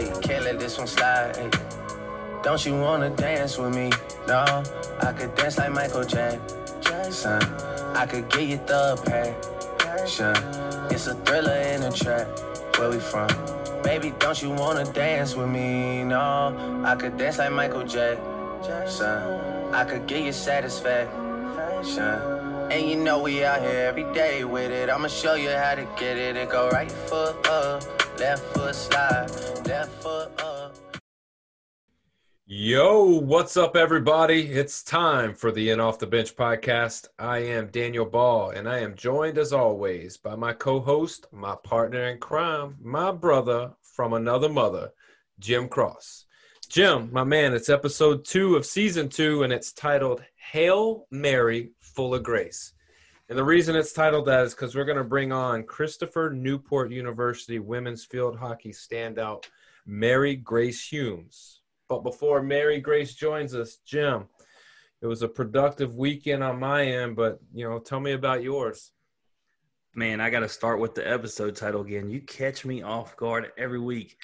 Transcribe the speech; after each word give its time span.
Hey, 0.00 0.10
can't 0.22 0.44
let 0.44 0.58
this 0.58 0.78
one 0.78 0.86
slide. 0.86 1.36
Hey. 1.36 1.50
Don't 2.42 2.64
you 2.64 2.74
wanna 2.74 3.10
dance 3.10 3.58
with 3.58 3.74
me? 3.74 3.90
No, 4.26 4.62
I 5.02 5.12
could 5.12 5.34
dance 5.34 5.58
like 5.58 5.72
Michael 5.72 6.04
Jackson. 6.04 7.42
I 7.94 8.06
could 8.06 8.30
get 8.30 8.48
you 8.48 8.56
the 8.66 8.96
passion. 9.04 10.34
It's 10.90 11.06
a 11.06 11.14
thriller 11.16 11.52
in 11.52 11.82
a 11.82 11.92
trap. 11.92 12.26
Where 12.78 12.88
we 12.88 12.98
from? 12.98 13.28
Baby, 13.82 14.14
don't 14.18 14.40
you 14.40 14.48
wanna 14.48 14.90
dance 14.90 15.36
with 15.36 15.50
me? 15.50 16.02
No, 16.02 16.82
I 16.82 16.94
could 16.96 17.18
dance 17.18 17.36
like 17.36 17.52
Michael 17.52 17.84
Jackson. 17.84 19.18
I 19.74 19.84
could 19.84 20.06
get 20.06 20.24
you 20.24 20.32
satisfaction. 20.32 22.08
And 22.72 22.88
you 22.88 22.96
know 22.96 23.18
we 23.20 23.44
out 23.44 23.60
here 23.60 23.84
every 23.90 24.04
day 24.14 24.44
with 24.44 24.70
it. 24.70 24.88
I'ma 24.88 25.08
show 25.08 25.34
you 25.34 25.50
how 25.50 25.74
to 25.74 25.86
get 25.98 26.16
it. 26.16 26.36
It 26.36 26.48
go 26.48 26.70
right 26.70 26.90
foot 26.90 27.46
up, 27.48 27.82
left 28.20 28.42
foot 28.54 28.74
slide, 28.74 29.30
left 29.66 30.02
foot 30.02 30.40
up. 30.42 30.76
Yo, 32.44 33.18
what's 33.18 33.56
up, 33.56 33.76
everybody? 33.76 34.42
It's 34.42 34.82
time 34.82 35.32
for 35.32 35.50
the 35.50 35.70
In 35.70 35.80
Off 35.80 35.98
the 35.98 36.06
Bench 36.06 36.36
podcast. 36.36 37.08
I 37.18 37.38
am 37.38 37.68
Daniel 37.68 38.04
Ball, 38.04 38.50
and 38.50 38.68
I 38.68 38.80
am 38.80 38.94
joined 38.94 39.38
as 39.38 39.54
always 39.54 40.18
by 40.18 40.36
my 40.36 40.52
co 40.52 40.80
host, 40.80 41.28
my 41.32 41.56
partner 41.64 42.08
in 42.08 42.18
crime, 42.18 42.76
my 42.82 43.10
brother 43.10 43.72
from 43.80 44.12
another 44.12 44.50
mother, 44.50 44.90
Jim 45.38 45.66
Cross. 45.66 46.26
Jim, 46.68 47.08
my 47.10 47.24
man, 47.24 47.54
it's 47.54 47.70
episode 47.70 48.26
two 48.26 48.54
of 48.54 48.66
season 48.66 49.08
two, 49.08 49.44
and 49.44 49.52
it's 49.52 49.72
titled 49.72 50.22
Hail 50.52 51.06
Mary 51.10 51.70
Full 51.80 52.14
of 52.14 52.22
Grace. 52.22 52.74
And 53.30 53.38
the 53.38 53.44
reason 53.44 53.76
it's 53.76 53.92
titled 53.92 54.26
that 54.26 54.44
is 54.44 54.54
because 54.54 54.74
we're 54.74 54.84
going 54.84 54.98
to 54.98 55.04
bring 55.04 55.30
on 55.30 55.62
Christopher 55.62 56.30
Newport 56.34 56.90
University 56.90 57.60
women's 57.60 58.04
field 58.04 58.36
hockey 58.36 58.72
standout, 58.72 59.44
Mary 59.86 60.34
Grace 60.34 60.84
Humes. 60.88 61.60
But 61.88 62.02
before 62.02 62.42
Mary 62.42 62.80
Grace 62.80 63.14
joins 63.14 63.54
us, 63.54 63.76
Jim, 63.86 64.24
it 65.00 65.06
was 65.06 65.22
a 65.22 65.28
productive 65.28 65.94
weekend 65.94 66.42
on 66.42 66.58
my 66.58 66.84
end, 66.84 67.14
but 67.14 67.38
you 67.54 67.68
know, 67.68 67.78
tell 67.78 68.00
me 68.00 68.12
about 68.12 68.42
yours. 68.42 68.90
Man, 69.94 70.20
I 70.20 70.28
got 70.28 70.40
to 70.40 70.48
start 70.48 70.80
with 70.80 70.96
the 70.96 71.08
episode 71.08 71.54
title 71.54 71.82
again. 71.82 72.10
You 72.10 72.22
catch 72.22 72.64
me 72.64 72.82
off 72.82 73.16
guard 73.16 73.52
every 73.56 73.78
week. 73.78 74.16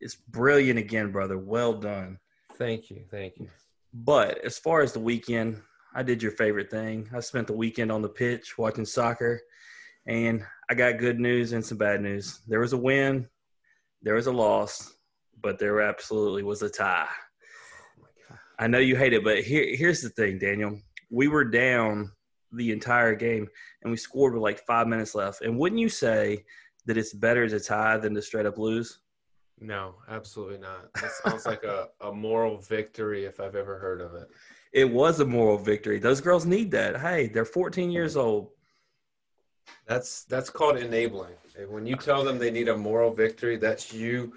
It's 0.00 0.14
brilliant 0.14 0.78
again, 0.78 1.12
brother. 1.12 1.36
Well 1.36 1.74
done. 1.74 2.18
Thank 2.54 2.88
you. 2.88 3.04
Thank 3.10 3.36
you. 3.36 3.50
But 3.92 4.42
as 4.42 4.58
far 4.58 4.80
as 4.80 4.94
the 4.94 5.00
weekend, 5.00 5.60
I 5.98 6.04
did 6.04 6.22
your 6.22 6.30
favorite 6.30 6.70
thing. 6.70 7.10
I 7.12 7.18
spent 7.18 7.48
the 7.48 7.56
weekend 7.56 7.90
on 7.90 8.02
the 8.02 8.08
pitch 8.08 8.56
watching 8.56 8.84
soccer, 8.84 9.40
and 10.06 10.44
I 10.70 10.74
got 10.74 10.98
good 10.98 11.18
news 11.18 11.52
and 11.52 11.66
some 11.66 11.76
bad 11.76 12.00
news. 12.00 12.38
There 12.46 12.60
was 12.60 12.72
a 12.72 12.76
win, 12.76 13.28
there 14.02 14.14
was 14.14 14.28
a 14.28 14.32
loss, 14.32 14.94
but 15.42 15.58
there 15.58 15.80
absolutely 15.80 16.44
was 16.44 16.62
a 16.62 16.70
tie. 16.70 17.08
I 18.60 18.68
know 18.68 18.78
you 18.78 18.94
hate 18.94 19.12
it, 19.12 19.24
but 19.24 19.42
here, 19.42 19.74
here's 19.74 20.00
the 20.00 20.10
thing, 20.10 20.38
Daniel. 20.38 20.78
We 21.10 21.26
were 21.26 21.44
down 21.44 22.12
the 22.52 22.70
entire 22.70 23.16
game, 23.16 23.48
and 23.82 23.90
we 23.90 23.96
scored 23.96 24.34
with 24.34 24.42
like 24.42 24.64
five 24.68 24.86
minutes 24.86 25.16
left. 25.16 25.42
And 25.42 25.58
wouldn't 25.58 25.80
you 25.80 25.88
say 25.88 26.44
that 26.86 26.96
it's 26.96 27.12
better 27.12 27.48
to 27.48 27.58
tie 27.58 27.96
than 27.96 28.14
to 28.14 28.22
straight 28.22 28.46
up 28.46 28.56
lose? 28.56 29.00
No, 29.58 29.96
absolutely 30.08 30.58
not. 30.58 30.92
That 30.94 31.10
sounds 31.24 31.44
like 31.44 31.64
a, 31.64 31.88
a 32.00 32.12
moral 32.12 32.58
victory 32.58 33.24
if 33.24 33.40
I've 33.40 33.56
ever 33.56 33.80
heard 33.80 34.00
of 34.00 34.14
it. 34.14 34.28
It 34.72 34.90
was 34.90 35.20
a 35.20 35.24
moral 35.24 35.58
victory. 35.58 35.98
Those 35.98 36.20
girls 36.20 36.46
need 36.46 36.70
that. 36.72 37.00
Hey, 37.00 37.28
they're 37.28 37.44
14 37.44 37.90
years 37.90 38.12
mm-hmm. 38.12 38.26
old. 38.26 38.50
That's 39.86 40.24
that's 40.24 40.50
called 40.50 40.78
enabling. 40.78 41.34
When 41.68 41.86
you 41.86 41.96
tell 41.96 42.24
them 42.24 42.38
they 42.38 42.50
need 42.50 42.68
a 42.68 42.76
moral 42.76 43.12
victory, 43.12 43.56
that's 43.56 43.92
you 43.92 44.34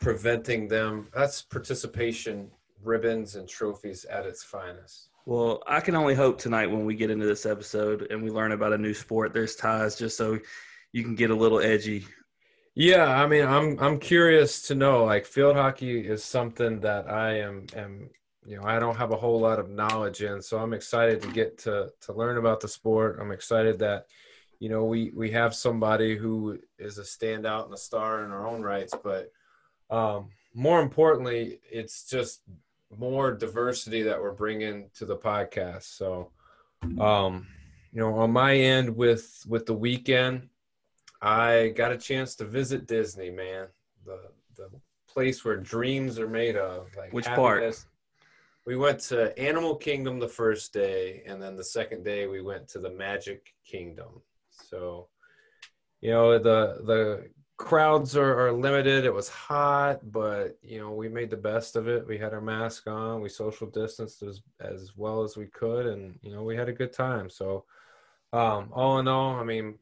preventing 0.00 0.68
them. 0.68 1.08
That's 1.14 1.42
participation 1.42 2.50
ribbons 2.82 3.36
and 3.36 3.48
trophies 3.48 4.04
at 4.06 4.26
its 4.26 4.42
finest. 4.44 5.08
Well, 5.24 5.62
I 5.66 5.80
can 5.80 5.94
only 5.94 6.14
hope 6.14 6.38
tonight 6.38 6.66
when 6.66 6.84
we 6.84 6.94
get 6.94 7.10
into 7.10 7.26
this 7.26 7.46
episode 7.46 8.08
and 8.10 8.22
we 8.22 8.30
learn 8.30 8.52
about 8.52 8.72
a 8.72 8.78
new 8.78 8.94
sport, 8.94 9.32
there's 9.32 9.56
ties 9.56 9.96
just 9.96 10.16
so 10.16 10.38
you 10.92 11.02
can 11.02 11.14
get 11.14 11.30
a 11.30 11.34
little 11.34 11.60
edgy 11.60 12.04
yeah, 12.74 13.04
I 13.04 13.26
mean, 13.26 13.44
I'm 13.44 13.78
I'm 13.80 13.98
curious 13.98 14.62
to 14.68 14.74
know. 14.74 15.04
Like, 15.04 15.26
field 15.26 15.56
hockey 15.56 16.00
is 16.06 16.24
something 16.24 16.80
that 16.80 17.10
I 17.10 17.40
am 17.40 17.66
am 17.76 18.10
you 18.44 18.56
know 18.56 18.64
I 18.64 18.78
don't 18.78 18.96
have 18.96 19.12
a 19.12 19.16
whole 19.16 19.40
lot 19.40 19.58
of 19.58 19.70
knowledge 19.70 20.22
in, 20.22 20.42
so 20.42 20.58
I'm 20.58 20.72
excited 20.72 21.22
to 21.22 21.28
get 21.28 21.58
to 21.58 21.90
to 22.02 22.12
learn 22.12 22.38
about 22.38 22.60
the 22.60 22.68
sport. 22.68 23.18
I'm 23.20 23.32
excited 23.32 23.78
that 23.80 24.06
you 24.58 24.68
know 24.68 24.84
we 24.84 25.10
we 25.14 25.30
have 25.30 25.54
somebody 25.54 26.16
who 26.16 26.58
is 26.78 26.98
a 26.98 27.02
standout 27.02 27.66
and 27.66 27.74
a 27.74 27.78
star 27.78 28.24
in 28.24 28.30
our 28.30 28.46
own 28.46 28.62
rights, 28.62 28.94
but 29.02 29.30
um, 29.90 30.30
more 30.54 30.80
importantly, 30.80 31.60
it's 31.70 32.08
just 32.08 32.42
more 32.96 33.32
diversity 33.32 34.02
that 34.02 34.20
we're 34.20 34.32
bringing 34.32 34.90
to 34.94 35.06
the 35.06 35.16
podcast. 35.16 35.84
So, 35.84 36.30
um, 37.00 37.46
you 37.92 38.00
know, 38.00 38.14
on 38.14 38.32
my 38.32 38.56
end 38.56 38.94
with 38.96 39.44
with 39.48 39.66
the 39.66 39.74
weekend 39.74 40.48
I 41.22 41.68
got 41.76 41.92
a 41.92 41.96
chance 41.96 42.34
to 42.36 42.44
visit 42.44 42.86
Disney, 42.86 43.30
man. 43.30 43.68
The 44.04 44.18
the 44.56 44.68
place 45.06 45.44
where 45.44 45.56
dreams 45.56 46.18
are 46.18 46.28
made 46.28 46.56
of. 46.56 46.88
Like 46.96 47.12
Which 47.12 47.26
part? 47.26 47.62
We 48.64 48.76
went 48.76 49.00
to 49.00 49.36
Animal 49.38 49.74
Kingdom 49.74 50.18
the 50.18 50.28
first 50.28 50.72
day, 50.72 51.22
and 51.26 51.42
then 51.42 51.56
the 51.56 51.64
second 51.64 52.04
day 52.04 52.26
we 52.26 52.42
went 52.42 52.68
to 52.68 52.78
the 52.78 52.90
Magic 52.90 53.54
Kingdom. 53.64 54.22
So, 54.50 55.08
you 56.00 56.10
know, 56.10 56.38
the 56.38 56.82
the 56.84 57.30
crowds 57.56 58.16
are, 58.16 58.46
are 58.46 58.52
limited. 58.52 59.04
It 59.04 59.14
was 59.14 59.28
hot, 59.28 60.00
but 60.12 60.58
you 60.62 60.80
know, 60.80 60.92
we 60.92 61.08
made 61.08 61.30
the 61.30 61.36
best 61.36 61.76
of 61.76 61.88
it. 61.88 62.06
We 62.06 62.18
had 62.18 62.32
our 62.32 62.40
mask 62.40 62.86
on, 62.86 63.20
we 63.20 63.28
social 63.28 63.68
distanced 63.68 64.22
as 64.22 64.42
as 64.60 64.92
well 64.96 65.22
as 65.22 65.36
we 65.36 65.46
could, 65.46 65.86
and 65.86 66.18
you 66.22 66.32
know, 66.32 66.42
we 66.42 66.56
had 66.56 66.68
a 66.68 66.72
good 66.72 66.92
time. 66.92 67.28
So, 67.30 67.64
um, 68.32 68.68
all 68.72 68.98
in 68.98 69.08
all, 69.08 69.34
I 69.34 69.44
mean, 69.44 69.78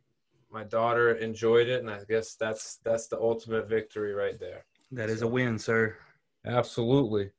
my 0.51 0.65
daughter 0.65 1.15
enjoyed 1.15 1.69
it, 1.69 1.81
and 1.81 1.91
I 1.91 2.01
guess 2.09 2.35
that's 2.35 2.77
that's 2.85 3.09
the 3.09 3.19
ultimate 3.19 3.69
victory 3.69 4.13
right 4.15 4.39
there. 4.39 4.65
That 4.93 5.11
is 5.11 5.21
so, 5.21 5.27
a 5.27 5.31
win, 5.31 5.59
sir. 5.59 5.97
Absolutely. 6.47 7.31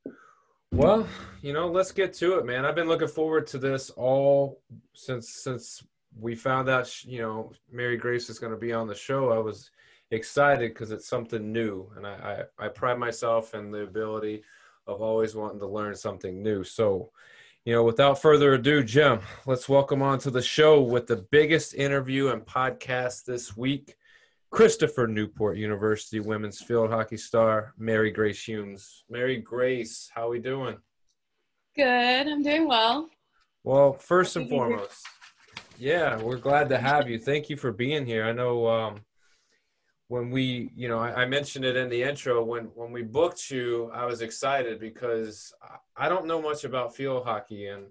Well, 0.73 1.05
you 1.41 1.51
know, 1.51 1.67
let's 1.67 1.91
get 1.91 2.13
to 2.13 2.37
it, 2.37 2.45
man. 2.45 2.65
I've 2.65 2.75
been 2.75 2.87
looking 2.87 3.09
forward 3.09 3.45
to 3.47 3.57
this 3.57 3.89
all 3.89 4.61
since 4.93 5.29
since 5.29 5.83
we 6.17 6.33
found 6.33 6.69
out, 6.69 7.03
you 7.03 7.21
know, 7.21 7.51
Mary 7.69 7.97
Grace 7.97 8.29
is 8.29 8.39
going 8.39 8.53
to 8.53 8.57
be 8.57 8.71
on 8.71 8.87
the 8.87 8.95
show. 8.95 9.31
I 9.33 9.37
was 9.37 9.69
excited 10.11 10.73
because 10.73 10.91
it's 10.91 11.09
something 11.09 11.51
new, 11.51 11.91
and 11.97 12.07
I, 12.07 12.45
I 12.59 12.65
I 12.65 12.67
pride 12.69 12.99
myself 12.99 13.53
in 13.53 13.69
the 13.69 13.81
ability 13.81 14.43
of 14.87 15.01
always 15.01 15.35
wanting 15.35 15.59
to 15.59 15.67
learn 15.67 15.93
something 15.93 16.41
new. 16.41 16.63
So, 16.63 17.11
you 17.65 17.73
know, 17.73 17.83
without 17.83 18.21
further 18.21 18.53
ado, 18.53 18.81
Jim, 18.81 19.19
let's 19.45 19.67
welcome 19.67 20.01
on 20.01 20.19
to 20.19 20.31
the 20.31 20.41
show 20.41 20.81
with 20.81 21.05
the 21.05 21.27
biggest 21.31 21.73
interview 21.73 22.29
and 22.29 22.45
podcast 22.45 23.25
this 23.25 23.57
week. 23.57 23.97
Christopher 24.51 25.07
Newport 25.07 25.55
University 25.55 26.19
women's 26.19 26.61
field 26.61 26.89
hockey 26.89 27.15
star, 27.15 27.73
Mary 27.77 28.11
Grace 28.11 28.43
Humes. 28.43 29.05
Mary 29.09 29.37
Grace, 29.37 30.11
how 30.13 30.27
are 30.27 30.29
we 30.29 30.39
doing? 30.39 30.77
Good, 31.73 32.27
I'm 32.27 32.43
doing 32.43 32.67
well. 32.67 33.09
Well, 33.63 33.93
first 33.93 34.35
and 34.35 34.49
foremost, 34.49 35.07
yeah, 35.77 36.21
we're 36.21 36.37
glad 36.37 36.67
to 36.67 36.77
have 36.77 37.09
you. 37.09 37.17
Thank 37.17 37.49
you 37.49 37.55
for 37.55 37.71
being 37.71 38.05
here. 38.05 38.25
I 38.25 38.33
know 38.33 38.67
um, 38.67 38.95
when 40.09 40.29
we, 40.29 40.69
you 40.75 40.89
know, 40.89 40.99
I, 40.99 41.21
I, 41.21 41.25
mentioned 41.25 41.63
it 41.63 41.77
in 41.77 41.87
the 41.87 42.03
intro. 42.03 42.43
When 42.43 42.65
when 42.75 42.91
we 42.91 43.03
booked 43.03 43.49
you, 43.49 43.89
I 43.93 44.05
was 44.05 44.21
excited 44.21 44.81
because 44.81 45.53
I 45.95 46.09
don't 46.09 46.25
know 46.25 46.41
much 46.41 46.65
about 46.65 46.93
field 46.93 47.23
hockey, 47.23 47.67
and 47.67 47.85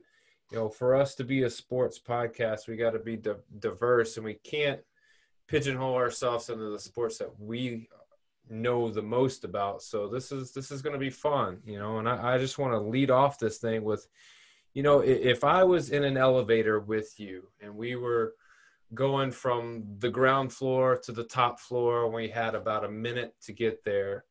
you 0.52 0.58
know, 0.58 0.68
for 0.68 0.94
us 0.94 1.14
to 1.14 1.24
be 1.24 1.44
a 1.44 1.50
sports 1.50 1.98
podcast, 1.98 2.68
we 2.68 2.76
got 2.76 2.90
to 2.90 2.98
be 2.98 3.16
di- 3.16 3.32
diverse, 3.60 4.16
and 4.16 4.26
we 4.26 4.34
can't 4.34 4.80
pigeonhole 5.50 5.96
ourselves 5.96 6.48
into 6.48 6.70
the 6.70 6.78
sports 6.78 7.18
that 7.18 7.30
we 7.38 7.88
know 8.48 8.90
the 8.90 9.02
most 9.02 9.44
about. 9.44 9.82
So 9.82 10.08
this 10.08 10.32
is 10.32 10.52
this 10.52 10.70
is 10.70 10.80
going 10.80 10.94
to 10.94 10.98
be 10.98 11.10
fun, 11.10 11.58
you 11.66 11.78
know. 11.78 11.98
And 11.98 12.08
I, 12.08 12.34
I 12.34 12.38
just 12.38 12.58
want 12.58 12.72
to 12.72 12.78
lead 12.78 13.10
off 13.10 13.38
this 13.38 13.58
thing 13.58 13.82
with, 13.84 14.06
you 14.74 14.82
know, 14.82 15.00
if 15.00 15.44
I 15.44 15.64
was 15.64 15.90
in 15.90 16.04
an 16.04 16.16
elevator 16.16 16.80
with 16.80 17.18
you 17.18 17.48
and 17.60 17.76
we 17.76 17.96
were 17.96 18.34
going 18.94 19.30
from 19.30 19.84
the 19.98 20.10
ground 20.10 20.52
floor 20.52 20.96
to 20.96 21.12
the 21.12 21.24
top 21.24 21.60
floor. 21.60 22.10
We 22.10 22.28
had 22.28 22.54
about 22.54 22.84
a 22.84 22.90
minute 22.90 23.34
to 23.42 23.52
get 23.52 23.84
there. 23.84 24.24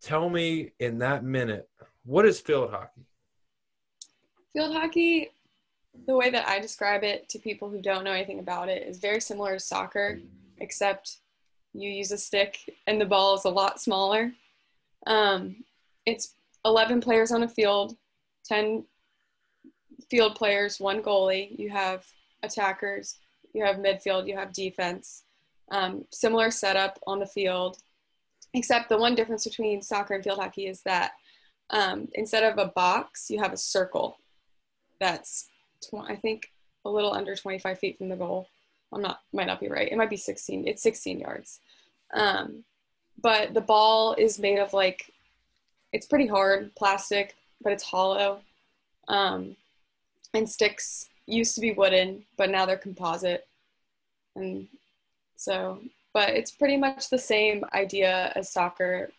Tell 0.00 0.28
me 0.28 0.72
in 0.78 0.98
that 0.98 1.24
minute, 1.24 1.68
what 2.04 2.24
is 2.24 2.40
field 2.40 2.70
hockey? 2.70 3.06
Field 4.52 4.74
hockey, 4.74 5.30
the 6.06 6.16
way 6.16 6.30
that 6.30 6.48
I 6.48 6.58
describe 6.58 7.04
it 7.04 7.28
to 7.30 7.38
people 7.38 7.68
who 7.68 7.80
don't 7.80 8.04
know 8.04 8.12
anything 8.12 8.38
about 8.38 8.68
it, 8.68 8.86
is 8.86 8.98
very 8.98 9.20
similar 9.20 9.54
to 9.54 9.60
soccer, 9.60 10.18
except 10.58 11.18
you 11.74 11.90
use 11.90 12.12
a 12.12 12.18
stick 12.18 12.58
and 12.86 13.00
the 13.00 13.06
ball 13.06 13.34
is 13.36 13.44
a 13.44 13.50
lot 13.50 13.80
smaller. 13.80 14.32
Um, 15.06 15.64
it's 16.06 16.34
11 16.64 17.00
players 17.00 17.32
on 17.32 17.42
a 17.42 17.48
field, 17.48 17.96
10 18.44 18.84
field 20.10 20.34
players, 20.34 20.80
one 20.80 21.02
goalie. 21.02 21.58
You 21.58 21.70
have 21.70 22.04
attackers, 22.42 23.18
you 23.54 23.64
have 23.64 23.76
midfield, 23.76 24.26
you 24.28 24.36
have 24.36 24.52
defense. 24.52 25.24
Um, 25.70 26.04
similar 26.10 26.50
setup 26.50 26.98
on 27.06 27.18
the 27.18 27.26
field. 27.26 27.78
except 28.54 28.90
the 28.90 28.98
one 28.98 29.14
difference 29.14 29.44
between 29.44 29.80
soccer 29.80 30.12
and 30.12 30.22
field 30.22 30.38
hockey 30.38 30.66
is 30.66 30.82
that 30.82 31.12
um, 31.70 32.08
instead 32.12 32.44
of 32.44 32.58
a 32.58 32.70
box, 32.72 33.30
you 33.30 33.40
have 33.40 33.54
a 33.54 33.56
circle 33.56 34.18
that's, 35.00 35.48
tw- 35.82 36.08
I 36.08 36.16
think, 36.16 36.50
a 36.84 36.90
little 36.90 37.12
under 37.12 37.36
25 37.36 37.78
feet 37.78 37.98
from 37.98 38.08
the 38.08 38.16
goal. 38.16 38.48
I'm 38.92 39.02
not, 39.02 39.20
might 39.32 39.46
not 39.46 39.60
be 39.60 39.68
right. 39.68 39.90
It 39.90 39.96
might 39.96 40.10
be 40.10 40.16
16. 40.16 40.66
It's 40.66 40.82
16 40.82 41.20
yards. 41.20 41.60
Um, 42.12 42.64
but 43.20 43.54
the 43.54 43.60
ball 43.60 44.14
is 44.18 44.38
made 44.38 44.58
of 44.58 44.72
like, 44.72 45.10
it's 45.92 46.06
pretty 46.06 46.26
hard 46.26 46.74
plastic, 46.74 47.36
but 47.62 47.72
it's 47.72 47.84
hollow. 47.84 48.40
Um, 49.08 49.56
and 50.34 50.48
sticks 50.48 51.08
used 51.26 51.54
to 51.54 51.60
be 51.60 51.72
wooden, 51.72 52.24
but 52.36 52.50
now 52.50 52.66
they're 52.66 52.76
composite. 52.76 53.46
And 54.34 54.66
so, 55.36 55.80
but 56.14 56.30
it's 56.30 56.50
pretty 56.50 56.76
much 56.76 57.10
the 57.10 57.18
same 57.18 57.64
idea 57.74 58.32
as 58.34 58.52
soccer. 58.52 59.10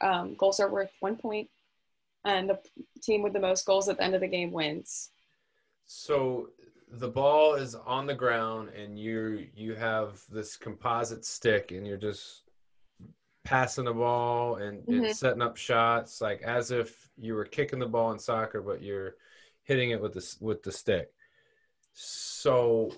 Um, 0.00 0.34
goals 0.34 0.60
are 0.60 0.70
worth 0.70 0.90
one 1.00 1.16
point, 1.16 1.48
and 2.24 2.50
the 2.50 2.58
team 3.02 3.22
with 3.22 3.32
the 3.32 3.40
most 3.40 3.66
goals 3.66 3.88
at 3.88 3.98
the 3.98 4.04
end 4.04 4.14
of 4.14 4.20
the 4.20 4.28
game 4.28 4.52
wins. 4.52 5.10
So 5.86 6.50
the 6.88 7.08
ball 7.08 7.54
is 7.54 7.74
on 7.74 8.06
the 8.06 8.14
ground, 8.14 8.70
and 8.70 8.98
you 8.98 9.48
you 9.54 9.74
have 9.74 10.22
this 10.30 10.56
composite 10.56 11.24
stick, 11.24 11.72
and 11.72 11.86
you're 11.86 11.96
just 11.96 12.42
passing 13.44 13.84
the 13.86 13.92
ball 13.92 14.56
and, 14.56 14.86
and 14.88 15.04
Mhm. 15.04 15.14
setting 15.14 15.42
up 15.42 15.56
shots, 15.56 16.20
like 16.20 16.42
as 16.42 16.70
if 16.70 17.10
you 17.16 17.34
were 17.34 17.44
kicking 17.44 17.78
the 17.80 17.86
ball 17.86 18.12
in 18.12 18.18
soccer, 18.18 18.62
but 18.62 18.82
you're 18.82 19.16
hitting 19.64 19.90
it 19.90 20.00
with 20.00 20.14
the 20.14 20.36
with 20.40 20.62
the 20.62 20.72
stick. 20.72 21.12
So 21.92 22.92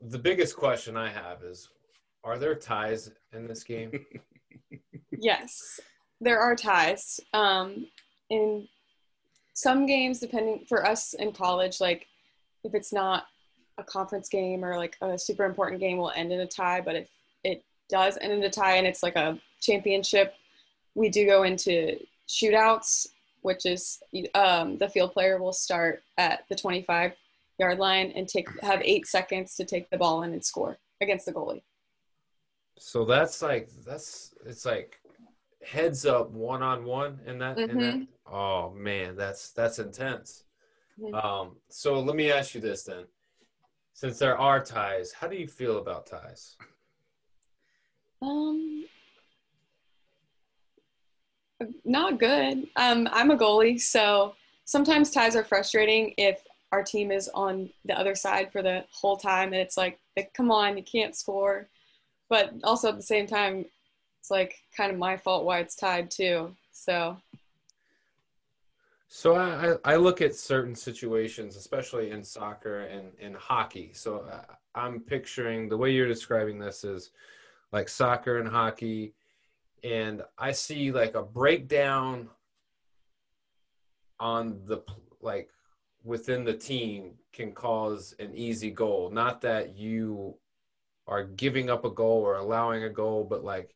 the 0.00 0.18
biggest 0.18 0.56
question 0.56 0.96
I 0.96 1.08
have 1.10 1.42
is, 1.44 1.68
are 2.24 2.38
there 2.38 2.54
ties 2.56 3.10
in 3.32 3.46
this 3.46 3.64
game? 3.64 3.92
Yes, 5.18 5.78
there 6.20 6.40
are 6.40 6.56
ties. 6.56 7.20
Um, 7.32 7.86
in 8.30 8.66
some 9.62 9.86
games, 9.86 10.18
depending 10.18 10.64
for 10.68 10.84
us 10.84 11.14
in 11.14 11.32
college, 11.32 11.80
like 11.80 12.06
if 12.64 12.74
it's 12.74 12.92
not 12.92 13.26
a 13.78 13.84
conference 13.84 14.28
game 14.28 14.64
or 14.64 14.76
like 14.76 14.96
a 15.00 15.18
super 15.18 15.44
important 15.44 15.80
game, 15.80 15.98
will 15.98 16.12
end 16.14 16.32
in 16.32 16.40
a 16.40 16.46
tie. 16.46 16.80
But 16.80 16.96
if 16.96 17.08
it 17.44 17.64
does 17.88 18.18
end 18.20 18.32
in 18.32 18.42
a 18.42 18.50
tie 18.50 18.76
and 18.76 18.86
it's 18.86 19.02
like 19.02 19.16
a 19.16 19.38
championship, 19.60 20.34
we 20.94 21.08
do 21.08 21.26
go 21.26 21.44
into 21.44 21.96
shootouts, 22.28 23.06
which 23.42 23.64
is 23.64 24.02
um, 24.34 24.78
the 24.78 24.88
field 24.88 25.12
player 25.12 25.40
will 25.40 25.52
start 25.52 26.02
at 26.18 26.44
the 26.48 26.56
25 26.56 27.12
yard 27.58 27.78
line 27.78 28.12
and 28.16 28.28
take 28.28 28.48
have 28.62 28.80
eight 28.82 29.06
seconds 29.06 29.54
to 29.56 29.64
take 29.64 29.88
the 29.90 29.96
ball 29.96 30.22
in 30.22 30.32
and 30.32 30.44
score 30.44 30.78
against 31.00 31.26
the 31.26 31.32
goalie. 31.32 31.62
So 32.78 33.04
that's 33.04 33.42
like 33.42 33.68
that's 33.86 34.34
it's 34.44 34.66
like 34.66 34.98
heads 35.64 36.06
up 36.06 36.30
one 36.30 36.62
on 36.62 36.84
one 36.84 37.20
in 37.26 37.38
that 37.38 37.58
in 37.58 37.78
that. 37.78 38.06
Oh 38.26 38.70
man, 38.70 39.16
that's 39.16 39.50
that's 39.50 39.78
intense. 39.78 40.44
Mhm. 41.00 41.24
Um, 41.24 41.56
so 41.68 42.00
let 42.00 42.16
me 42.16 42.30
ask 42.30 42.54
you 42.54 42.60
this 42.60 42.84
then: 42.84 43.04
since 43.92 44.18
there 44.18 44.38
are 44.38 44.62
ties, 44.62 45.12
how 45.12 45.28
do 45.28 45.36
you 45.36 45.46
feel 45.46 45.78
about 45.78 46.06
ties? 46.06 46.56
Um, 48.20 48.84
not 51.84 52.18
good. 52.18 52.68
Um, 52.76 53.08
I'm 53.12 53.30
a 53.30 53.36
goalie, 53.36 53.80
so 53.80 54.34
sometimes 54.64 55.10
ties 55.10 55.36
are 55.36 55.44
frustrating 55.44 56.14
if 56.16 56.42
our 56.70 56.82
team 56.82 57.10
is 57.10 57.28
on 57.34 57.68
the 57.84 57.98
other 57.98 58.14
side 58.14 58.50
for 58.52 58.62
the 58.62 58.84
whole 58.90 59.16
time, 59.16 59.52
and 59.52 59.60
it's 59.60 59.76
like, 59.76 59.98
like, 60.16 60.32
come 60.34 60.50
on, 60.50 60.76
you 60.76 60.82
can't 60.82 61.14
score. 61.14 61.68
But 62.28 62.54
also 62.64 62.88
at 62.88 62.96
the 62.96 63.02
same 63.02 63.26
time, 63.26 63.66
it's 64.22 64.30
like 64.30 64.54
kind 64.76 64.92
of 64.92 64.98
my 64.98 65.16
fault 65.16 65.44
why 65.44 65.58
it's 65.58 65.74
tied 65.74 66.08
too. 66.08 66.54
So 66.70 67.16
So 69.08 69.34
I, 69.34 69.74
I 69.84 69.96
look 69.96 70.22
at 70.22 70.36
certain 70.36 70.76
situations, 70.76 71.56
especially 71.56 72.12
in 72.12 72.22
soccer 72.22 72.82
and 72.82 73.10
in 73.18 73.34
hockey. 73.34 73.90
So 73.94 74.24
I, 74.32 74.80
I'm 74.80 75.00
picturing 75.00 75.68
the 75.68 75.76
way 75.76 75.90
you're 75.90 76.06
describing 76.06 76.60
this 76.60 76.84
is 76.84 77.10
like 77.72 77.88
soccer 77.88 78.38
and 78.38 78.48
hockey, 78.48 79.12
and 79.82 80.22
I 80.38 80.52
see 80.52 80.92
like 80.92 81.16
a 81.16 81.22
breakdown 81.22 82.28
on 84.20 84.60
the 84.66 84.82
like 85.20 85.50
within 86.04 86.44
the 86.44 86.54
team 86.54 87.14
can 87.32 87.50
cause 87.50 88.14
an 88.20 88.32
easy 88.36 88.70
goal. 88.70 89.10
Not 89.10 89.40
that 89.40 89.76
you 89.76 90.36
are 91.08 91.24
giving 91.24 91.70
up 91.70 91.84
a 91.84 91.90
goal 91.90 92.20
or 92.20 92.36
allowing 92.36 92.84
a 92.84 92.88
goal, 92.88 93.24
but 93.28 93.42
like 93.42 93.74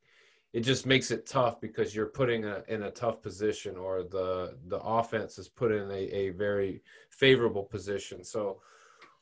it 0.56 0.64
just 0.64 0.86
makes 0.86 1.10
it 1.10 1.26
tough 1.26 1.60
because 1.60 1.94
you're 1.94 2.06
putting 2.06 2.46
a, 2.46 2.62
in 2.68 2.84
a 2.84 2.90
tough 2.90 3.20
position 3.20 3.76
or 3.76 4.02
the 4.04 4.56
the 4.68 4.78
offense 4.78 5.36
is 5.36 5.48
put 5.48 5.70
in 5.70 5.90
a, 5.90 6.04
a 6.22 6.30
very 6.30 6.82
favorable 7.10 7.62
position. 7.62 8.24
So 8.24 8.62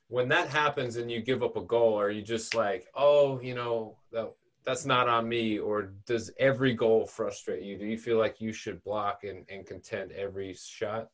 when 0.06 0.28
that 0.28 0.46
happens 0.46 0.94
and 0.94 1.10
you 1.10 1.20
give 1.20 1.42
up 1.42 1.56
a 1.56 1.62
goal, 1.62 1.98
are 1.98 2.12
you 2.12 2.22
just 2.22 2.54
like, 2.54 2.86
oh, 2.94 3.40
you 3.40 3.56
know, 3.56 3.96
that 4.12 4.32
that's 4.64 4.86
not 4.86 5.08
on 5.08 5.28
me, 5.28 5.58
or 5.58 5.90
does 6.06 6.30
every 6.38 6.72
goal 6.72 7.04
frustrate 7.04 7.64
you? 7.64 7.78
Do 7.78 7.84
you 7.84 7.98
feel 7.98 8.16
like 8.16 8.40
you 8.40 8.52
should 8.52 8.84
block 8.84 9.24
and, 9.24 9.44
and 9.48 9.66
contend 9.66 10.12
every 10.12 10.54
shot? 10.54 11.08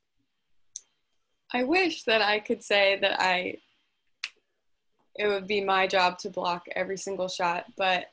I 1.54 1.64
wish 1.64 2.04
that 2.04 2.20
I 2.20 2.40
could 2.40 2.62
say 2.62 2.98
that 3.00 3.22
I 3.22 3.56
it 5.14 5.28
would 5.28 5.46
be 5.46 5.64
my 5.64 5.86
job 5.86 6.18
to 6.18 6.28
block 6.28 6.66
every 6.76 6.98
single 6.98 7.28
shot, 7.28 7.64
but 7.78 8.04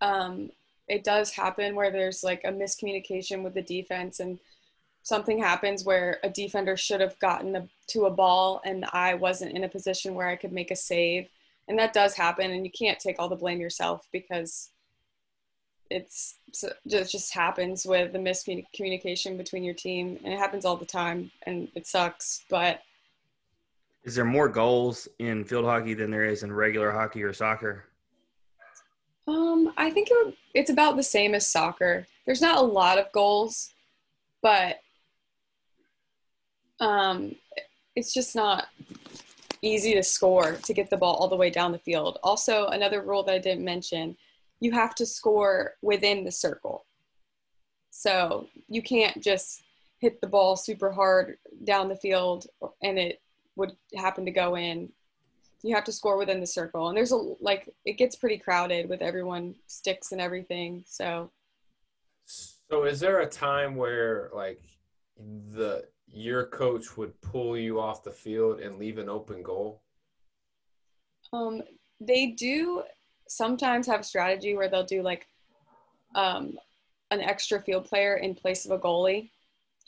um, 0.00 0.50
it 0.88 1.04
does 1.04 1.32
happen 1.32 1.74
where 1.74 1.90
there's 1.90 2.22
like 2.22 2.42
a 2.44 2.52
miscommunication 2.52 3.42
with 3.42 3.54
the 3.54 3.62
defense 3.62 4.20
and 4.20 4.38
something 5.02 5.38
happens 5.38 5.84
where 5.84 6.18
a 6.22 6.30
defender 6.30 6.76
should 6.76 7.00
have 7.00 7.18
gotten 7.18 7.56
a, 7.56 7.68
to 7.88 8.06
a 8.06 8.10
ball 8.10 8.60
and 8.64 8.84
I 8.92 9.14
wasn't 9.14 9.52
in 9.52 9.64
a 9.64 9.68
position 9.68 10.14
where 10.14 10.28
I 10.28 10.36
could 10.36 10.52
make 10.52 10.70
a 10.70 10.76
save. 10.76 11.28
And 11.68 11.78
that 11.78 11.94
does 11.94 12.14
happen, 12.14 12.50
and 12.50 12.66
you 12.66 12.70
can't 12.70 13.00
take 13.00 13.16
all 13.18 13.30
the 13.30 13.36
blame 13.36 13.58
yourself 13.58 14.06
because 14.12 14.68
it's 15.90 16.36
it 16.84 17.08
just 17.08 17.32
happens 17.32 17.86
with 17.86 18.12
the 18.12 18.18
miscommunication 18.18 19.38
between 19.38 19.64
your 19.64 19.74
team, 19.74 20.18
and 20.24 20.34
it 20.34 20.38
happens 20.38 20.66
all 20.66 20.76
the 20.76 20.84
time, 20.84 21.30
and 21.46 21.68
it 21.74 21.86
sucks. 21.86 22.44
But 22.50 22.82
Is 24.02 24.14
there 24.14 24.26
more 24.26 24.48
goals 24.48 25.08
in 25.20 25.44
field 25.44 25.64
hockey 25.64 25.94
than 25.94 26.10
there 26.10 26.26
is 26.26 26.42
in 26.42 26.52
regular 26.52 26.92
hockey 26.92 27.22
or 27.22 27.32
soccer? 27.32 27.86
Um, 29.26 29.72
I 29.76 29.90
think 29.90 30.08
it 30.10 30.16
would, 30.24 30.34
it's 30.52 30.70
about 30.70 30.96
the 30.96 31.02
same 31.02 31.34
as 31.34 31.46
soccer. 31.46 32.06
There's 32.26 32.42
not 32.42 32.58
a 32.58 32.66
lot 32.66 32.98
of 32.98 33.10
goals, 33.12 33.72
but 34.42 34.80
um, 36.80 37.34
it's 37.96 38.12
just 38.12 38.36
not 38.36 38.66
easy 39.62 39.94
to 39.94 40.02
score 40.02 40.52
to 40.52 40.74
get 40.74 40.90
the 40.90 40.96
ball 40.96 41.14
all 41.14 41.28
the 41.28 41.36
way 41.36 41.48
down 41.48 41.72
the 41.72 41.78
field. 41.78 42.18
Also, 42.22 42.66
another 42.66 43.00
rule 43.00 43.22
that 43.22 43.34
I 43.34 43.38
didn't 43.38 43.64
mention, 43.64 44.16
you 44.60 44.72
have 44.72 44.94
to 44.96 45.06
score 45.06 45.74
within 45.82 46.24
the 46.24 46.32
circle. 46.32 46.84
So 47.90 48.48
you 48.68 48.82
can't 48.82 49.22
just 49.22 49.62
hit 49.98 50.20
the 50.20 50.26
ball 50.26 50.56
super 50.56 50.92
hard 50.92 51.38
down 51.64 51.88
the 51.88 51.96
field 51.96 52.46
and 52.82 52.98
it 52.98 53.22
would 53.56 53.72
happen 53.96 54.24
to 54.26 54.30
go 54.30 54.56
in 54.56 54.90
you 55.64 55.74
have 55.74 55.84
to 55.84 55.92
score 55.92 56.18
within 56.18 56.40
the 56.40 56.46
circle. 56.46 56.88
And 56.88 56.96
there's 56.96 57.10
a 57.10 57.16
like 57.40 57.74
it 57.86 57.94
gets 57.94 58.14
pretty 58.14 58.36
crowded 58.36 58.88
with 58.88 59.00
everyone 59.00 59.54
sticks 59.66 60.12
and 60.12 60.20
everything 60.20 60.84
so. 60.86 61.30
So 62.26 62.84
is 62.84 63.00
there 63.00 63.20
a 63.20 63.26
time 63.26 63.74
where 63.74 64.30
like 64.34 64.62
the 65.16 65.86
your 66.06 66.46
coach 66.46 66.98
would 66.98 67.18
pull 67.22 67.56
you 67.56 67.80
off 67.80 68.04
the 68.04 68.12
field 68.12 68.60
and 68.60 68.78
leave 68.78 68.98
an 68.98 69.08
open 69.08 69.42
goal? 69.42 69.80
um 71.32 71.62
they 71.98 72.26
do 72.26 72.82
sometimes 73.26 73.86
have 73.86 74.00
a 74.00 74.04
strategy 74.04 74.54
where 74.54 74.68
they'll 74.68 74.84
do 74.84 75.02
like 75.02 75.26
um 76.14 76.58
an 77.10 77.22
extra 77.22 77.60
field 77.60 77.86
player 77.86 78.16
in 78.16 78.34
place 78.34 78.66
of 78.66 78.70
a 78.70 78.78
goalie. 78.78 79.30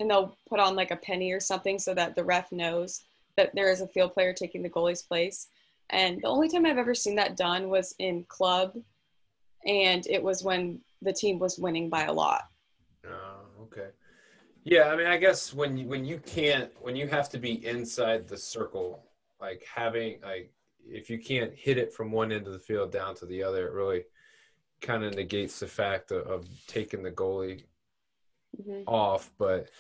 And 0.01 0.11
they'll 0.11 0.37
put 0.49 0.61
on 0.61 0.75
like 0.75 0.91
a 0.91 0.97
penny 0.97 1.33
or 1.33 1.41
something 1.41 1.79
so 1.79 1.93
that 1.95 2.15
the 2.15 2.25
ref 2.25 2.51
knows 2.53 3.03
that 3.37 3.55
there 3.55 3.71
is 3.71 3.81
a 3.83 3.89
field 3.89 4.15
player 4.15 4.33
taking 4.33 4.63
the 4.63 4.71
goalie's 4.71 5.03
place 5.03 5.49
and 5.91 6.21
the 6.23 6.29
only 6.29 6.49
time 6.49 6.67
i've 6.67 6.79
ever 6.79 6.95
seen 6.95 7.17
that 7.17 7.37
done 7.37 7.69
was 7.69 7.95
in 7.99 8.25
club 8.29 8.73
and 9.67 10.07
it 10.07 10.23
was 10.23 10.43
when 10.43 10.81
the 11.03 11.13
team 11.13 11.39
was 11.39 11.59
winning 11.59 11.89
by 11.89 12.05
a 12.05 12.13
lot 12.13 12.43
Oh, 13.09 13.63
okay. 13.63 13.89
Yeah, 14.65 14.89
I 14.89 14.97
mean, 14.97 15.07
I 15.07 15.17
guess 15.17 15.55
when 15.55 15.77
you 15.77 15.87
when 15.87 16.05
you 16.05 16.19
can't 16.19 16.71
when 16.81 16.97
you 16.97 17.07
have 17.07 17.29
to 17.31 17.39
be 17.39 17.65
inside 17.65 18.27
the 18.27 18.37
circle, 18.37 19.05
like 19.41 19.65
having 19.73 20.21
like 20.23 20.53
if 20.85 21.09
you 21.09 21.19
can't 21.19 21.55
hit 21.55 21.79
it 21.79 21.93
from 21.93 22.11
one 22.11 22.33
end 22.33 22.47
of 22.47 22.53
the 22.53 22.59
field 22.59 22.91
down 22.91 23.15
to 23.17 23.27
the 23.27 23.43
other, 23.45 23.69
it 23.69 23.73
really 23.73 24.03
kind 24.81 25.05
of 25.05 25.15
negates 25.15 25.61
the 25.61 25.69
fact 25.69 26.11
of, 26.11 26.27
of 26.27 26.49
taking 26.67 27.03
the 27.03 27.13
goalie 27.13 27.63
Mhm. 28.61 28.83
off. 28.89 29.31
But 29.39 29.71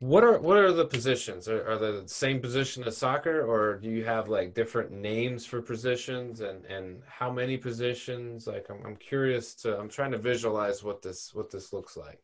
What 0.00 0.24
are 0.24 0.38
what 0.40 0.56
are 0.56 0.72
the 0.72 0.86
positions? 0.86 1.46
Are, 1.46 1.62
are 1.70 1.76
the 1.76 2.02
same 2.06 2.40
position 2.40 2.82
as 2.84 2.96
soccer, 2.96 3.44
or 3.44 3.76
do 3.76 3.90
you 3.90 4.02
have 4.06 4.30
like 4.30 4.54
different 4.54 4.90
names 4.90 5.44
for 5.44 5.60
positions 5.60 6.40
and 6.40 6.64
and 6.64 7.02
how 7.06 7.30
many 7.30 7.58
positions? 7.58 8.46
Like 8.46 8.66
I'm 8.70 8.82
I'm 8.86 8.96
curious 8.96 9.54
to 9.56 9.78
I'm 9.78 9.90
trying 9.90 10.12
to 10.12 10.18
visualize 10.18 10.82
what 10.82 11.02
this 11.02 11.34
what 11.34 11.50
this 11.50 11.74
looks 11.74 11.98
like. 11.98 12.18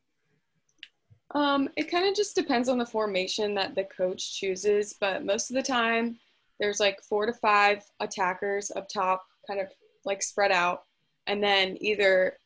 Um, 1.35 1.69
it 1.77 1.91
kind 1.91 2.09
of 2.09 2.15
just 2.15 2.35
depends 2.35 2.71
on 2.71 2.79
the 2.79 2.87
formation 2.87 3.55
that 3.57 3.75
the 3.75 3.85
coach 3.85 4.39
chooses, 4.41 4.95
but 4.99 5.27
most 5.27 5.51
of 5.51 5.57
the 5.57 5.63
time 5.63 6.19
there's 6.59 6.81
like 6.81 7.03
four 7.03 7.27
to 7.27 7.35
five 7.35 7.83
attackers 8.01 8.71
up 8.75 8.89
top, 8.89 9.23
kind 9.47 9.61
of 9.61 9.67
like 10.07 10.23
spread 10.23 10.51
out, 10.51 10.85
and 11.27 11.43
then 11.43 11.77
either 11.83 12.39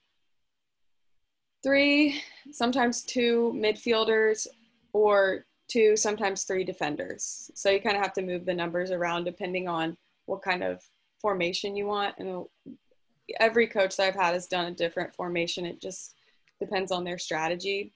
three, 1.63 2.21
sometimes 2.51 3.03
two 3.03 3.53
midfielders, 3.55 4.49
or 4.93 5.47
two, 5.69 5.97
sometimes 5.97 6.45
three 6.45 6.65
defenders. 6.65 7.51
So 7.55 7.71
you 7.71 7.81
kind 7.81 7.97
of 7.97 8.03
have 8.03 8.13
to 8.15 8.23
move 8.23 8.45
the 8.45 8.55
numbers 8.55 8.91
around 8.91 9.25
depending 9.25 9.69
on 9.69 9.97
what 10.27 10.43
kind 10.43 10.63
of 10.63 10.83
formation 11.21 11.77
you 11.77 11.87
want. 11.87 12.15
And 12.19 12.45
every 13.39 13.67
coach 13.67 13.97
that 13.97 14.09
I've 14.09 14.15
had 14.15 14.35
has 14.35 14.47
done 14.47 14.67
a 14.67 14.75
different 14.75 15.15
formation. 15.15 15.65
It 15.65 15.81
just 15.81 16.15
depends 16.59 16.91
on 16.91 17.05
their 17.05 17.19
strategy. 17.19 17.93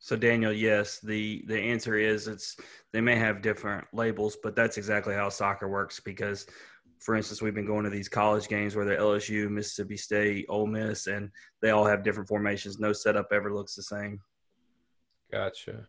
So 0.00 0.16
Daniel, 0.16 0.52
yes, 0.52 0.98
the 1.00 1.42
the 1.46 1.58
answer 1.58 1.96
is 1.96 2.28
it's 2.28 2.56
they 2.92 3.00
may 3.00 3.16
have 3.16 3.40
different 3.40 3.86
labels, 3.94 4.36
but 4.42 4.54
that's 4.54 4.76
exactly 4.76 5.14
how 5.14 5.30
soccer 5.30 5.66
works 5.66 5.98
because 5.98 6.46
for 7.00 7.14
instance, 7.14 7.42
we've 7.42 7.54
been 7.54 7.66
going 7.66 7.84
to 7.84 7.90
these 7.90 8.08
college 8.08 8.48
games 8.48 8.74
where 8.74 8.86
they're 8.86 8.98
LSU, 8.98 9.50
Mississippi 9.50 9.96
State, 9.96 10.46
Ole 10.48 10.66
Miss, 10.66 11.06
and 11.06 11.30
they 11.60 11.70
all 11.70 11.84
have 11.84 12.02
different 12.02 12.28
formations. 12.28 12.78
No 12.78 12.94
setup 12.94 13.28
ever 13.30 13.52
looks 13.52 13.74
the 13.74 13.82
same. 13.82 14.18
Gotcha. 15.30 15.86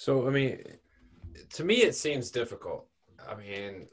So, 0.00 0.28
I 0.28 0.30
mean, 0.30 0.62
to 1.54 1.64
me, 1.64 1.82
it 1.82 1.96
seems 1.96 2.30
difficult. 2.30 2.86
I 3.28 3.34
mean, 3.34 3.88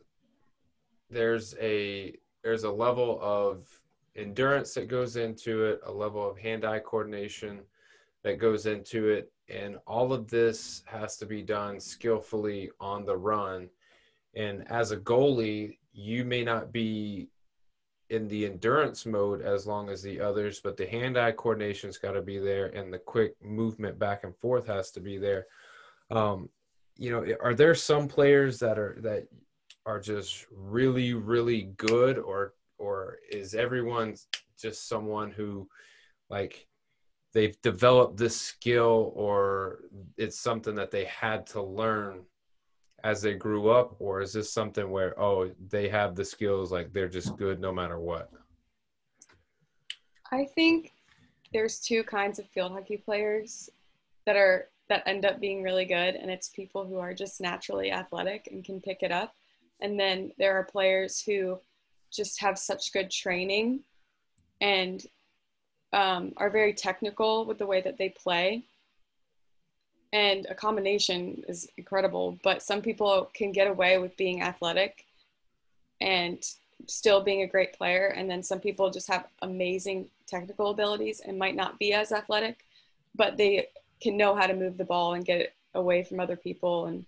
there's 1.10 1.56
a 1.60 2.16
there's 2.44 2.64
a 2.64 2.72
level 2.72 3.18
of 3.24 3.68
endurance 4.16 4.76
that 4.76 4.88
goes 4.88 5.16
into 5.16 5.66
it, 5.66 5.82
a 5.84 5.92
level 5.92 6.30
of 6.30 6.38
hand-eye 6.38 6.82
coordination 6.82 7.62
that 8.22 8.38
goes 8.38 8.68
into 8.68 9.10
it, 9.10 9.32
and 9.50 9.78
all 9.88 10.14
of 10.14 10.30
this 10.30 10.84
has 10.86 11.18
to 11.18 11.26
be 11.26 11.42
done 11.42 11.80
skillfully 11.80 12.70
on 12.80 13.04
the 13.04 13.18
run. 13.18 13.68
And 14.36 14.64
as 14.72 14.92
a 14.92 14.98
goalie, 14.98 15.80
you 15.92 16.24
may 16.24 16.44
not 16.44 16.72
be 16.72 17.30
in 18.12 18.28
the 18.28 18.46
endurance 18.46 19.08
mode 19.08 19.42
as 19.42 19.66
long 19.66 19.90
as 19.90 20.04
the 20.04 20.22
others, 20.22 20.60
but 20.60 20.78
the 20.78 20.86
hand-eye 20.86 21.32
coordination's 21.32 21.98
got 21.98 22.12
to 22.12 22.22
be 22.22 22.38
there, 22.38 22.68
and 22.68 22.94
the 22.94 23.00
quick 23.00 23.34
movement 23.44 23.98
back 23.98 24.24
and 24.24 24.38
forth 24.38 24.68
has 24.68 24.92
to 24.92 25.00
be 25.00 25.18
there. 25.18 25.48
Um, 26.12 26.50
you 26.98 27.12
know, 27.12 27.26
are 27.42 27.54
there 27.54 27.76
some 27.76 28.08
players 28.08 28.60
that 28.60 28.78
are 28.78 28.98
that 29.02 29.28
are 29.86 30.00
just 30.00 30.46
really, 30.52 31.14
really 31.14 31.74
good, 31.78 32.18
or 32.18 32.54
or 32.78 33.18
is 33.32 33.54
everyone 33.54 34.16
just 34.60 34.88
someone 34.88 35.32
who 35.32 35.68
like 36.30 36.68
they've 37.34 37.60
developed 37.62 38.18
this 38.18 38.40
skill, 38.40 39.12
or 39.16 39.80
it's 40.18 40.40
something 40.40 40.76
that 40.76 40.92
they 40.92 41.06
had 41.06 41.46
to 41.48 41.62
learn 41.62 42.26
as 43.06 43.22
they 43.22 43.36
grew 43.36 43.70
up 43.70 43.96
or 44.00 44.20
is 44.20 44.34
this 44.34 44.52
something 44.52 44.90
where 44.90 45.18
oh 45.22 45.52
they 45.70 45.88
have 45.88 46.16
the 46.16 46.26
skills 46.26 46.72
like 46.72 46.92
they're 46.92 47.08
just 47.08 47.38
good 47.38 47.60
no 47.60 47.72
matter 47.72 48.00
what? 48.00 48.32
I 50.32 50.46
think 50.56 50.92
there's 51.54 51.80
two 51.80 52.04
kinds 52.04 52.40
of 52.40 52.48
field 52.48 52.72
hockey 52.72 52.98
players 52.98 53.70
that 54.26 54.36
are 54.36 54.70
that 54.90 55.04
end 55.06 55.26
up 55.26 55.40
being 55.40 55.64
really 55.64 55.86
good 55.86 56.16
and 56.16 56.30
it's 56.30 56.50
people 56.50 56.86
who 56.86 57.00
are 57.00 57.14
just 57.14 57.42
naturally 57.42 57.92
athletic 57.92 58.48
and 58.52 58.64
can 58.64 58.80
pick 58.80 59.02
it 59.02 59.12
up. 59.12 59.34
And 59.82 60.00
then 60.00 60.32
there 60.38 60.58
are 60.58 60.64
players 60.64 61.22
who 61.22 61.60
just 62.12 62.40
have 62.42 62.58
such 62.58 62.94
good 62.94 63.10
training 63.10 63.82
and 64.62 65.04
um, 65.92 66.34
are 66.38 66.50
very 66.50 66.74
technical 66.74 67.46
with 67.46 67.58
the 67.58 67.66
way 67.66 67.82
that 67.82 67.98
they 67.98 68.10
play. 68.10 68.64
And 70.14 70.46
a 70.50 70.56
combination 70.56 71.44
is 71.48 71.68
incredible 71.78 72.38
but 72.44 72.62
some 72.62 72.82
people 72.82 73.30
can 73.34 73.52
get 73.52 73.68
away 73.68 73.98
with 73.98 74.16
being 74.18 74.42
athletic 74.42 75.06
and 76.00 76.44
still 76.88 77.22
being 77.22 77.42
a 77.42 77.48
great 77.48 77.74
player. 77.74 78.14
And 78.16 78.30
then 78.30 78.44
some 78.44 78.60
people 78.60 78.92
just 78.92 79.08
have 79.08 79.26
amazing 79.42 80.10
technical 80.28 80.70
abilities 80.70 81.22
and 81.26 81.40
might 81.40 81.56
not 81.56 81.80
be 81.80 81.94
as 81.94 82.12
athletic 82.12 82.66
but 83.16 83.38
they 83.38 83.68
can 84.02 84.18
know 84.18 84.36
how 84.36 84.48
to 84.48 84.54
move 84.54 84.78
the 84.78 84.86
ball 84.86 85.14
and 85.14 85.26
get 85.26 85.42
it 85.42 85.54
away 85.74 86.04
from 86.04 86.20
other 86.20 86.36
people 86.36 86.86
and 86.86 87.06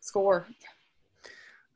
score 0.00 0.46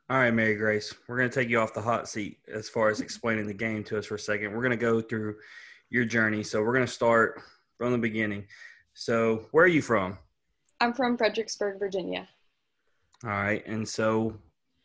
all 0.09 0.19
right 0.19 0.33
mary 0.33 0.55
grace 0.55 0.95
we're 1.09 1.17
going 1.19 1.29
to 1.29 1.35
take 1.35 1.49
you 1.49 1.59
off 1.59 1.75
the 1.75 1.81
hot 1.81 2.09
seat 2.09 2.39
as 2.53 2.69
far 2.69 2.89
as 2.89 3.01
explaining 3.01 3.47
the 3.47 3.55
game 3.55 3.83
to 3.85 3.99
us 3.99 4.07
for 4.07 4.15
a 4.15 4.19
second 4.19 4.53
we're 4.53 4.63
going 4.63 4.71
to 4.71 4.77
go 4.77 5.01
through 5.01 5.35
your 5.91 6.05
journey 6.05 6.43
so 6.43 6.63
we're 6.63 6.73
going 6.73 6.87
to 6.87 6.93
start 6.93 7.43
from 7.79 7.93
the 7.93 7.99
beginning 7.99 8.47
so, 8.95 9.47
where 9.53 9.65
are 9.65 9.69
you 9.69 9.83
from? 9.83 10.19
I'm 10.81 10.93
from 10.93 11.17
Fredericksburg, 11.17 11.79
Virginia. 11.79 12.29
All 13.25 13.31
right. 13.31 13.65
And 13.67 13.89
so, 13.89 14.37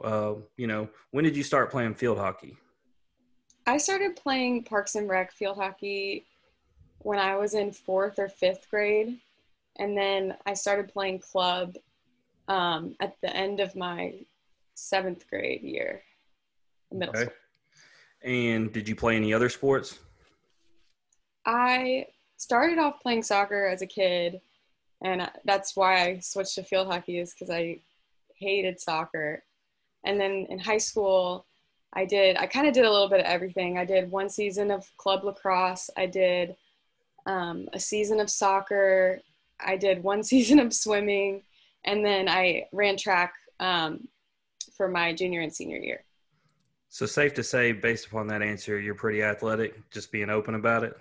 uh, 0.03 0.35
you 0.55 0.67
know, 0.67 0.89
when 1.11 1.23
did 1.23 1.35
you 1.35 1.43
start 1.43 1.71
playing 1.71 1.95
field 1.95 2.17
hockey? 2.17 2.55
I 3.65 3.77
started 3.77 4.15
playing 4.15 4.63
Parks 4.63 4.95
and 4.95 5.09
Rec 5.09 5.33
field 5.33 5.57
hockey 5.57 6.25
when 6.99 7.19
I 7.19 7.35
was 7.35 7.53
in 7.53 7.71
fourth 7.71 8.19
or 8.19 8.29
fifth 8.29 8.69
grade. 8.69 9.19
And 9.77 9.97
then 9.97 10.35
I 10.45 10.53
started 10.53 10.91
playing 10.91 11.19
club 11.19 11.75
um, 12.47 12.95
at 12.99 13.15
the 13.21 13.35
end 13.35 13.59
of 13.59 13.75
my 13.75 14.15
seventh 14.73 15.29
grade 15.29 15.61
year, 15.61 16.01
middle 16.91 17.15
okay. 17.15 17.25
school. 17.25 17.33
And 18.23 18.71
did 18.73 18.89
you 18.89 18.95
play 18.95 19.15
any 19.15 19.33
other 19.33 19.49
sports? 19.49 19.99
I 21.45 22.07
started 22.37 22.77
off 22.77 23.01
playing 23.01 23.23
soccer 23.23 23.67
as 23.67 23.81
a 23.81 23.87
kid, 23.87 24.41
and 25.03 25.29
that's 25.45 25.75
why 25.75 26.03
I 26.03 26.19
switched 26.19 26.55
to 26.55 26.63
field 26.63 26.87
hockey 26.87 27.19
is 27.19 27.33
because 27.33 27.49
I 27.49 27.79
hated 28.35 28.79
soccer. 28.79 29.43
And 30.03 30.19
then 30.19 30.47
in 30.49 30.59
high 30.59 30.77
school, 30.77 31.45
I 31.93 32.05
did 32.05 32.37
I 32.37 32.47
kind 32.47 32.67
of 32.67 32.73
did 32.73 32.85
a 32.85 32.91
little 32.91 33.09
bit 33.09 33.19
of 33.19 33.25
everything. 33.25 33.77
I 33.77 33.85
did 33.85 34.11
one 34.11 34.29
season 34.29 34.71
of 34.71 34.89
club 34.97 35.23
lacrosse. 35.23 35.89
I 35.97 36.05
did 36.05 36.55
um, 37.27 37.67
a 37.73 37.79
season 37.79 38.19
of 38.19 38.29
soccer. 38.29 39.19
I 39.59 39.77
did 39.77 40.01
one 40.01 40.23
season 40.33 40.59
of 40.59 40.73
swimming, 40.73 41.43
and 41.85 42.03
then 42.03 42.27
I 42.27 42.65
ran 42.71 42.97
track 42.97 43.33
um, 43.59 44.07
for 44.75 44.87
my 44.87 45.13
junior 45.13 45.41
and 45.41 45.53
senior 45.53 45.77
year. 45.77 46.03
So 46.89 47.05
safe 47.05 47.33
to 47.35 47.43
say, 47.43 47.73
based 47.73 48.07
upon 48.07 48.27
that 48.27 48.41
answer, 48.41 48.79
you're 48.79 48.95
pretty 48.95 49.21
athletic. 49.21 49.89
Just 49.91 50.11
being 50.11 50.29
open 50.29 50.55
about 50.55 50.83
it. 50.83 50.97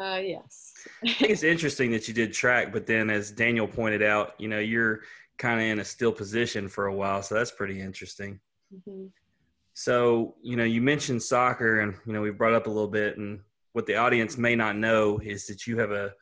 Uh, 0.00 0.20
yes. 0.22 0.72
I 1.04 1.12
think 1.12 1.30
it's 1.30 1.42
interesting 1.42 1.90
that 1.90 2.08
you 2.08 2.14
did 2.14 2.32
track, 2.32 2.72
but 2.72 2.86
then 2.86 3.10
as 3.10 3.30
Daniel 3.30 3.66
pointed 3.66 4.02
out, 4.02 4.34
you 4.38 4.48
know, 4.48 4.60
you're 4.60 5.00
kind 5.36 5.60
of 5.60 5.66
in 5.66 5.80
a 5.80 5.84
still 5.84 6.12
position 6.12 6.68
for 6.68 6.86
a 6.86 6.94
while, 6.94 7.22
so 7.22 7.34
that's 7.34 7.50
pretty 7.50 7.80
interesting. 7.80 8.38
Mm-hmm. 8.74 9.06
So, 9.74 10.36
you 10.42 10.56
know, 10.56 10.64
you 10.64 10.80
mentioned 10.80 11.22
soccer, 11.22 11.80
and 11.80 11.94
you 12.06 12.12
know, 12.12 12.20
we 12.20 12.30
brought 12.30 12.54
up 12.54 12.66
a 12.66 12.70
little 12.70 12.88
bit, 12.88 13.18
and 13.18 13.40
what 13.72 13.86
the 13.86 13.96
audience 13.96 14.36
may 14.36 14.56
not 14.56 14.76
know 14.76 15.18
is 15.22 15.46
that 15.46 15.66
you 15.66 15.78
have 15.78 15.90
a 15.90 16.12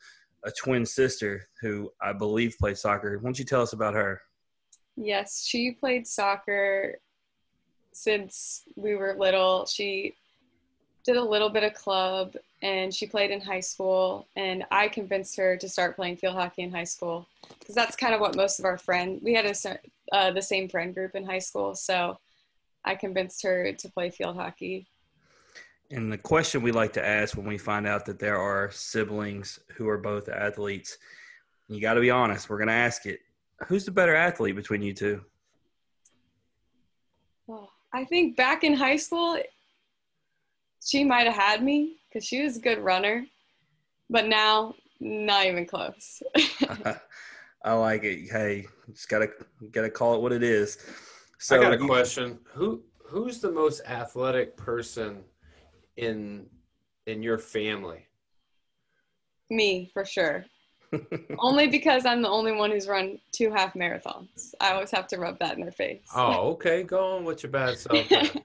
a 0.45 0.51
twin 0.51 0.85
sister 0.85 1.47
who 1.61 1.91
I 2.01 2.13
believe 2.13 2.57
plays 2.57 2.81
soccer. 2.81 3.17
Why 3.17 3.23
don't 3.23 3.39
you 3.39 3.45
tell 3.45 3.61
us 3.61 3.73
about 3.73 3.93
her? 3.93 4.21
Yes, 4.95 5.45
she 5.45 5.71
played 5.71 6.07
soccer 6.07 6.99
since 7.91 8.63
we 8.75 8.95
were 8.95 9.15
little. 9.17 9.65
She 9.65 10.15
did 11.03 11.17
a 11.17 11.23
little 11.23 11.49
bit 11.49 11.63
of 11.63 11.73
club 11.73 12.35
and 12.61 12.93
she 12.93 13.07
played 13.07 13.31
in 13.31 13.39
high 13.39 13.61
school 13.61 14.27
and 14.35 14.65
i 14.69 14.87
convinced 14.87 15.37
her 15.37 15.55
to 15.55 15.69
start 15.69 15.95
playing 15.95 16.17
field 16.17 16.35
hockey 16.35 16.61
in 16.61 16.71
high 16.71 16.83
school 16.83 17.25
because 17.57 17.73
that's 17.73 17.95
kind 17.95 18.13
of 18.13 18.19
what 18.19 18.35
most 18.35 18.59
of 18.59 18.65
our 18.65 18.77
friends 18.77 19.21
we 19.23 19.33
had 19.33 19.45
a, 19.45 19.79
uh, 20.11 20.29
the 20.31 20.41
same 20.41 20.67
friend 20.67 20.93
group 20.93 21.15
in 21.15 21.25
high 21.25 21.39
school 21.39 21.73
so 21.73 22.19
i 22.83 22.93
convinced 22.93 23.41
her 23.41 23.71
to 23.71 23.89
play 23.89 24.09
field 24.09 24.35
hockey 24.35 24.85
and 25.91 26.11
the 26.11 26.17
question 26.17 26.61
we 26.61 26.71
like 26.71 26.93
to 26.93 27.05
ask 27.05 27.35
when 27.35 27.47
we 27.47 27.57
find 27.57 27.87
out 27.87 28.05
that 28.05 28.19
there 28.19 28.37
are 28.37 28.69
siblings 28.71 29.59
who 29.75 29.87
are 29.87 29.97
both 29.97 30.29
athletes 30.29 30.97
you 31.67 31.81
got 31.81 31.95
to 31.95 32.01
be 32.01 32.11
honest 32.11 32.49
we're 32.49 32.57
going 32.57 32.67
to 32.67 32.73
ask 32.73 33.05
it 33.05 33.19
who's 33.67 33.85
the 33.85 33.91
better 33.91 34.15
athlete 34.15 34.55
between 34.55 34.81
you 34.81 34.93
two 34.93 35.21
well, 37.47 37.71
i 37.93 38.03
think 38.05 38.35
back 38.35 38.63
in 38.63 38.73
high 38.73 38.95
school 38.95 39.37
she 40.85 41.03
might 41.03 41.27
have 41.27 41.35
had 41.35 41.63
me 41.63 41.97
because 42.07 42.25
she 42.25 42.41
was 42.43 42.57
a 42.57 42.61
good 42.61 42.79
runner, 42.79 43.25
but 44.09 44.27
now 44.27 44.75
not 44.99 45.45
even 45.45 45.65
close. 45.65 46.21
I 47.63 47.73
like 47.73 48.03
it. 48.03 48.29
Hey, 48.31 48.65
just 48.91 49.09
gotta 49.09 49.29
gotta 49.71 49.89
call 49.89 50.15
it 50.15 50.21
what 50.21 50.31
it 50.31 50.43
is. 50.43 50.77
So 51.37 51.57
I 51.57 51.61
got 51.61 51.73
a 51.73 51.77
question. 51.77 52.39
Who 52.53 52.81
who's 53.03 53.39
the 53.39 53.51
most 53.51 53.81
athletic 53.85 54.55
person 54.55 55.23
in 55.99 56.47
in 57.05 57.23
your 57.23 57.37
family? 57.37 58.05
Me, 59.49 59.89
for 59.93 60.05
sure. 60.05 60.45
Only 61.39 61.67
because 61.67 62.05
I'm 62.05 62.23
the 62.23 62.29
only 62.29 62.51
one 62.51 62.71
who's 62.71 62.87
run 62.87 63.19
two 63.31 63.51
half 63.51 63.75
marathons. 63.75 64.55
I 64.59 64.71
always 64.73 64.89
have 64.89 65.05
to 65.07 65.17
rub 65.17 65.37
that 65.37 65.55
in 65.55 65.61
their 65.61 65.71
face. 65.71 66.01
Oh, 66.15 66.49
okay. 66.53 66.81
Go 66.81 67.17
on 67.17 67.25
with 67.25 67.43
your 67.43 67.51
bad 67.51 67.77
self. 67.77 68.07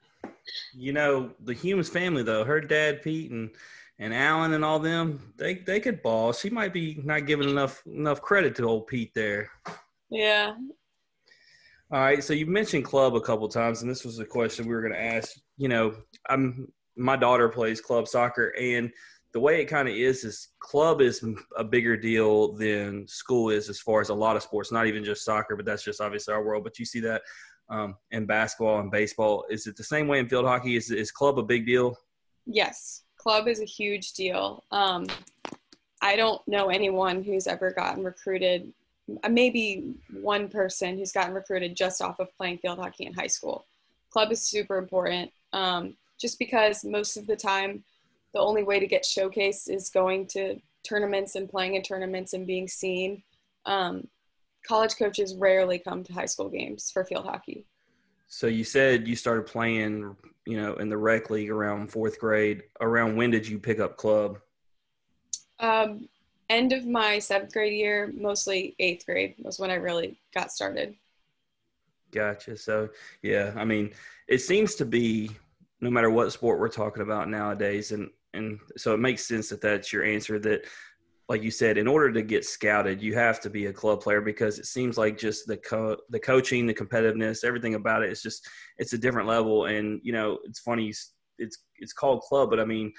You 0.75 0.93
know, 0.93 1.31
the 1.43 1.55
Humes 1.55 1.89
family 1.89 2.23
though, 2.23 2.45
her 2.45 2.61
dad 2.61 3.03
Pete 3.03 3.31
and 3.31 3.51
and 3.99 4.13
Alan 4.13 4.53
and 4.53 4.63
all 4.63 4.79
them, 4.79 5.33
they 5.37 5.55
they 5.55 5.81
could 5.81 6.03
ball. 6.03 6.35
She 6.35 6.51
might 6.51 6.73
be 6.73 7.01
not 7.03 7.27
giving 7.27 7.49
enough 7.49 7.83
enough 7.87 8.21
credit 8.21 8.55
to 8.57 8.65
old 8.65 8.87
Pete 8.87 9.13
there. 9.15 9.51
yeah. 10.11 10.55
All 11.91 12.01
right, 12.01 12.23
so 12.25 12.33
you 12.33 12.45
mentioned 12.45 12.85
club 12.85 13.15
a 13.15 13.21
couple 13.21 13.49
times, 13.49 13.83
and 13.83 13.91
this 13.91 14.05
was 14.05 14.19
a 14.19 14.25
question 14.25 14.67
we 14.67 14.75
were 14.75 14.81
going 14.81 14.95
to 14.95 15.03
ask. 15.03 15.39
You 15.57 15.69
know, 15.69 15.95
I'm 16.29 16.71
my 16.97 17.17
daughter 17.17 17.49
plays 17.49 17.81
club 17.81 18.09
soccer, 18.09 18.55
and 18.59 18.91
the 19.33 19.41
way 19.41 19.61
it 19.61 19.67
kind 19.67 19.89
of 19.89 19.95
is 19.95 20.25
is 20.25 20.49
club 20.61 21.01
is 21.01 21.25
a 21.57 21.65
bigger 21.65 21.97
deal 21.97 22.53
than 22.53 23.07
school 23.09 23.51
is 23.51 23.69
as 23.69 23.81
far 23.81 24.01
as 24.01 24.09
a 24.09 24.15
lot 24.15 24.37
of 24.37 24.43
sports. 24.43 24.71
Not 24.71 24.87
even 24.87 25.05
just 25.05 25.25
soccer, 25.25 25.57
but 25.57 25.65
that's 25.65 25.83
just 25.83 26.01
obviously 26.01 26.33
our 26.33 26.45
world. 26.45 26.65
But 26.65 26.79
you 26.79 26.85
see 26.85 27.01
that 27.01 27.23
um, 27.69 27.97
in 28.11 28.27
basketball 28.27 28.81
and 28.81 28.91
baseball. 28.91 29.45
Is 29.51 29.67
it 29.67 29.77
the 29.77 29.85
same 29.85 30.09
way 30.09 30.19
in 30.19 30.29
field 30.29 30.47
hockey? 30.47 30.77
Is 30.77 30.91
is 30.91 31.11
club 31.11 31.39
a 31.39 31.43
big 31.43 31.67
deal? 31.67 31.97
Yes. 32.47 33.03
Club 33.17 33.49
is 33.49 33.61
a 33.61 33.65
huge 33.65 34.13
deal. 34.13 34.63
Um, 34.71 35.07
I 36.03 36.17
don't 36.17 36.47
know 36.47 36.69
anyone 36.69 37.23
who's 37.23 37.47
ever 37.47 37.71
gotten 37.71 38.05
recruited. 38.05 38.73
Maybe 39.29 39.95
one 40.21 40.49
person 40.49 40.99
who's 40.99 41.13
gotten 41.13 41.35
recruited 41.35 41.75
just 41.77 42.03
off 42.03 42.21
of 42.21 42.35
playing 42.37 42.59
field 42.59 42.79
hockey 42.79 43.07
in 43.07 43.15
high 43.15 43.29
school. 43.29 43.67
Club 44.11 44.31
is 44.31 44.43
super 44.43 44.77
important. 44.77 45.31
Um, 45.53 45.97
just 46.25 46.39
because 46.39 46.87
most 46.87 47.19
of 47.19 47.27
the 47.27 47.37
time, 47.37 47.85
the 48.33 48.41
only 48.41 48.63
way 48.63 48.81
to 48.81 48.87
get 48.87 49.03
showcased 49.03 49.69
is 49.69 49.91
going 49.91 50.27
to 50.29 50.59
tournaments 50.83 51.35
and 51.35 51.51
playing 51.51 51.75
in 51.75 51.83
tournaments 51.83 52.33
and 52.33 52.47
being 52.47 52.67
seen. 52.67 53.23
Um, 53.67 54.09
college 54.67 54.97
coaches 54.97 55.35
rarely 55.35 55.79
come 55.79 56.03
to 56.03 56.15
high 56.15 56.25
school 56.25 56.49
games 56.49 56.91
for 56.91 57.05
field 57.05 57.27
hockey. 57.27 57.67
So 58.27 58.47
you 58.47 58.65
said 58.65 59.07
you 59.07 59.17
started 59.17 59.45
playing, 59.45 60.17
you 60.47 60.57
know, 60.57 60.77
in 60.77 60.89
the 60.89 60.97
rec 60.97 61.29
league 61.29 61.51
around 61.51 61.93
fourth 61.93 62.19
grade. 62.19 62.63
Around 62.81 63.17
when 63.17 63.31
did 63.31 63.47
you 63.47 63.59
pick 63.59 63.79
up 63.79 63.99
club? 63.99 64.39
Um, 65.61 66.09
end 66.49 66.73
of 66.73 66.87
my 66.87 67.19
seventh 67.19 67.53
grade 67.53 67.75
year, 67.75 68.11
mostly 68.17 68.75
eighth 68.79 69.05
grade 69.05 69.35
was 69.43 69.59
when 69.59 69.71
I 69.71 69.75
really 69.75 70.19
got 70.33 70.51
started. 70.51 70.95
Gotcha. 72.13 72.57
So 72.57 72.89
yeah, 73.21 73.53
I 73.57 73.67
mean, 73.67 73.93
it 74.27 74.39
seems 74.39 74.75
to 74.77 74.87
be 74.87 75.31
no 75.85 75.91
matter 75.91 76.09
what 76.09 76.33
sport 76.33 76.59
we're 76.59 76.69
talking 76.69 77.03
about 77.03 77.29
nowadays, 77.29 77.93
and 77.93 78.09
and 78.33 78.59
so 78.77 78.95
it 78.95 79.01
makes 79.01 79.29
sense 79.29 79.51
that 79.51 79.61
that's 79.61 79.93
your 79.93 80.03
answer. 80.03 80.39
That, 80.39 80.65
like 81.29 81.43
you 81.43 81.51
said, 81.51 81.77
in 81.77 81.87
order 81.87 82.11
to 82.11 82.23
get 82.23 82.45
scouted, 82.45 83.03
you 83.03 83.15
have 83.15 83.39
to 83.43 83.51
be 83.51 83.67
a 83.67 83.73
club 83.73 84.01
player 84.01 84.23
because 84.23 84.59
it 84.59 84.65
seems 84.65 84.97
like 84.97 85.19
just 85.19 85.47
the 85.47 85.59
co- 85.59 85.99
the 86.09 86.19
coaching, 86.19 86.67
the 86.67 86.75
competitiveness, 86.75 87.45
everything 87.45 87.75
about 87.75 88.03
it, 88.03 88.09
it 88.09 88.13
is 88.13 88.23
just 88.23 88.49
it's 88.79 88.95
a 88.95 88.99
different 88.99 89.29
level. 89.29 89.67
And 89.67 90.01
you 90.03 90.13
know, 90.13 90.39
it's 90.45 90.61
funny. 90.61 90.89
It's 91.39 91.59
it's 91.77 91.93
called 91.93 92.23
club, 92.23 92.49
but 92.49 92.61
I 92.61 92.65
mean, 92.65 92.91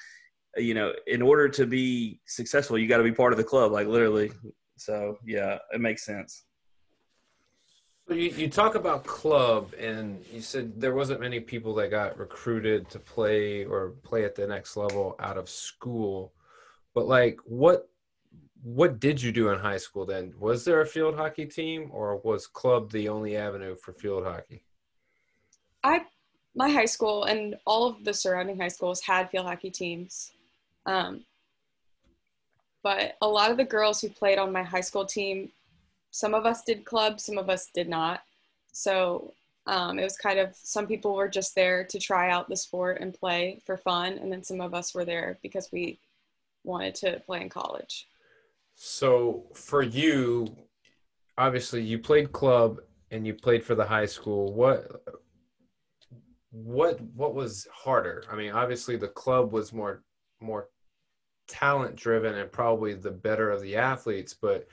you 0.55 0.75
know, 0.75 0.93
in 1.07 1.23
order 1.23 1.49
to 1.49 1.65
be 1.65 2.21
successful, 2.27 2.77
you 2.77 2.87
got 2.87 2.97
to 2.97 3.03
be 3.03 3.11
part 3.11 3.33
of 3.33 3.37
the 3.37 3.43
club, 3.43 3.71
like 3.71 3.87
literally. 3.87 4.31
So 4.77 5.17
yeah, 5.25 5.57
it 5.73 5.81
makes 5.81 6.05
sense. 6.05 6.43
So 8.07 8.13
you, 8.13 8.29
you 8.29 8.49
talk 8.49 8.75
about 8.75 9.03
club, 9.03 9.73
and 9.79 10.23
you 10.31 10.39
said 10.39 10.79
there 10.79 10.93
wasn't 10.93 11.21
many 11.21 11.39
people 11.39 11.73
that 11.75 11.89
got 11.89 12.17
recruited 12.19 12.87
to 12.91 12.99
play 12.99 13.65
or 13.65 13.95
play 14.03 14.25
at 14.25 14.35
the 14.35 14.45
next 14.45 14.77
level 14.77 15.15
out 15.19 15.37
of 15.37 15.49
school. 15.49 16.33
But 16.93 17.07
like, 17.07 17.39
what 17.45 17.89
what 18.61 18.99
did 18.99 19.21
you 19.21 19.31
do 19.31 19.49
in 19.49 19.59
high 19.59 19.77
school 19.77 20.05
then? 20.05 20.33
Was 20.39 20.65
there 20.65 20.81
a 20.81 20.85
field 20.85 21.15
hockey 21.15 21.45
team, 21.45 21.89
or 21.91 22.17
was 22.17 22.45
club 22.45 22.91
the 22.91 23.09
only 23.09 23.37
avenue 23.37 23.75
for 23.75 23.91
field 23.91 24.23
hockey? 24.23 24.63
I 25.83 26.05
my 26.55 26.69
high 26.69 26.85
school 26.85 27.23
and 27.23 27.55
all 27.65 27.87
of 27.87 28.03
the 28.03 28.13
surrounding 28.13 28.59
high 28.59 28.69
schools 28.69 29.01
had 29.01 29.29
field 29.29 29.45
hockey 29.45 29.71
teams. 29.71 30.31
Um, 30.85 31.25
but 32.83 33.17
a 33.21 33.27
lot 33.27 33.49
of 33.49 33.57
the 33.57 33.65
girls 33.65 33.99
who 33.99 34.09
played 34.09 34.37
on 34.37 34.51
my 34.51 34.61
high 34.61 34.81
school 34.81 35.05
team, 35.05 35.51
some 36.15 36.33
of 36.33 36.45
us 36.45 36.63
did 36.63 36.85
club, 36.85 37.19
some 37.19 37.37
of 37.37 37.49
us 37.49 37.67
did 37.73 37.89
not. 37.89 38.21
So 38.71 39.33
um, 39.67 39.99
it 39.99 40.03
was 40.03 40.15
kind 40.15 40.39
of 40.39 40.55
some 40.55 40.87
people 40.87 41.13
were 41.13 41.27
just 41.27 41.55
there 41.55 41.83
to 41.83 41.99
try 41.99 42.31
out 42.31 42.47
the 42.47 42.55
sport 42.55 43.01
and 43.01 43.13
play 43.13 43.61
for 43.65 43.75
fun, 43.75 44.13
and 44.13 44.31
then 44.31 44.41
some 44.41 44.61
of 44.61 44.73
us 44.73 44.95
were 44.95 45.03
there 45.03 45.37
because 45.43 45.69
we 45.73 45.99
wanted 46.63 46.95
to 46.95 47.21
play 47.25 47.41
in 47.41 47.49
college. 47.49 48.07
So 48.75 49.43
for 49.53 49.83
you, 49.83 50.55
obviously 51.37 51.83
you 51.83 51.99
played 51.99 52.31
club 52.31 52.79
and 53.11 53.27
you 53.27 53.33
played 53.33 53.61
for 53.65 53.75
the 53.75 53.85
high 53.85 54.05
school. 54.05 54.53
What 54.53 54.89
what 56.51 57.01
what 57.13 57.35
was 57.35 57.67
harder? 57.73 58.23
I 58.31 58.37
mean, 58.37 58.53
obviously 58.53 58.95
the 58.95 59.09
club 59.09 59.51
was 59.51 59.73
more 59.73 60.01
more 60.39 60.69
talent 61.49 61.97
driven 61.97 62.35
and 62.35 62.49
probably 62.49 62.93
the 62.93 63.11
better 63.11 63.51
of 63.51 63.61
the 63.61 63.75
athletes, 63.75 64.33
but 64.33 64.65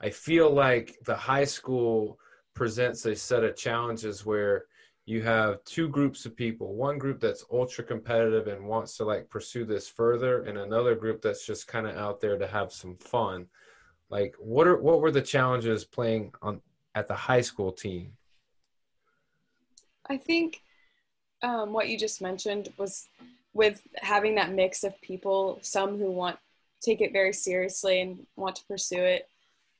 I 0.00 0.10
feel 0.10 0.50
like 0.50 0.98
the 1.04 1.14
high 1.14 1.44
school 1.44 2.18
presents 2.54 3.04
a 3.06 3.14
set 3.14 3.44
of 3.44 3.56
challenges 3.56 4.24
where 4.24 4.64
you 5.04 5.22
have 5.22 5.62
two 5.64 5.88
groups 5.88 6.24
of 6.24 6.36
people. 6.36 6.74
One 6.74 6.98
group 6.98 7.20
that's 7.20 7.44
ultra 7.52 7.84
competitive 7.84 8.46
and 8.46 8.64
wants 8.64 8.96
to 8.96 9.04
like 9.04 9.28
pursue 9.28 9.64
this 9.64 9.88
further 9.88 10.42
and 10.42 10.56
another 10.56 10.94
group 10.94 11.20
that's 11.20 11.46
just 11.46 11.68
kind 11.68 11.86
of 11.86 11.96
out 11.96 12.20
there 12.20 12.38
to 12.38 12.46
have 12.46 12.72
some 12.72 12.96
fun. 12.96 13.46
Like 14.08 14.34
what 14.38 14.66
are 14.66 14.76
what 14.76 15.00
were 15.00 15.10
the 15.10 15.22
challenges 15.22 15.84
playing 15.84 16.32
on 16.42 16.60
at 16.94 17.06
the 17.06 17.14
high 17.14 17.40
school 17.40 17.72
team? 17.72 18.12
I 20.08 20.16
think 20.16 20.62
um, 21.42 21.72
what 21.72 21.88
you 21.88 21.98
just 21.98 22.20
mentioned 22.20 22.72
was 22.76 23.08
with 23.52 23.82
having 23.96 24.34
that 24.36 24.52
mix 24.52 24.84
of 24.84 25.00
people, 25.00 25.58
some 25.62 25.98
who 25.98 26.10
want 26.10 26.38
take 26.80 27.00
it 27.00 27.12
very 27.12 27.32
seriously 27.32 28.00
and 28.00 28.26
want 28.36 28.56
to 28.56 28.64
pursue 28.64 29.02
it 29.02 29.28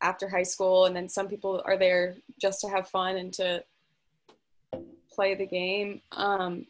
after 0.02 0.28
high 0.28 0.42
school, 0.42 0.86
and 0.86 0.94
then 0.94 1.08
some 1.08 1.28
people 1.28 1.62
are 1.64 1.76
there 1.76 2.16
just 2.40 2.60
to 2.62 2.68
have 2.68 2.88
fun 2.88 3.16
and 3.16 3.32
to 3.34 3.62
play 5.12 5.34
the 5.34 5.46
game. 5.46 6.00
Um, 6.12 6.66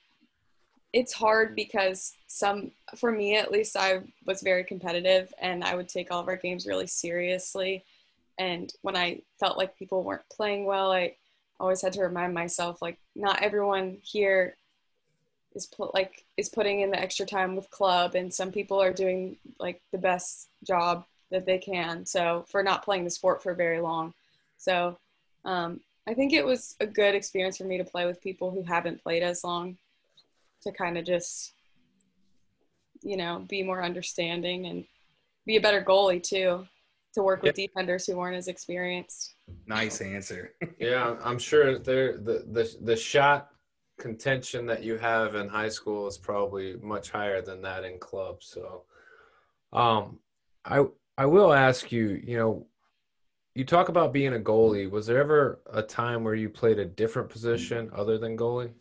it's 0.93 1.13
hard 1.13 1.55
because 1.55 2.15
some, 2.27 2.73
for 2.97 3.13
me 3.13 3.37
at 3.37 3.53
least, 3.53 3.77
I 3.77 4.01
was 4.27 4.43
very 4.43 4.65
competitive 4.65 5.33
and 5.41 5.63
I 5.63 5.77
would 5.77 5.89
take 5.89 6.11
all 6.11 6.21
of 6.21 6.29
our 6.29 6.37
games 6.37 6.67
really 6.67 6.89
seriously. 6.89 7.85
And 8.39 8.73
when 8.83 8.97
I 8.97 9.21
felt 9.39 9.59
like 9.59 9.79
people 9.79 10.03
weren't 10.03 10.29
playing 10.31 10.65
well, 10.65 10.91
I 10.91 11.15
always 11.61 11.83
had 11.83 11.93
to 11.93 12.03
remind 12.03 12.35
myself 12.35 12.81
like 12.83 12.99
not 13.15 13.43
everyone 13.43 13.99
here 14.03 14.57
is 15.55 15.67
put 15.67 15.93
like 15.95 16.25
is 16.37 16.49
putting 16.49 16.81
in 16.81 16.91
the 16.91 17.01
extra 17.01 17.27
time 17.27 17.55
with 17.55 17.71
club 17.71 18.15
and 18.15 18.33
some 18.33 18.51
people 18.51 18.81
are 18.81 18.93
doing 18.93 19.37
like 19.59 19.83
the 19.93 19.99
best 19.99 20.49
job 20.67 21.05
that 21.31 21.47
they 21.47 21.59
can 21.59 22.05
so 22.05 22.45
for 22.49 22.63
not 22.63 22.85
playing 22.85 23.05
the 23.05 23.11
sport 23.11 23.43
for 23.43 23.55
very 23.55 23.81
long. 23.81 24.13
So 24.57 24.99
um, 25.45 25.81
i 26.07 26.15
think 26.15 26.33
it 26.33 26.45
was 26.45 26.77
a 26.81 26.87
good 26.87 27.15
experience 27.15 27.57
for 27.57 27.65
me 27.65 27.79
to 27.79 27.85
play 27.85 28.07
with 28.07 28.21
people 28.21 28.51
who 28.51 28.63
haven't 28.63 29.03
played 29.03 29.23
as 29.23 29.45
long 29.45 29.77
to 30.63 30.73
kind 30.73 30.99
of 30.99 31.05
just 31.05 31.53
you 33.03 33.17
know 33.17 33.45
be 33.49 33.63
more 33.63 33.83
understanding 33.83 34.67
and 34.67 34.85
be 35.47 35.57
a 35.57 35.61
better 35.61 35.83
goalie 35.83 36.23
too 36.23 36.67
to 37.15 37.23
work 37.23 37.43
with 37.43 37.57
defenders 37.57 38.07
who 38.07 38.17
weren't 38.17 38.37
as 38.37 38.47
experienced. 38.47 39.35
Nice 39.67 40.01
answer. 40.01 40.55
yeah 40.79 41.17
i'm 41.25 41.39
sure 41.39 41.79
there 41.79 42.19
the, 42.19 42.45
the 42.53 42.77
the 42.83 42.97
shot 42.97 43.51
contention 43.99 44.65
that 44.67 44.83
you 44.83 44.97
have 44.97 45.35
in 45.35 45.49
high 45.49 45.69
school 45.69 46.07
is 46.07 46.17
probably 46.17 46.77
much 46.83 47.11
higher 47.11 47.43
than 47.43 47.61
that 47.61 47.85
in 47.85 47.99
club 47.99 48.37
so 48.41 48.85
um 49.73 50.19
i 50.65 50.85
i 51.21 51.27
will 51.27 51.53
ask 51.53 51.93
you 51.93 52.21
you 52.25 52.37
know 52.37 52.67
you 53.55 53.65
talk 53.65 53.89
about 53.89 54.13
being 54.13 54.35
a 54.35 54.39
goalie 54.39 54.91
was 54.91 55.07
there 55.07 55.21
ever 55.21 55.61
a 55.73 55.83
time 55.83 56.25
where 56.25 56.35
you 56.35 56.49
played 56.49 56.79
a 56.79 56.85
different 56.85 57.29
position 57.29 57.91
other 57.95 58.17
than 58.19 58.37
goalie 58.37 58.73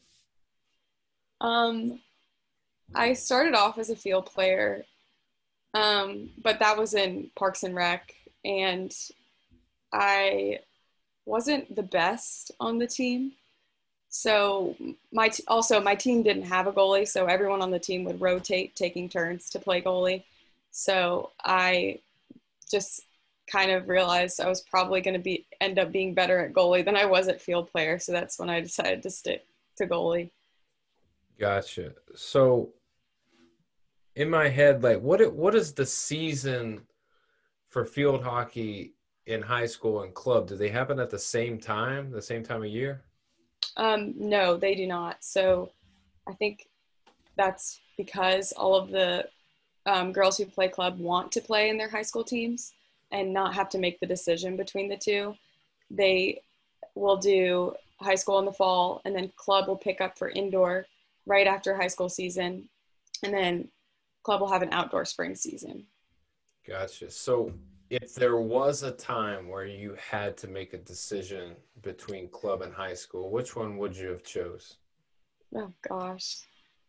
Um, 1.42 2.00
I 2.94 3.14
started 3.14 3.56
off 3.56 3.78
as 3.78 3.90
a 3.90 3.96
field 3.96 4.26
player, 4.26 4.84
um, 5.74 6.30
but 6.42 6.60
that 6.60 6.78
was 6.78 6.94
in 6.94 7.30
Parks 7.36 7.64
and 7.64 7.76
Rec, 7.76 8.14
and 8.44 8.94
I 9.94 10.60
wasn't 11.26 11.76
the 11.76 11.84
best 11.84 12.52
on 12.60 12.78
the 12.78 12.88
team. 12.88 13.34
So 14.10 14.76
my 15.14 15.30
t- 15.30 15.44
also 15.48 15.80
my 15.80 15.96
team 15.96 16.24
didn't 16.24 16.44
have 16.44 16.68
a 16.68 16.74
goalie, 16.74 17.08
so 17.08 17.28
everyone 17.28 17.62
on 17.62 17.72
the 17.72 17.80
team 17.80 18.04
would 18.06 18.20
rotate, 18.20 18.76
taking 18.76 19.08
turns 19.08 19.50
to 19.52 19.60
play 19.60 19.82
goalie. 19.82 20.24
So 20.72 21.32
I 21.44 22.00
just 22.70 23.02
kind 23.52 23.72
of 23.72 23.88
realized 23.88 24.40
I 24.40 24.48
was 24.48 24.62
probably 24.62 25.02
going 25.02 25.16
to 25.16 25.20
be 25.20 25.48
end 25.60 25.80
up 25.80 25.92
being 25.92 26.14
better 26.14 26.40
at 26.40 26.54
goalie 26.54 26.86
than 26.86 26.96
I 26.96 27.06
was 27.06 27.28
at 27.28 27.42
field 27.42 27.72
player. 27.72 28.00
So 28.00 28.12
that's 28.12 28.38
when 28.38 28.50
I 28.50 28.62
decided 28.62 29.02
to 29.04 29.10
stick 29.10 29.46
to 29.78 29.88
goalie. 29.88 30.32
Gotcha. 31.40 31.94
So 32.16 32.74
in 34.16 34.30
my 34.30 34.50
head, 34.50 34.84
like 34.84 35.02
what 35.02 35.22
it, 35.22 35.34
what 35.34 35.54
does 35.54 35.74
the 35.74 35.86
season 35.86 36.82
for 37.70 37.86
field 37.86 38.24
hockey 38.24 38.94
in 39.26 39.42
high 39.42 39.66
school 39.66 40.02
and 40.02 40.14
club, 40.14 40.48
do 40.48 40.56
they 40.56 40.70
happen 40.70 41.00
at 41.00 41.10
the 41.10 41.20
same 41.20 41.60
time, 41.60 42.12
the 42.12 42.22
same 42.22 42.44
time 42.44 42.64
of 42.64 42.70
year? 42.70 43.04
Um, 43.78 44.14
no, 44.18 44.58
they 44.58 44.76
do 44.76 44.88
not. 44.88 45.24
So 45.24 45.72
I 46.28 46.34
think 46.34 46.68
that's 47.38 47.80
because 47.96 48.52
all 48.52 48.76
of 48.76 48.90
the 48.90 49.28
um, 49.90 50.12
girls 50.12 50.38
who 50.38 50.46
play 50.46 50.68
club 50.68 51.00
want 51.00 51.32
to 51.32 51.42
play 51.42 51.70
in 51.70 51.78
their 51.78 51.90
high 51.90 52.04
school 52.04 52.24
teams 52.24 52.74
and 53.12 53.34
not 53.34 53.56
have 53.56 53.70
to 53.70 53.80
make 53.80 54.00
the 54.00 54.06
decision 54.06 54.56
between 54.56 54.88
the 54.88 54.98
two. 54.98 55.34
They 55.90 56.44
will 56.94 57.18
do 57.18 57.74
high 58.00 58.16
school 58.16 58.38
in 58.38 58.46
the 58.46 58.54
fall, 58.54 59.02
and 59.04 59.16
then 59.16 59.32
club 59.36 59.68
will 59.68 59.78
pick 59.78 60.00
up 60.00 60.18
for 60.18 60.30
indoor 60.30 60.86
right 61.26 61.48
after 61.48 61.76
high 61.76 61.88
school 61.88 62.08
season, 62.08 62.70
and 63.24 63.34
then 63.34 63.68
club 64.24 64.42
will 64.42 64.52
have 64.52 64.62
an 64.62 64.72
outdoor 64.72 65.06
spring 65.06 65.36
season. 65.36 65.86
Gotcha. 66.68 67.10
So 67.10 67.52
if 67.90 68.14
there 68.14 68.38
was 68.38 68.84
a 68.84 68.92
time 68.92 69.48
where 69.48 69.66
you 69.66 69.96
had 70.12 70.38
to 70.38 70.48
make 70.48 70.74
a 70.74 70.78
decision 70.78 71.56
between 71.82 72.30
club 72.30 72.62
and 72.62 72.72
high 72.72 72.94
school, 72.94 73.32
which 73.32 73.56
one 73.56 73.78
would 73.78 73.98
you 73.98 74.10
have 74.10 74.24
chose? 74.24 74.76
Oh 75.56 75.74
gosh, 75.88 76.38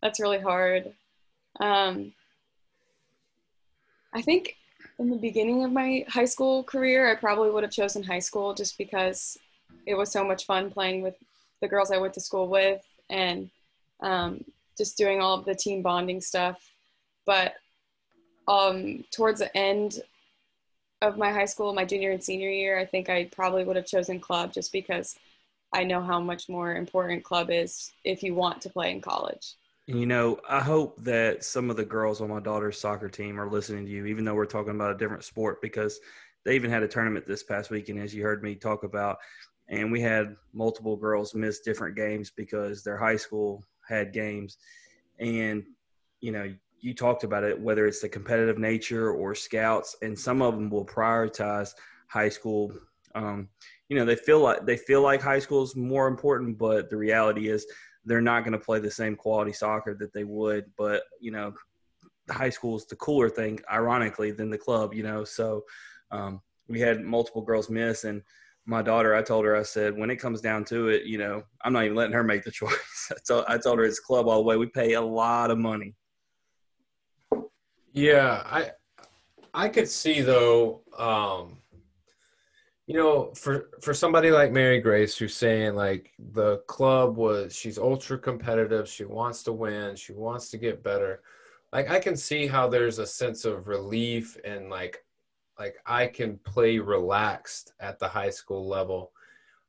that's 0.03 0.21
really 0.21 0.41
hard. 0.41 0.93
Um, 1.61 2.13
I 4.13 4.23
think 4.23 4.57
in 4.99 5.11
the 5.11 5.17
beginning 5.17 5.65
of 5.65 5.73
my 5.73 6.05
high 6.09 6.25
school 6.25 6.63
career, 6.65 7.11
I 7.11 7.15
probably 7.15 7.51
would 7.51 7.63
have 7.63 7.73
chosen 7.73 8.03
high 8.03 8.19
school 8.19 8.55
just 8.55 8.77
because 8.77 9.39
it 9.87 9.95
was 9.95 10.11
so 10.11 10.25
much 10.25 10.47
fun 10.47 10.71
playing 10.71 11.03
with 11.03 11.15
the 11.61 11.69
girls 11.69 11.91
I 11.91 11.99
went 11.99 12.15
to 12.15 12.21
school 12.21 12.49
with 12.49 12.83
and 13.09 13.51
um, 14.01 14.45
just 14.77 14.97
doing 14.97 15.21
all 15.21 15.39
of 15.39 15.45
the 15.45 15.55
team 15.55 15.83
bonding 15.83 16.21
stuff. 16.21 16.71
But 17.27 17.55
um, 18.49 19.05
towards 19.11 19.41
the 19.41 19.57
end 19.57 20.01
of 21.03 21.17
my 21.17 21.33
high 21.33 21.45
school, 21.47 21.73
my 21.73 21.85
junior 21.85 22.11
and 22.11 22.23
senior 22.23 22.51
year, 22.51 22.79
I 22.79 22.85
think 22.85 23.09
I 23.09 23.25
probably 23.25 23.65
would 23.65 23.77
have 23.77 23.87
chosen 23.87 24.21
club 24.21 24.53
just 24.53 24.73
because 24.73 25.17
I 25.73 25.85
know 25.85 26.03
how 26.03 26.21
much 26.21 26.49
more 26.49 26.75
important 26.75 27.25
club 27.25 27.51
is 27.51 27.93
if 28.05 28.23
you 28.23 28.35
want 28.35 28.61
to 28.63 28.71
play 28.71 28.91
in 28.91 29.01
college. 29.01 29.55
You 29.93 30.07
know, 30.07 30.39
I 30.49 30.61
hope 30.61 31.03
that 31.03 31.43
some 31.43 31.69
of 31.69 31.77
the 31.77 31.85
girls 31.85 32.21
on 32.21 32.29
my 32.29 32.39
daughter's 32.39 32.79
soccer 32.79 33.09
team 33.09 33.41
are 33.41 33.51
listening 33.51 33.87
to 33.87 33.91
you, 33.91 34.07
even 34.07 34.25
though 34.25 34.37
we're 34.37 34.47
talking 34.47 34.77
about 34.77 34.93
a 34.93 34.97
different 34.97 35.25
sport, 35.25 35.61
because 35.61 35.99
they 36.45 36.55
even 36.55 36.71
had 36.71 36.85
a 36.85 36.89
tournament 36.89 37.27
this 37.27 37.43
past 37.43 37.71
weekend, 37.71 37.99
as 37.99 38.15
you 38.15 38.23
heard 38.23 38.41
me 38.41 38.55
talk 38.55 38.85
about. 38.85 39.19
And 39.69 39.91
we 39.91 40.01
had 40.01 40.37
multiple 40.53 40.97
girls 40.97 41.35
miss 41.35 41.59
different 41.59 41.97
games 41.97 42.31
because 42.31 42.85
their 42.85 42.97
high 42.97 43.17
school 43.17 43.65
had 43.89 44.13
games. 44.13 44.59
And, 45.19 45.65
you 46.21 46.31
know, 46.31 46.55
you 46.79 46.95
talked 46.95 47.25
about 47.25 47.43
it, 47.43 47.61
whether 47.61 47.85
it's 47.89 48.01
the 48.01 48.09
competitive 48.09 48.59
nature 48.59 49.11
or 49.11 49.35
scouts, 49.35 49.97
and 50.03 50.17
some 50.17 50.41
of 50.41 50.55
them 50.55 50.71
will 50.71 50.87
prioritize 50.87 51.75
high 52.07 52.29
school. 52.29 52.73
Um, 53.17 53.49
you 53.89 53.97
know, 53.97 54.05
they 54.05 54.15
feel 54.15 54.39
like 54.39 54.65
they 54.65 54.77
feel 54.77 55.03
like 55.03 55.21
high 55.21 55.41
school 55.41 55.65
is 55.65 55.75
more 55.75 56.07
important, 56.07 56.59
but 56.59 56.91
the 56.91 56.97
reality 56.97 57.49
is 57.49 57.67
they're 58.11 58.21
not 58.21 58.41
going 58.41 58.53
to 58.53 58.59
play 58.59 58.81
the 58.81 58.91
same 58.91 59.15
quality 59.15 59.53
soccer 59.53 59.95
that 59.95 60.13
they 60.13 60.25
would. 60.25 60.67
But 60.77 61.03
you 61.21 61.31
know, 61.31 61.55
the 62.27 62.35
high 62.35 62.51
school 62.51 62.77
is 62.77 62.87
the 62.87 62.97
cooler 62.97 63.31
thing, 63.31 63.61
ironically, 63.73 64.33
than 64.33 64.51
the 64.51 64.59
club. 64.59 64.93
You 64.93 65.05
know, 65.05 65.25
so 65.25 65.65
um, 66.11 66.41
we 66.69 66.81
had 66.81 67.03
multiple 67.03 67.43
girls 67.43 67.71
miss, 67.71 68.05
and 68.05 68.23
my 68.67 68.83
daughter, 68.83 69.15
I 69.15 69.23
told 69.23 69.45
her, 69.45 69.57
I 69.57 69.63
said, 69.63 69.97
when 69.97 70.11
it 70.11 70.17
comes 70.17 70.41
down 70.41 70.65
to 70.67 70.89
it, 70.89 71.05
you 71.05 71.19
know, 71.19 71.43
I'm 71.65 71.73
not 71.73 71.85
even 71.85 71.97
letting 71.97 72.13
her 72.13 72.23
make 72.25 72.45
the 72.45 72.51
choice. 72.63 73.11
I 73.11 73.17
told, 73.27 73.45
I 73.49 73.59
told 73.59 73.79
her 73.79 73.85
it's 73.85 74.01
club 74.01 74.29
all 74.29 74.39
the 74.39 74.45
way. 74.45 74.57
We 74.57 74.67
pay 74.67 74.95
a 74.95 75.01
lot 75.01 75.51
of 75.51 75.59
money 75.59 75.95
yeah, 77.93 78.43
I 78.47 78.71
I 79.53 79.69
could 79.69 79.89
see 79.89 80.21
though, 80.21 80.83
um, 80.97 81.59
you 82.91 82.97
know, 82.97 83.31
for 83.37 83.69
for 83.81 83.95
somebody 83.95 84.33
like 84.33 84.51
Mary 84.51 84.81
Grace 84.81 85.17
who's 85.17 85.37
saying 85.37 85.77
like 85.77 86.11
the 86.33 86.57
club 86.67 87.17
was 87.17 87.55
she's 87.55 87.79
ultra 87.79 88.19
competitive, 88.19 88.89
she 88.89 89.05
wants 89.05 89.45
to 89.45 89.53
win, 89.53 89.95
she 89.95 90.13
wants 90.13 90.51
to 90.51 90.59
get 90.59 90.83
better. 90.83 91.23
Like 91.73 91.89
I 91.89 92.01
can 92.01 92.17
see 92.17 92.49
how 92.49 92.67
there's 92.67 92.99
a 92.99 93.07
sense 93.07 93.45
of 93.45 93.69
relief 93.69 94.37
and 94.45 94.71
like 94.71 95.05
like 95.57 95.77
I 95.87 96.09
can 96.09 96.39
play 96.39 96.81
relaxed 96.81 97.75
at 97.79 98.01
the 98.01 98.09
high 98.09 98.31
school 98.31 98.67
level. 98.67 99.13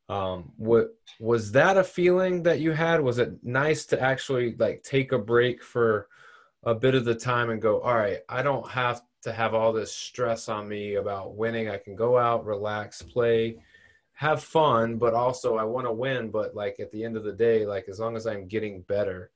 Um, 0.09 0.51
what 0.57 0.87
was 1.19 1.51
that 1.51 1.77
a 1.77 1.83
feeling 1.83 2.41
that 2.41 2.59
you 2.59 2.71
had? 2.71 3.01
Was 3.01 3.19
it 3.19 3.33
nice 3.43 3.85
to 3.87 4.01
actually 4.01 4.55
like 4.57 4.81
take 4.81 5.11
a 5.11 5.19
break 5.19 5.61
for 5.61 6.07
a 6.63 6.73
bit 6.73 6.95
of 6.95 7.05
the 7.05 7.13
time 7.13 7.51
and 7.51 7.61
go, 7.61 7.81
all 7.81 7.95
right, 7.95 8.21
I 8.27 8.41
don't 8.41 8.67
have 8.67 9.03
to 9.23 9.31
have 9.31 9.53
all 9.53 9.71
this 9.71 9.93
stress 9.93 10.49
on 10.49 10.67
me 10.67 10.95
about 10.95 11.35
winning. 11.35 11.69
I 11.69 11.77
can 11.77 11.95
go 11.95 12.17
out, 12.17 12.45
relax, 12.45 13.01
play, 13.01 13.57
have 14.13 14.43
fun, 14.43 14.97
but 14.97 15.13
also 15.13 15.57
I 15.57 15.63
want 15.63 15.87
to 15.87 15.91
win. 15.91 16.29
But 16.29 16.55
like 16.55 16.79
at 16.79 16.91
the 16.91 17.03
end 17.03 17.17
of 17.17 17.23
the 17.23 17.33
day, 17.33 17.65
like 17.65 17.85
as 17.89 17.99
long 17.99 18.15
as 18.15 18.27
I'm 18.27 18.47
getting 18.47 18.81
better, 18.81 19.31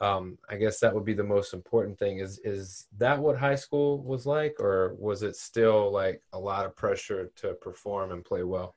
um, 0.00 0.36
I 0.50 0.56
guess 0.56 0.78
that 0.80 0.94
would 0.94 1.04
be 1.04 1.14
the 1.14 1.24
most 1.24 1.54
important 1.54 1.98
thing. 1.98 2.18
Is 2.18 2.38
is 2.44 2.86
that 2.98 3.18
what 3.18 3.38
high 3.38 3.54
school 3.54 4.02
was 4.02 4.26
like, 4.26 4.56
or 4.60 4.94
was 4.98 5.22
it 5.22 5.36
still 5.36 5.90
like 5.90 6.22
a 6.32 6.38
lot 6.38 6.66
of 6.66 6.76
pressure 6.76 7.30
to 7.36 7.54
perform 7.54 8.12
and 8.12 8.24
play 8.24 8.42
well? 8.42 8.74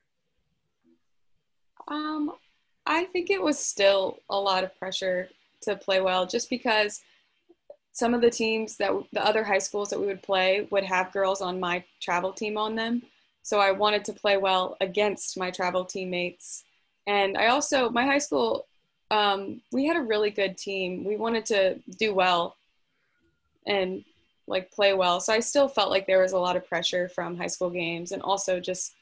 Um, 1.87 2.31
I 2.85 3.05
think 3.05 3.29
it 3.29 3.41
was 3.41 3.59
still 3.59 4.19
a 4.29 4.39
lot 4.39 4.63
of 4.63 4.77
pressure 4.77 5.29
to 5.61 5.75
play 5.75 5.99
well, 5.99 6.25
just 6.25 6.49
because 6.49 7.01
some 7.99 8.13
of 8.13 8.21
the 8.21 8.29
teams 8.29 8.77
that 8.77 8.91
the 9.11 9.25
other 9.25 9.43
high 9.43 9.59
schools 9.59 9.89
that 9.89 9.99
we 9.99 10.05
would 10.05 10.23
play 10.23 10.67
would 10.71 10.85
have 10.85 11.11
girls 11.11 11.41
on 11.41 11.59
my 11.59 11.83
travel 11.99 12.31
team 12.31 12.57
on 12.57 12.73
them. 12.75 13.01
So 13.43 13.59
I 13.59 13.71
wanted 13.71 14.05
to 14.05 14.13
play 14.13 14.37
well 14.37 14.77
against 14.79 15.37
my 15.37 15.51
travel 15.51 15.83
teammates. 15.83 16.63
And 17.07 17.37
I 17.37 17.47
also, 17.47 17.89
my 17.89 18.05
high 18.05 18.19
school, 18.19 18.65
um, 19.11 19.61
we 19.73 19.85
had 19.85 19.97
a 19.97 20.01
really 20.01 20.29
good 20.29 20.57
team. 20.57 21.03
We 21.03 21.17
wanted 21.17 21.45
to 21.47 21.79
do 21.97 22.13
well 22.13 22.55
and 23.67 24.05
like 24.47 24.71
play 24.71 24.93
well. 24.93 25.19
So 25.19 25.33
I 25.33 25.41
still 25.41 25.67
felt 25.67 25.91
like 25.91 26.07
there 26.07 26.21
was 26.21 26.31
a 26.31 26.39
lot 26.39 26.55
of 26.55 26.67
pressure 26.67 27.09
from 27.09 27.35
high 27.35 27.47
school 27.47 27.69
games 27.69 28.13
and 28.13 28.21
also 28.21 28.61
just 28.61 28.95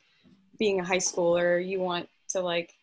being 0.58 0.80
a 0.80 0.86
high 0.86 0.98
schooler, 0.98 1.64
you 1.66 1.80
want 1.80 2.10
to 2.30 2.42
like 2.42 2.74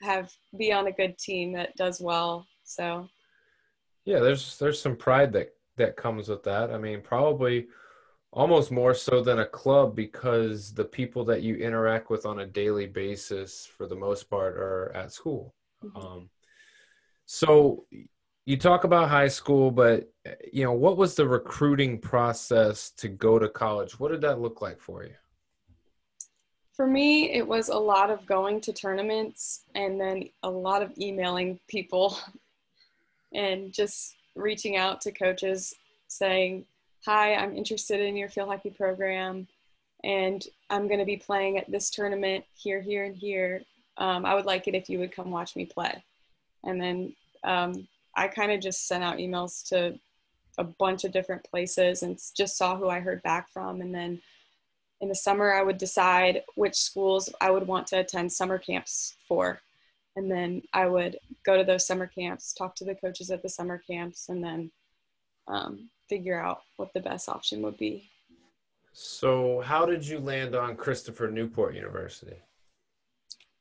have 0.00 0.32
be 0.58 0.72
on 0.72 0.88
a 0.88 0.92
good 0.92 1.16
team 1.18 1.52
that 1.52 1.76
does 1.76 2.00
well. 2.00 2.46
So 2.64 3.08
yeah, 4.04 4.20
there's 4.20 4.58
there's 4.58 4.80
some 4.80 4.96
pride 4.96 5.32
that 5.32 5.54
that 5.76 5.96
comes 5.96 6.28
with 6.28 6.42
that. 6.44 6.70
I 6.70 6.78
mean, 6.78 7.00
probably 7.00 7.68
almost 8.32 8.70
more 8.70 8.94
so 8.94 9.22
than 9.22 9.40
a 9.40 9.46
club 9.46 9.94
because 9.94 10.72
the 10.72 10.84
people 10.84 11.24
that 11.26 11.42
you 11.42 11.56
interact 11.56 12.10
with 12.10 12.24
on 12.24 12.40
a 12.40 12.46
daily 12.46 12.86
basis 12.86 13.66
for 13.66 13.86
the 13.86 13.94
most 13.94 14.30
part 14.30 14.56
are 14.56 14.90
at 14.94 15.12
school. 15.12 15.54
Mm-hmm. 15.84 15.96
Um, 15.98 16.30
so 17.26 17.84
you 18.46 18.56
talk 18.56 18.84
about 18.84 19.08
high 19.08 19.28
school, 19.28 19.70
but 19.70 20.10
you 20.52 20.64
know, 20.64 20.72
what 20.72 20.96
was 20.96 21.14
the 21.14 21.26
recruiting 21.26 21.98
process 21.98 22.90
to 22.98 23.08
go 23.08 23.38
to 23.38 23.48
college? 23.48 24.00
What 24.00 24.10
did 24.10 24.22
that 24.22 24.40
look 24.40 24.62
like 24.62 24.80
for 24.80 25.04
you? 25.04 25.14
For 26.74 26.86
me, 26.86 27.32
it 27.34 27.46
was 27.46 27.68
a 27.68 27.78
lot 27.78 28.10
of 28.10 28.24
going 28.24 28.60
to 28.62 28.72
tournaments 28.72 29.64
and 29.74 30.00
then 30.00 30.30
a 30.42 30.50
lot 30.50 30.82
of 30.82 30.92
emailing 30.98 31.60
people 31.68 32.16
and 33.34 33.72
just 33.72 34.16
reaching 34.34 34.76
out 34.76 35.00
to 35.02 35.12
coaches 35.12 35.74
saying, 36.08 36.64
Hi, 37.04 37.34
I'm 37.34 37.56
interested 37.56 38.00
in 38.00 38.16
your 38.16 38.28
field 38.28 38.48
hockey 38.48 38.70
program, 38.70 39.48
and 40.04 40.44
I'm 40.70 40.86
going 40.86 41.00
to 41.00 41.04
be 41.04 41.16
playing 41.16 41.58
at 41.58 41.70
this 41.70 41.90
tournament 41.90 42.44
here, 42.54 42.80
here, 42.80 43.04
and 43.04 43.16
here. 43.16 43.62
Um, 43.98 44.24
I 44.24 44.34
would 44.34 44.46
like 44.46 44.68
it 44.68 44.74
if 44.74 44.88
you 44.88 44.98
would 45.00 45.14
come 45.14 45.30
watch 45.30 45.56
me 45.56 45.66
play. 45.66 46.02
And 46.64 46.80
then 46.80 47.14
um, 47.44 47.88
I 48.16 48.28
kind 48.28 48.52
of 48.52 48.60
just 48.60 48.86
sent 48.86 49.02
out 49.02 49.18
emails 49.18 49.66
to 49.68 49.98
a 50.58 50.64
bunch 50.64 51.04
of 51.04 51.12
different 51.12 51.44
places 51.44 52.02
and 52.02 52.20
just 52.36 52.56
saw 52.56 52.76
who 52.76 52.88
I 52.88 53.00
heard 53.00 53.22
back 53.22 53.50
from. 53.50 53.80
And 53.80 53.94
then 53.94 54.20
in 55.00 55.08
the 55.08 55.14
summer, 55.14 55.52
I 55.52 55.62
would 55.62 55.78
decide 55.78 56.42
which 56.54 56.76
schools 56.76 57.28
I 57.40 57.50
would 57.50 57.66
want 57.66 57.88
to 57.88 57.98
attend 57.98 58.32
summer 58.32 58.58
camps 58.58 59.16
for 59.26 59.60
and 60.16 60.30
then 60.30 60.62
I 60.72 60.86
would 60.86 61.18
go 61.44 61.56
to 61.56 61.64
those 61.64 61.86
summer 61.86 62.06
camps, 62.06 62.52
talk 62.52 62.74
to 62.76 62.84
the 62.84 62.94
coaches 62.94 63.30
at 63.30 63.42
the 63.42 63.48
summer 63.48 63.82
camps, 63.86 64.28
and 64.28 64.42
then 64.42 64.70
um, 65.48 65.88
figure 66.08 66.40
out 66.40 66.62
what 66.76 66.92
the 66.92 67.00
best 67.00 67.28
option 67.28 67.62
would 67.62 67.76
be. 67.76 68.08
So, 68.92 69.60
how 69.60 69.86
did 69.86 70.06
you 70.06 70.18
land 70.18 70.54
on 70.54 70.76
Christopher 70.76 71.28
Newport 71.28 71.74
University? 71.74 72.36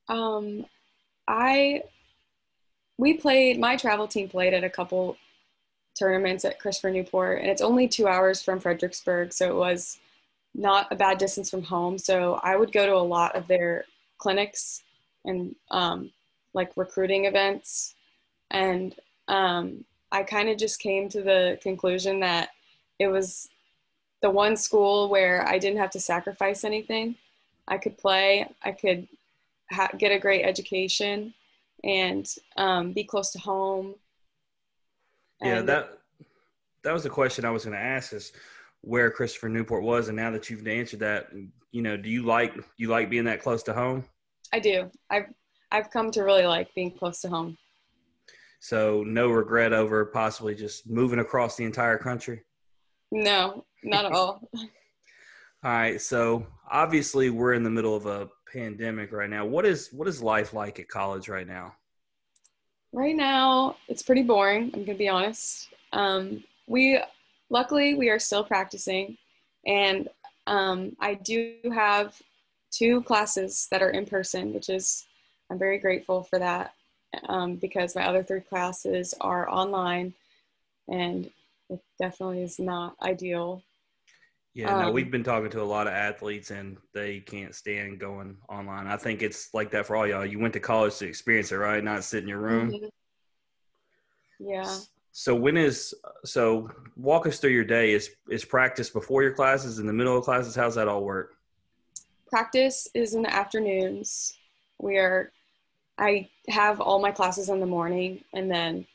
Um, 0.10 0.66
I 1.28 1.84
we 2.98 3.14
played. 3.14 3.60
My 3.60 3.78
travel 3.78 4.08
team 4.08 4.28
played 4.28 4.54
at 4.54 4.66
a 4.66 4.70
couple 4.70 5.16
tournaments 5.98 6.44
at 6.44 6.60
Christopher 6.60 6.92
Newport, 6.92 7.40
and 7.40 7.50
it's 7.50 7.62
only 7.62 7.88
two 7.88 8.08
hours 8.08 8.42
from 8.42 8.60
Fredericksburg, 8.60 9.32
so 9.32 9.48
it 9.48 9.56
was 9.56 10.00
not 10.54 10.92
a 10.92 10.96
bad 10.96 11.18
distance 11.18 11.50
from 11.50 11.64
home. 11.64 11.98
So 11.98 12.40
I 12.44 12.58
would 12.58 12.74
go 12.74 12.86
to 12.86 12.96
a 12.96 12.98
lot 12.98 13.36
of 13.36 13.48
their 13.48 13.86
clinics 14.18 14.84
and 15.24 15.56
um, 15.70 16.12
like 16.54 16.72
recruiting 16.76 17.26
events. 17.26 17.96
And 18.50 18.96
um, 19.28 19.86
I 20.12 20.24
kind 20.24 20.50
of 20.50 20.58
just 20.58 20.80
came 20.80 21.10
to 21.10 21.22
the 21.22 21.60
conclusion 21.62 22.20
that 22.20 22.50
it 23.00 23.08
was 23.08 23.50
the 24.22 24.30
one 24.30 24.56
school 24.56 25.10
where 25.10 25.48
I 25.48 25.58
didn't 25.58 25.80
have 25.80 25.92
to 25.92 26.00
sacrifice 26.00 26.64
anything. 26.64 27.16
I 27.68 27.78
could 27.78 27.98
play, 27.98 28.48
I 28.64 28.72
could 28.72 29.08
ha- 29.72 29.90
get 29.98 30.12
a 30.12 30.20
great 30.20 30.44
education, 30.44 31.34
and 31.84 32.28
um, 32.58 32.92
be 32.92 33.04
close 33.04 33.32
to 33.32 33.40
home. 33.40 33.96
Yeah, 35.42 35.62
that 35.62 35.98
that 36.84 36.94
was 36.94 37.04
the 37.04 37.10
question 37.10 37.46
I 37.46 37.50
was 37.50 37.66
going 37.66 37.76
to 37.76 37.84
ask 37.84 38.14
is 38.14 38.34
where 38.82 39.10
Christopher 39.10 39.50
Newport 39.50 39.84
was, 39.84 40.08
and 40.08 40.16
now 40.16 40.32
that 40.32 40.50
you've 40.50 40.68
answered 40.68 41.00
that, 41.00 41.30
you 41.72 41.82
know, 41.82 41.98
do 41.98 42.10
you 42.10 42.24
like 42.24 42.54
you 42.78 42.90
like 42.90 43.10
being 43.10 43.26
that 43.26 43.42
close 43.42 43.64
to 43.64 43.74
home? 43.74 44.06
I 44.54 44.60
do. 44.60 44.92
I've 45.10 45.26
I've 45.72 45.90
come 45.90 46.12
to 46.12 46.24
really 46.24 46.46
like 46.46 46.74
being 46.76 46.92
close 46.92 47.22
to 47.22 47.30
home. 47.30 47.58
So 48.60 49.04
no 49.08 49.30
regret 49.30 49.74
over 49.74 50.06
possibly 50.06 50.54
just 50.54 50.90
moving 50.90 51.20
across 51.20 51.56
the 51.56 51.64
entire 51.64 51.98
country. 51.98 52.44
No, 53.12 53.66
not 53.84 54.06
at 54.06 54.12
all. 54.12 54.42
All 55.64 55.72
right, 55.72 56.02
so 56.02 56.48
obviously 56.72 57.30
we're 57.30 57.54
in 57.54 57.62
the 57.62 57.70
middle 57.70 57.96
of 57.96 58.08
a 58.08 58.30
pandemic 58.52 59.12
right 59.12 59.30
now. 59.30 59.46
What 59.46 59.64
is 59.66 59.90
what 59.94 60.08
is 60.08 60.24
life 60.24 60.54
like 60.54 60.80
at 60.80 60.88
college 60.88 61.30
right 61.30 61.46
now? 61.46 61.76
Right 62.94 63.16
now, 63.16 63.78
it's 63.88 64.02
pretty 64.02 64.24
boring. 64.24 64.72
I'm 64.74 64.86
gonna 64.86 64.98
be 64.98 65.08
honest. 65.08 65.70
Um, 65.94 66.44
we 66.68 67.00
luckily 67.52 67.94
we 67.94 68.10
are 68.10 68.18
still 68.18 68.44
practicing, 68.44 69.18
and 69.68 70.10
um, 70.48 70.96
I 71.00 71.14
do 71.14 71.58
have 71.74 72.20
two 72.72 73.04
classes 73.04 73.68
that 73.70 73.84
are 73.84 73.92
in 73.92 74.08
person, 74.08 74.54
which 74.54 74.70
is 74.70 75.06
I'm 75.52 75.60
very 75.60 75.80
grateful 75.80 76.24
for 76.24 76.40
that 76.40 76.74
um, 77.28 77.58
because 77.58 77.94
my 77.94 78.08
other 78.08 78.24
three 78.24 78.40
classes 78.40 79.14
are 79.20 79.50
online, 79.50 80.14
and 80.88 81.30
it 81.70 81.82
definitely 82.00 82.42
is 82.42 82.58
not 82.58 82.96
ideal. 83.02 83.62
Yeah, 84.54 84.80
no, 84.80 84.88
Um, 84.88 84.94
we've 84.94 85.12
been 85.12 85.26
talking 85.26 85.50
to 85.52 85.62
a 85.62 85.64
lot 85.64 85.88
of 85.88 85.94
athletes 85.94 86.52
and 86.52 86.78
they 86.94 87.20
can't 87.20 87.54
stand 87.56 88.00
going 88.00 88.38
online. 88.50 88.88
I 88.88 88.98
think 88.98 89.22
it's 89.22 89.54
like 89.54 89.72
that 89.72 89.86
for 89.86 89.96
all 89.96 90.08
y'all. 90.08 90.26
You 90.26 90.40
went 90.40 90.54
to 90.54 90.60
college 90.60 90.98
to 90.98 91.08
experience 91.08 91.52
it, 91.52 91.58
right? 91.58 91.84
Not 91.84 92.04
sit 92.04 92.24
in 92.24 92.30
your 92.30 92.40
room. 92.40 92.72
Mhm. 92.72 92.90
Yeah. 94.40 94.78
So 95.14 95.36
when 95.36 95.56
is 95.58 95.94
so 96.26 96.70
walk 96.96 97.28
us 97.28 97.40
through 97.40 97.52
your 97.52 97.66
day. 97.66 97.94
Is 97.94 98.10
is 98.30 98.44
practice 98.46 98.90
before 98.90 99.24
your 99.24 99.34
classes, 99.34 99.80
in 99.80 99.86
the 99.86 99.94
middle 99.94 100.18
of 100.18 100.24
classes? 100.24 100.56
How's 100.56 100.76
that 100.76 100.88
all 100.88 101.04
work? 101.04 101.36
practice 102.28 102.88
is 102.94 103.14
in 103.14 103.22
the 103.22 103.34
afternoons. 103.34 104.34
We 104.80 104.98
are, 104.98 105.32
I 106.02 106.28
have 106.50 106.82
all 106.82 107.00
my 107.00 107.12
classes 107.12 107.50
in 107.50 107.60
the 107.60 107.68
morning, 107.68 108.24
and 108.34 108.50
then 108.50 108.88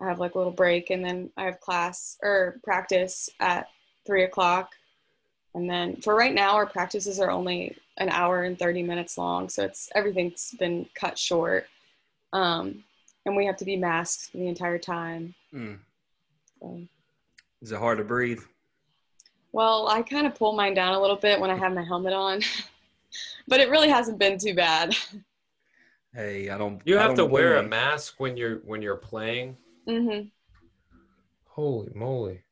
I 0.00 0.06
have 0.06 0.20
like 0.20 0.34
a 0.34 0.38
little 0.38 0.52
break, 0.52 0.90
and 0.90 1.02
then 1.02 1.30
I 1.36 1.44
have 1.44 1.58
class 1.58 2.18
or 2.22 2.60
practice 2.62 3.30
at 3.40 3.68
three 4.06 4.24
o'clock. 4.24 4.72
And 5.54 5.68
then 5.68 5.96
for 5.96 6.14
right 6.14 6.34
now, 6.34 6.54
our 6.54 6.66
practices 6.66 7.18
are 7.18 7.30
only 7.30 7.76
an 7.96 8.10
hour 8.10 8.44
and 8.44 8.58
30 8.58 8.82
minutes 8.82 9.16
long. 9.16 9.48
So 9.48 9.64
it's 9.64 9.88
everything's 9.94 10.54
been 10.58 10.86
cut 10.94 11.18
short. 11.18 11.66
Um, 12.32 12.84
and 13.24 13.34
we 13.34 13.46
have 13.46 13.56
to 13.56 13.64
be 13.64 13.76
masked 13.76 14.32
the 14.32 14.46
entire 14.46 14.78
time. 14.78 15.34
Hmm. 15.50 15.74
So. 16.60 16.82
Is 17.62 17.72
it 17.72 17.78
hard 17.78 17.98
to 17.98 18.04
breathe? 18.04 18.42
Well, 19.52 19.88
I 19.88 20.02
kind 20.02 20.26
of 20.26 20.34
pull 20.34 20.52
mine 20.52 20.74
down 20.74 20.94
a 20.94 21.00
little 21.00 21.16
bit 21.16 21.40
when 21.40 21.50
I 21.50 21.56
have 21.56 21.72
my 21.72 21.82
helmet 21.82 22.12
on, 22.12 22.42
but 23.48 23.60
it 23.60 23.70
really 23.70 23.88
hasn't 23.88 24.18
been 24.18 24.38
too 24.38 24.54
bad. 24.54 24.94
Hey, 26.14 26.50
I 26.50 26.58
don't. 26.58 26.80
You 26.84 26.98
I 26.98 27.02
have 27.02 27.14
to 27.14 27.22
don't 27.22 27.30
wear 27.30 27.56
a 27.56 27.62
mask 27.62 28.14
when 28.18 28.36
you're 28.36 28.58
when 28.58 28.82
you're 28.82 28.96
playing. 28.96 29.56
hmm 29.88 30.22
Holy 31.44 31.90
moly! 31.94 32.42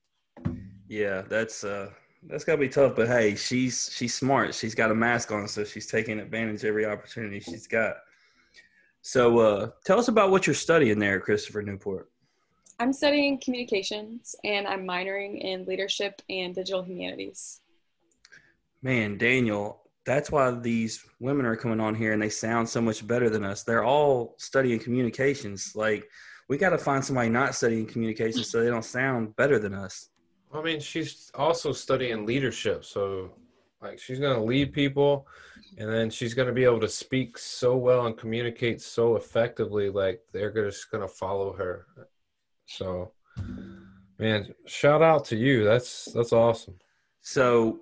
Yeah, 0.88 1.23
that's 1.23 1.64
uh, 1.64 1.90
that's 2.25 2.44
gotta 2.44 2.59
be 2.59 2.68
tough. 2.68 2.94
But 2.94 3.09
hey, 3.09 3.35
she's 3.35 3.90
she's 3.92 4.14
smart. 4.14 4.55
She's 4.55 4.75
got 4.75 4.90
a 4.90 4.94
mask 4.94 5.33
on, 5.33 5.49
so 5.49 5.64
she's 5.64 5.87
taking 5.87 6.21
advantage 6.21 6.62
of 6.62 6.68
every 6.68 6.87
opportunity 6.87 7.40
she's 7.40 7.66
got. 7.66 7.97
So, 9.03 9.38
uh, 9.38 9.71
tell 9.85 9.99
us 9.99 10.09
about 10.09 10.31
what 10.31 10.47
you're 10.47 10.55
studying 10.55 10.99
there, 10.99 11.18
Christopher 11.21 11.62
Newport. 11.62 12.11
I'm 12.81 12.92
studying 12.92 13.40
communications 13.40 14.37
and 14.44 14.66
I'm 14.66 14.87
minoring 14.87 15.40
in 15.40 15.64
leadership 15.64 16.23
and 16.29 16.55
digital 16.55 16.83
humanities. 16.83 17.61
Man, 18.83 19.18
Daniel, 19.18 19.88
that's 20.09 20.33
why 20.33 20.51
these 20.51 21.05
women 21.21 21.44
are 21.44 21.55
coming 21.55 21.81
on 21.81 21.94
here 21.94 22.14
and 22.14 22.23
they 22.23 22.31
sound 22.31 22.66
so 22.66 22.81
much 22.81 23.07
better 23.07 23.29
than 23.29 23.44
us. 23.44 23.62
They're 23.62 23.85
all 23.85 24.37
studying 24.38 24.79
communications. 24.79 25.73
Like, 25.75 26.09
we 26.49 26.57
got 26.57 26.71
to 26.71 26.79
find 26.79 27.05
somebody 27.05 27.29
not 27.29 27.55
studying 27.55 27.85
communications 27.85 28.49
so 28.49 28.64
they 28.64 28.71
don't 28.71 28.85
sound 28.85 29.37
better 29.37 29.59
than 29.59 29.75
us. 29.75 30.09
I 30.55 30.62
mean, 30.62 30.81
she's 30.81 31.31
also 31.35 31.73
studying 31.73 32.25
leadership, 32.25 32.87
so 32.87 33.33
like 33.83 33.99
she's 34.01 34.18
gonna 34.18 34.42
lead 34.42 34.73
people, 34.73 35.29
and 35.77 35.92
then 35.92 36.09
she's 36.09 36.33
gonna 36.33 36.55
be 36.55 36.64
able 36.64 36.81
to 36.81 36.88
speak 36.88 37.37
so 37.37 37.77
well 37.77 38.07
and 38.07 38.16
communicate 38.16 38.81
so 38.81 39.16
effectively. 39.16 39.90
Like 39.90 40.23
they're 40.33 40.51
just 40.51 40.90
gonna 40.90 41.07
follow 41.07 41.53
her. 41.53 41.87
So, 42.64 43.12
man, 44.18 44.55
shout 44.64 45.03
out 45.03 45.27
to 45.27 45.37
you. 45.37 45.64
That's 45.64 46.07
that's 46.14 46.33
awesome. 46.33 46.79
So, 47.21 47.81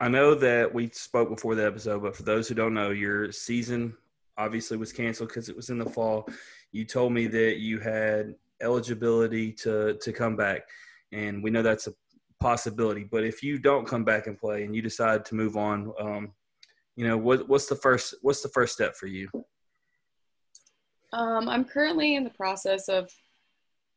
I 0.00 0.08
know 0.08 0.34
that 0.34 0.72
we 0.72 0.90
spoke 0.90 1.28
before 1.28 1.54
the 1.54 1.64
episode, 1.64 2.02
but 2.02 2.16
for 2.16 2.24
those 2.24 2.48
who 2.48 2.54
don't 2.54 2.74
know, 2.74 2.90
your 2.90 3.30
season 3.32 3.96
obviously 4.36 4.76
was 4.76 4.92
canceled 4.92 5.28
because 5.28 5.48
it 5.48 5.56
was 5.56 5.70
in 5.70 5.78
the 5.78 5.88
fall. 5.88 6.28
You 6.72 6.84
told 6.84 7.12
me 7.12 7.26
that 7.28 7.58
you 7.58 7.78
had 7.78 8.34
eligibility 8.60 9.52
to 9.52 9.94
to 9.94 10.12
come 10.12 10.36
back, 10.36 10.62
and 11.12 11.42
we 11.42 11.50
know 11.50 11.62
that's 11.62 11.86
a 11.86 11.94
possibility. 12.40 13.04
But 13.04 13.24
if 13.24 13.42
you 13.42 13.58
don't 13.58 13.86
come 13.86 14.04
back 14.04 14.26
and 14.26 14.38
play, 14.38 14.64
and 14.64 14.74
you 14.74 14.82
decide 14.82 15.24
to 15.26 15.34
move 15.34 15.56
on, 15.56 15.92
um, 16.00 16.32
you 16.96 17.06
know 17.06 17.16
what 17.16 17.48
what's 17.48 17.66
the 17.66 17.76
first 17.76 18.14
what's 18.22 18.42
the 18.42 18.48
first 18.48 18.74
step 18.74 18.96
for 18.96 19.06
you? 19.06 19.28
Um, 21.12 21.48
I'm 21.48 21.64
currently 21.64 22.16
in 22.16 22.24
the 22.24 22.30
process 22.30 22.88
of 22.88 23.08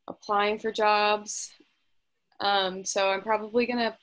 applying 0.08 0.60
for 0.60 0.72
jobs. 0.72 1.50
Um, 2.40 2.86
so 2.86 3.10
I'm 3.10 3.22
probably 3.22 3.66
to 3.66 3.96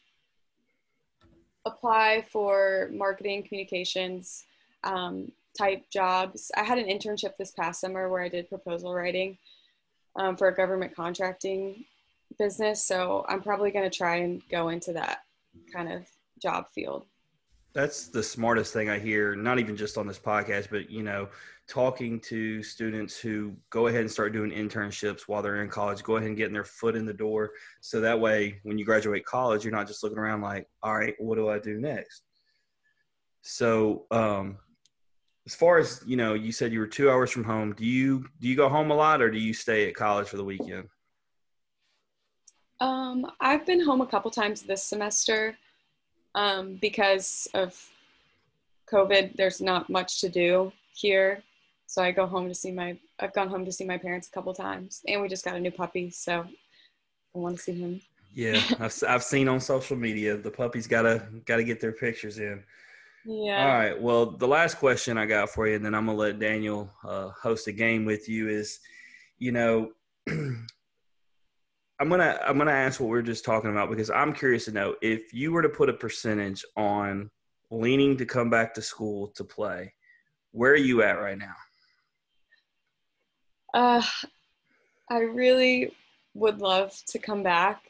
apply 1.65 2.25
for 2.31 2.91
marketing 2.93 3.43
communications 3.43 4.45
um, 4.83 5.31
type 5.57 5.89
jobs. 5.91 6.51
I 6.57 6.63
had 6.63 6.79
an 6.79 6.87
internship 6.87 7.37
this 7.37 7.53
past 7.53 7.81
summer 7.81 8.09
where 8.09 8.23
I 8.23 8.29
did 8.29 8.49
proposal 8.49 8.95
writing 8.95 9.39
um, 10.17 10.37
for 10.37 10.49
a 10.49 10.55
government 10.55 10.95
contracting 10.95 11.85
business. 12.39 12.83
So 12.83 13.25
I'm 13.29 13.43
probably 13.43 13.71
going 13.71 13.89
to 13.89 13.97
try 13.97 14.17
and 14.17 14.43
go 14.51 14.69
into 14.69 14.93
that 14.93 15.23
kind 15.73 15.93
of 15.93 16.07
job 16.41 16.67
field. 16.73 17.05
That's 17.73 18.07
the 18.07 18.23
smartest 18.23 18.73
thing 18.73 18.89
I 18.89 18.99
hear, 18.99 19.35
not 19.35 19.59
even 19.59 19.77
just 19.77 19.99
on 19.99 20.07
this 20.07 20.19
podcast, 20.19 20.69
but 20.71 20.91
you 20.91 21.03
know, 21.03 21.29
talking 21.67 22.21
to 22.21 22.63
students 22.63 23.19
who 23.19 23.55
go 23.71 23.87
ahead 23.87 24.03
and 24.03 24.11
start 24.11 24.33
doing 24.33 24.51
internships 24.51 25.23
while 25.23 25.43
they're 25.43 25.63
in 25.63 25.69
college, 25.69 26.03
go 26.03 26.17
ahead 26.17 26.29
and 26.29 26.37
getting 26.37 26.53
their 26.53 26.65
foot 26.65 26.95
in 26.95 27.07
the 27.07 27.13
door. 27.13 27.53
So 27.81 28.01
that 28.01 28.21
way, 28.21 28.61
when 28.65 28.79
you 28.79 28.85
graduate 28.85 29.25
college, 29.25 29.65
you're 29.65 29.73
not 29.73 29.87
just 29.87 30.03
looking 30.03 30.19
around 30.19 30.43
like, 30.43 30.69
all 30.83 30.95
right, 30.95 31.15
what 31.19 31.37
do 31.37 31.49
I 31.49 31.59
do 31.59 31.81
next? 31.81 32.23
So, 33.43 34.07
um, 34.11 34.59
as 35.47 35.55
far 35.55 35.79
as 35.79 36.03
you 36.07 36.17
know, 36.17 36.33
you 36.33 36.53
said 36.53 36.73
you 36.73 36.81
were 36.81 36.87
two 36.87 37.11
hours 37.11 37.31
from 37.31 37.45
home. 37.45 37.75
Do 37.75 37.85
you 37.85 38.25
do 38.41 38.49
you 38.49 38.57
go 38.57 38.69
home 38.69 38.91
a 38.91 38.95
lot, 38.95 39.21
or 39.21 39.31
do 39.31 39.39
you 39.39 39.53
stay 39.53 39.87
at 39.89 39.95
college 39.95 40.29
for 40.29 40.39
the 40.39 40.45
weekend? 40.45 40.89
Um, 42.81 43.31
I've 43.41 43.67
been 43.67 43.85
home 43.85 44.01
a 44.01 44.07
couple 44.07 44.31
times 44.31 44.63
this 44.63 44.83
semester 44.83 45.57
um, 46.35 46.79
because 46.81 47.47
of 47.53 47.79
COVID. 48.91 49.37
There's 49.37 49.61
not 49.61 49.91
much 49.91 50.21
to 50.23 50.31
do 50.31 50.73
here, 50.95 51.43
so 51.95 52.03
I 52.03 52.11
go 52.11 52.27
home 52.27 52.49
to 52.49 52.55
see 52.57 52.73
my. 52.73 52.99
I've 53.21 53.33
gone 53.35 53.49
home 53.49 53.65
to 53.65 53.71
see 53.71 53.85
my 53.85 53.97
parents 53.97 54.27
a 54.27 54.33
couple 54.33 54.53
times, 54.53 55.01
and 55.07 55.23
we 55.23 55.29
just 55.29 55.45
got 55.45 55.55
a 55.55 55.61
new 55.61 55.71
puppy, 55.71 56.11
so 56.11 56.45
I 56.45 57.39
want 57.39 57.57
to 57.57 57.63
see 57.63 57.75
him. 57.75 58.01
Yeah, 58.35 58.61
I've, 58.81 59.01
I've 59.07 59.23
seen 59.23 59.47
on 59.47 59.61
social 59.61 59.97
media 59.97 60.37
the 60.37 60.51
puppies 60.51 60.89
gotta 60.89 61.29
gotta 61.47 61.63
get 61.63 61.81
their 61.81 61.93
pictures 61.93 62.41
in. 62.41 62.65
Yeah. 63.25 63.63
All 63.63 63.79
right. 63.79 64.03
Well, 64.03 64.27
the 64.27 64.49
last 64.49 64.79
question 64.79 65.17
I 65.17 65.27
got 65.27 65.51
for 65.51 65.69
you, 65.69 65.77
and 65.77 65.87
then 65.87 65.95
I'm 65.95 66.07
gonna 66.07 66.19
let 66.19 66.41
Daniel 66.41 66.91
uh, 67.05 67.29
host 67.29 67.69
a 67.69 67.73
game 67.73 68.05
with 68.05 68.29
you. 68.29 68.49
Is, 68.49 68.81
you 69.39 69.53
know, 69.53 69.93
I'm 70.29 70.67
gonna 72.01 72.41
I'm 72.45 72.59
gonna 72.59 72.73
ask 72.73 72.99
what 72.99 73.09
we 73.09 73.19
are 73.19 73.23
just 73.23 73.45
talking 73.45 73.71
about 73.71 73.89
because 73.89 74.11
I'm 74.11 74.33
curious 74.33 74.65
to 74.65 74.73
know 74.73 74.97
if 75.01 75.33
you 75.33 75.53
were 75.53 75.63
to 75.63 75.69
put 75.69 75.89
a 75.89 75.95
percentage 75.95 76.65
on 76.77 77.31
leaning 77.71 78.17
to 78.17 78.27
come 78.27 78.51
back 78.51 78.75
to 78.75 78.83
school 78.83 79.29
to 79.37 79.45
play, 79.45 79.95
where 80.51 80.73
are 80.73 80.77
you 80.91 81.05
at 81.05 81.21
right 81.21 81.39
now? 81.39 81.55
Uh, 83.75 84.03
I 85.11 85.19
really 85.21 85.93
would 86.35 86.61
love 86.61 86.95
to 87.09 87.19
come 87.19 87.43
back. 87.43 87.83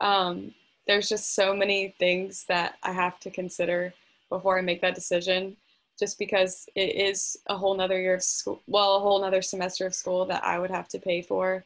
Um, 0.00 0.54
there's 0.86 1.08
just 1.08 1.34
so 1.34 1.54
many 1.54 1.94
things 1.98 2.44
that 2.48 2.76
I 2.82 2.92
have 2.92 3.18
to 3.20 3.30
consider 3.30 3.94
before 4.28 4.58
I 4.58 4.62
make 4.62 4.80
that 4.82 4.94
decision. 4.94 5.56
Just 5.98 6.18
because 6.18 6.68
it 6.74 6.96
is 6.96 7.36
a 7.46 7.56
whole 7.56 7.76
nother 7.76 8.00
year 8.00 8.14
of 8.14 8.22
school, 8.24 8.60
well, 8.66 8.96
a 8.96 9.00
whole 9.00 9.20
nother 9.20 9.42
semester 9.42 9.86
of 9.86 9.94
school 9.94 10.26
that 10.26 10.44
I 10.44 10.58
would 10.58 10.70
have 10.72 10.88
to 10.88 10.98
pay 10.98 11.22
for, 11.22 11.64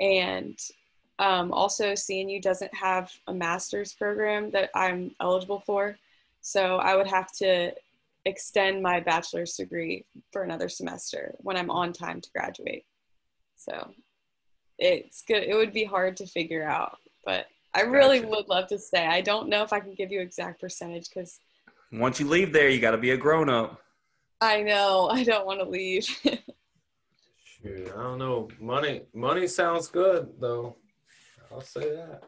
and 0.00 0.58
Um, 1.20 1.52
also, 1.52 1.94
CNU 1.96 2.40
doesn't 2.40 2.74
have 2.74 3.12
a 3.28 3.34
master's 3.34 3.94
program 3.94 4.50
that 4.52 4.70
I'm 4.74 5.14
eligible 5.20 5.60
for. 5.60 5.98
So 6.42 6.78
I 6.78 6.96
would 6.96 7.08
have 7.08 7.32
to 7.38 7.72
extend 8.24 8.82
my 8.82 9.00
bachelor's 9.00 9.54
degree 9.54 10.04
for 10.32 10.42
another 10.42 10.68
semester 10.68 11.34
when 11.38 11.56
I'm 11.56 11.70
on 11.70 11.92
time 11.92 12.20
to 12.20 12.30
graduate. 12.34 12.84
So 13.56 13.90
it's 14.78 15.22
good. 15.26 15.44
It 15.44 15.54
would 15.54 15.72
be 15.72 15.84
hard 15.84 16.16
to 16.18 16.26
figure 16.26 16.64
out, 16.64 16.98
but 17.24 17.46
I 17.74 17.82
really 17.82 18.20
Gotcha. 18.20 18.30
would 18.30 18.48
love 18.48 18.66
to 18.68 18.78
stay. 18.78 19.06
I 19.06 19.20
don't 19.20 19.48
know 19.48 19.62
if 19.62 19.72
I 19.72 19.80
can 19.80 19.94
give 19.94 20.10
you 20.12 20.20
exact 20.20 20.60
percentage 20.60 21.08
because 21.08 21.40
Once 21.92 22.18
you 22.20 22.26
leave 22.28 22.52
there, 22.52 22.68
you 22.68 22.80
got 22.80 22.92
to 22.92 22.98
be 22.98 23.10
a 23.10 23.16
grown 23.16 23.48
up. 23.48 23.80
I 24.40 24.62
know 24.62 25.08
I 25.08 25.24
don't 25.24 25.46
want 25.46 25.60
to 25.60 25.68
leave. 25.68 26.04
Shoot, 27.44 27.92
I 27.96 28.02
don't 28.02 28.18
know. 28.18 28.48
Money, 28.60 29.02
money 29.14 29.46
sounds 29.46 29.88
good 29.88 30.28
though. 30.40 30.76
I'll 31.52 31.60
say 31.60 31.94
that. 31.94 32.22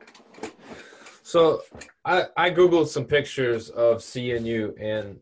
So 1.22 1.62
I 2.04 2.26
I 2.36 2.50
googled 2.50 2.86
some 2.88 3.04
pictures 3.04 3.70
of 3.70 3.98
CNU 3.98 4.74
and 4.80 5.18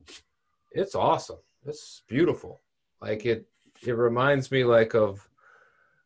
it's 0.75 0.95
awesome. 0.95 1.39
It's 1.67 2.03
beautiful. 2.09 2.61
Like 3.01 3.25
it 3.25 3.47
it 3.87 3.93
reminds 3.93 4.51
me 4.51 4.65
like 4.65 4.95
of 4.95 5.27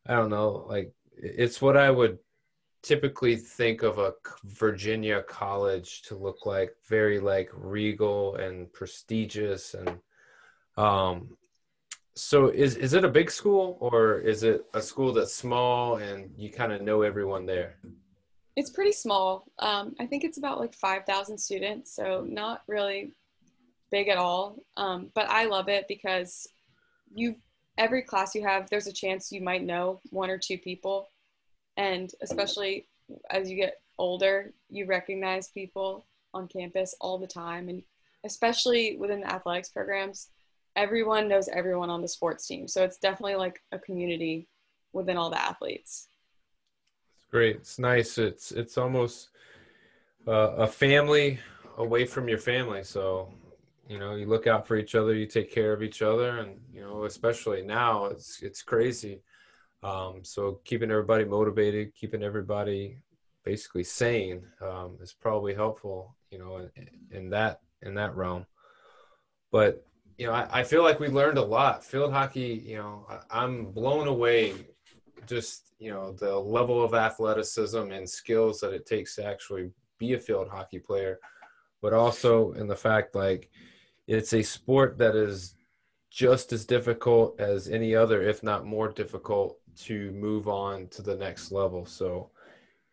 I 0.07 0.15
don't 0.15 0.31
know, 0.31 0.67
like 0.69 0.93
it's 1.17 1.61
what 1.61 1.77
I 1.77 1.91
would 1.91 2.19
typically 2.83 3.37
think 3.37 3.83
of 3.83 3.99
a 3.99 4.15
Virginia 4.45 5.23
college 5.23 6.03
to 6.03 6.17
look 6.17 6.47
like 6.47 6.75
very 6.89 7.19
like 7.19 7.51
regal 7.53 8.37
and 8.37 8.73
prestigious 8.73 9.75
and 9.75 9.99
um 10.77 11.37
so 12.15 12.49
is 12.49 12.77
is 12.77 12.95
it 12.95 13.05
a 13.05 13.09
big 13.09 13.31
school 13.31 13.79
or 13.81 14.19
is 14.19 14.43
it 14.45 14.65
a 14.75 14.83
school 14.83 15.13
that's 15.13 15.35
small 15.35 15.97
and 15.97 16.31
you 16.37 16.51
kind 16.51 16.73
of 16.73 16.83
know 16.83 17.03
everyone 17.03 17.47
there? 17.47 17.77
it's 18.59 18.71
pretty 18.71 18.91
small. 18.91 19.47
Um, 19.61 19.95
I 20.01 20.07
think 20.07 20.25
it's 20.25 20.37
about 20.37 20.59
like 20.59 20.75
5,000 20.75 21.39
students, 21.39 21.95
so 21.95 22.27
not 22.29 22.63
really 22.67 23.15
big 23.91 24.09
at 24.09 24.19
all. 24.19 24.57
Um, 24.77 25.11
but 25.15 25.29
I 25.29 25.45
love 25.45 25.69
it 25.69 25.87
because 25.89 26.49
you 27.15 27.37
every 27.77 28.03
class 28.03 28.35
you 28.35 28.43
have, 28.43 28.69
there's 28.69 28.89
a 28.89 28.93
chance 28.93 29.31
you 29.31 29.41
might 29.41 29.65
know 29.65 30.01
one 30.11 30.31
or 30.31 30.39
two 30.39 30.59
people, 30.59 31.09
and 31.77 32.11
especially 32.23 32.89
as 33.31 33.49
you 33.49 33.57
get 33.57 33.81
older, 33.99 34.53
you 34.69 34.87
recognize 34.87 35.49
people 35.49 36.07
on 36.35 36.49
campus 36.49 36.95
all 37.01 37.19
the 37.19 37.27
time, 37.27 37.69
and 37.69 37.83
especially 38.25 38.97
within 38.97 39.21
the 39.21 39.33
athletics 39.33 39.69
programs, 39.69 40.29
everyone 40.77 41.29
knows 41.29 41.49
everyone 41.49 41.91
on 41.91 42.03
the 42.03 42.09
sports 42.09 42.47
team. 42.47 42.69
So 42.69 42.85
it's 42.85 42.99
definitely 42.99 43.37
like 43.37 43.63
a 43.73 43.79
community 43.79 44.49
within 44.93 45.17
all 45.17 45.31
the 45.31 45.41
athletes. 45.41 46.09
It's 47.17 47.25
great. 47.31 47.57
It's 47.57 47.79
nice. 47.79 48.19
It's 48.19 48.53
it's 48.53 48.77
almost 48.77 49.31
uh, 50.27 50.51
a 50.57 50.67
family 50.67 51.39
away 51.77 52.05
from 52.05 52.29
your 52.29 52.39
family. 52.39 52.83
So 52.83 53.33
you 53.89 53.99
know 53.99 54.15
you 54.15 54.27
look 54.27 54.47
out 54.47 54.67
for 54.67 54.77
each 54.77 54.95
other. 54.95 55.15
You 55.15 55.27
take 55.27 55.53
care 55.53 55.73
of 55.73 55.83
each 55.83 56.03
other, 56.03 56.39
and 56.39 56.61
you 56.73 56.83
know 56.83 57.05
especially 57.05 57.63
now 57.63 58.05
it's 58.05 58.43
it's 58.43 58.63
crazy. 58.63 59.23
Um, 59.83 60.21
so 60.23 60.61
keeping 60.65 60.91
everybody 60.91 61.25
motivated, 61.25 61.95
keeping 61.95 62.23
everybody 62.23 62.99
basically 63.45 63.85
sane 63.85 64.43
um, 64.61 64.99
is 65.01 65.15
probably 65.15 65.55
helpful. 65.55 66.15
You 66.31 66.39
know 66.39 66.69
in, 66.77 66.89
in 67.11 67.31
that 67.31 67.61
in 67.83 67.95
that 67.95 68.15
realm. 68.15 68.47
But 69.51 69.87
you 70.19 70.27
know 70.27 70.35
I, 70.35 70.61
I 70.61 70.63
feel 70.65 70.83
like 70.83 71.01
we 71.01 71.09
learned 71.09 71.39
a 71.39 71.45
lot. 71.45 71.83
Field 71.83 72.13
hockey. 72.13 72.63
You 72.67 72.77
know 72.77 73.07
I, 73.09 73.43
I'm 73.43 73.73
blown 73.73 74.07
away 74.07 74.55
just 75.27 75.73
you 75.79 75.91
know 75.91 76.13
the 76.13 76.37
level 76.37 76.85
of 76.85 76.93
athleticism 76.93 77.91
and 77.91 78.09
skills 78.09 78.61
that 78.61 78.75
it 78.75 78.85
takes 78.85 79.17
to 79.17 79.25
actually 79.25 79.71
be 79.99 80.13
a 80.13 80.19
field 80.19 80.49
hockey 80.49 80.79
player 80.79 81.19
but 81.83 81.93
also 81.93 82.53
in 82.53 82.67
the 82.67 82.77
fact 82.77 83.15
like 83.15 83.51
it's 84.09 84.33
a 84.33 84.43
sport 84.43 84.99
that 84.99 85.15
is 85.15 85.55
just 86.11 86.53
as 86.53 86.65
difficult 86.65 87.39
as 87.39 87.69
any 87.69 87.95
other 87.95 88.23
if 88.23 88.43
not 88.43 88.67
more 88.67 88.89
difficult 88.89 89.61
to 89.77 90.11
move 90.13 90.49
on 90.49 90.89
to 90.89 91.03
the 91.03 91.15
next 91.15 91.53
level. 91.53 91.87
So 91.87 92.31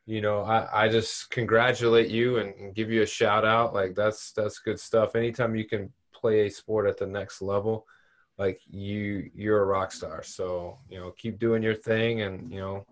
you 0.07 0.21
know 0.21 0.41
i, 0.41 0.83
I 0.83 0.87
just 0.87 1.31
congratulate 1.31 2.11
you 2.11 2.37
and, 2.37 2.53
and 2.59 2.75
give 2.75 2.91
you 2.91 3.01
a 3.01 3.07
shout 3.07 3.45
out. 3.45 3.73
Like 3.73 3.95
that's 3.95 4.31
that's 4.33 4.59
good 4.59 4.79
stuff. 4.79 5.15
Anytime 5.15 5.55
you 5.55 5.65
can 5.65 5.91
play 6.13 6.45
a 6.45 6.51
sport 6.51 6.87
at 6.87 6.97
the 6.97 7.07
next 7.07 7.41
level 7.41 7.87
like 8.37 8.59
you 8.69 9.29
you're 9.33 9.61
a 9.61 9.65
rock 9.65 9.91
star. 9.91 10.21
So 10.23 10.77
you 10.89 10.99
know 10.99 11.11
keep 11.11 11.39
doing 11.39 11.63
your 11.63 11.75
thing 11.75 12.21
and 12.21 12.51
you 12.51 12.59
know 12.59 12.85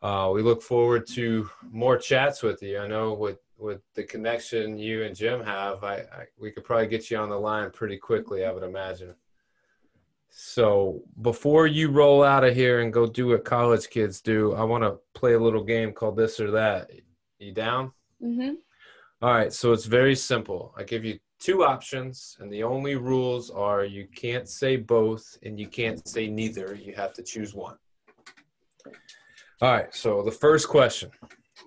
uh, 0.00 0.30
we 0.32 0.42
look 0.42 0.62
forward 0.62 1.06
to 1.08 1.50
more 1.72 1.98
chats 1.98 2.42
with 2.42 2.62
you. 2.62 2.78
I 2.78 2.86
know 2.86 3.14
with 3.14 3.40
with 3.58 3.80
the 3.94 4.04
connection 4.04 4.78
you 4.78 5.02
and 5.04 5.16
jim 5.16 5.42
have 5.42 5.82
I, 5.84 5.96
I 5.96 6.24
we 6.38 6.50
could 6.50 6.64
probably 6.64 6.86
get 6.86 7.10
you 7.10 7.18
on 7.18 7.28
the 7.28 7.38
line 7.38 7.70
pretty 7.70 7.96
quickly 7.96 8.44
i 8.44 8.52
would 8.52 8.62
imagine 8.62 9.14
so 10.30 11.02
before 11.22 11.66
you 11.66 11.90
roll 11.90 12.22
out 12.22 12.44
of 12.44 12.54
here 12.54 12.80
and 12.80 12.92
go 12.92 13.06
do 13.06 13.28
what 13.28 13.44
college 13.44 13.88
kids 13.90 14.20
do 14.20 14.54
i 14.54 14.62
want 14.62 14.84
to 14.84 14.98
play 15.14 15.34
a 15.34 15.38
little 15.38 15.64
game 15.64 15.92
called 15.92 16.16
this 16.16 16.38
or 16.38 16.50
that 16.50 16.90
you 17.38 17.52
down 17.52 17.92
Mm-hmm. 18.22 18.54
all 19.22 19.32
right, 19.32 19.52
so 19.52 19.72
it's 19.72 19.84
very 19.84 20.16
simple. 20.16 20.74
I 20.76 20.82
give 20.82 21.04
you 21.04 21.18
two 21.38 21.62
options, 21.64 22.36
and 22.40 22.52
the 22.52 22.64
only 22.64 22.96
rules 22.96 23.48
are 23.48 23.84
you 23.84 24.08
can't 24.14 24.48
say 24.48 24.76
both 24.76 25.38
and 25.44 25.58
you 25.58 25.68
can't 25.68 26.06
say 26.08 26.26
neither. 26.26 26.74
You 26.74 26.94
have 26.94 27.12
to 27.14 27.22
choose 27.22 27.54
one. 27.54 27.76
All 29.62 29.72
right, 29.72 29.94
so 29.94 30.22
the 30.22 30.32
first 30.32 30.68
question 30.68 31.10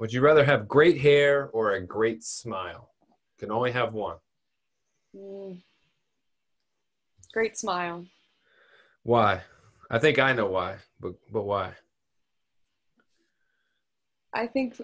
Would 0.02 0.12
you 0.12 0.22
rather 0.22 0.44
have 0.44 0.68
great 0.68 1.00
hair 1.00 1.52
or 1.54 1.74
a 1.74 1.86
great 1.86 2.24
smile? 2.24 2.90
You 3.08 3.46
can 3.46 3.52
only 3.52 3.72
have 3.72 3.94
one. 3.94 4.18
Mm. 5.16 5.62
Great 7.32 7.56
smile. 7.56 8.04
Why? 9.04 9.42
I 9.92 10.00
think 10.00 10.18
I 10.18 10.34
know 10.34 10.48
why, 10.48 10.78
but, 11.00 11.14
but 11.32 11.44
why? 11.44 11.74
I 14.34 14.48
think 14.48 14.82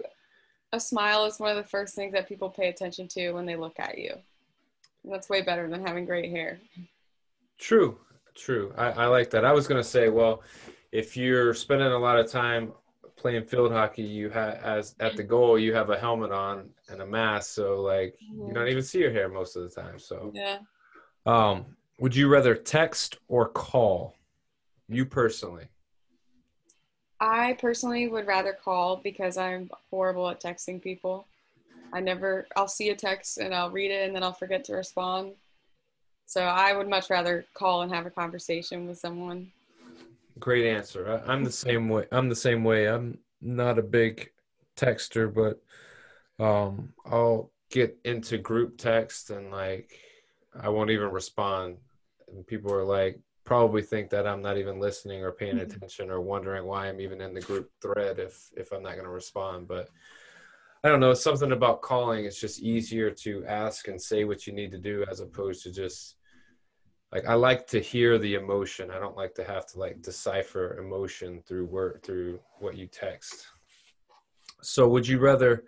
a 0.72 0.78
smile 0.78 1.24
is 1.24 1.40
one 1.40 1.50
of 1.50 1.56
the 1.56 1.68
first 1.68 1.96
things 1.96 2.12
that 2.12 2.28
people 2.28 2.48
pay 2.48 2.68
attention 2.68 3.08
to 3.08 3.32
when 3.32 3.44
they 3.44 3.56
look 3.56 3.80
at 3.80 3.98
you. 3.98 4.12
And 5.02 5.12
that's 5.12 5.28
way 5.28 5.42
better 5.42 5.68
than 5.68 5.84
having 5.84 6.04
great 6.04 6.30
hair. 6.30 6.60
True, 7.58 7.98
true. 8.36 8.72
I, 8.78 8.90
I 8.90 9.06
like 9.06 9.30
that. 9.30 9.44
I 9.44 9.50
was 9.50 9.66
going 9.66 9.82
to 9.82 9.88
say, 9.88 10.10
well, 10.10 10.44
if 10.92 11.16
you're 11.16 11.54
spending 11.54 11.88
a 11.88 11.98
lot 11.98 12.20
of 12.20 12.30
time 12.30 12.72
playing 13.18 13.44
field 13.44 13.72
hockey, 13.72 14.02
you 14.02 14.30
have 14.30 14.54
as 14.62 14.94
at 15.00 15.16
the 15.16 15.22
goal, 15.22 15.58
you 15.58 15.74
have 15.74 15.90
a 15.90 15.98
helmet 15.98 16.30
on 16.30 16.70
and 16.88 17.02
a 17.02 17.06
mask, 17.06 17.50
so 17.50 17.80
like 17.82 18.14
you 18.20 18.54
don't 18.54 18.68
even 18.68 18.82
see 18.82 19.00
your 19.00 19.10
hair 19.10 19.28
most 19.28 19.56
of 19.56 19.62
the 19.62 19.80
time. 19.80 19.98
So, 19.98 20.32
Yeah. 20.32 20.58
um, 21.26 21.76
would 21.98 22.14
you 22.14 22.28
rather 22.28 22.54
text 22.54 23.18
or 23.28 23.48
call? 23.48 24.14
You 24.88 25.04
personally. 25.04 25.68
I 27.20 27.54
personally 27.60 28.08
would 28.08 28.26
rather 28.26 28.52
call 28.52 28.96
because 28.96 29.36
I'm 29.36 29.70
horrible 29.90 30.28
at 30.28 30.40
texting 30.40 30.80
people. 30.80 31.26
I 31.92 32.00
never, 32.00 32.46
I'll 32.54 32.68
see 32.68 32.90
a 32.90 32.94
text 32.96 33.38
and 33.38 33.52
I'll 33.54 33.70
read 33.70 33.90
it 33.90 34.06
and 34.06 34.14
then 34.14 34.22
I'll 34.22 34.32
forget 34.32 34.64
to 34.64 34.74
respond. 34.74 35.32
So 36.26 36.42
I 36.42 36.76
would 36.76 36.88
much 36.88 37.10
rather 37.10 37.44
call 37.54 37.82
and 37.82 37.92
have 37.92 38.06
a 38.06 38.10
conversation 38.10 38.86
with 38.86 38.98
someone. 38.98 39.50
Great 40.38 40.66
answer. 40.66 41.22
I, 41.26 41.32
I'm 41.32 41.44
the 41.44 41.52
same 41.52 41.88
way. 41.88 42.06
I'm 42.12 42.28
the 42.28 42.36
same 42.36 42.64
way. 42.64 42.88
I'm 42.88 43.18
not 43.40 43.78
a 43.78 43.82
big 43.82 44.30
texter, 44.76 45.32
but 45.32 45.62
um, 46.44 46.92
I'll 47.04 47.50
get 47.70 47.98
into 48.04 48.38
group 48.38 48.78
text 48.78 49.30
and 49.30 49.50
like 49.50 49.98
I 50.58 50.68
won't 50.68 50.90
even 50.90 51.10
respond. 51.10 51.78
And 52.32 52.46
people 52.46 52.72
are 52.72 52.84
like 52.84 53.18
probably 53.44 53.82
think 53.82 54.10
that 54.10 54.26
I'm 54.26 54.42
not 54.42 54.58
even 54.58 54.78
listening 54.78 55.22
or 55.22 55.32
paying 55.32 55.56
Mhm. 55.56 55.62
attention 55.62 56.10
or 56.10 56.20
wondering 56.20 56.64
why 56.66 56.88
I'm 56.88 57.00
even 57.00 57.20
in 57.20 57.32
the 57.32 57.40
group 57.40 57.70
thread 57.80 58.18
if 58.18 58.50
if 58.56 58.72
I'm 58.72 58.82
not 58.82 58.92
going 58.92 59.04
to 59.04 59.10
respond. 59.10 59.66
But 59.66 59.88
I 60.84 60.88
don't 60.88 61.00
know. 61.00 61.10
It's 61.10 61.22
something 61.22 61.52
about 61.52 61.82
calling. 61.82 62.24
It's 62.24 62.40
just 62.40 62.60
easier 62.60 63.10
to 63.10 63.44
ask 63.46 63.88
and 63.88 64.00
say 64.00 64.24
what 64.24 64.46
you 64.46 64.52
need 64.52 64.70
to 64.72 64.78
do 64.78 65.04
as 65.10 65.20
opposed 65.20 65.62
to 65.64 65.72
just 65.72 66.17
like 67.12 67.26
I 67.26 67.34
like 67.34 67.66
to 67.68 67.80
hear 67.80 68.18
the 68.18 68.34
emotion. 68.34 68.90
I 68.90 68.98
don't 68.98 69.16
like 69.16 69.34
to 69.36 69.44
have 69.44 69.66
to 69.68 69.78
like 69.78 70.02
decipher 70.02 70.78
emotion 70.78 71.42
through 71.46 71.66
word 71.66 72.02
through 72.02 72.40
what 72.58 72.76
you 72.76 72.86
text. 72.86 73.46
So 74.60 74.88
would 74.88 75.06
you 75.06 75.18
rather 75.18 75.64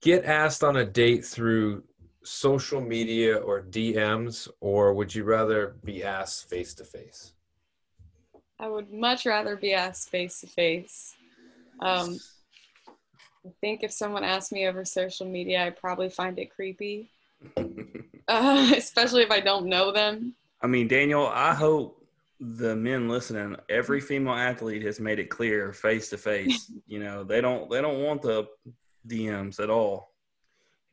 get 0.00 0.24
asked 0.24 0.64
on 0.64 0.76
a 0.76 0.84
date 0.84 1.24
through 1.24 1.82
social 2.22 2.80
media 2.80 3.36
or 3.36 3.62
DMs 3.62 4.48
or 4.60 4.94
would 4.94 5.14
you 5.14 5.24
rather 5.24 5.76
be 5.84 6.02
asked 6.02 6.48
face 6.48 6.74
to 6.74 6.84
face? 6.84 7.34
I 8.58 8.68
would 8.68 8.92
much 8.92 9.26
rather 9.26 9.56
be 9.56 9.72
asked 9.72 10.10
face 10.10 10.40
to 10.40 10.46
face. 10.46 11.14
Um, 11.80 12.18
I 13.46 13.50
think 13.60 13.82
if 13.82 13.90
someone 13.90 14.22
asked 14.22 14.52
me 14.52 14.66
over 14.66 14.84
social 14.84 15.26
media, 15.26 15.64
I'd 15.64 15.78
probably 15.78 16.10
find 16.10 16.38
it 16.38 16.54
creepy, 16.54 17.10
uh, 18.30 18.72
especially 18.76 19.22
if 19.22 19.30
I 19.30 19.40
don't 19.40 19.66
know 19.66 19.92
them. 19.92 20.34
I 20.62 20.66
mean, 20.66 20.88
Daniel, 20.88 21.26
I 21.26 21.52
hope 21.54 22.06
the 22.38 22.74
men 22.74 23.08
listening, 23.08 23.56
every 23.68 24.00
female 24.00 24.34
athlete 24.34 24.82
has 24.82 25.00
made 25.00 25.18
it 25.18 25.28
clear 25.28 25.72
face 25.72 26.08
to 26.10 26.18
face. 26.18 26.72
You 26.86 27.00
know, 27.00 27.24
they 27.24 27.40
don't 27.40 27.68
they 27.70 27.82
don't 27.82 28.02
want 28.02 28.22
the 28.22 28.46
DMs 29.06 29.60
at 29.60 29.68
all. 29.68 30.14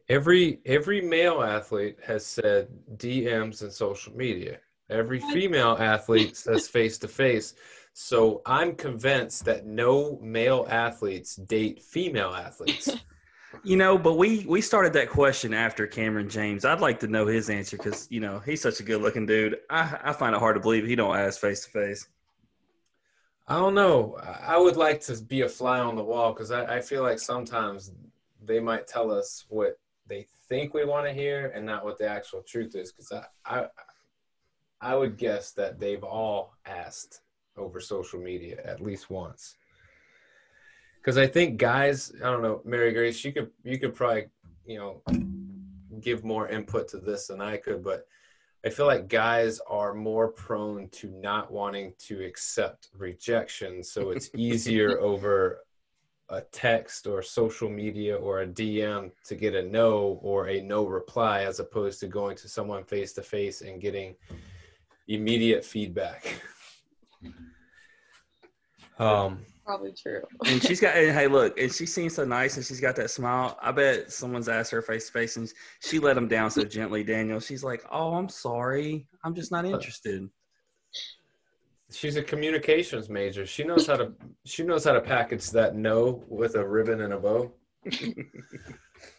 Every 0.09 0.59
every 0.65 1.01
male 1.01 1.41
athlete 1.41 1.97
has 2.05 2.25
said 2.25 2.67
DMs 2.95 3.61
and 3.61 3.71
social 3.71 4.15
media. 4.15 4.59
Every 4.89 5.19
female 5.19 5.77
athlete 5.79 6.35
says 6.45 6.67
face 6.67 6.97
to 6.99 7.07
face. 7.07 7.53
So 7.93 8.41
I'm 8.45 8.75
convinced 8.75 9.45
that 9.45 9.65
no 9.65 10.19
male 10.21 10.67
athletes 10.69 11.35
date 11.35 11.81
female 11.81 12.33
athletes. 12.33 12.89
You 13.63 13.77
know, 13.77 13.97
but 13.97 14.15
we 14.15 14.45
we 14.45 14.61
started 14.61 14.93
that 14.93 15.09
question 15.09 15.53
after 15.53 15.87
Cameron 15.87 16.29
James. 16.29 16.65
I'd 16.65 16.81
like 16.81 16.99
to 16.99 17.07
know 17.07 17.25
his 17.25 17.49
answer 17.49 17.77
because 17.77 18.07
you 18.09 18.19
know 18.19 18.39
he's 18.39 18.61
such 18.61 18.79
a 18.79 18.83
good 18.83 19.01
looking 19.01 19.25
dude. 19.25 19.57
I 19.69 19.97
I 20.03 20.13
find 20.13 20.35
it 20.35 20.39
hard 20.39 20.55
to 20.55 20.59
believe 20.59 20.85
he 20.85 20.95
don't 20.95 21.15
ask 21.15 21.39
face 21.39 21.63
to 21.65 21.71
face. 21.71 22.07
I 23.47 23.55
don't 23.55 23.75
know. 23.75 24.17
I 24.21 24.57
would 24.57 24.75
like 24.75 24.99
to 25.01 25.21
be 25.21 25.41
a 25.41 25.49
fly 25.49 25.79
on 25.79 25.95
the 25.95 26.03
wall 26.03 26.33
because 26.33 26.51
I, 26.51 26.77
I 26.77 26.81
feel 26.81 27.01
like 27.01 27.19
sometimes 27.19 27.93
they 28.43 28.59
might 28.59 28.87
tell 28.87 29.09
us 29.09 29.45
what 29.47 29.79
they 30.07 30.27
think 30.49 30.73
we 30.73 30.83
want 30.83 31.07
to 31.07 31.13
hear 31.13 31.51
and 31.55 31.65
not 31.65 31.85
what 31.85 31.97
the 31.97 32.07
actual 32.07 32.41
truth 32.41 32.75
is. 32.75 32.91
Because 32.91 33.13
I, 33.13 33.23
I 33.45 33.67
I 34.81 34.95
would 34.95 35.17
guess 35.17 35.51
that 35.53 35.79
they've 35.79 36.03
all 36.03 36.55
asked 36.65 37.21
over 37.55 37.79
social 37.79 38.19
media 38.19 38.61
at 38.63 38.81
least 38.81 39.09
once. 39.09 39.55
Because 41.07 41.17
I 41.17 41.25
think 41.25 41.57
guys, 41.57 42.11
I 42.17 42.29
don't 42.29 42.41
know, 42.41 42.59
Mary 42.65 42.91
Grace, 42.91 43.23
you 43.23 43.31
could 43.31 43.49
you 43.63 43.79
could 43.79 43.95
probably 43.95 44.25
you 44.65 44.77
know 44.77 45.01
give 46.01 46.25
more 46.25 46.49
input 46.49 46.89
to 46.89 46.97
this 46.97 47.27
than 47.27 47.39
I 47.39 47.55
could, 47.55 47.81
but 47.81 48.05
I 48.65 48.69
feel 48.69 48.87
like 48.87 49.07
guys 49.07 49.61
are 49.69 49.93
more 49.93 50.27
prone 50.27 50.89
to 50.89 51.09
not 51.09 51.49
wanting 51.49 51.93
to 52.07 52.25
accept 52.25 52.89
rejection, 52.93 53.85
so 53.85 54.09
it's 54.09 54.29
easier 54.35 54.99
over 54.99 55.59
a 56.27 56.41
text 56.41 57.07
or 57.07 57.21
social 57.21 57.69
media 57.69 58.17
or 58.17 58.41
a 58.41 58.45
DM 58.45 59.09
to 59.27 59.35
get 59.35 59.55
a 59.55 59.63
no 59.63 60.19
or 60.21 60.49
a 60.49 60.59
no 60.59 60.85
reply 60.85 61.43
as 61.43 61.61
opposed 61.61 62.01
to 62.01 62.07
going 62.07 62.35
to 62.35 62.49
someone 62.49 62.83
face 62.83 63.13
to 63.13 63.21
face 63.21 63.61
and 63.61 63.79
getting 63.79 64.13
immediate 65.07 65.63
feedback. 65.63 66.41
Um, 68.99 69.45
Probably 69.67 69.91
true. 69.91 70.21
And 70.45 70.63
she's 70.63 70.79
got 70.79 70.95
and 70.95 71.11
hey 71.11 71.27
look, 71.27 71.59
and 71.59 71.69
she 71.71 71.85
seems 71.85 72.15
so 72.15 72.23
nice 72.23 72.55
and 72.55 72.65
she's 72.65 72.79
got 72.79 72.95
that 72.95 73.11
smile. 73.11 73.57
I 73.61 73.73
bet 73.73 74.09
someone's 74.09 74.47
asked 74.47 74.71
her 74.71 74.81
face 74.81 75.07
to 75.07 75.11
face 75.11 75.35
and 75.35 75.51
she 75.81 75.99
let 75.99 76.15
him 76.15 76.29
down 76.29 76.49
so 76.49 76.63
gently, 76.63 77.03
Daniel. 77.03 77.41
She's 77.41 77.65
like, 77.65 77.83
Oh, 77.91 78.13
I'm 78.13 78.29
sorry. 78.29 79.05
I'm 79.25 79.35
just 79.35 79.51
not 79.51 79.65
interested. 79.65 80.29
she's 81.91 82.15
a 82.15 82.23
communications 82.23 83.09
major. 83.09 83.45
She 83.45 83.65
knows 83.65 83.85
how 83.85 83.97
to 83.97 84.13
she 84.45 84.63
knows 84.63 84.85
how 84.85 84.93
to 84.93 85.01
package 85.01 85.51
that 85.51 85.75
no 85.75 86.23
with 86.29 86.55
a 86.55 86.65
ribbon 86.65 87.01
and 87.01 87.11
a 87.11 87.19
bow. 87.19 87.51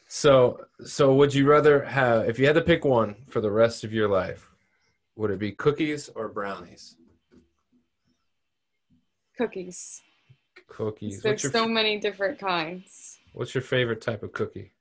so 0.08 0.58
so 0.82 1.12
would 1.14 1.34
you 1.34 1.46
rather 1.46 1.84
have 1.84 2.26
if 2.26 2.38
you 2.38 2.46
had 2.46 2.54
to 2.54 2.62
pick 2.62 2.86
one 2.86 3.16
for 3.28 3.42
the 3.42 3.50
rest 3.50 3.84
of 3.84 3.92
your 3.92 4.08
life, 4.08 4.48
would 5.16 5.30
it 5.30 5.38
be 5.38 5.52
cookies 5.52 6.08
or 6.14 6.28
brownies? 6.28 6.96
Cookies. 9.36 10.00
Cookies. 10.68 11.22
There's 11.22 11.42
your 11.42 11.52
so 11.52 11.66
many 11.66 11.98
different 11.98 12.38
kinds. 12.38 13.18
what's 13.32 13.54
your 13.54 13.62
favorite 13.62 14.00
type 14.00 14.22
of 14.22 14.32
cookie? 14.32 14.72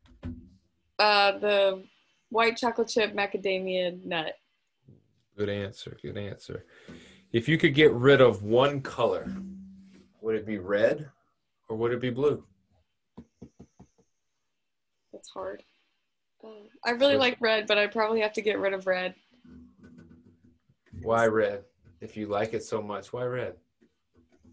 Uh, 0.99 1.37
the 1.39 1.83
white 2.29 2.57
chocolate 2.57 2.87
chip 2.89 3.13
macadamia 3.13 4.03
nut. 4.05 4.33
Good 5.37 5.49
answer. 5.49 5.97
Good 6.01 6.17
answer. 6.17 6.65
If 7.31 7.47
you 7.47 7.57
could 7.57 7.73
get 7.73 7.91
rid 7.93 8.21
of 8.21 8.43
one 8.43 8.81
color, 8.81 9.31
would 10.21 10.35
it 10.35 10.45
be 10.45 10.57
red 10.57 11.09
or 11.69 11.77
would 11.77 11.91
it 11.93 12.01
be 12.01 12.09
blue? 12.09 12.43
That's 15.13 15.29
hard. 15.29 15.63
Uh, 16.43 16.49
I 16.85 16.91
really 16.91 17.13
Sure. 17.13 17.19
like 17.19 17.37
red, 17.41 17.67
but 17.67 17.77
I 17.77 17.87
probably 17.87 18.21
have 18.21 18.33
to 18.33 18.41
get 18.41 18.59
rid 18.59 18.73
of 18.73 18.87
red. 18.87 19.15
Why 21.01 21.27
red? 21.27 21.63
If 22.01 22.15
you 22.17 22.27
like 22.27 22.53
it 22.53 22.63
so 22.63 22.81
much, 22.81 23.13
why 23.13 23.23
red? 23.25 23.55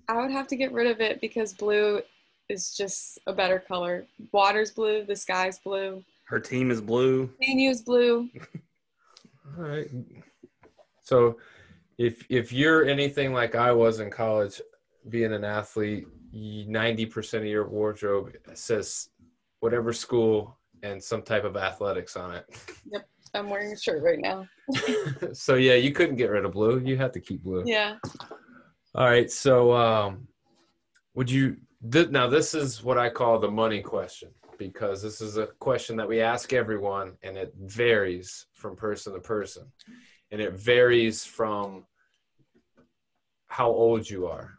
I 0.09 0.21
would 0.21 0.31
have 0.31 0.47
to 0.49 0.57
get 0.57 0.73
rid 0.73 0.87
of 0.87 1.01
it 1.01 1.21
because 1.21 1.53
blue 1.53 2.01
is 2.49 2.75
just 2.77 3.19
a 3.27 3.33
better 3.33 3.59
color. 3.59 4.07
Water's 4.33 4.71
blue, 4.71 5.05
the 5.05 5.17
sky's 5.17 5.59
blue, 5.59 6.03
Her 6.25 6.41
team 6.41 6.71
is 6.71 6.81
blue. 6.81 7.31
menu's 7.41 7.83
blue. 7.83 8.29
All 9.59 9.65
right. 9.65 9.91
So, 11.03 11.39
if 11.99 12.25
if 12.29 12.53
you're 12.53 12.85
anything 12.87 13.33
like 13.33 13.55
I 13.55 13.71
was 13.73 14.01
in 14.01 14.11
college, 14.11 14.61
being 15.09 15.33
an 15.33 15.45
athlete, 15.45 16.07
ninety 16.33 17.07
percent 17.07 17.45
of 17.45 17.51
your 17.51 17.69
wardrobe 17.69 18.33
says 18.55 19.11
whatever 19.61 19.93
school 19.93 20.59
and 20.83 21.03
some 21.03 21.23
type 21.23 21.45
of 21.45 21.57
athletics 21.57 22.17
on 22.17 22.35
it. 22.35 22.47
Yep, 22.91 23.09
I'm 23.35 23.49
wearing 23.49 23.73
a 23.73 23.79
shirt 23.79 24.03
right 24.03 24.19
now. 24.19 24.47
so 25.33 25.55
yeah, 25.55 25.75
you 25.75 25.93
couldn't 25.93 26.17
get 26.17 26.31
rid 26.31 26.45
of 26.45 26.53
blue. 26.53 26.81
You 26.81 26.97
had 26.97 27.13
to 27.15 27.21
keep 27.21 27.43
blue. 27.43 27.63
Yeah. 27.67 27.97
All 28.97 29.07
right. 29.07 29.28
So, 29.30 29.72
um, 29.72 30.28
would 31.14 31.28
you 31.28 31.57
th- 31.90 32.11
now? 32.11 32.28
This 32.28 32.55
is 32.55 32.84
what 32.84 32.97
I 32.97 33.11
call 33.11 33.40
the 33.40 33.51
money 33.51 33.80
question 33.82 34.30
because 34.57 35.03
this 35.03 35.20
is 35.20 35.36
a 35.36 35.49
question 35.59 35.97
that 35.97 36.09
we 36.09 36.20
ask 36.20 36.53
everyone, 36.53 37.16
and 37.24 37.36
it 37.36 37.53
varies 37.61 38.47
from 38.53 38.76
person 38.76 39.12
to 39.12 39.18
person, 39.18 39.64
and 40.30 40.40
it 40.40 40.53
varies 40.53 41.24
from 41.24 41.84
how 43.49 43.68
old 43.68 44.09
you 44.09 44.26
are. 44.26 44.55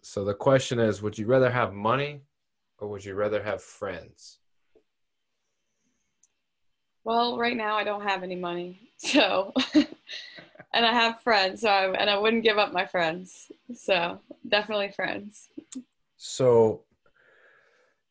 So 0.00 0.24
the 0.24 0.34
question 0.34 0.80
is: 0.80 1.00
Would 1.00 1.16
you 1.16 1.26
rather 1.26 1.50
have 1.50 1.72
money, 1.72 2.22
or 2.78 2.88
would 2.88 3.04
you 3.04 3.14
rather 3.14 3.40
have 3.40 3.62
friends? 3.62 4.40
Well, 7.04 7.38
right 7.38 7.56
now 7.56 7.76
I 7.76 7.84
don't 7.84 8.02
have 8.02 8.24
any 8.24 8.34
money, 8.34 8.90
so 8.96 9.52
and 10.76 10.84
I 10.84 10.92
have 10.92 11.22
friends, 11.22 11.62
so 11.62 11.70
I, 11.70 11.90
and 11.94 12.10
I 12.10 12.18
wouldn't 12.18 12.44
give 12.44 12.58
up 12.58 12.70
my 12.70 12.84
friends. 12.84 13.50
So 13.74 14.20
definitely 14.46 14.92
friends. 14.94 15.48
So 16.18 16.82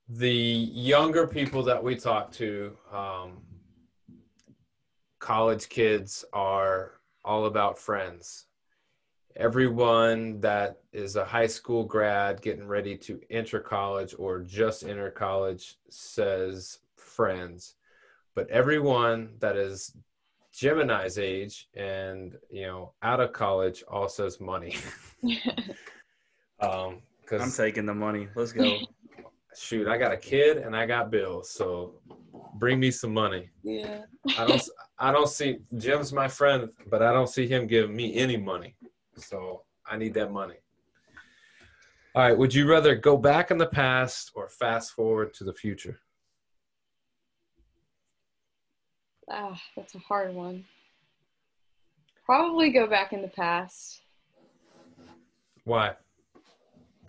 the 0.09 0.33
younger 0.33 1.27
people 1.27 1.61
that 1.61 1.81
we 1.81 1.95
talk 1.95 2.31
to, 2.33 2.75
um, 2.91 3.37
college 5.19 5.69
kids 5.69 6.25
are 6.33 6.93
all 7.23 7.45
about 7.45 7.77
friends. 7.77 8.47
Everyone 9.35 10.39
that 10.41 10.79
is 10.91 11.17
a 11.17 11.25
high 11.25 11.47
school 11.47 11.83
grad 11.83 12.41
getting 12.41 12.67
ready 12.67 12.97
to 12.97 13.21
enter 13.29 13.59
college 13.59 14.15
or 14.17 14.39
just 14.39 14.83
enter 14.83 15.11
college 15.11 15.77
says 15.89 16.79
friends. 16.95 17.75
But 18.33 18.49
everyone 18.49 19.35
that 19.39 19.55
is 19.55 19.95
Jim 20.55 20.79
and 20.79 20.91
I's 20.91 21.17
age 21.17 21.67
and 21.75 22.37
you 22.49 22.65
know 22.65 22.93
out 23.01 23.19
of 23.19 23.33
college 23.33 23.83
all 23.87 24.07
says 24.07 24.39
money. 24.39 24.75
um, 26.59 27.01
cause 27.25 27.41
I'm 27.41 27.51
taking 27.51 27.85
the 27.85 27.93
money. 27.93 28.27
Let's 28.35 28.53
go. 28.53 28.77
shoot, 29.57 29.87
I 29.87 29.97
got 29.97 30.11
a 30.11 30.17
kid 30.17 30.57
and 30.57 30.75
I 30.75 30.85
got 30.85 31.11
bills, 31.11 31.49
so 31.49 31.95
bring 32.55 32.79
me 32.79 32.91
some 32.91 33.13
money. 33.13 33.49
yeah. 33.63 34.01
I 34.37 34.45
don't, 34.45 34.69
I 34.99 35.11
don't 35.11 35.29
see 35.29 35.59
Jim's 35.77 36.13
my 36.13 36.27
friend, 36.27 36.69
but 36.87 37.01
I 37.01 37.11
don't 37.11 37.29
see 37.29 37.47
him 37.47 37.67
giving 37.67 37.95
me 37.95 38.15
any 38.15 38.37
money, 38.37 38.75
so 39.15 39.63
I 39.85 39.97
need 39.97 40.13
that 40.15 40.31
money. 40.31 40.55
All 42.15 42.21
right, 42.21 42.37
would 42.37 42.53
you 42.53 42.69
rather 42.69 42.95
go 42.95 43.17
back 43.17 43.51
in 43.51 43.57
the 43.57 43.67
past 43.67 44.31
or 44.35 44.47
fast 44.49 44.93
forward 44.93 45.33
to 45.35 45.43
the 45.43 45.53
future? 45.53 45.99
Ah, 49.29 49.59
that's 49.75 49.95
a 49.95 49.99
hard 49.99 50.33
one. 50.33 50.65
Probably 52.25 52.69
go 52.69 52.87
back 52.87 53.13
in 53.13 53.21
the 53.21 53.27
past. 53.27 54.01
Why? 55.63 55.93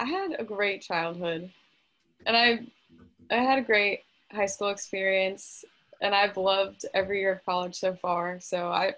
I 0.01 0.05
had 0.05 0.37
a 0.39 0.45
great 0.45 0.83
childhood, 0.83 1.51
and 2.27 2.37
I, 2.37 2.61
I 3.31 3.41
had 3.41 3.59
a 3.59 3.63
great 3.63 4.01
high 4.33 4.47
school 4.47 4.69
experience, 4.69 5.65
and 6.01 6.15
I've 6.15 6.37
loved 6.37 6.85
every 6.95 7.21
year 7.21 7.33
of 7.33 7.45
college 7.45 7.75
so 7.75 7.95
far. 7.95 8.39
So 8.41 8.69
I, 8.69 8.95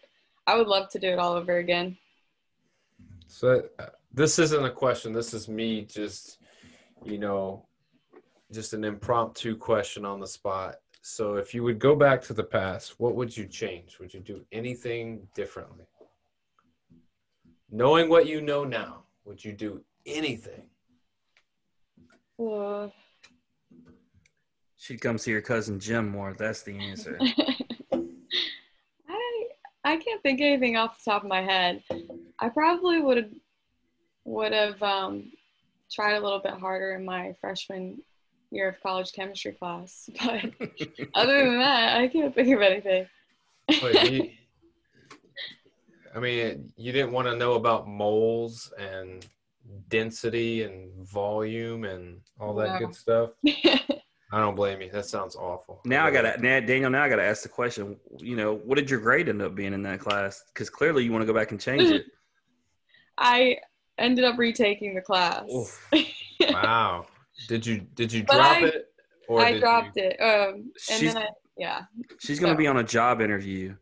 I 0.46 0.56
would 0.56 0.66
love 0.66 0.88
to 0.90 0.98
do 0.98 1.08
it 1.08 1.18
all 1.18 1.34
over 1.34 1.58
again. 1.58 1.96
So 3.26 3.62
uh, 3.78 3.86
this 4.12 4.38
isn't 4.38 4.64
a 4.64 4.70
question. 4.70 5.12
This 5.12 5.34
is 5.34 5.48
me 5.48 5.82
just, 5.82 6.38
you 7.04 7.18
know, 7.18 7.66
just 8.52 8.72
an 8.72 8.84
impromptu 8.84 9.56
question 9.56 10.04
on 10.04 10.20
the 10.20 10.26
spot. 10.26 10.76
So 11.00 11.36
if 11.36 11.54
you 11.54 11.62
would 11.62 11.78
go 11.78 11.94
back 11.94 12.22
to 12.22 12.34
the 12.34 12.44
past, 12.44 12.98
what 12.98 13.14
would 13.14 13.36
you 13.36 13.46
change? 13.46 13.98
Would 13.98 14.12
you 14.12 14.20
do 14.20 14.44
anything 14.52 15.26
differently? 15.34 15.86
Knowing 17.70 18.08
what 18.08 18.26
you 18.26 18.40
know 18.40 18.64
now, 18.64 19.04
would 19.24 19.44
you 19.44 19.52
do 19.52 19.82
anything? 20.06 20.62
Well, 22.36 22.92
She'd 24.80 25.00
come 25.00 25.18
see 25.18 25.32
her 25.32 25.40
cousin 25.40 25.80
Jim 25.80 26.08
more. 26.08 26.34
That's 26.38 26.62
the 26.62 26.78
answer. 26.78 27.18
I 29.08 29.46
I 29.84 29.96
can't 29.96 30.22
think 30.22 30.40
of 30.40 30.46
anything 30.46 30.76
off 30.76 31.02
the 31.04 31.10
top 31.10 31.24
of 31.24 31.28
my 31.28 31.42
head. 31.42 31.82
I 32.38 32.48
probably 32.48 33.00
would 33.00 33.34
would 34.24 34.52
have 34.52 34.80
um, 34.82 35.32
tried 35.92 36.14
a 36.14 36.20
little 36.20 36.38
bit 36.38 36.52
harder 36.52 36.92
in 36.92 37.04
my 37.04 37.34
freshman 37.40 38.00
year 38.50 38.68
of 38.68 38.80
college 38.82 39.12
chemistry 39.12 39.52
class. 39.52 40.08
But 40.24 40.44
other 41.14 41.44
than 41.44 41.58
that, 41.58 41.96
I 41.98 42.08
can't 42.08 42.34
think 42.34 42.54
of 42.54 42.62
anything. 42.62 43.06
But 43.80 44.10
you, 44.10 44.30
I 46.14 46.18
mean, 46.20 46.72
you 46.76 46.92
didn't 46.92 47.12
want 47.12 47.28
to 47.28 47.36
know 47.36 47.54
about 47.54 47.86
moles 47.86 48.72
and 48.78 49.26
density 49.88 50.62
and 50.62 50.90
volume 51.06 51.84
and 51.84 52.20
all 52.40 52.54
that 52.54 52.80
No. 52.80 52.86
good 52.86 52.94
stuff. 52.94 53.30
I 54.30 54.40
don't 54.40 54.54
blame 54.54 54.80
you. 54.82 54.90
That 54.90 55.06
sounds 55.06 55.36
awful. 55.36 55.80
Now 55.86 56.04
I 56.06 56.10
gotta, 56.10 56.38
now, 56.40 56.60
Daniel. 56.60 56.90
Now 56.90 57.02
I 57.02 57.08
gotta 57.08 57.22
ask 57.24 57.42
the 57.42 57.48
question. 57.48 57.96
You 58.18 58.36
know, 58.36 58.54
what 58.56 58.76
did 58.76 58.90
your 58.90 59.00
grade 59.00 59.28
end 59.28 59.40
up 59.40 59.54
being 59.54 59.72
in 59.72 59.82
that 59.84 60.00
class? 60.00 60.44
Because 60.52 60.68
clearly 60.68 61.02
you 61.04 61.12
want 61.12 61.22
to 61.22 61.26
go 61.26 61.32
back 61.32 61.50
and 61.50 61.60
change 61.60 61.84
it. 61.90 62.04
I 63.16 63.56
ended 63.96 64.24
up 64.24 64.38
retaking 64.38 64.94
the 64.94 65.00
class. 65.00 65.44
Oof. 65.50 65.90
Wow. 66.40 67.06
Did 67.46 67.64
you 67.64 67.80
did 67.80 68.12
you 68.12 68.24
But 68.24 68.34
drop 68.36 68.56
I- 68.56 68.66
it? 68.66 68.84
Or 69.28 69.40
I 69.40 69.58
dropped 69.58 69.96
you, 69.96 70.04
it. 70.04 70.16
Um, 70.20 70.54
and 70.54 70.72
She's- 70.78 71.12
then 71.14 71.22
I, 71.22 71.28
yeah. 71.56 71.82
She's 72.18 72.40
gonna 72.40 72.54
No. 72.54 72.58
be 72.58 72.66
on 72.66 72.78
a 72.78 72.84
job 72.84 73.20
interview, 73.20 73.76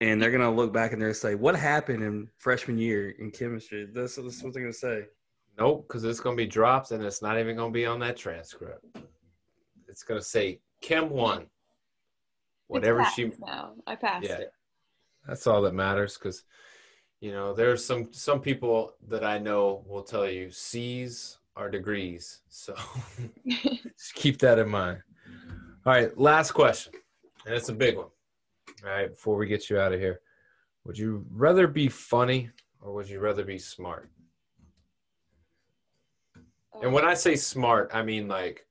and 0.00 0.20
they're 0.20 0.30
gonna 0.30 0.50
look 0.50 0.72
back 0.72 0.92
and 0.92 1.00
they're 1.00 1.08
gonna 1.08 1.14
say, 1.14 1.34
"What 1.34 1.54
happened 1.54 2.02
in 2.02 2.30
freshman 2.38 2.78
year 2.78 3.10
in 3.10 3.30
chemistry?" 3.30 3.86
That's, 3.92 4.16
that's 4.16 4.42
what 4.42 4.54
they're 4.54 4.62
gonna 4.62 4.72
say. 4.72 5.06
Nope, 5.58 5.86
because 5.86 6.02
it's 6.04 6.20
gonna 6.20 6.36
be 6.36 6.46
dropped 6.46 6.90
and 6.92 7.04
it's 7.04 7.20
not 7.22 7.38
even 7.38 7.56
gonna 7.56 7.70
be 7.72 7.84
on 7.86 7.98
that 8.00 8.16
transcript. 8.16 8.84
It's 9.86 10.02
gonna 10.02 10.22
say 10.22 10.60
Chem 10.80 11.10
one. 11.10 11.46
Whatever 12.68 13.04
she 13.14 13.30
now. 13.46 13.74
I 13.86 13.94
passed 13.96 14.26
Yeah. 14.26 14.38
it. 14.38 14.52
That's 15.26 15.46
all 15.46 15.62
that 15.62 15.74
matters 15.74 16.18
because, 16.18 16.44
you 17.20 17.32
know, 17.32 17.52
there's 17.54 17.84
some 17.84 18.12
some 18.12 18.40
people 18.40 18.96
that 19.08 19.24
I 19.24 19.38
know 19.38 19.84
will 19.86 20.02
tell 20.02 20.28
you 20.28 20.50
C's 20.50 21.38
are 21.56 21.70
degrees. 21.70 22.40
So 22.48 22.74
just 23.48 24.14
keep 24.14 24.38
that 24.40 24.58
in 24.58 24.68
mind. 24.68 24.98
All 25.84 25.92
right, 25.92 26.16
last 26.18 26.52
question, 26.52 26.92
and 27.46 27.54
it's 27.54 27.68
a 27.68 27.74
big 27.74 27.96
one. 27.96 28.08
All 28.84 28.90
right, 28.90 29.10
before 29.10 29.36
we 29.36 29.46
get 29.46 29.70
you 29.70 29.78
out 29.78 29.92
of 29.92 30.00
here, 30.00 30.20
would 30.84 30.98
you 30.98 31.24
rather 31.30 31.66
be 31.66 31.88
funny 31.88 32.50
or 32.80 32.92
would 32.94 33.08
you 33.08 33.20
rather 33.20 33.44
be 33.44 33.58
smart? 33.58 34.10
And 36.82 36.92
when 36.92 37.04
I 37.04 37.14
say 37.14 37.36
smart, 37.36 37.90
I 37.94 38.02
mean 38.02 38.28
like 38.28 38.66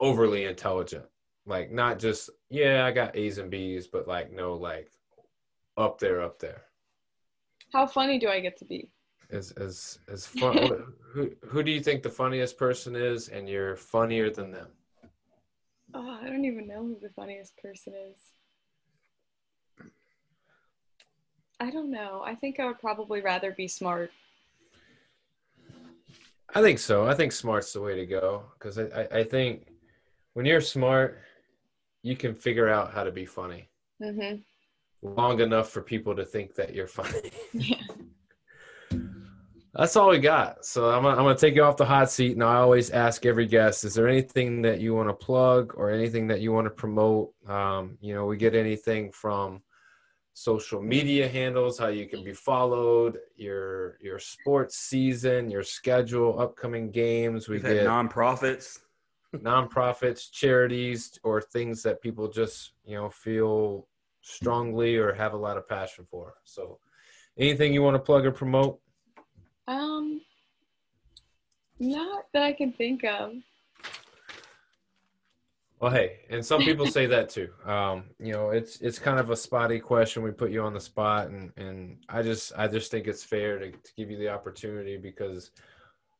overly 0.00 0.44
intelligent. 0.44 1.04
Like 1.46 1.70
not 1.70 1.98
just 1.98 2.30
yeah, 2.50 2.84
I 2.84 2.90
got 2.90 3.16
A's 3.16 3.38
and 3.38 3.50
B's, 3.50 3.86
but 3.86 4.08
like 4.08 4.32
no, 4.32 4.54
like 4.54 4.90
up 5.76 5.98
there, 5.98 6.22
up 6.22 6.38
there. 6.38 6.62
How 7.72 7.86
funny 7.86 8.18
do 8.18 8.28
I 8.28 8.40
get 8.40 8.56
to 8.58 8.64
be? 8.64 8.90
As 9.30 9.50
as 9.52 9.98
as 10.08 10.26
fun. 10.40 10.94
who 11.12 11.30
who 11.46 11.62
do 11.62 11.70
you 11.70 11.80
think 11.80 12.02
the 12.02 12.10
funniest 12.10 12.56
person 12.56 12.94
is, 12.94 13.28
and 13.28 13.48
you're 13.48 13.76
funnier 13.76 14.30
than 14.30 14.50
them? 14.50 14.68
Oh, 15.94 16.18
I 16.22 16.26
don't 16.26 16.44
even 16.44 16.66
know 16.66 16.82
who 16.82 16.96
the 17.00 17.10
funniest 17.10 17.56
person 17.56 17.94
is. 18.10 18.18
I 21.58 21.70
don't 21.70 21.90
know. 21.90 22.22
I 22.24 22.34
think 22.34 22.60
I 22.60 22.66
would 22.66 22.78
probably 22.78 23.20
rather 23.20 23.52
be 23.52 23.66
smart. 23.66 24.12
I 26.54 26.62
think 26.62 26.78
so. 26.78 27.06
I 27.06 27.14
think 27.14 27.32
smart's 27.32 27.72
the 27.72 27.80
way 27.80 27.96
to 27.96 28.06
go 28.06 28.44
because 28.58 28.78
I, 28.78 28.84
I 28.84 29.18
I 29.18 29.24
think 29.24 29.68
when 30.34 30.46
you're 30.46 30.60
smart, 30.60 31.18
you 32.02 32.14
can 32.14 32.34
figure 32.34 32.68
out 32.68 32.92
how 32.92 33.02
to 33.04 33.10
be 33.10 33.26
funny 33.26 33.68
mm-hmm. 34.00 34.36
long 35.02 35.40
enough 35.40 35.70
for 35.70 35.82
people 35.82 36.14
to 36.14 36.24
think 36.24 36.54
that 36.54 36.74
you're 36.74 36.86
funny. 36.86 37.30
Yeah. 37.52 37.76
That's 39.76 39.94
all 39.94 40.08
we 40.08 40.18
got. 40.18 40.64
So 40.64 40.90
I'm 40.90 41.02
gonna, 41.02 41.16
I'm 41.16 41.24
gonna 41.24 41.36
take 41.36 41.54
you 41.54 41.62
off 41.62 41.76
the 41.76 41.84
hot 41.84 42.10
seat. 42.10 42.32
And 42.32 42.42
I 42.42 42.56
always 42.56 42.90
ask 42.90 43.26
every 43.26 43.46
guest: 43.46 43.84
Is 43.84 43.94
there 43.94 44.08
anything 44.08 44.62
that 44.62 44.80
you 44.80 44.94
want 44.94 45.08
to 45.08 45.12
plug 45.12 45.74
or 45.76 45.90
anything 45.90 46.26
that 46.28 46.40
you 46.40 46.52
want 46.52 46.66
to 46.66 46.70
promote? 46.70 47.32
Um, 47.46 47.98
you 48.00 48.14
know, 48.14 48.24
we 48.24 48.38
get 48.38 48.54
anything 48.54 49.12
from 49.12 49.62
social 50.32 50.82
media 50.82 51.28
handles, 51.28 51.78
how 51.78 51.88
you 51.88 52.06
can 52.06 52.24
be 52.24 52.32
followed, 52.32 53.18
your 53.36 53.98
your 54.00 54.18
sports 54.18 54.78
season, 54.78 55.50
your 55.50 55.62
schedule, 55.62 56.40
upcoming 56.40 56.90
games. 56.90 57.46
We 57.46 57.56
We've 57.56 57.64
had 57.64 57.74
get 57.74 57.86
nonprofits. 57.86 58.78
nonprofits, 59.36 60.30
charities, 60.30 61.18
or 61.22 61.42
things 61.42 61.82
that 61.82 62.00
people 62.00 62.28
just 62.28 62.72
you 62.86 62.96
know 62.96 63.10
feel 63.10 63.88
strongly 64.22 64.96
or 64.96 65.12
have 65.12 65.34
a 65.34 65.36
lot 65.36 65.58
of 65.58 65.68
passion 65.68 66.06
for. 66.10 66.34
So, 66.44 66.78
anything 67.36 67.74
you 67.74 67.82
want 67.82 67.94
to 67.96 67.98
plug 67.98 68.24
or 68.24 68.32
promote? 68.32 68.80
Um, 69.68 70.20
not 71.78 72.26
that 72.32 72.42
I 72.42 72.52
can 72.52 72.72
think 72.72 73.04
of. 73.04 73.32
Well, 75.78 75.90
hey, 75.90 76.20
and 76.30 76.44
some 76.44 76.62
people 76.62 76.86
say 76.86 77.04
that 77.06 77.28
too. 77.28 77.50
Um, 77.66 78.04
you 78.18 78.32
know, 78.32 78.48
it's 78.48 78.80
it's 78.80 78.98
kind 78.98 79.20
of 79.20 79.28
a 79.28 79.36
spotty 79.36 79.78
question. 79.78 80.22
We 80.22 80.30
put 80.30 80.50
you 80.50 80.62
on 80.62 80.72
the 80.72 80.80
spot, 80.80 81.28
and 81.28 81.52
and 81.58 81.98
I 82.08 82.22
just 82.22 82.52
I 82.56 82.66
just 82.66 82.90
think 82.90 83.06
it's 83.06 83.22
fair 83.22 83.58
to, 83.58 83.70
to 83.70 83.94
give 83.94 84.10
you 84.10 84.16
the 84.16 84.30
opportunity 84.30 84.96
because 84.96 85.50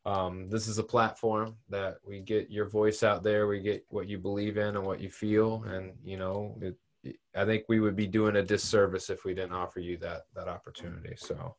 um, 0.05 0.51
this 0.51 0.69
is 0.69 0.77
a 0.79 0.83
platform 0.83 1.57
that 1.71 1.97
we 2.07 2.21
get 2.21 2.51
your 2.51 2.69
voice 2.69 3.03
out 3.03 3.23
there. 3.23 3.47
We 3.47 3.61
get 3.61 3.85
what 3.89 4.09
you 4.09 4.19
believe 4.19 4.59
in 4.59 4.77
and 4.77 4.85
what 4.85 5.01
you 5.01 5.11
feel, 5.11 5.65
and 5.67 5.95
you 6.05 6.19
know, 6.19 6.55
it, 6.61 7.17
I 7.35 7.47
think 7.47 7.65
we 7.67 7.81
would 7.81 7.97
be 7.97 8.07
doing 8.07 8.37
a 8.37 8.43
disservice 8.43 9.09
if 9.09 9.25
we 9.25 9.33
didn't 9.33 9.55
offer 9.55 9.81
you 9.81 9.97
that 9.99 10.27
that 10.35 10.49
opportunity. 10.49 11.15
So, 11.17 11.57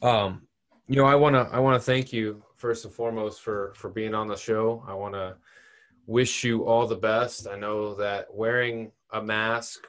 um, 0.00 0.46
you 0.88 0.96
know, 0.96 1.04
I 1.04 1.14
want 1.14 1.34
to 1.34 1.48
I 1.54 1.58
want 1.58 1.80
to 1.80 1.84
thank 1.84 2.12
you 2.12 2.42
first 2.54 2.84
and 2.84 2.94
foremost 2.94 3.40
for 3.40 3.72
for 3.74 3.90
being 3.90 4.14
on 4.14 4.28
the 4.28 4.36
show. 4.36 4.84
I 4.86 4.94
want 4.94 5.14
to 5.14 5.36
wish 6.06 6.44
you 6.44 6.64
all 6.64 6.86
the 6.86 6.96
best. 6.96 7.48
I 7.48 7.56
know 7.56 7.94
that 7.94 8.32
wearing 8.32 8.92
a 9.10 9.22
mask 9.22 9.86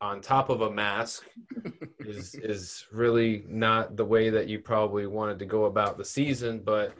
on 0.00 0.20
top 0.20 0.48
of 0.48 0.62
a 0.62 0.70
mask 0.70 1.24
is 2.00 2.34
is 2.34 2.86
really 2.92 3.44
not 3.48 3.96
the 3.96 4.04
way 4.04 4.30
that 4.30 4.48
you 4.48 4.58
probably 4.58 5.06
wanted 5.06 5.38
to 5.38 5.46
go 5.46 5.64
about 5.66 5.98
the 5.98 6.04
season, 6.04 6.60
but 6.60 6.94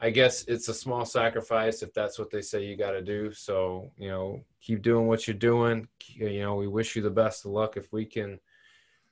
I 0.00 0.10
guess 0.10 0.44
it's 0.44 0.68
a 0.68 0.74
small 0.74 1.04
sacrifice 1.04 1.82
if 1.82 1.92
that's 1.92 2.18
what 2.18 2.30
they 2.30 2.40
say 2.40 2.64
you 2.64 2.76
got 2.76 2.92
to 2.92 3.02
do. 3.02 3.32
So, 3.32 3.90
you 3.96 4.08
know, 4.08 4.44
keep 4.60 4.82
doing 4.82 5.08
what 5.08 5.26
you're 5.26 5.36
doing. 5.36 5.88
You 6.06 6.40
know, 6.40 6.54
we 6.54 6.68
wish 6.68 6.94
you 6.94 7.02
the 7.02 7.10
best 7.10 7.44
of 7.44 7.50
luck 7.50 7.76
if 7.76 7.92
we 7.92 8.04
can 8.04 8.38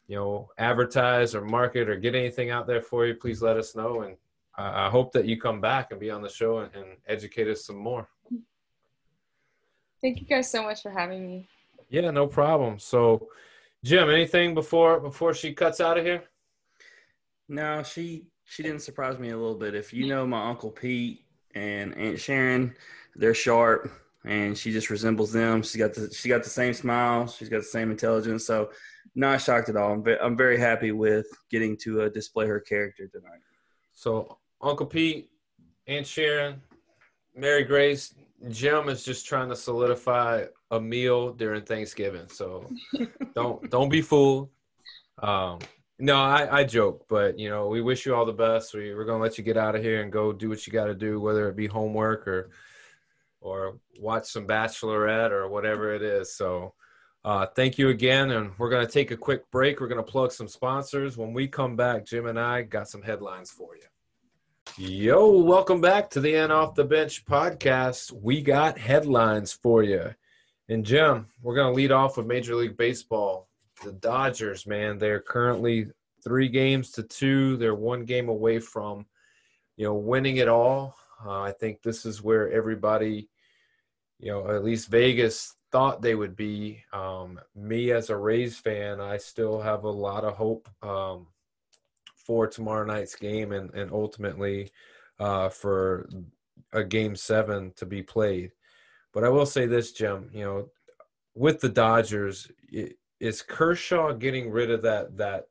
you 0.08 0.16
know, 0.16 0.50
advertise 0.58 1.34
or 1.34 1.42
market 1.42 1.88
or 1.88 1.96
get 1.96 2.14
anything 2.14 2.50
out 2.50 2.66
there 2.66 2.82
for 2.82 3.06
you, 3.06 3.14
please 3.14 3.42
let 3.42 3.56
us 3.56 3.74
know. 3.74 4.02
And 4.02 4.16
I 4.56 4.86
I 4.86 4.90
hope 4.90 5.12
that 5.12 5.26
you 5.26 5.40
come 5.40 5.60
back 5.60 5.90
and 5.90 6.00
be 6.00 6.10
on 6.10 6.22
the 6.22 6.28
show 6.28 6.58
and, 6.58 6.74
and 6.74 6.96
educate 7.06 7.48
us 7.48 7.64
some 7.64 7.76
more. 7.76 8.08
Thank 10.00 10.20
you 10.20 10.26
guys 10.26 10.50
so 10.50 10.62
much 10.62 10.82
for 10.82 10.90
having 10.90 11.26
me. 11.26 11.48
Yeah, 11.88 12.10
no 12.10 12.26
problem. 12.26 12.78
So, 12.78 13.28
Jim, 13.84 14.10
anything 14.10 14.54
before 14.54 15.00
before 15.00 15.34
she 15.34 15.52
cuts 15.52 15.80
out 15.80 15.98
of 15.98 16.04
here? 16.04 16.24
No, 17.48 17.82
she 17.82 18.26
she 18.44 18.62
didn't 18.62 18.82
surprise 18.82 19.18
me 19.18 19.30
a 19.30 19.36
little 19.36 19.56
bit. 19.56 19.74
If 19.74 19.92
you 19.92 20.06
know 20.06 20.26
my 20.26 20.48
uncle 20.48 20.70
Pete 20.70 21.24
and 21.54 21.96
Aunt 21.96 22.18
Sharon, 22.20 22.74
they're 23.14 23.34
sharp, 23.34 23.90
and 24.24 24.56
she 24.56 24.72
just 24.72 24.90
resembles 24.90 25.32
them. 25.32 25.62
She 25.62 25.78
got 25.78 25.94
the 25.94 26.12
she 26.12 26.28
got 26.28 26.44
the 26.44 26.50
same 26.50 26.74
smile. 26.74 27.26
She's 27.26 27.48
got 27.48 27.58
the 27.58 27.64
same 27.64 27.90
intelligence. 27.90 28.44
So, 28.46 28.70
not 29.16 29.40
shocked 29.40 29.70
at 29.70 29.76
all. 29.76 29.92
I'm 29.92 30.04
ve- 30.04 30.18
I'm 30.20 30.36
very 30.36 30.58
happy 30.58 30.92
with 30.92 31.26
getting 31.50 31.76
to 31.78 32.02
uh, 32.02 32.08
display 32.10 32.46
her 32.46 32.60
character 32.60 33.08
tonight. 33.08 33.40
So, 33.94 34.38
Uncle 34.60 34.86
Pete, 34.86 35.30
Aunt 35.86 36.06
Sharon, 36.06 36.60
Mary 37.34 37.64
Grace, 37.64 38.14
Jim 38.50 38.88
is 38.90 39.02
just 39.02 39.26
trying 39.26 39.48
to 39.48 39.56
solidify 39.56 40.44
a 40.70 40.80
meal 40.80 41.32
during 41.32 41.62
Thanksgiving. 41.62 42.28
So, 42.28 42.70
don't 43.34 43.68
don't 43.70 43.88
be 43.88 44.02
fooled. 44.02 44.50
Um, 45.22 45.60
no, 45.98 46.16
I, 46.16 46.58
I 46.58 46.64
joke, 46.64 47.06
but 47.08 47.38
you 47.38 47.48
know, 47.48 47.68
we 47.68 47.80
wish 47.80 48.04
you 48.04 48.14
all 48.14 48.26
the 48.26 48.32
best. 48.32 48.74
We, 48.74 48.94
we're 48.94 49.06
gonna 49.06 49.22
let 49.22 49.38
you 49.38 49.44
get 49.44 49.56
out 49.56 49.74
of 49.74 49.82
here 49.82 50.02
and 50.02 50.12
go 50.12 50.30
do 50.30 50.50
what 50.50 50.66
you 50.66 50.72
got 50.72 50.86
to 50.86 50.94
do, 50.94 51.20
whether 51.20 51.48
it 51.48 51.56
be 51.56 51.66
homework 51.66 52.28
or 52.28 52.50
or 53.40 53.78
watch 53.98 54.26
some 54.26 54.46
Bachelorette 54.46 55.30
or 55.30 55.48
whatever 55.48 55.94
it 55.94 56.02
is. 56.02 56.36
So, 56.36 56.74
uh, 57.26 57.44
thank 57.44 57.76
you 57.76 57.90
again, 57.90 58.30
and 58.30 58.52
we're 58.56 58.70
gonna 58.70 58.86
take 58.86 59.10
a 59.10 59.16
quick 59.16 59.50
break. 59.50 59.80
We're 59.80 59.88
gonna 59.88 60.02
plug 60.02 60.32
some 60.32 60.48
sponsors. 60.48 61.18
When 61.18 61.34
we 61.34 61.48
come 61.48 61.76
back, 61.76 62.06
Jim 62.06 62.26
and 62.26 62.40
I 62.40 62.62
got 62.62 62.88
some 62.88 63.02
headlines 63.02 63.50
for 63.50 63.76
you. 63.76 63.82
Yo, 64.78 65.30
welcome 65.40 65.80
back 65.80 66.10
to 66.10 66.20
the 66.20 66.36
End 66.36 66.52
Off 66.52 66.74
the 66.74 66.84
Bench 66.84 67.24
podcast. 67.24 68.12
We 68.12 68.42
got 68.42 68.76
headlines 68.76 69.52
for 69.52 69.82
you. 69.82 70.14
And 70.68 70.84
Jim, 70.84 71.28
we're 71.40 71.54
going 71.54 71.72
to 71.72 71.76
lead 71.76 71.92
off 71.92 72.16
with 72.16 72.26
Major 72.26 72.56
League 72.56 72.76
Baseball. 72.76 73.48
The 73.82 73.92
Dodgers, 73.92 74.66
man, 74.66 74.98
they're 74.98 75.20
currently 75.20 75.86
three 76.22 76.48
games 76.48 76.90
to 76.92 77.04
two. 77.04 77.56
They're 77.56 77.74
one 77.74 78.04
game 78.04 78.28
away 78.28 78.58
from, 78.58 79.06
you 79.76 79.86
know, 79.86 79.94
winning 79.94 80.38
it 80.38 80.48
all. 80.48 80.96
Uh, 81.24 81.40
I 81.40 81.52
think 81.52 81.80
this 81.80 82.04
is 82.04 82.22
where 82.22 82.52
everybody, 82.52 83.28
you 84.18 84.32
know, 84.32 84.48
at 84.48 84.64
least 84.64 84.88
Vegas 84.88 85.54
thought 85.72 86.02
they 86.02 86.14
would 86.14 86.36
be. 86.36 86.82
Um, 86.92 87.38
me 87.54 87.92
as 87.92 88.10
a 88.10 88.16
Rays 88.16 88.58
fan, 88.58 89.00
I 89.00 89.18
still 89.18 89.60
have 89.60 89.84
a 89.84 89.90
lot 89.90 90.24
of 90.24 90.36
hope 90.36 90.68
um, 90.82 91.26
for 92.14 92.46
tomorrow 92.46 92.86
night's 92.86 93.14
game 93.14 93.52
and, 93.52 93.72
and 93.74 93.92
ultimately 93.92 94.70
uh, 95.18 95.48
for 95.48 96.08
a 96.72 96.82
game 96.82 97.14
seven 97.16 97.72
to 97.76 97.86
be 97.86 98.02
played. 98.02 98.52
But 99.12 99.24
I 99.24 99.28
will 99.28 99.46
say 99.46 99.66
this, 99.66 99.92
Jim, 99.92 100.30
you 100.32 100.44
know, 100.44 100.70
with 101.34 101.60
the 101.60 101.68
Dodgers, 101.68 102.50
is 103.20 103.42
Kershaw 103.42 104.12
getting 104.12 104.50
rid 104.50 104.70
of 104.70 104.82
that 104.82 105.16
that 105.16 105.48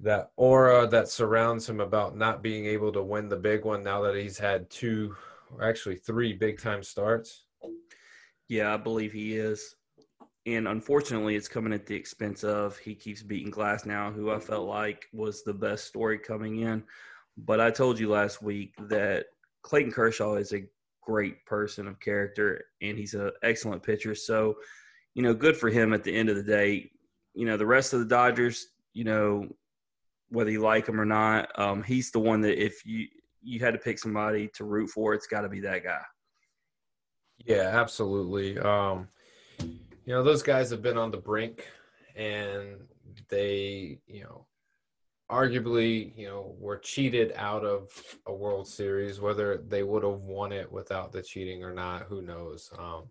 that 0.00 0.30
aura 0.36 0.86
that 0.86 1.08
surrounds 1.08 1.68
him 1.68 1.80
about 1.80 2.16
not 2.16 2.42
being 2.42 2.66
able 2.66 2.92
to 2.92 3.02
win 3.02 3.30
the 3.30 3.36
big 3.36 3.64
one 3.64 3.82
now 3.82 4.02
that 4.02 4.14
he's 4.14 4.38
had 4.38 4.68
two 4.68 5.16
or 5.50 5.64
actually 5.64 5.96
three 5.96 6.34
big 6.34 6.60
time 6.60 6.82
starts? 6.82 7.45
Yeah, 8.48 8.72
I 8.72 8.76
believe 8.76 9.12
he 9.12 9.36
is. 9.36 9.74
And 10.46 10.68
unfortunately, 10.68 11.34
it's 11.34 11.48
coming 11.48 11.72
at 11.72 11.86
the 11.86 11.96
expense 11.96 12.44
of 12.44 12.78
he 12.78 12.94
keeps 12.94 13.22
beating 13.22 13.52
Glasnow, 13.52 14.14
who 14.14 14.30
I 14.30 14.38
felt 14.38 14.68
like 14.68 15.06
was 15.12 15.42
the 15.42 15.52
best 15.52 15.86
story 15.86 16.18
coming 16.18 16.60
in. 16.60 16.84
But 17.36 17.60
I 17.60 17.70
told 17.70 17.98
you 17.98 18.08
last 18.08 18.42
week 18.42 18.74
that 18.88 19.26
Clayton 19.62 19.90
Kershaw 19.90 20.36
is 20.36 20.52
a 20.52 20.64
great 21.02 21.44
person 21.46 21.88
of 21.88 22.00
character 22.00 22.66
and 22.80 22.96
he's 22.96 23.14
an 23.14 23.32
excellent 23.42 23.82
pitcher. 23.82 24.14
So, 24.14 24.56
you 25.14 25.22
know, 25.22 25.34
good 25.34 25.56
for 25.56 25.68
him 25.68 25.92
at 25.92 26.04
the 26.04 26.14
end 26.14 26.28
of 26.28 26.36
the 26.36 26.42
day. 26.42 26.90
You 27.34 27.46
know, 27.46 27.56
the 27.56 27.66
rest 27.66 27.92
of 27.92 27.98
the 27.98 28.06
Dodgers, 28.06 28.68
you 28.94 29.04
know, 29.04 29.48
whether 30.30 30.50
you 30.50 30.60
like 30.60 30.88
him 30.88 31.00
or 31.00 31.04
not, 31.04 31.50
um, 31.58 31.82
he's 31.82 32.10
the 32.10 32.20
one 32.20 32.40
that 32.42 32.62
if 32.62 32.86
you 32.86 33.06
you 33.42 33.60
had 33.60 33.74
to 33.74 33.78
pick 33.78 33.98
somebody 33.98 34.48
to 34.54 34.64
root 34.64 34.90
for, 34.90 35.14
it's 35.14 35.28
got 35.28 35.42
to 35.42 35.48
be 35.48 35.60
that 35.60 35.84
guy. 35.84 36.00
Yeah, 37.46 37.70
absolutely. 37.72 38.58
Um, 38.58 39.08
you 39.60 40.14
know, 40.14 40.22
those 40.22 40.42
guys 40.42 40.70
have 40.70 40.82
been 40.82 40.98
on 40.98 41.10
the 41.10 41.16
brink, 41.16 41.66
and 42.16 42.76
they, 43.28 43.98
you 44.06 44.24
know, 44.24 44.46
arguably, 45.30 46.16
you 46.16 46.26
know, 46.26 46.54
were 46.58 46.78
cheated 46.78 47.32
out 47.36 47.64
of 47.64 47.90
a 48.26 48.34
World 48.34 48.66
Series. 48.66 49.20
Whether 49.20 49.58
they 49.58 49.84
would 49.84 50.02
have 50.02 50.20
won 50.20 50.52
it 50.52 50.70
without 50.70 51.12
the 51.12 51.22
cheating 51.22 51.62
or 51.62 51.72
not, 51.72 52.02
who 52.02 52.20
knows? 52.20 52.70
Um, 52.78 53.04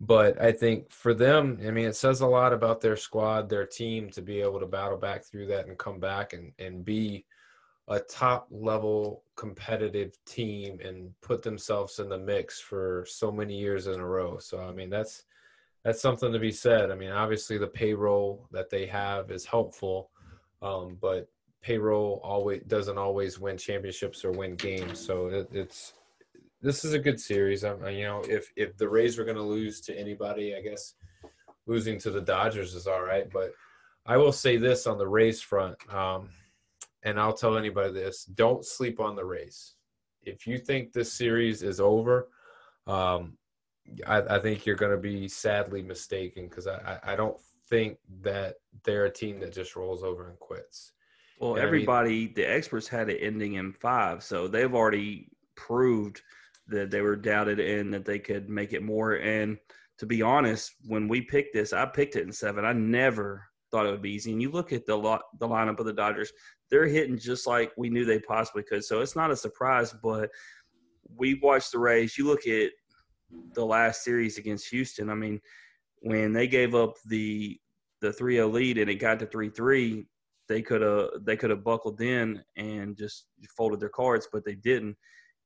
but 0.00 0.40
I 0.40 0.52
think 0.52 0.90
for 0.90 1.12
them, 1.12 1.58
I 1.66 1.70
mean, 1.70 1.86
it 1.86 1.96
says 1.96 2.20
a 2.20 2.26
lot 2.26 2.52
about 2.52 2.80
their 2.80 2.96
squad, 2.96 3.48
their 3.48 3.66
team 3.66 4.10
to 4.10 4.22
be 4.22 4.40
able 4.40 4.60
to 4.60 4.66
battle 4.66 4.96
back 4.96 5.24
through 5.24 5.48
that 5.48 5.66
and 5.66 5.76
come 5.76 6.00
back 6.00 6.32
and, 6.32 6.52
and 6.58 6.84
be 6.84 7.26
a 7.90 7.98
top 7.98 8.46
level 8.50 9.24
competitive 9.36 10.16
team 10.24 10.78
and 10.82 11.12
put 11.20 11.42
themselves 11.42 11.98
in 11.98 12.08
the 12.08 12.18
mix 12.18 12.60
for 12.60 13.04
so 13.08 13.32
many 13.32 13.58
years 13.58 13.88
in 13.88 13.98
a 13.98 14.06
row. 14.06 14.38
So 14.38 14.60
I 14.60 14.72
mean 14.72 14.88
that's 14.88 15.24
that's 15.84 16.00
something 16.00 16.32
to 16.32 16.38
be 16.38 16.52
said. 16.52 16.90
I 16.90 16.94
mean 16.94 17.10
obviously 17.10 17.58
the 17.58 17.66
payroll 17.66 18.46
that 18.52 18.70
they 18.70 18.86
have 18.86 19.30
is 19.32 19.44
helpful, 19.44 20.10
um, 20.62 20.98
but 21.00 21.28
payroll 21.62 22.20
always 22.22 22.62
doesn't 22.68 22.96
always 22.96 23.40
win 23.40 23.58
championships 23.58 24.24
or 24.24 24.30
win 24.30 24.54
games. 24.54 25.04
So 25.04 25.26
it, 25.26 25.48
it's 25.52 25.94
this 26.62 26.84
is 26.84 26.92
a 26.92 26.98
good 26.98 27.18
series. 27.18 27.64
I'm, 27.64 27.84
you 27.88 28.04
know 28.04 28.22
if 28.28 28.52
if 28.54 28.76
the 28.76 28.88
Rays 28.88 29.18
were 29.18 29.24
going 29.24 29.36
to 29.36 29.42
lose 29.42 29.80
to 29.82 29.98
anybody, 29.98 30.54
I 30.54 30.60
guess 30.60 30.94
losing 31.66 31.98
to 32.00 32.10
the 32.12 32.20
Dodgers 32.20 32.74
is 32.74 32.86
all 32.86 33.02
right. 33.02 33.28
But 33.32 33.52
I 34.06 34.16
will 34.16 34.32
say 34.32 34.58
this 34.58 34.86
on 34.86 34.96
the 34.96 35.08
Rays 35.08 35.40
front. 35.40 35.76
Um, 35.92 36.28
and 37.02 37.18
I'll 37.18 37.32
tell 37.32 37.56
anybody 37.56 37.92
this: 37.92 38.24
don't 38.24 38.64
sleep 38.64 39.00
on 39.00 39.16
the 39.16 39.24
Rays. 39.24 39.74
If 40.22 40.46
you 40.46 40.58
think 40.58 40.92
this 40.92 41.12
series 41.12 41.62
is 41.62 41.80
over, 41.80 42.28
um, 42.86 43.38
I, 44.06 44.20
I, 44.20 44.38
think 44.38 44.66
you're 44.66 44.76
going 44.76 44.92
to 44.92 44.98
be 44.98 45.26
sadly 45.28 45.82
mistaken 45.82 46.46
because 46.48 46.66
I, 46.66 46.98
I 47.02 47.16
don't 47.16 47.38
think 47.68 47.98
that 48.22 48.56
they're 48.84 49.06
a 49.06 49.12
team 49.12 49.40
that 49.40 49.52
just 49.52 49.76
rolls 49.76 50.02
over 50.02 50.28
and 50.28 50.38
quits. 50.38 50.92
Well, 51.38 51.56
everybody, 51.56 52.10
I 52.10 52.24
mean? 52.26 52.32
the 52.34 52.44
experts 52.44 52.86
had 52.86 53.08
it 53.08 53.18
ending 53.22 53.54
in 53.54 53.72
five, 53.72 54.22
so 54.22 54.46
they've 54.46 54.74
already 54.74 55.30
proved 55.54 56.20
that 56.68 56.90
they 56.90 57.00
were 57.00 57.16
doubted 57.16 57.58
and 57.60 57.92
that 57.94 58.04
they 58.04 58.18
could 58.18 58.48
make 58.48 58.72
it 58.72 58.82
more. 58.82 59.14
And 59.14 59.58
to 59.98 60.06
be 60.06 60.22
honest, 60.22 60.74
when 60.86 61.08
we 61.08 61.22
picked 61.22 61.54
this, 61.54 61.72
I 61.72 61.86
picked 61.86 62.16
it 62.16 62.22
in 62.22 62.32
seven. 62.32 62.64
I 62.64 62.72
never 62.72 63.49
thought 63.70 63.86
it 63.86 63.90
would 63.90 64.02
be 64.02 64.12
easy. 64.12 64.32
And 64.32 64.42
you 64.42 64.50
look 64.50 64.72
at 64.72 64.86
the 64.86 64.96
lot, 64.96 65.22
the 65.38 65.48
lineup 65.48 65.78
of 65.78 65.86
the 65.86 65.92
Dodgers; 65.92 66.32
they're 66.70 66.86
hitting 66.86 67.18
just 67.18 67.46
like 67.46 67.72
we 67.76 67.90
knew 67.90 68.04
they 68.04 68.20
possibly 68.20 68.62
could. 68.62 68.84
So 68.84 69.00
it's 69.00 69.16
not 69.16 69.30
a 69.30 69.36
surprise. 69.36 69.94
But 70.02 70.30
we 71.16 71.34
watched 71.34 71.72
the 71.72 71.78
Rays. 71.78 72.16
You 72.16 72.26
look 72.26 72.46
at 72.46 72.70
the 73.54 73.64
last 73.64 74.04
series 74.04 74.38
against 74.38 74.68
Houston. 74.70 75.10
I 75.10 75.14
mean, 75.14 75.40
when 76.00 76.32
they 76.32 76.46
gave 76.46 76.74
up 76.74 76.94
the 77.06 77.58
the 78.00 78.08
3-0 78.08 78.50
lead 78.52 78.78
and 78.78 78.88
it 78.90 78.94
got 78.94 79.18
to 79.18 79.26
3-3, 79.26 80.06
they 80.48 80.62
could 80.62 80.80
have 80.80 81.08
they 81.22 81.36
could 81.36 81.50
have 81.50 81.62
buckled 81.62 82.00
in 82.00 82.42
and 82.56 82.96
just 82.96 83.26
folded 83.56 83.80
their 83.80 83.88
cards, 83.90 84.28
but 84.32 84.44
they 84.44 84.54
didn't. 84.54 84.96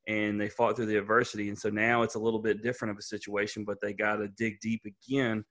And 0.07 0.41
they 0.41 0.51
fought 0.51 0.77
through 0.77 0.87
the 0.87 0.99
adversity. 0.99 1.49
And 1.49 1.59
so 1.59 1.71
now 1.71 2.03
it's 2.03 2.15
a 2.15 2.19
little 2.19 2.39
bit 2.39 2.63
different 2.63 2.93
of 2.93 2.99
a 2.99 3.03
situation, 3.03 3.65
but 3.65 3.79
they 3.81 3.95
got 3.95 4.17
to 4.17 4.29
dig 4.29 4.61
deep 4.61 4.83
again 4.85 5.45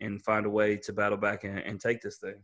and 0.00 0.22
find 0.22 0.46
a 0.46 0.50
way 0.50 0.76
to 0.76 0.92
battle 0.92 1.18
back 1.18 1.44
and, 1.44 1.58
and 1.58 1.80
take 1.80 2.00
this 2.00 2.18
thing. 2.18 2.36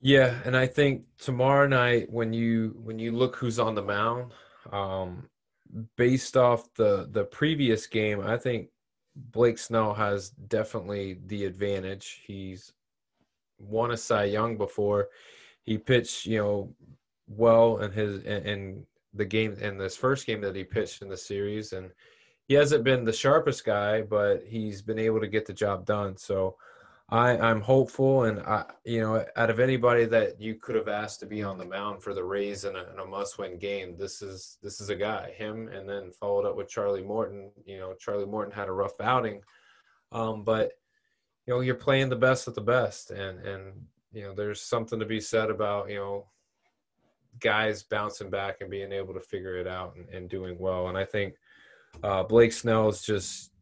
Yeah, 0.00 0.38
and 0.44 0.56
I 0.56 0.66
think 0.66 1.04
tomorrow 1.18 1.66
night 1.66 2.10
when 2.10 2.32
you 2.32 2.76
when 2.82 2.98
you 2.98 3.12
look 3.12 3.36
who's 3.36 3.58
on 3.58 3.74
the 3.74 3.82
mound, 3.82 4.32
um, 4.70 5.28
based 5.96 6.36
off 6.36 6.72
the 6.74 7.08
the 7.10 7.24
previous 7.24 7.86
game, 7.86 8.20
I 8.20 8.36
think 8.36 8.68
Blake 9.16 9.58
Snell 9.58 9.94
has 9.94 10.30
definitely 10.30 11.20
the 11.26 11.46
advantage. 11.46 12.22
He's 12.26 12.72
won 13.58 13.92
a 13.92 13.96
Cy 13.96 14.24
Young 14.24 14.56
before. 14.58 15.08
He 15.62 15.78
pitched, 15.78 16.26
you 16.26 16.38
know, 16.38 16.74
well 17.26 17.78
in 17.78 17.90
his 17.92 18.22
in, 18.24 18.42
in 18.46 18.86
the 19.14 19.24
game 19.24 19.56
in 19.60 19.78
this 19.78 19.96
first 19.96 20.26
game 20.26 20.40
that 20.42 20.56
he 20.56 20.64
pitched 20.64 21.00
in 21.02 21.08
the 21.08 21.16
series, 21.16 21.72
and 21.72 21.90
he 22.46 22.54
hasn't 22.54 22.84
been 22.84 23.04
the 23.04 23.12
sharpest 23.12 23.64
guy, 23.64 24.02
but 24.02 24.42
he's 24.46 24.82
been 24.82 24.98
able 24.98 25.20
to 25.20 25.28
get 25.28 25.46
the 25.46 25.52
job 25.52 25.86
done. 25.86 26.16
So 26.16 26.56
I, 27.08 27.36
I'm 27.36 27.60
hopeful, 27.60 28.24
and 28.24 28.40
I, 28.40 28.64
you 28.84 29.00
know, 29.00 29.24
out 29.36 29.50
of 29.50 29.60
anybody 29.60 30.06
that 30.06 30.40
you 30.40 30.54
could 30.54 30.74
have 30.74 30.88
asked 30.88 31.20
to 31.20 31.26
be 31.26 31.42
on 31.42 31.58
the 31.58 31.64
mound 31.64 32.02
for 32.02 32.14
the 32.14 32.24
Rays 32.24 32.64
in 32.64 32.76
a, 32.76 32.92
in 32.92 32.98
a 32.98 33.04
must-win 33.04 33.58
game, 33.58 33.96
this 33.98 34.22
is 34.22 34.58
this 34.62 34.80
is 34.80 34.88
a 34.88 34.96
guy. 34.96 35.30
Him, 35.36 35.68
and 35.68 35.88
then 35.88 36.10
followed 36.12 36.46
up 36.46 36.56
with 36.56 36.68
Charlie 36.68 37.02
Morton. 37.02 37.50
You 37.66 37.78
know, 37.78 37.94
Charlie 37.94 38.26
Morton 38.26 38.52
had 38.52 38.68
a 38.68 38.72
rough 38.72 38.98
outing, 39.00 39.42
um, 40.12 40.44
but 40.44 40.72
you 41.46 41.52
know, 41.52 41.60
you're 41.60 41.74
playing 41.74 42.08
the 42.08 42.16
best 42.16 42.48
of 42.48 42.54
the 42.54 42.62
best, 42.62 43.10
and 43.10 43.38
and 43.40 43.74
you 44.12 44.22
know, 44.22 44.34
there's 44.34 44.62
something 44.62 44.98
to 44.98 45.06
be 45.06 45.20
said 45.20 45.50
about 45.50 45.90
you 45.90 45.96
know 45.96 46.26
guys 47.40 47.82
bouncing 47.82 48.30
back 48.30 48.60
and 48.60 48.70
being 48.70 48.92
able 48.92 49.12
to 49.12 49.20
figure 49.20 49.56
it 49.56 49.66
out 49.66 49.94
and, 49.96 50.08
and 50.08 50.30
doing 50.30 50.56
well. 50.58 50.88
And 50.88 50.96
I 50.96 51.04
think 51.04 51.34
uh, 52.02 52.22
Blake 52.22 52.52
Snell 52.52 52.88
is 52.88 53.02
just 53.02 53.52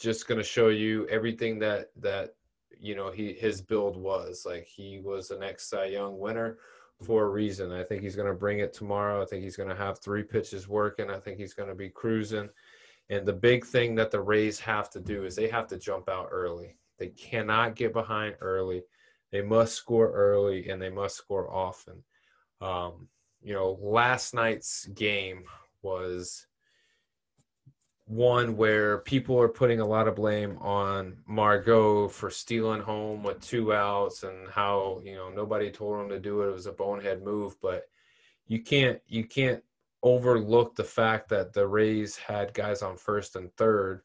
just 0.00 0.26
going 0.26 0.38
to 0.38 0.44
show 0.44 0.68
you 0.68 1.06
everything 1.08 1.58
that 1.60 1.90
that 1.96 2.34
you 2.78 2.94
know 2.96 3.10
he 3.10 3.32
his 3.32 3.60
build 3.60 3.96
was 3.96 4.44
like 4.44 4.66
he 4.66 5.00
was 5.02 5.30
an 5.30 5.42
ex 5.42 5.68
Cy 5.68 5.86
Young 5.86 6.18
winner 6.18 6.58
for 7.04 7.24
a 7.24 7.30
reason. 7.30 7.72
I 7.72 7.82
think 7.82 8.02
he's 8.02 8.16
going 8.16 8.28
to 8.28 8.34
bring 8.34 8.60
it 8.60 8.72
tomorrow. 8.72 9.22
I 9.22 9.26
think 9.26 9.42
he's 9.42 9.56
going 9.56 9.68
to 9.68 9.74
have 9.74 9.98
three 9.98 10.22
pitches 10.22 10.68
working. 10.68 11.10
I 11.10 11.18
think 11.18 11.38
he's 11.38 11.54
going 11.54 11.68
to 11.68 11.74
be 11.74 11.88
cruising. 11.88 12.48
And 13.10 13.26
the 13.26 13.32
big 13.32 13.64
thing 13.66 13.94
that 13.96 14.10
the 14.10 14.20
Rays 14.20 14.60
have 14.60 14.88
to 14.90 15.00
do 15.00 15.24
is 15.24 15.34
they 15.34 15.48
have 15.48 15.66
to 15.68 15.78
jump 15.78 16.08
out 16.08 16.28
early. 16.30 16.76
They 16.98 17.08
cannot 17.08 17.74
get 17.74 17.92
behind 17.92 18.36
early. 18.40 18.84
They 19.32 19.42
must 19.42 19.74
score 19.74 20.12
early 20.12 20.68
and 20.68 20.80
they 20.80 20.90
must 20.90 21.16
score 21.16 21.52
often. 21.52 22.02
Um, 22.60 23.08
you 23.42 23.54
know, 23.54 23.78
last 23.80 24.34
night's 24.34 24.86
game 24.86 25.42
was 25.82 26.46
one 28.12 28.58
where 28.58 28.98
people 28.98 29.40
are 29.40 29.48
putting 29.48 29.80
a 29.80 29.86
lot 29.86 30.06
of 30.06 30.16
blame 30.16 30.58
on 30.58 31.16
Margot 31.26 32.08
for 32.08 32.28
stealing 32.28 32.82
home 32.82 33.22
with 33.22 33.40
two 33.40 33.72
outs 33.72 34.22
and 34.22 34.50
how 34.50 35.00
you 35.02 35.14
know 35.14 35.30
nobody 35.30 35.70
told 35.70 35.98
him 35.98 36.10
to 36.10 36.20
do 36.20 36.42
it. 36.42 36.48
It 36.48 36.52
was 36.52 36.66
a 36.66 36.72
bonehead 36.72 37.22
move, 37.22 37.58
but 37.62 37.84
you 38.48 38.62
can't 38.62 39.00
you 39.06 39.24
can't 39.24 39.64
overlook 40.02 40.76
the 40.76 40.84
fact 40.84 41.30
that 41.30 41.54
the 41.54 41.66
Rays 41.66 42.14
had 42.16 42.52
guys 42.52 42.82
on 42.82 42.98
first 42.98 43.34
and 43.34 43.50
third 43.56 44.02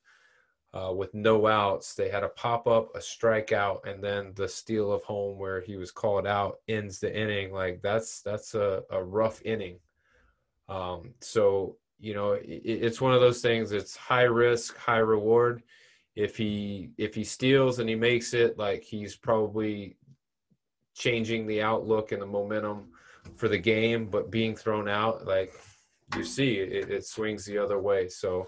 uh, 0.74 0.94
with 0.96 1.14
no 1.14 1.46
outs. 1.46 1.94
They 1.94 2.08
had 2.10 2.24
a 2.24 2.30
pop 2.30 2.66
up, 2.66 2.96
a 2.96 3.00
strikeout, 3.00 3.86
and 3.86 4.02
then 4.02 4.32
the 4.36 4.48
steal 4.48 4.94
of 4.94 5.04
home 5.04 5.38
where 5.38 5.60
he 5.60 5.76
was 5.76 5.92
called 5.92 6.26
out 6.26 6.60
ends 6.70 7.00
the 7.00 7.14
inning. 7.14 7.52
Like 7.52 7.82
that's 7.82 8.22
that's 8.22 8.56
a, 8.56 8.84
a 8.90 9.04
rough 9.04 9.42
inning. 9.44 9.80
Um, 10.70 11.14
so 11.20 11.76
you 12.00 12.14
know 12.14 12.34
it, 12.34 12.62
it's 12.64 13.02
one 13.02 13.14
of 13.14 13.22
those 13.22 13.42
things 13.42 13.72
it's 13.72 13.96
high 13.96 14.24
risk 14.24 14.78
high 14.78 14.98
reward. 14.98 15.64
If 16.16 16.36
he 16.38 16.92
if 16.98 17.14
he 17.14 17.24
steals 17.24 17.80
and 17.80 17.88
he 17.88 17.96
makes 17.96 18.34
it 18.34 18.58
like 18.58 18.84
he's 18.84 19.16
probably 19.16 19.98
changing 20.96 21.46
the 21.46 21.62
outlook 21.62 22.12
and 22.12 22.22
the 22.22 22.26
momentum 22.26 22.90
for 23.36 23.48
the 23.48 23.58
game 23.58 24.08
but 24.08 24.32
being 24.32 24.56
thrown 24.56 24.88
out 24.88 25.28
like 25.28 25.54
you 26.16 26.24
see 26.24 26.56
it, 26.56 26.90
it 26.90 27.06
swings 27.06 27.46
the 27.46 27.58
other 27.58 27.80
way. 27.80 28.08
So 28.08 28.48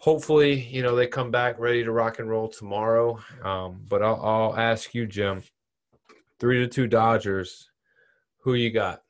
hopefully 0.00 0.54
you 0.54 0.82
know 0.82 0.94
they 0.94 1.06
come 1.06 1.30
back 1.30 1.58
ready 1.58 1.84
to 1.84 1.92
rock 1.92 2.20
and 2.20 2.30
roll 2.30 2.48
tomorrow. 2.48 3.18
Um, 3.44 3.84
but 3.88 4.02
I'll, 4.02 4.20
I'll 4.22 4.56
ask 4.56 4.94
you 4.94 5.06
jim 5.06 5.42
three 6.38 6.58
to 6.60 6.68
two 6.68 6.86
dodgers 6.86 7.70
Who 8.42 8.54
you 8.54 8.70
got? 8.70 9.02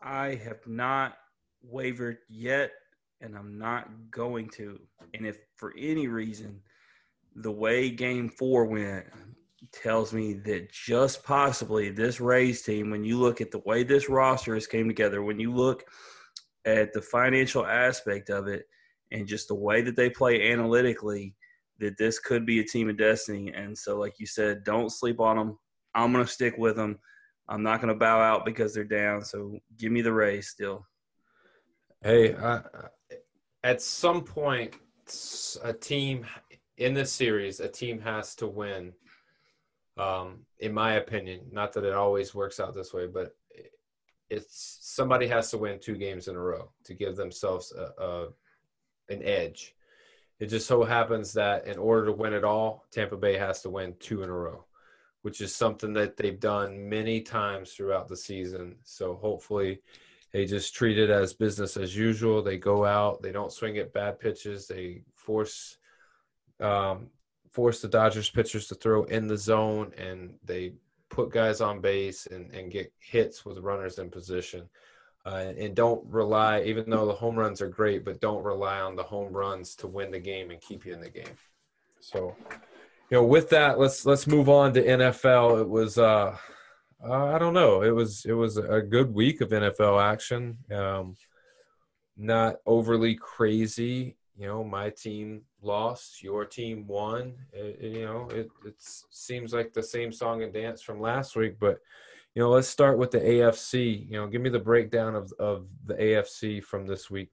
I 0.00 0.36
have 0.36 0.66
not 0.66 1.18
wavered 1.62 2.18
yet, 2.28 2.70
and 3.20 3.36
I'm 3.36 3.58
not 3.58 3.88
going 4.10 4.48
to. 4.56 4.78
And 5.14 5.26
if 5.26 5.38
for 5.56 5.74
any 5.76 6.08
reason 6.08 6.60
the 7.36 7.50
way 7.50 7.90
game 7.90 8.28
four 8.28 8.64
went 8.64 9.06
tells 9.72 10.12
me 10.12 10.32
that 10.32 10.72
just 10.72 11.22
possibly 11.22 11.90
this 11.90 12.20
Rays 12.20 12.62
team, 12.62 12.90
when 12.90 13.04
you 13.04 13.18
look 13.18 13.40
at 13.40 13.50
the 13.50 13.62
way 13.64 13.82
this 13.82 14.08
roster 14.08 14.54
has 14.54 14.66
came 14.66 14.88
together, 14.88 15.22
when 15.22 15.38
you 15.38 15.52
look 15.52 15.84
at 16.64 16.92
the 16.92 17.02
financial 17.02 17.66
aspect 17.66 18.30
of 18.30 18.48
it, 18.48 18.64
and 19.12 19.26
just 19.26 19.48
the 19.48 19.54
way 19.54 19.82
that 19.82 19.96
they 19.96 20.08
play 20.08 20.52
analytically, 20.52 21.34
that 21.78 21.96
this 21.98 22.18
could 22.18 22.46
be 22.46 22.60
a 22.60 22.64
team 22.64 22.88
of 22.88 22.96
destiny. 22.96 23.52
And 23.52 23.76
so, 23.76 23.98
like 23.98 24.14
you 24.18 24.26
said, 24.26 24.64
don't 24.64 24.90
sleep 24.90 25.20
on 25.20 25.36
them. 25.36 25.58
I'm 25.94 26.12
going 26.12 26.24
to 26.24 26.30
stick 26.30 26.56
with 26.56 26.76
them. 26.76 26.98
I'm 27.48 27.62
not 27.62 27.80
going 27.80 27.92
to 27.92 27.98
bow 27.98 28.20
out 28.20 28.44
because 28.44 28.72
they're 28.72 28.84
down. 28.84 29.24
So 29.24 29.58
give 29.78 29.90
me 29.90 30.02
the 30.02 30.12
Rays 30.12 30.48
still. 30.48 30.86
Hey, 32.02 32.32
uh, 32.32 32.62
at 33.62 33.82
some 33.82 34.24
point, 34.24 34.74
a 35.62 35.72
team 35.74 36.24
in 36.78 36.94
this 36.94 37.12
series, 37.12 37.60
a 37.60 37.68
team 37.68 38.00
has 38.00 38.34
to 38.36 38.46
win. 38.46 38.94
Um, 39.98 40.46
in 40.60 40.72
my 40.72 40.94
opinion, 40.94 41.42
not 41.52 41.74
that 41.74 41.84
it 41.84 41.92
always 41.92 42.34
works 42.34 42.58
out 42.58 42.74
this 42.74 42.94
way, 42.94 43.06
but 43.06 43.36
it's 44.30 44.78
somebody 44.80 45.26
has 45.26 45.50
to 45.50 45.58
win 45.58 45.78
two 45.78 45.96
games 45.96 46.28
in 46.28 46.36
a 46.36 46.40
row 46.40 46.70
to 46.84 46.94
give 46.94 47.16
themselves 47.16 47.70
a, 47.72 48.02
a 48.02 48.28
an 49.10 49.22
edge. 49.22 49.74
It 50.38 50.46
just 50.46 50.66
so 50.66 50.84
happens 50.84 51.34
that 51.34 51.66
in 51.66 51.76
order 51.76 52.06
to 52.06 52.12
win 52.12 52.32
it 52.32 52.44
all, 52.44 52.86
Tampa 52.90 53.18
Bay 53.18 53.36
has 53.36 53.60
to 53.62 53.68
win 53.68 53.94
two 54.00 54.22
in 54.22 54.30
a 54.30 54.32
row, 54.32 54.64
which 55.20 55.42
is 55.42 55.54
something 55.54 55.92
that 55.94 56.16
they've 56.16 56.40
done 56.40 56.88
many 56.88 57.20
times 57.20 57.72
throughout 57.72 58.08
the 58.08 58.16
season. 58.16 58.76
So 58.84 59.16
hopefully 59.16 59.82
they 60.32 60.46
just 60.46 60.74
treat 60.74 60.98
it 60.98 61.10
as 61.10 61.34
business 61.34 61.76
as 61.76 61.96
usual. 61.96 62.42
They 62.42 62.56
go 62.56 62.84
out, 62.84 63.22
they 63.22 63.32
don't 63.32 63.52
swing 63.52 63.78
at 63.78 63.92
bad 63.92 64.20
pitches, 64.20 64.66
they 64.66 65.02
force 65.14 65.78
um, 66.60 67.08
force 67.50 67.80
the 67.80 67.88
Dodgers 67.88 68.30
pitchers 68.30 68.68
to 68.68 68.74
throw 68.74 69.04
in 69.04 69.26
the 69.26 69.36
zone 69.36 69.92
and 69.98 70.34
they 70.44 70.74
put 71.08 71.32
guys 71.32 71.60
on 71.60 71.80
base 71.80 72.26
and, 72.26 72.54
and 72.54 72.70
get 72.70 72.92
hits 73.00 73.44
with 73.44 73.58
runners 73.58 73.98
in 73.98 74.10
position. 74.10 74.68
Uh, 75.26 75.52
and 75.58 75.74
don't 75.74 76.02
rely, 76.06 76.62
even 76.62 76.88
though 76.88 77.04
the 77.04 77.12
home 77.12 77.36
runs 77.36 77.60
are 77.60 77.68
great, 77.68 78.04
but 78.04 78.20
don't 78.20 78.42
rely 78.42 78.80
on 78.80 78.96
the 78.96 79.02
home 79.02 79.32
runs 79.32 79.74
to 79.74 79.86
win 79.86 80.10
the 80.10 80.18
game 80.18 80.50
and 80.50 80.60
keep 80.62 80.86
you 80.86 80.94
in 80.94 81.00
the 81.00 81.10
game. 81.10 81.36
So, 82.00 82.34
you 83.10 83.18
know, 83.18 83.24
with 83.24 83.50
that, 83.50 83.78
let's 83.78 84.06
let's 84.06 84.26
move 84.26 84.48
on 84.48 84.72
to 84.72 84.82
NFL. 84.82 85.60
It 85.60 85.68
was, 85.68 85.98
uh, 85.98 86.36
uh, 87.06 87.26
I 87.26 87.38
don't 87.38 87.54
know, 87.54 87.82
it 87.82 87.94
was 87.94 88.24
it 88.26 88.32
was 88.32 88.56
a 88.56 88.80
good 88.80 89.12
week 89.12 89.40
of 89.40 89.50
NFL 89.50 90.02
action. 90.02 90.58
Um, 90.70 91.14
not 92.16 92.56
overly 92.66 93.14
crazy. 93.14 94.16
You 94.36 94.46
know, 94.46 94.64
my 94.64 94.90
team 94.90 95.42
lost, 95.62 96.22
your 96.22 96.44
team 96.44 96.86
won. 96.86 97.34
It, 97.52 97.80
you 97.80 98.04
know, 98.04 98.28
it 98.30 98.48
it 98.66 98.74
seems 98.78 99.52
like 99.52 99.72
the 99.72 99.82
same 99.82 100.12
song 100.12 100.42
and 100.42 100.52
dance 100.52 100.82
from 100.82 101.00
last 101.00 101.36
week, 101.36 101.56
but 101.58 101.78
you 102.34 102.42
know, 102.42 102.50
let's 102.50 102.68
start 102.68 102.98
with 102.98 103.10
the 103.10 103.18
AFC. 103.18 104.08
You 104.08 104.18
know, 104.18 104.26
give 104.26 104.42
me 104.42 104.50
the 104.50 104.58
breakdown 104.58 105.14
of 105.14 105.32
of 105.38 105.66
the 105.86 105.94
AFC 105.94 106.62
from 106.62 106.86
this 106.86 107.10
week. 107.10 107.30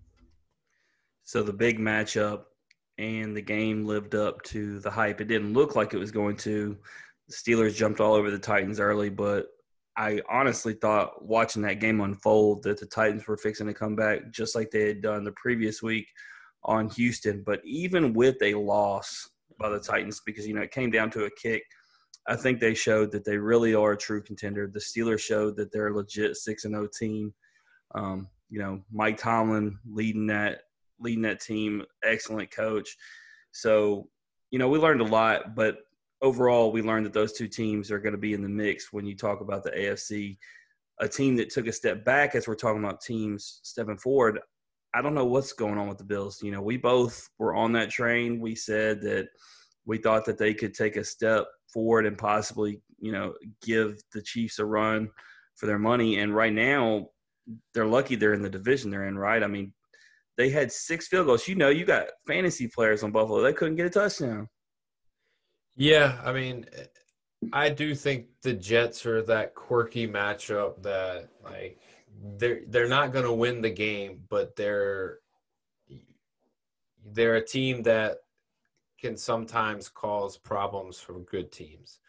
So 1.24 1.44
the 1.44 1.54
big 1.54 1.78
matchup 1.78 2.44
and 2.98 3.36
the 3.36 3.42
game 3.42 3.86
lived 3.86 4.16
up 4.16 4.42
to 4.44 4.80
the 4.80 4.90
hype. 4.90 5.22
It 5.22 5.28
didn't 5.28 5.54
look 5.54 5.76
like 5.76 5.94
it 5.94 5.98
was 5.98 6.12
going 6.12 6.38
to. 6.38 6.78
The 7.28 7.34
Steelers 7.34 7.76
jumped 7.76 8.00
all 8.00 8.14
over 8.14 8.32
the 8.32 8.40
Titans 8.40 8.80
early, 8.80 9.10
but 9.10 9.48
I 9.98 10.22
honestly 10.30 10.74
thought 10.74 11.26
watching 11.26 11.64
that 11.64 11.80
game 11.80 12.02
unfold 12.02 12.64
that 12.64 12.80
the 12.80 12.86
Titans 12.86 13.28
were 13.28 13.38
fixing 13.38 13.68
to 13.68 13.74
come 13.74 13.96
back 13.96 14.32
just 14.32 14.56
like 14.56 14.72
they 14.72 14.88
had 14.88 15.02
done 15.02 15.24
the 15.24 15.32
previous 15.32 15.82
week 15.82 16.08
on 16.64 16.90
Houston. 16.92 17.44
But 17.44 17.62
even 17.66 18.14
with 18.14 18.42
a 18.42 18.54
loss 18.54 19.28
by 19.60 19.70
the 19.70 19.80
Titans, 19.80 20.22
because 20.26 20.48
you 20.48 20.54
know 20.54 20.62
it 20.62 20.72
came 20.72 20.92
down 20.92 21.10
to 21.12 21.26
a 21.26 21.30
kick– 21.32 21.64
I 22.28 22.36
think 22.36 22.60
they 22.60 22.74
showed 22.74 23.12
that 23.14 23.24
they 23.24 23.38
really 23.38 23.74
are 23.74 23.94
a 23.94 23.98
true 23.98 24.22
contender. 24.22 24.68
The 24.68 24.80
Steelers 24.80 25.20
showed 25.22 25.56
that 25.56 25.72
they're 25.72 25.88
a 25.88 25.96
legit 25.96 26.36
six 26.36 26.66
and 26.66 26.74
zero 26.74 26.84
oh 26.84 26.90
team. 26.98 27.34
Um, 27.96 28.28
you 28.50 28.60
know, 28.60 28.82
Mike 28.92 29.18
Tomlin 29.18 29.80
leading 29.90 30.28
that 30.28 30.64
leading 31.00 31.22
that 31.24 31.40
team, 31.40 31.84
excellent 32.04 32.52
coach. 32.52 32.98
So, 33.52 34.10
you 34.52 34.60
know, 34.60 34.68
we 34.68 34.78
learned 34.78 35.02
a 35.02 35.06
lot, 35.06 35.56
but 35.56 35.78
overall, 36.22 36.72
we 36.72 36.82
learned 36.82 37.06
that 37.06 37.14
those 37.14 37.34
two 37.34 37.48
teams 37.48 37.92
are 37.92 38.00
going 38.00 38.14
to 38.14 38.20
be 38.20 38.34
in 38.34 38.42
the 38.42 38.50
mix 38.50 38.92
when 38.92 39.06
you 39.06 39.16
talk 39.16 39.42
about 39.42 39.64
the 39.64 39.72
AFC. 39.72 40.38
A 41.00 41.08
team 41.08 41.36
that 41.36 41.52
took 41.52 41.68
a 41.68 41.72
step 41.72 42.04
back 42.04 42.34
as 42.34 42.48
we're 42.48 42.56
talking 42.56 42.84
about 42.84 43.02
teams 43.02 43.60
stepping 43.64 43.98
forward. 43.98 44.40
I 44.96 45.02
don't 45.02 45.14
know 45.14 45.26
what's 45.26 45.54
going 45.54 45.78
on 45.78 45.88
with 45.88 46.00
the 46.00 46.04
Bills. 46.04 46.42
You 46.42 46.52
know, 46.52 46.62
we 46.62 46.78
both 46.78 47.30
were 47.38 47.54
on 47.54 47.72
that 47.74 47.92
train. 47.92 48.40
We 48.40 48.56
said 48.56 49.02
that 49.02 49.28
we 49.86 50.00
thought 50.00 50.26
that 50.26 50.40
they 50.40 50.54
could 50.54 50.74
take 50.74 50.96
a 50.96 51.04
step 51.04 51.46
forward 51.72 52.08
and 52.08 52.18
possibly, 52.18 52.82
you 53.00 53.12
know, 53.12 53.34
give 53.62 54.02
the 54.14 54.22
Chiefs 54.22 54.58
a 54.58 54.66
run 54.66 55.10
for 55.56 55.68
their 55.68 55.78
money. 55.78 56.20
And 56.20 56.36
right 56.36 56.54
now, 56.54 57.10
they're 57.74 57.86
lucky 57.86 58.16
they're 58.16 58.34
in 58.34 58.42
the 58.42 58.50
division 58.50 58.90
they're 58.90 59.08
in, 59.08 59.18
right? 59.18 59.44
I 59.44 59.48
mean, 59.48 59.74
they 60.38 60.50
had 60.50 60.72
six 60.72 61.08
field 61.08 61.28
goals. 61.28 61.48
You 61.48 61.56
know, 61.56 61.70
you 61.70 61.86
got 61.86 62.08
fantasy 62.28 62.68
players 62.68 63.04
on 63.04 63.12
Buffalo. 63.12 63.42
They 63.42 63.54
couldn't 63.54 63.76
get 63.76 63.86
a 63.86 63.90
touchdown. 63.90 64.48
Yeah, 65.78 66.20
I 66.26 66.34
mean, 66.34 66.66
I 67.54 67.70
do 67.70 67.94
think 67.94 68.26
the 68.42 68.54
Jets 68.54 69.06
are 69.06 69.22
that 69.24 69.54
quirky 69.54 70.08
matchup 70.08 70.82
that 70.82 71.30
like 71.44 71.80
they're 72.38 72.62
they're 72.68 72.90
not 72.90 73.14
going 73.14 73.26
to 73.26 73.32
win 73.32 73.62
the 73.62 73.70
game, 73.70 74.24
but 74.28 74.56
they're 74.56 75.20
they're 77.06 77.36
a 77.36 77.46
team 77.46 77.84
that 77.84 78.18
can 79.00 79.16
sometimes 79.16 79.88
cause 79.88 80.36
problems 80.36 81.00
for 81.00 81.20
good 81.20 81.52
teams. 81.52 82.00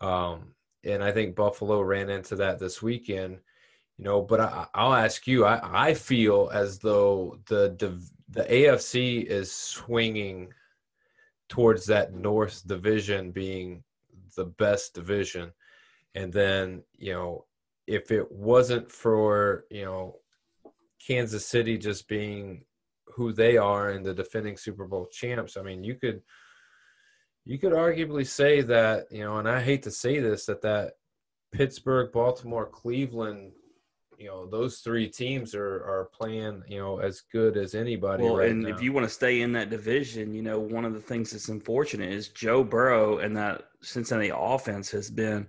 Um, 0.00 0.54
and 0.82 1.04
I 1.04 1.12
think 1.12 1.36
Buffalo 1.36 1.82
ran 1.82 2.08
into 2.08 2.34
that 2.36 2.58
this 2.58 2.82
weekend. 2.82 3.38
You 3.98 4.04
know, 4.04 4.22
but 4.22 4.40
I, 4.40 4.66
will 4.74 4.94
ask 4.94 5.26
you. 5.26 5.44
I, 5.44 5.88
I 5.88 5.94
feel 5.94 6.50
as 6.52 6.78
though 6.78 7.38
the, 7.46 7.76
the 7.78 8.02
the 8.30 8.44
AFC 8.44 9.24
is 9.24 9.52
swinging 9.52 10.52
towards 11.48 11.86
that 11.86 12.14
North 12.14 12.66
division 12.66 13.30
being 13.30 13.82
the 14.36 14.44
best 14.44 14.94
division, 14.94 15.52
and 16.14 16.32
then 16.32 16.82
you 16.98 17.12
know 17.12 17.46
if 17.86 18.10
it 18.10 18.30
wasn't 18.30 18.90
for 18.90 19.64
you 19.70 19.84
know 19.84 20.16
Kansas 21.04 21.46
City 21.46 21.78
just 21.78 22.08
being 22.08 22.64
who 23.06 23.32
they 23.32 23.56
are 23.56 23.90
and 23.90 24.04
the 24.04 24.14
defending 24.14 24.56
Super 24.56 24.86
Bowl 24.86 25.06
champs, 25.06 25.56
I 25.56 25.62
mean, 25.62 25.84
you 25.84 25.94
could 25.94 26.22
you 27.44 27.58
could 27.58 27.72
arguably 27.72 28.26
say 28.26 28.60
that 28.62 29.06
you 29.10 29.20
know, 29.20 29.38
and 29.38 29.48
I 29.48 29.62
hate 29.62 29.82
to 29.84 29.90
say 29.90 30.18
this, 30.18 30.46
that 30.46 30.62
that 30.62 30.94
Pittsburgh, 31.52 32.12
Baltimore, 32.12 32.66
Cleveland, 32.66 33.52
you 34.18 34.26
know, 34.26 34.46
those 34.46 34.78
three 34.78 35.08
teams 35.08 35.54
are 35.54 35.76
are 35.84 36.10
playing 36.12 36.62
you 36.68 36.78
know 36.78 36.98
as 36.98 37.22
good 37.32 37.56
as 37.56 37.74
anybody. 37.74 38.24
Well, 38.24 38.36
right 38.36 38.50
and 38.50 38.62
now. 38.62 38.68
if 38.68 38.82
you 38.82 38.92
want 38.92 39.06
to 39.06 39.12
stay 39.12 39.42
in 39.42 39.52
that 39.52 39.70
division, 39.70 40.32
you 40.32 40.42
know, 40.42 40.58
one 40.58 40.84
of 40.84 40.94
the 40.94 41.00
things 41.00 41.30
that's 41.30 41.48
unfortunate 41.48 42.10
is 42.12 42.28
Joe 42.28 42.64
Burrow 42.64 43.18
and 43.18 43.36
that 43.36 43.64
Cincinnati 43.82 44.32
offense 44.34 44.90
has 44.90 45.10
been 45.10 45.46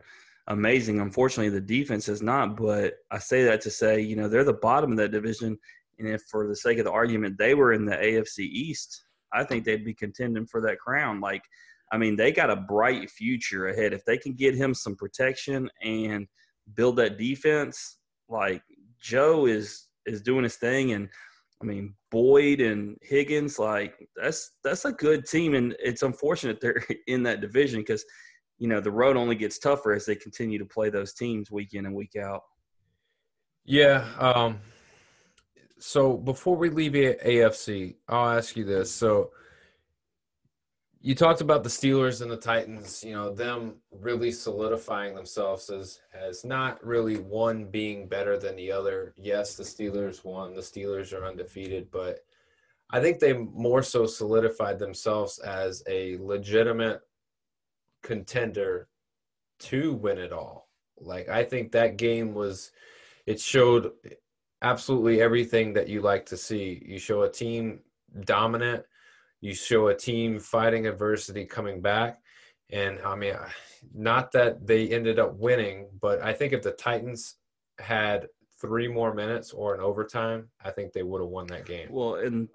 amazing. 0.47 0.99
Unfortunately, 0.99 1.49
the 1.49 1.61
defense 1.61 2.05
has 2.07 2.21
not. 2.21 2.57
But 2.57 2.95
I 3.11 3.19
say 3.19 3.43
that 3.45 3.61
to 3.61 3.71
say, 3.71 4.01
you 4.01 4.15
know, 4.15 4.27
they're 4.27 4.43
the 4.43 4.53
bottom 4.53 4.91
of 4.91 4.97
that 4.97 5.11
division, 5.11 5.57
and 5.99 6.07
if, 6.07 6.23
for 6.29 6.47
the 6.47 6.55
sake 6.55 6.77
of 6.77 6.85
the 6.85 6.91
argument, 6.91 7.37
they 7.37 7.53
were 7.53 7.73
in 7.73 7.85
the 7.85 7.95
AFC 7.95 8.39
East, 8.39 9.05
I 9.33 9.43
think 9.43 9.63
they'd 9.63 9.85
be 9.85 9.93
contending 9.93 10.45
for 10.45 10.61
that 10.61 10.79
crown. 10.79 11.19
Like, 11.19 11.43
I 11.91 11.97
mean, 11.97 12.15
they 12.15 12.31
got 12.31 12.49
a 12.49 12.55
bright 12.55 13.09
future 13.09 13.67
ahead. 13.67 13.93
If 13.93 14.03
they 14.05 14.17
can 14.17 14.33
get 14.33 14.55
him 14.55 14.73
some 14.73 14.95
protection 14.95 15.69
and 15.81 16.27
build 16.73 16.97
that 16.97 17.17
defense, 17.17 17.97
like 18.29 18.61
Joe 18.99 19.45
is 19.45 19.87
is 20.05 20.21
doing 20.21 20.43
his 20.43 20.55
thing, 20.55 20.93
and 20.93 21.09
I 21.61 21.65
mean 21.65 21.93
Boyd 22.11 22.61
and 22.61 22.97
Higgins, 23.01 23.59
like 23.59 23.95
that's 24.15 24.51
that's 24.63 24.85
a 24.85 24.91
good 24.91 25.25
team, 25.25 25.53
and 25.55 25.75
it's 25.79 26.03
unfortunate 26.03 26.59
they're 26.61 26.83
in 27.07 27.23
that 27.23 27.41
division 27.41 27.81
because 27.81 28.05
you 28.57 28.67
know 28.67 28.81
the 28.81 28.91
road 28.91 29.17
only 29.17 29.35
gets 29.35 29.59
tougher 29.59 29.93
as 29.93 30.05
they 30.05 30.15
continue 30.15 30.57
to 30.59 30.65
play 30.65 30.89
those 30.89 31.13
teams 31.13 31.51
week 31.51 31.73
in 31.73 31.85
and 31.85 31.95
week 31.95 32.15
out. 32.15 32.41
Yeah, 33.65 34.05
um, 34.17 34.59
so 35.79 36.15
before 36.15 36.55
we 36.55 36.69
leave 36.69 36.93
AFC, 36.93 37.95
I'll 38.07 38.37
ask 38.37 38.55
you 38.55 38.63
this. 38.63 38.91
So 38.91 39.31
you 41.01 41.15
talked 41.15 41.41
about 41.41 41.63
the 41.63 41.69
Steelers 41.69 42.21
and 42.21 42.31
the 42.31 42.37
Titans, 42.37 43.03
you 43.03 43.13
know, 43.13 43.33
them 43.33 43.75
really 43.91 44.31
solidifying 44.31 45.15
themselves 45.15 45.69
as 45.69 46.01
as 46.13 46.43
not 46.43 46.83
really 46.85 47.17
one 47.17 47.65
being 47.65 48.07
better 48.07 48.37
than 48.37 48.55
the 48.55 48.71
other. 48.71 49.13
Yes, 49.17 49.55
the 49.55 49.63
Steelers 49.63 50.25
won. 50.25 50.55
The 50.55 50.61
Steelers 50.61 51.13
are 51.13 51.25
undefeated, 51.25 51.89
but 51.91 52.19
I 52.89 52.99
think 53.01 53.19
they 53.19 53.33
more 53.33 53.83
so 53.83 54.05
solidified 54.05 54.79
themselves 54.79 55.39
as 55.39 55.83
a 55.87 56.17
legitimate 56.17 57.01
contender 58.01 58.87
to 59.59 59.93
win 59.93 60.17
it 60.17 60.31
all. 60.31 60.69
Like 60.99 61.29
I 61.29 61.43
think 61.43 61.71
that 61.71 61.97
game 61.97 62.33
was 62.33 62.71
it 63.25 63.39
showed 63.39 63.91
absolutely 64.61 65.21
everything 65.21 65.73
that 65.73 65.89
you 65.89 66.01
like 66.01 66.25
to 66.27 66.37
see. 66.37 66.81
You 66.85 66.97
show 66.97 67.23
a 67.23 67.31
team 67.31 67.81
dominant, 68.21 68.83
you 69.41 69.53
show 69.53 69.87
a 69.87 69.95
team 69.95 70.39
fighting 70.39 70.87
adversity 70.87 71.45
coming 71.45 71.81
back. 71.81 72.19
And 72.71 72.99
I 73.05 73.15
mean, 73.15 73.33
not 73.93 74.31
that 74.33 74.65
they 74.65 74.89
ended 74.89 75.19
up 75.19 75.35
winning, 75.35 75.87
but 76.01 76.21
I 76.21 76.33
think 76.33 76.53
if 76.53 76.61
the 76.61 76.71
Titans 76.71 77.35
had 77.79 78.27
three 78.59 78.87
more 78.87 79.13
minutes 79.13 79.53
or 79.53 79.75
an 79.75 79.81
overtime, 79.81 80.49
I 80.63 80.71
think 80.71 80.91
they 80.91 81.03
would 81.03 81.21
have 81.21 81.29
won 81.29 81.47
that 81.47 81.65
game. 81.65 81.87
Well, 81.91 82.15
and 82.15 82.49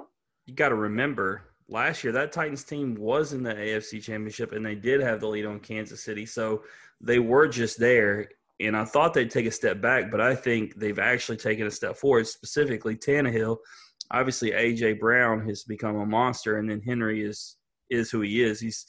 you 0.46 0.54
got 0.54 0.70
to 0.70 0.74
remember 0.74 1.42
last 1.68 2.04
year 2.04 2.12
that 2.12 2.32
Titans 2.32 2.64
team 2.64 2.94
was 2.96 3.32
in 3.32 3.42
the 3.42 3.54
AFC 3.54 4.02
Championship 4.02 4.52
and 4.52 4.66
they 4.66 4.74
did 4.74 5.00
have 5.00 5.20
the 5.20 5.28
lead 5.28 5.46
on 5.46 5.60
Kansas 5.60 6.02
City. 6.02 6.26
So 6.26 6.64
they 7.00 7.18
were 7.18 7.48
just 7.48 7.78
there. 7.78 8.28
And 8.60 8.76
I 8.76 8.84
thought 8.84 9.14
they'd 9.14 9.30
take 9.30 9.46
a 9.46 9.50
step 9.50 9.80
back, 9.80 10.10
but 10.10 10.20
I 10.20 10.36
think 10.36 10.76
they've 10.76 10.98
actually 10.98 11.38
taken 11.38 11.66
a 11.66 11.70
step 11.70 11.96
forward, 11.96 12.28
specifically 12.28 12.96
Tannehill. 12.96 13.56
Obviously, 14.12 14.50
AJ 14.50 15.00
Brown 15.00 15.46
has 15.48 15.64
become 15.64 15.96
a 15.96 16.06
monster, 16.06 16.58
and 16.58 16.70
then 16.70 16.80
Henry 16.80 17.24
is 17.24 17.56
is 17.90 18.10
who 18.10 18.20
he 18.20 18.42
is. 18.42 18.60
He's 18.60 18.84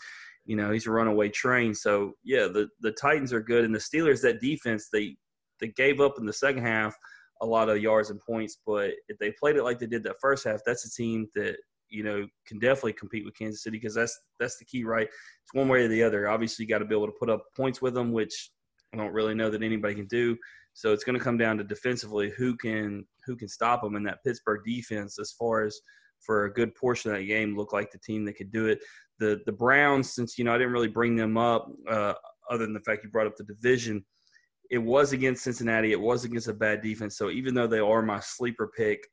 you 0.46 0.58
know, 0.58 0.72
he's 0.72 0.88
a 0.88 0.92
runaway 0.92 1.30
train. 1.30 1.74
So 1.74 2.14
yeah, 2.24 2.48
the 2.48 2.68
the 2.82 2.92
Titans 2.92 3.34
are 3.34 3.42
good, 3.42 3.64
and 3.64 3.74
the 3.74 3.80
Steelers 3.80 4.22
that 4.22 4.42
defense 4.42 4.90
they 4.92 5.16
they 5.60 5.70
gave 5.70 6.02
up 6.02 6.16
in 6.18 6.26
the 6.26 6.34
second 6.34 6.64
half 6.64 6.96
a 7.42 7.46
lot 7.46 7.70
of 7.70 7.82
yards 7.82 8.10
and 8.10 8.20
points, 8.20 8.60
but 8.66 8.92
if 9.08 9.18
they 9.20 9.32
played 9.32 9.58
it 9.58 9.64
like 9.64 9.80
they 9.80 9.86
did 9.86 10.04
that 10.04 10.16
first 10.22 10.46
half, 10.46 10.62
that's 10.66 10.86
a 10.86 10.92
team 10.92 11.28
that 11.36 11.58
you 11.90 12.04
know 12.04 12.26
can 12.48 12.60
definitely 12.60 12.94
compete 12.94 13.26
with 13.26 13.38
Kansas 13.38 13.64
City 13.64 13.78
because 13.78 13.94
that's 13.94 14.18
that's 14.40 14.58
the 14.58 14.66
key, 14.66 14.84
right? 14.84 15.08
It's 15.08 15.54
one 15.54 15.68
way 15.68 15.84
or 15.84 15.88
the 15.88 16.04
other. 16.04 16.30
Obviously, 16.30 16.64
you 16.64 16.70
got 16.70 16.80
to 16.80 16.86
be 16.86 16.96
able 16.96 17.08
to 17.08 17.20
put 17.20 17.30
up 17.30 17.44
points 17.56 17.82
with 17.82 17.94
them, 17.94 18.12
which 18.12 18.52
I 18.94 18.98
don't 18.98 19.14
really 19.14 19.36
know 19.36 19.50
that 19.50 19.64
anybody 19.64 19.96
can 19.96 20.08
do. 20.08 20.38
So 20.74 20.92
it's 20.92 21.04
going 21.04 21.18
to 21.18 21.24
come 21.24 21.38
down 21.38 21.58
to 21.58 21.64
defensively 21.64 22.32
who 22.32 22.56
can 22.56 23.06
who 23.26 23.36
can 23.36 23.48
stop 23.48 23.82
them, 23.82 23.96
and 23.96 24.06
that 24.08 24.24
Pittsburgh 24.24 24.62
defense, 24.66 25.20
as 25.20 25.32
far 25.32 25.64
as 25.64 25.80
for 26.20 26.46
a 26.46 26.54
good 26.54 26.74
portion 26.76 27.12
of 27.12 27.18
that 27.18 27.26
game, 27.26 27.56
looked 27.56 27.74
like 27.74 27.92
the 27.92 28.00
team 28.00 28.26
that 28.26 28.34
could 28.34 28.52
do 28.52 28.68
it. 28.68 28.80
The 29.20 29.42
the 29.46 29.52
Browns, 29.52 30.14
since 30.14 30.38
you 30.38 30.44
know 30.44 30.54
I 30.54 30.58
didn't 30.58 30.74
really 30.74 30.88
bring 30.88 31.16
them 31.16 31.38
up, 31.38 31.72
uh, 31.90 32.14
other 32.50 32.66
than 32.66 32.74
the 32.74 32.80
fact 32.82 33.04
you 33.04 33.10
brought 33.10 33.28
up 33.28 33.36
the 33.38 33.44
division, 33.44 34.04
it 34.72 34.80
was 34.80 35.14
against 35.14 35.44
Cincinnati. 35.44 35.92
It 35.92 36.02
was 36.02 36.26
against 36.26 36.48
a 36.48 36.54
bad 36.54 36.82
defense. 36.82 37.18
So 37.18 37.30
even 37.30 37.54
though 37.54 37.68
they 37.68 37.80
are 37.80 38.02
my 38.02 38.20
sleeper 38.20 38.72
pick, 38.76 39.08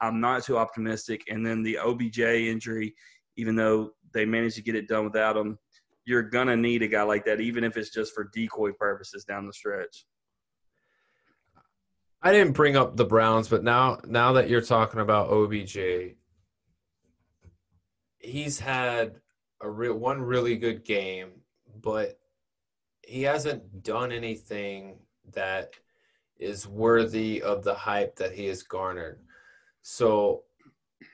I'm 0.00 0.20
not 0.20 0.42
too 0.42 0.58
optimistic. 0.58 1.22
And 1.28 1.46
then 1.46 1.62
the 1.62 1.78
OBJ 1.78 2.18
injury, 2.18 2.94
even 3.36 3.54
though 3.54 3.92
they 4.12 4.24
managed 4.24 4.56
to 4.56 4.62
get 4.62 4.74
it 4.74 4.88
done 4.88 5.04
without 5.04 5.36
him, 5.36 5.58
you're 6.06 6.22
gonna 6.22 6.56
need 6.56 6.82
a 6.82 6.88
guy 6.88 7.02
like 7.02 7.24
that, 7.24 7.40
even 7.40 7.64
if 7.64 7.76
it's 7.76 7.90
just 7.90 8.12
for 8.12 8.30
decoy 8.34 8.72
purposes 8.72 9.24
down 9.24 9.46
the 9.46 9.52
stretch. 9.52 10.04
I 12.24 12.32
didn't 12.32 12.54
bring 12.54 12.74
up 12.74 12.96
the 12.96 13.04
Browns, 13.04 13.48
but 13.48 13.62
now 13.62 14.00
now 14.06 14.32
that 14.32 14.48
you're 14.48 14.62
talking 14.62 15.00
about 15.00 15.30
OBJ, 15.30 15.78
he's 18.18 18.58
had 18.58 19.20
a 19.60 19.68
real 19.68 19.94
one 19.94 20.22
really 20.22 20.56
good 20.56 20.86
game, 20.86 21.32
but 21.82 22.18
he 23.02 23.22
hasn't 23.22 23.82
done 23.82 24.10
anything 24.10 24.96
that 25.34 25.74
is 26.38 26.66
worthy 26.66 27.42
of 27.42 27.62
the 27.62 27.74
hype 27.74 28.16
that 28.16 28.32
he 28.32 28.46
has 28.46 28.62
garnered. 28.62 29.20
So, 29.82 30.44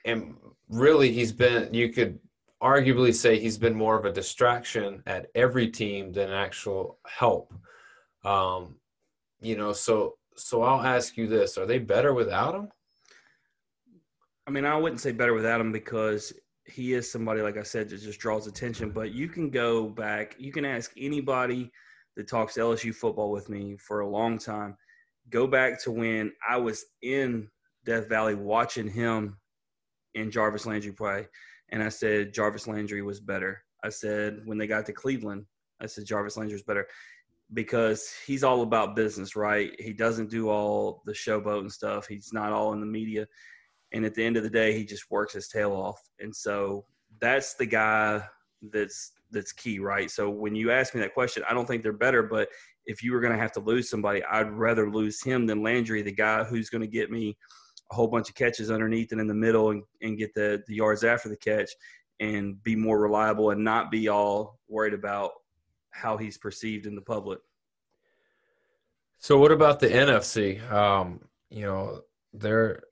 and 0.05 0.37
really, 0.69 1.11
he's 1.11 1.33
been, 1.33 1.75
you 1.75 1.89
could 1.93 2.21
arguably 2.63 3.13
say 3.13 3.37
he's 3.37 3.59
been 3.59 3.75
more 3.75 3.99
of 3.99 4.05
a 4.05 4.13
distraction 4.13 5.03
at 5.07 5.27
every 5.35 5.69
team 5.69 6.13
than 6.13 6.31
actual 6.31 6.99
help. 7.05 7.53
Um, 8.25 8.77
you 9.41 9.57
know, 9.57 9.73
so, 9.73 10.15
so 10.37 10.63
I'll 10.63 10.83
ask 10.85 11.17
you 11.17 11.27
this 11.27 11.59
are 11.59 11.67
they 11.67 11.79
better 11.79 12.15
without 12.15 12.55
him? 12.55 12.69
I 14.47 14.51
mean, 14.51 14.65
I 14.65 14.77
wouldn't 14.77 15.01
say 15.01 15.13
better 15.13 15.35
without 15.35 15.61
him 15.61 15.73
because 15.73 16.33
he 16.65 16.95
is 16.95 17.11
somebody, 17.11 17.43
like 17.43 17.57
I 17.57 17.63
said, 17.63 17.89
that 17.89 18.01
just 18.01 18.21
draws 18.21 18.47
attention. 18.47 18.91
But 18.91 19.13
you 19.13 19.29
can 19.29 19.51
go 19.51 19.89
back, 19.89 20.37
you 20.39 20.53
can 20.53 20.65
ask 20.65 20.93
anybody 20.97 21.71
that 22.17 22.29
talks 22.29 22.57
LSU 22.57 22.95
football 22.95 23.31
with 23.31 23.49
me 23.49 23.77
for 23.77 24.01
a 24.01 24.09
long 24.09 24.39
time. 24.39 24.77
Go 25.31 25.47
back 25.47 25.81
to 25.85 25.91
when 25.91 26.33
I 26.49 26.57
was 26.57 26.85
in 27.03 27.49
Death 27.85 28.09
Valley 28.09 28.35
watching 28.35 28.89
him 28.89 29.39
and 30.15 30.33
Jarvis 30.33 30.67
Landry 30.67 30.93
play. 30.93 31.29
And 31.71 31.83
I 31.83 31.89
said 31.89 32.35
Jarvis 32.35 32.67
Landry 32.67 33.03
was 33.03 33.21
better. 33.21 33.63
I 33.85 33.89
said 33.89 34.41
when 34.45 34.59
they 34.59 34.67
got 34.67 34.87
to 34.87 34.93
Cleveland, 34.93 35.47
I 35.81 35.87
said 35.87 36.05
Jarvis 36.05 36.37
Landry 36.37 36.55
was 36.55 36.63
better 36.63 36.87
because 37.53 38.13
he's 38.27 38.45
all 38.45 38.63
about 38.63 38.95
business, 38.95 39.35
right? 39.35 39.73
He 39.79 39.93
doesn't 39.93 40.31
do 40.31 40.49
all 40.49 41.03
the 41.05 41.13
showboat 41.13 41.61
and 41.61 41.73
stuff. 41.73 42.07
He's 42.07 42.33
not 42.33 42.53
all 42.53 42.73
in 42.73 42.81
the 42.81 42.87
media 42.87 43.27
and 43.93 44.05
at 44.05 44.15
the 44.15 44.25
end 44.25 44.37
of 44.37 44.43
the 44.43 44.51
day 44.51 44.77
he 44.77 44.85
just 44.85 45.11
works 45.11 45.35
his 45.35 45.49
tail 45.49 45.73
off 45.73 46.01
and 46.21 46.35
so 46.35 46.85
that's 47.21 47.55
the 47.55 47.67
guy 47.67 48.23
that's 48.71 49.13
that's 49.31 49.53
key 49.53 49.79
right 49.79 50.11
so 50.11 50.29
when 50.29 50.55
you 50.55 50.71
ask 50.71 50.95
me 50.95 51.01
that 51.01 51.15
question 51.15 51.43
i 51.49 51.55
don't 51.55 51.67
think 51.67 51.83
they're 51.83 51.93
better 51.93 52.23
but 52.23 52.49
if 52.87 53.03
you 53.03 53.13
were 53.13 53.21
going 53.21 53.33
to 53.33 53.39
have 53.39 53.53
to 53.53 53.61
lose 53.61 53.89
somebody 53.89 54.23
i'd 54.25 54.51
rather 54.51 54.91
lose 54.91 55.23
him 55.23 55.47
than 55.47 55.63
landry 55.63 56.03
the 56.03 56.13
guy 56.13 56.45
who's 56.45 56.71
going 56.71 56.83
to 56.83 56.89
get 56.89 57.11
me 57.11 57.37
a 57.91 57.95
whole 57.95 58.07
bunch 58.07 58.29
of 58.29 58.35
catches 58.35 58.71
underneath 58.71 59.13
and 59.13 59.21
in 59.21 59.27
the 59.27 59.35
middle 59.35 59.71
and, 59.71 59.83
and 60.03 60.19
get 60.19 60.33
the, 60.35 60.63
the 60.69 60.75
yards 60.75 61.05
after 61.05 61.29
the 61.29 61.37
catch 61.37 61.71
and 62.21 62.63
be 62.63 62.77
more 62.77 63.01
reliable 63.01 63.51
and 63.51 63.65
not 63.65 63.91
be 63.91 64.09
all 64.09 64.59
worried 64.69 64.95
about 64.95 65.33
how 65.91 66.17
he's 66.17 66.39
perceived 66.39 66.87
in 66.87 66.95
the 66.95 67.01
public 67.01 67.41
so 69.19 69.39
what 69.39 69.53
about 69.53 69.81
the 69.81 69.89
nfc 69.89 70.71
um, 70.73 71.21
you 71.51 71.63
know 71.63 72.03
there 72.35 72.83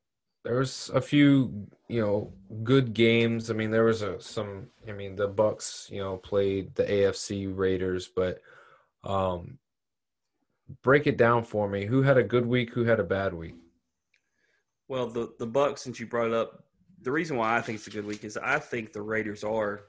was 0.56 0.90
a 0.94 1.00
few 1.00 1.68
you 1.88 2.00
know 2.00 2.32
good 2.62 2.94
games. 2.94 3.50
I 3.50 3.54
mean, 3.54 3.70
there 3.70 3.84
was 3.84 4.02
a 4.02 4.20
some. 4.20 4.68
I 4.88 4.92
mean, 4.92 5.16
the 5.16 5.28
Bucs 5.28 5.90
you 5.90 6.00
know 6.00 6.16
played 6.16 6.74
the 6.74 6.84
AFC 6.84 7.54
Raiders, 7.54 8.08
but 8.08 8.40
um, 9.04 9.58
break 10.82 11.06
it 11.06 11.16
down 11.16 11.44
for 11.44 11.68
me. 11.68 11.84
Who 11.84 12.02
had 12.02 12.18
a 12.18 12.22
good 12.22 12.46
week? 12.46 12.70
Who 12.70 12.84
had 12.84 13.00
a 13.00 13.04
bad 13.04 13.34
week? 13.34 13.56
Well, 14.88 15.06
the 15.06 15.34
the 15.38 15.46
Bucs, 15.46 15.80
since 15.80 16.00
you 16.00 16.06
brought 16.06 16.28
it 16.28 16.34
up, 16.34 16.64
the 17.02 17.12
reason 17.12 17.36
why 17.36 17.56
I 17.56 17.60
think 17.60 17.78
it's 17.78 17.86
a 17.86 17.90
good 17.90 18.06
week 18.06 18.24
is 18.24 18.36
I 18.36 18.58
think 18.58 18.92
the 18.92 19.02
Raiders 19.02 19.44
are 19.44 19.82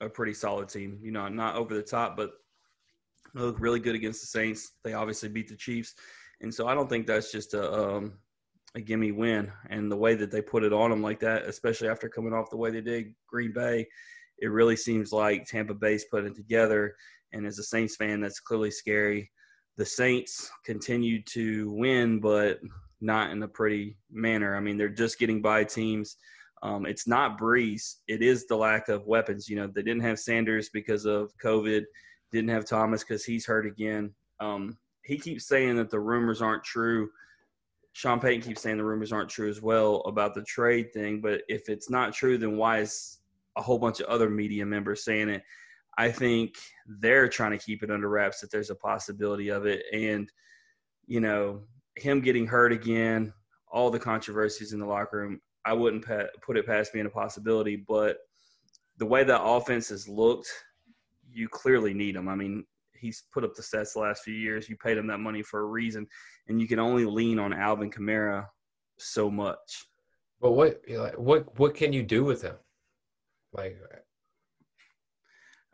a 0.00 0.08
pretty 0.08 0.34
solid 0.34 0.68
team. 0.68 0.98
You 1.02 1.12
know, 1.12 1.28
not 1.28 1.56
over 1.56 1.74
the 1.74 1.82
top, 1.82 2.16
but 2.16 2.32
they 3.34 3.42
look 3.42 3.60
really 3.60 3.80
good 3.80 3.94
against 3.94 4.20
the 4.20 4.26
Saints. 4.26 4.72
They 4.84 4.94
obviously 4.94 5.28
beat 5.28 5.48
the 5.48 5.56
Chiefs, 5.56 5.94
and 6.40 6.52
so 6.52 6.68
I 6.68 6.74
don't 6.74 6.88
think 6.88 7.06
that's 7.06 7.32
just 7.32 7.54
a 7.54 7.72
um, 7.72 8.18
a 8.74 8.80
gimme 8.80 9.12
win. 9.12 9.50
And 9.70 9.90
the 9.90 9.96
way 9.96 10.14
that 10.14 10.30
they 10.30 10.42
put 10.42 10.62
it 10.62 10.72
on 10.72 10.90
them 10.90 11.02
like 11.02 11.20
that, 11.20 11.44
especially 11.44 11.88
after 11.88 12.08
coming 12.08 12.32
off 12.32 12.50
the 12.50 12.56
way 12.56 12.70
they 12.70 12.82
did 12.82 13.14
Green 13.28 13.52
Bay, 13.52 13.86
it 14.38 14.48
really 14.48 14.76
seems 14.76 15.12
like 15.12 15.46
Tampa 15.46 15.74
Bay's 15.74 16.04
putting 16.10 16.30
it 16.30 16.36
together. 16.36 16.94
And 17.32 17.46
as 17.46 17.58
a 17.58 17.64
Saints 17.64 17.96
fan, 17.96 18.20
that's 18.20 18.40
clearly 18.40 18.70
scary. 18.70 19.30
The 19.76 19.86
Saints 19.86 20.50
continue 20.64 21.22
to 21.24 21.72
win, 21.72 22.20
but 22.20 22.60
not 23.00 23.30
in 23.30 23.42
a 23.42 23.48
pretty 23.48 23.96
manner. 24.10 24.56
I 24.56 24.60
mean, 24.60 24.76
they're 24.76 24.88
just 24.88 25.18
getting 25.18 25.42
by 25.42 25.64
teams. 25.64 26.16
Um, 26.62 26.86
it's 26.86 27.06
not 27.06 27.38
Brees. 27.38 27.96
It 28.08 28.22
is 28.22 28.46
the 28.46 28.56
lack 28.56 28.88
of 28.88 29.06
weapons. 29.06 29.48
You 29.48 29.56
know, 29.56 29.66
they 29.66 29.82
didn't 29.82 30.02
have 30.02 30.18
Sanders 30.18 30.70
because 30.70 31.04
of 31.04 31.32
COVID, 31.42 31.82
didn't 32.32 32.50
have 32.50 32.64
Thomas 32.64 33.04
because 33.04 33.24
he's 33.24 33.46
hurt 33.46 33.66
again. 33.66 34.14
Um, 34.40 34.78
he 35.04 35.18
keeps 35.18 35.46
saying 35.46 35.76
that 35.76 35.90
the 35.90 36.00
rumors 36.00 36.42
aren't 36.42 36.64
true 36.64 37.08
Sean 37.96 38.20
Payton 38.20 38.42
keeps 38.42 38.60
saying 38.60 38.76
the 38.76 38.84
rumors 38.84 39.10
aren't 39.10 39.30
true 39.30 39.48
as 39.48 39.62
well 39.62 40.02
about 40.04 40.34
the 40.34 40.42
trade 40.42 40.92
thing. 40.92 41.22
But 41.22 41.40
if 41.48 41.70
it's 41.70 41.88
not 41.88 42.12
true, 42.12 42.36
then 42.36 42.58
why 42.58 42.80
is 42.80 43.20
a 43.56 43.62
whole 43.62 43.78
bunch 43.78 44.00
of 44.00 44.06
other 44.08 44.28
media 44.28 44.66
members 44.66 45.02
saying 45.02 45.30
it? 45.30 45.42
I 45.96 46.10
think 46.10 46.56
they're 46.86 47.26
trying 47.26 47.52
to 47.52 47.64
keep 47.64 47.82
it 47.82 47.90
under 47.90 48.10
wraps 48.10 48.42
that 48.42 48.50
there's 48.50 48.68
a 48.68 48.74
possibility 48.74 49.48
of 49.48 49.64
it. 49.64 49.82
And, 49.94 50.30
you 51.06 51.20
know, 51.20 51.62
him 51.94 52.20
getting 52.20 52.46
hurt 52.46 52.70
again, 52.70 53.32
all 53.72 53.90
the 53.90 53.98
controversies 53.98 54.74
in 54.74 54.78
the 54.78 54.84
locker 54.84 55.16
room, 55.16 55.40
I 55.66 55.72
wouldn't 55.72 56.06
put 56.40 56.56
it 56.56 56.66
past 56.66 56.92
being 56.92 57.06
a 57.06 57.10
possibility. 57.10 57.76
But 57.76 58.18
the 58.98 59.06
way 59.06 59.24
that 59.24 59.42
offense 59.42 59.88
has 59.88 60.08
looked, 60.08 60.48
you 61.30 61.48
clearly 61.48 61.92
need 61.92 62.16
him. 62.16 62.28
I 62.28 62.34
mean, 62.34 62.64
he's 62.94 63.24
put 63.32 63.44
up 63.44 63.54
the 63.54 63.62
stats 63.62 63.92
the 63.94 64.00
last 64.00 64.22
few 64.22 64.34
years. 64.34 64.68
You 64.68 64.76
paid 64.76 64.96
him 64.96 65.06
that 65.08 65.18
money 65.18 65.42
for 65.42 65.60
a 65.60 65.66
reason, 65.66 66.06
and 66.48 66.60
you 66.60 66.68
can 66.68 66.78
only 66.78 67.04
lean 67.04 67.38
on 67.38 67.52
Alvin 67.52 67.90
Kamara 67.90 68.46
so 68.98 69.30
much. 69.30 69.86
But 70.40 70.52
what 70.52 70.80
what 71.16 71.58
what 71.58 71.74
can 71.74 71.92
you 71.92 72.02
do 72.02 72.24
with 72.24 72.42
him? 72.42 72.56
Like, 73.52 73.78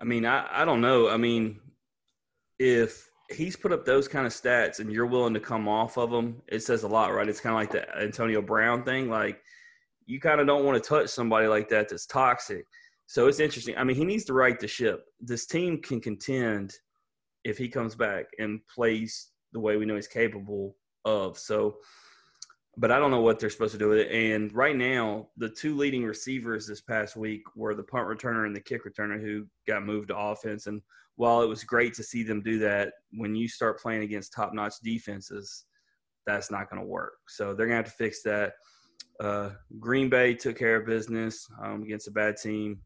I 0.00 0.04
mean, 0.04 0.24
I 0.24 0.46
I 0.50 0.64
don't 0.64 0.80
know. 0.80 1.08
I 1.08 1.16
mean, 1.16 1.60
if 2.58 3.10
he's 3.30 3.56
put 3.56 3.72
up 3.72 3.84
those 3.84 4.08
kind 4.08 4.26
of 4.26 4.32
stats 4.32 4.78
and 4.78 4.92
you're 4.92 5.06
willing 5.06 5.34
to 5.34 5.40
come 5.40 5.68
off 5.68 5.96
of 5.96 6.10
them, 6.10 6.42
it 6.48 6.62
says 6.62 6.82
a 6.82 6.88
lot, 6.88 7.14
right? 7.14 7.28
It's 7.28 7.40
kind 7.40 7.54
of 7.54 7.60
like 7.60 7.70
the 7.70 7.98
Antonio 8.02 8.42
Brown 8.42 8.84
thing. 8.84 9.08
Like, 9.08 9.40
you 10.06 10.20
kind 10.20 10.40
of 10.40 10.46
don't 10.46 10.64
want 10.64 10.82
to 10.82 10.88
touch 10.88 11.08
somebody 11.08 11.46
like 11.46 11.68
that 11.70 11.88
that's 11.88 12.06
toxic. 12.06 12.66
So 13.06 13.26
it's 13.26 13.40
interesting. 13.40 13.76
I 13.76 13.84
mean, 13.84 13.96
he 13.96 14.04
needs 14.04 14.24
to 14.26 14.32
right 14.32 14.58
the 14.58 14.68
ship. 14.68 15.04
This 15.20 15.46
team 15.46 15.80
can 15.82 16.00
contend 16.00 16.74
if 17.44 17.58
he 17.58 17.68
comes 17.68 17.94
back 17.94 18.26
and 18.38 18.60
plays 18.74 19.30
the 19.52 19.60
way 19.60 19.76
we 19.76 19.84
know 19.84 19.96
he's 19.96 20.08
capable 20.08 20.76
of. 21.04 21.38
So, 21.38 21.76
but 22.76 22.90
I 22.90 22.98
don't 22.98 23.10
know 23.10 23.20
what 23.20 23.38
they're 23.38 23.50
supposed 23.50 23.72
to 23.72 23.78
do 23.78 23.88
with 23.88 23.98
it. 23.98 24.10
And 24.10 24.52
right 24.54 24.76
now, 24.76 25.28
the 25.36 25.48
two 25.48 25.76
leading 25.76 26.04
receivers 26.04 26.66
this 26.66 26.80
past 26.80 27.16
week 27.16 27.42
were 27.54 27.74
the 27.74 27.82
punt 27.82 28.08
returner 28.08 28.46
and 28.46 28.56
the 28.56 28.60
kick 28.60 28.86
returner 28.86 29.20
who 29.20 29.46
got 29.66 29.84
moved 29.84 30.08
to 30.08 30.16
offense. 30.16 30.66
And 30.66 30.80
while 31.16 31.42
it 31.42 31.48
was 31.48 31.64
great 31.64 31.92
to 31.94 32.02
see 32.02 32.22
them 32.22 32.42
do 32.42 32.58
that, 32.60 32.94
when 33.12 33.34
you 33.34 33.46
start 33.46 33.80
playing 33.80 34.02
against 34.02 34.32
top 34.32 34.54
notch 34.54 34.74
defenses, 34.82 35.66
that's 36.26 36.50
not 36.50 36.70
going 36.70 36.80
to 36.80 36.88
work. 36.88 37.18
So 37.28 37.46
they're 37.46 37.66
going 37.66 37.70
to 37.70 37.84
have 37.84 37.84
to 37.84 37.90
fix 37.90 38.22
that. 38.22 38.54
Uh, 39.22 39.50
Green 39.78 40.08
Bay 40.08 40.34
took 40.34 40.58
care 40.58 40.76
of 40.76 40.86
business 40.86 41.48
um, 41.62 41.84
against 41.84 42.08
a 42.08 42.10
bad 42.10 42.36
team. 42.36 42.80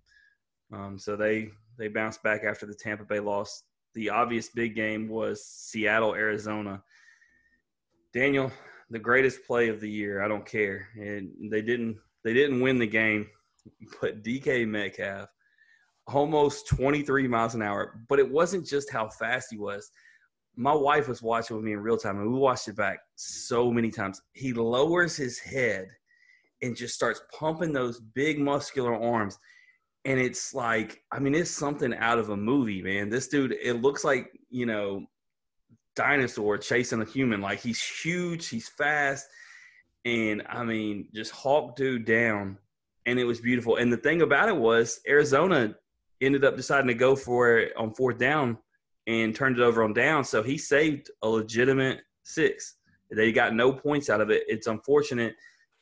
Um, 0.70 0.98
so 0.98 1.16
they 1.16 1.48
they 1.78 1.88
bounced 1.88 2.22
back 2.22 2.44
after 2.44 2.66
the 2.66 2.74
Tampa 2.74 3.04
Bay 3.04 3.20
loss. 3.20 3.62
The 3.94 4.10
obvious 4.10 4.50
big 4.50 4.74
game 4.74 5.08
was 5.08 5.46
Seattle, 5.46 6.14
Arizona. 6.14 6.82
Daniel, 8.12 8.52
the 8.90 8.98
greatest 8.98 9.46
play 9.46 9.68
of 9.68 9.80
the 9.80 9.88
year. 9.88 10.22
I 10.22 10.28
don't 10.28 10.44
care, 10.44 10.88
and 10.96 11.30
they 11.50 11.62
didn't 11.62 11.96
they 12.22 12.34
didn't 12.34 12.60
win 12.60 12.78
the 12.78 12.86
game, 12.86 13.26
but 14.02 14.22
DK 14.22 14.68
Metcalf 14.68 15.30
almost 16.06 16.68
23 16.68 17.26
miles 17.26 17.54
an 17.54 17.62
hour. 17.62 17.98
But 18.08 18.18
it 18.18 18.30
wasn't 18.30 18.66
just 18.66 18.92
how 18.92 19.08
fast 19.08 19.48
he 19.50 19.56
was. 19.56 19.90
My 20.54 20.74
wife 20.74 21.08
was 21.08 21.22
watching 21.22 21.56
with 21.56 21.64
me 21.64 21.72
in 21.72 21.80
real 21.80 21.96
time, 21.96 22.20
and 22.20 22.30
we 22.30 22.38
watched 22.38 22.68
it 22.68 22.76
back 22.76 22.98
so 23.14 23.70
many 23.70 23.90
times. 23.90 24.20
He 24.34 24.52
lowers 24.52 25.16
his 25.16 25.38
head 25.38 25.88
and 26.62 26.76
just 26.76 26.94
starts 26.94 27.20
pumping 27.38 27.72
those 27.72 28.00
big 28.00 28.38
muscular 28.38 28.94
arms. 28.94 29.38
And 30.04 30.20
it's 30.20 30.54
like 30.54 31.02
i 31.10 31.18
mean 31.18 31.34
it's 31.34 31.50
something 31.50 31.92
out 31.94 32.18
of 32.18 32.30
a 32.30 32.36
movie 32.36 32.82
man. 32.82 33.08
This 33.08 33.28
dude 33.28 33.56
it 33.60 33.82
looks 33.82 34.04
like 34.04 34.30
you 34.50 34.66
know 34.66 35.04
dinosaur 35.94 36.58
chasing 36.58 37.02
a 37.02 37.04
human. 37.04 37.40
Like 37.40 37.60
he's 37.60 37.82
huge 37.82 38.48
he's 38.48 38.68
fast. 38.68 39.26
And 40.04 40.42
i 40.48 40.64
mean 40.64 41.08
just 41.14 41.32
hawk 41.32 41.76
dude 41.76 42.04
down. 42.04 42.58
And 43.06 43.18
it 43.18 43.24
was 43.24 43.40
beautiful. 43.40 43.76
And 43.76 43.92
the 43.92 43.96
thing 43.96 44.22
about 44.22 44.48
it 44.48 44.56
was 44.56 45.00
arizona 45.08 45.74
ended 46.20 46.44
up 46.44 46.56
deciding 46.56 46.88
to 46.88 46.94
go 46.94 47.14
for 47.16 47.58
it 47.58 47.76
on 47.76 47.92
fourth 47.94 48.18
down 48.18 48.58
and 49.06 49.34
turned 49.34 49.58
it 49.58 49.62
over 49.62 49.82
on 49.82 49.92
down. 49.92 50.24
So 50.24 50.42
he 50.42 50.58
saved 50.58 51.10
a 51.22 51.28
legitimate 51.28 52.00
six. 52.22 52.76
They 53.10 53.32
got 53.32 53.54
no 53.54 53.72
points 53.72 54.10
out 54.10 54.20
of 54.20 54.30
it. 54.30 54.44
It's 54.48 54.66
unfortunate 54.66 55.34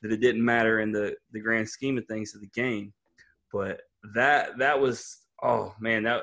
that 0.05 0.13
it 0.13 0.21
didn't 0.21 0.45
matter 0.45 0.79
in 0.79 0.93
the 0.93 1.13
the 1.33 1.41
grand 1.41 1.69
scheme 1.69 1.99
of 1.99 2.05
things 2.07 2.37
of 2.37 2.41
the 2.41 2.51
game 2.55 2.93
but 3.53 3.81
that 4.15 4.57
that 4.59 4.81
was 4.81 5.25
oh 5.43 5.75
man 5.81 6.05
that 6.05 6.23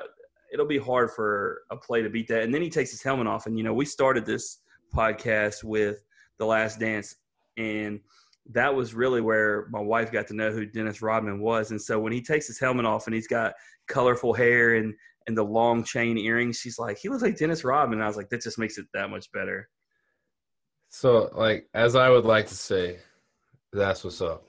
it'll 0.52 0.66
be 0.66 0.78
hard 0.78 1.10
for 1.10 1.62
a 1.70 1.76
play 1.76 2.02
to 2.02 2.10
beat 2.10 2.28
that. 2.28 2.42
And 2.42 2.54
then 2.54 2.62
he 2.62 2.70
takes 2.70 2.90
his 2.90 3.02
helmet 3.02 3.26
off, 3.26 3.46
and 3.46 3.56
you 3.56 3.64
know 3.64 3.72
we 3.72 3.86
started 3.86 4.26
this 4.26 4.58
podcast 4.94 5.64
with 5.64 6.04
the 6.38 6.44
Last 6.44 6.78
Dance, 6.78 7.16
and 7.56 8.00
that 8.50 8.74
was 8.74 8.94
really 8.94 9.20
where 9.20 9.66
my 9.70 9.80
wife 9.80 10.12
got 10.12 10.26
to 10.26 10.34
know 10.34 10.50
who 10.50 10.66
Dennis 10.66 11.00
Rodman 11.00 11.40
was. 11.40 11.70
And 11.70 11.80
so 11.80 11.98
when 11.98 12.12
he 12.12 12.20
takes 12.20 12.46
his 12.46 12.58
helmet 12.58 12.84
off 12.84 13.06
and 13.06 13.14
he's 13.14 13.28
got 13.28 13.54
colorful 13.88 14.34
hair 14.34 14.74
and 14.74 14.94
and 15.28 15.38
the 15.38 15.44
long 15.44 15.84
chain 15.84 16.18
earrings, 16.18 16.56
she's 16.58 16.78
like, 16.80 16.98
he 16.98 17.08
looks 17.08 17.22
like 17.22 17.38
Dennis 17.38 17.62
Rodman. 17.62 17.98
And 17.98 18.04
I 18.04 18.08
was 18.08 18.16
like, 18.16 18.28
that 18.30 18.42
just 18.42 18.58
makes 18.58 18.76
it 18.76 18.86
that 18.92 19.08
much 19.08 19.30
better. 19.30 19.68
So, 20.88 21.30
like, 21.32 21.68
as 21.72 21.94
I 21.94 22.10
would 22.10 22.24
like 22.24 22.48
to 22.48 22.56
say, 22.56 22.98
that's 23.72 24.04
what's 24.04 24.20
up. 24.20 24.44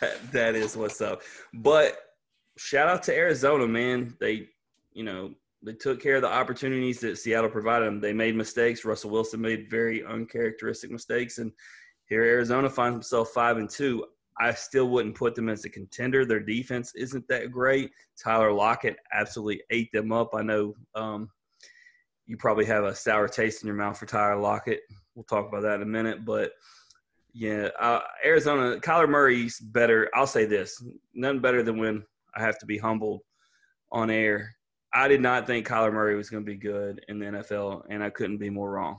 That, 0.00 0.32
that 0.32 0.54
is 0.54 0.76
what's 0.76 1.00
up. 1.00 1.22
But 1.54 1.98
shout 2.56 2.88
out 2.88 3.02
to 3.04 3.14
Arizona, 3.14 3.66
man. 3.66 4.16
They, 4.20 4.48
you 4.92 5.04
know, 5.04 5.34
they 5.62 5.74
took 5.74 6.00
care 6.00 6.16
of 6.16 6.22
the 6.22 6.28
opportunities 6.28 7.00
that 7.00 7.18
Seattle 7.18 7.50
provided 7.50 7.86
them. 7.86 8.00
They 8.00 8.12
made 8.12 8.34
mistakes. 8.34 8.84
Russell 8.84 9.10
Wilson 9.10 9.40
made 9.40 9.70
very 9.70 10.04
uncharacteristic 10.04 10.90
mistakes, 10.90 11.38
and 11.38 11.52
here 12.08 12.22
Arizona 12.22 12.68
finds 12.70 12.94
himself 12.94 13.30
five 13.30 13.58
and 13.58 13.68
two. 13.68 14.04
I 14.38 14.52
still 14.54 14.88
wouldn't 14.88 15.16
put 15.16 15.34
them 15.34 15.50
as 15.50 15.64
a 15.66 15.68
contender. 15.68 16.24
Their 16.24 16.40
defense 16.40 16.94
isn't 16.94 17.28
that 17.28 17.50
great. 17.50 17.90
Tyler 18.22 18.52
Lockett 18.52 18.96
absolutely 19.12 19.62
ate 19.70 19.92
them 19.92 20.12
up. 20.12 20.30
I 20.34 20.42
know 20.42 20.74
um, 20.94 21.28
you 22.26 22.38
probably 22.38 22.64
have 22.64 22.84
a 22.84 22.94
sour 22.94 23.28
taste 23.28 23.62
in 23.62 23.66
your 23.66 23.76
mouth 23.76 23.98
for 23.98 24.06
Tyler 24.06 24.40
Lockett. 24.40 24.80
We'll 25.14 25.24
talk 25.24 25.48
about 25.48 25.62
that 25.62 25.76
in 25.76 25.82
a 25.82 25.86
minute, 25.86 26.24
but 26.24 26.52
yeah, 27.32 27.68
uh, 27.78 28.00
Arizona, 28.24 28.78
Kyler 28.80 29.08
Murray's 29.08 29.58
better. 29.60 30.08
I'll 30.14 30.26
say 30.26 30.46
this: 30.46 30.82
none 31.14 31.40
better 31.40 31.62
than 31.62 31.78
when 31.78 32.04
I 32.34 32.42
have 32.42 32.58
to 32.60 32.66
be 32.66 32.78
humbled 32.78 33.20
on 33.92 34.10
air. 34.10 34.54
I 34.92 35.08
did 35.08 35.20
not 35.20 35.46
think 35.46 35.66
Kyler 35.66 35.92
Murray 35.92 36.16
was 36.16 36.30
going 36.30 36.44
to 36.44 36.50
be 36.50 36.56
good 36.56 37.04
in 37.08 37.18
the 37.18 37.26
NFL, 37.26 37.84
and 37.88 38.02
I 38.02 38.10
couldn't 38.10 38.38
be 38.38 38.50
more 38.50 38.70
wrong. 38.70 38.98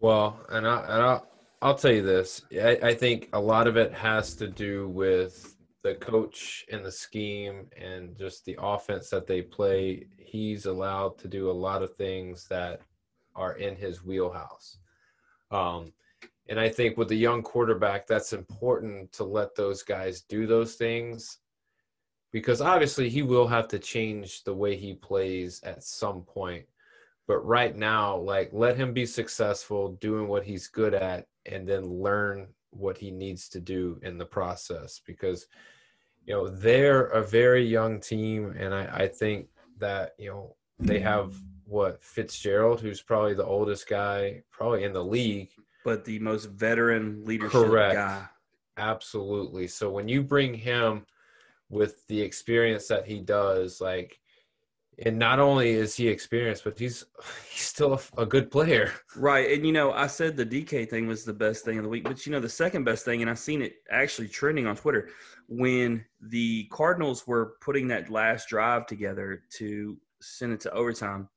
Well, 0.00 0.40
and 0.50 0.66
I 0.66 0.80
and 0.82 1.02
I'll, 1.02 1.26
I'll 1.62 1.74
tell 1.74 1.92
you 1.92 2.02
this. 2.02 2.42
I, 2.52 2.78
I 2.82 2.94
think 2.94 3.28
a 3.32 3.40
lot 3.40 3.66
of 3.66 3.76
it 3.76 3.92
has 3.92 4.34
to 4.36 4.48
do 4.48 4.88
with 4.88 5.56
the 5.82 5.94
coach 5.96 6.64
and 6.72 6.84
the 6.84 6.90
scheme 6.90 7.66
and 7.80 8.16
just 8.16 8.44
the 8.44 8.56
offense 8.60 9.10
that 9.10 9.26
they 9.26 9.42
play. 9.42 10.06
He's 10.18 10.66
allowed 10.66 11.18
to 11.18 11.28
do 11.28 11.50
a 11.50 11.52
lot 11.52 11.82
of 11.82 11.94
things 11.96 12.46
that 12.48 12.80
are 13.36 13.54
in 13.56 13.76
his 13.76 14.02
wheelhouse. 14.04 14.78
Um, 15.54 15.92
and 16.48 16.58
I 16.58 16.68
think 16.68 16.96
with 16.96 17.10
a 17.12 17.16
young 17.16 17.42
quarterback, 17.42 18.06
that's 18.06 18.32
important 18.32 19.12
to 19.12 19.24
let 19.24 19.54
those 19.54 19.82
guys 19.82 20.22
do 20.22 20.46
those 20.46 20.74
things 20.74 21.38
because 22.32 22.60
obviously 22.60 23.08
he 23.08 23.22
will 23.22 23.46
have 23.46 23.68
to 23.68 23.78
change 23.78 24.42
the 24.42 24.52
way 24.52 24.74
he 24.74 24.94
plays 24.94 25.62
at 25.62 25.84
some 25.84 26.22
point. 26.22 26.66
But 27.28 27.38
right 27.46 27.74
now, 27.74 28.16
like 28.16 28.50
let 28.52 28.76
him 28.76 28.92
be 28.92 29.06
successful 29.06 29.92
doing 30.00 30.26
what 30.26 30.44
he's 30.44 30.66
good 30.66 30.92
at 30.92 31.26
and 31.46 31.66
then 31.66 31.84
learn 31.84 32.48
what 32.70 32.98
he 32.98 33.12
needs 33.12 33.48
to 33.50 33.60
do 33.60 34.00
in 34.02 34.18
the 34.18 34.26
process 34.26 35.00
because 35.06 35.46
you 36.26 36.34
know 36.34 36.48
they're 36.48 37.06
a 37.06 37.22
very 37.22 37.64
young 37.64 38.00
team 38.00 38.52
and 38.58 38.74
I, 38.74 39.04
I 39.04 39.08
think 39.08 39.46
that 39.78 40.14
you 40.18 40.30
know 40.30 40.56
they 40.80 40.98
have 40.98 41.34
what 41.66 42.02
Fitzgerald, 42.02 42.80
who's 42.80 43.00
probably 43.00 43.34
the 43.34 43.44
oldest 43.44 43.88
guy 43.88 44.42
probably 44.50 44.84
in 44.84 44.92
the 44.92 45.04
league 45.04 45.50
but 45.84 46.04
the 46.04 46.18
most 46.18 46.46
veteran 46.46 47.24
leadership 47.24 47.52
Correct. 47.52 47.94
guy. 47.94 48.24
Absolutely. 48.76 49.68
So 49.68 49.90
when 49.90 50.08
you 50.08 50.22
bring 50.22 50.54
him 50.54 51.04
with 51.68 52.04
the 52.08 52.20
experience 52.20 52.88
that 52.88 53.06
he 53.06 53.20
does, 53.20 53.80
like, 53.80 54.18
and 55.04 55.18
not 55.18 55.40
only 55.40 55.70
is 55.70 55.94
he 55.94 56.08
experienced, 56.08 56.64
but 56.64 56.78
he's 56.78 57.04
he's 57.50 57.62
still 57.62 57.94
a, 57.94 58.22
a, 58.22 58.26
good 58.26 58.50
player. 58.50 58.92
Right. 59.14 59.50
And 59.52 59.66
you 59.66 59.72
know, 59.72 59.92
I 59.92 60.06
said 60.06 60.36
the 60.36 60.46
DK 60.46 60.88
thing 60.88 61.06
was 61.06 61.24
the 61.24 61.32
best 61.32 61.64
thing 61.64 61.78
of 61.78 61.84
the 61.84 61.90
week, 61.90 62.04
but 62.04 62.24
you 62.26 62.32
know, 62.32 62.40
the 62.40 62.48
second 62.48 62.84
best 62.84 63.04
thing, 63.04 63.20
and 63.20 63.30
I've 63.30 63.38
seen 63.38 63.60
it 63.62 63.74
actually 63.90 64.28
trending 64.28 64.66
on 64.66 64.76
Twitter, 64.76 65.10
when 65.48 66.04
the 66.20 66.64
Cardinals 66.72 67.26
were 67.26 67.56
putting 67.60 67.88
that 67.88 68.10
last 68.10 68.48
drive 68.48 68.86
together 68.86 69.42
to 69.58 69.98
send 70.20 70.52
it 70.52 70.60
to 70.60 70.72
overtime. 70.72 71.28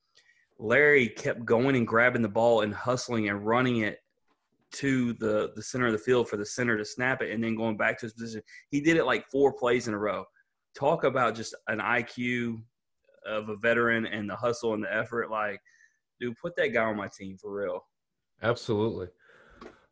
Larry 0.60 1.08
kept 1.08 1.46
going 1.46 1.76
and 1.76 1.88
grabbing 1.88 2.22
the 2.22 2.30
ball 2.30 2.62
and 2.62 2.74
hustling 2.74 3.30
and 3.30 3.46
running 3.46 3.78
it 3.78 4.00
to 4.74 5.14
the 5.14 5.52
the 5.56 5.62
center 5.62 5.86
of 5.86 5.94
the 5.94 5.98
field 5.98 6.28
for 6.28 6.38
the 6.38 6.46
center 6.46 6.78
to 6.78 6.84
snap 6.84 7.22
it 7.22 7.32
and 7.32 7.44
then 7.44 7.56
going 7.56 7.78
back 7.78 8.00
to 8.00 8.06
his 8.06 8.14
position. 8.14 8.42
He 8.70 8.82
did 8.82 8.98
it 8.98 9.06
like 9.06 9.30
four 9.30 9.54
plays 9.54 9.88
in 9.88 9.94
a 9.94 9.98
row. 9.98 10.26
Talk 10.76 11.04
about 11.04 11.36
just 11.36 11.56
an 11.68 11.80
IQ 11.80 12.62
of 13.26 13.50
a 13.50 13.56
veteran 13.56 14.06
and 14.06 14.30
the 14.30 14.36
hustle 14.36 14.74
and 14.74 14.84
the 14.84 14.94
effort. 14.94 15.32
Like, 15.32 15.60
dude, 16.20 16.38
put 16.38 16.56
that 16.58 16.74
guy 16.74 16.84
on 16.84 16.98
my 16.98 17.08
team 17.08 17.38
for 17.38 17.54
real. 17.54 17.82
Absolutely. 18.42 19.08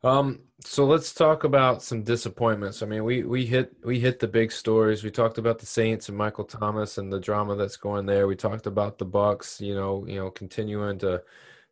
Um, 0.05 0.41
so 0.63 0.85
let's 0.85 1.13
talk 1.15 1.45
about 1.45 1.81
some 1.81 2.03
disappointments. 2.03 2.83
I 2.83 2.85
mean, 2.85 3.03
we 3.03 3.23
we 3.23 3.43
hit 3.43 3.75
we 3.83 3.99
hit 3.99 4.19
the 4.19 4.27
big 4.27 4.51
stories. 4.51 5.03
We 5.03 5.09
talked 5.09 5.39
about 5.39 5.57
the 5.57 5.65
Saints 5.65 6.09
and 6.09 6.17
Michael 6.17 6.43
Thomas 6.45 6.99
and 6.99 7.11
the 7.11 7.19
drama 7.19 7.55
that's 7.55 7.75
going 7.75 8.05
there. 8.05 8.27
We 8.27 8.35
talked 8.35 8.67
about 8.67 8.99
the 8.99 9.05
Bucs, 9.05 9.59
you 9.59 9.73
know, 9.73 10.05
you 10.07 10.19
know, 10.19 10.29
continuing 10.29 10.99
to 10.99 11.23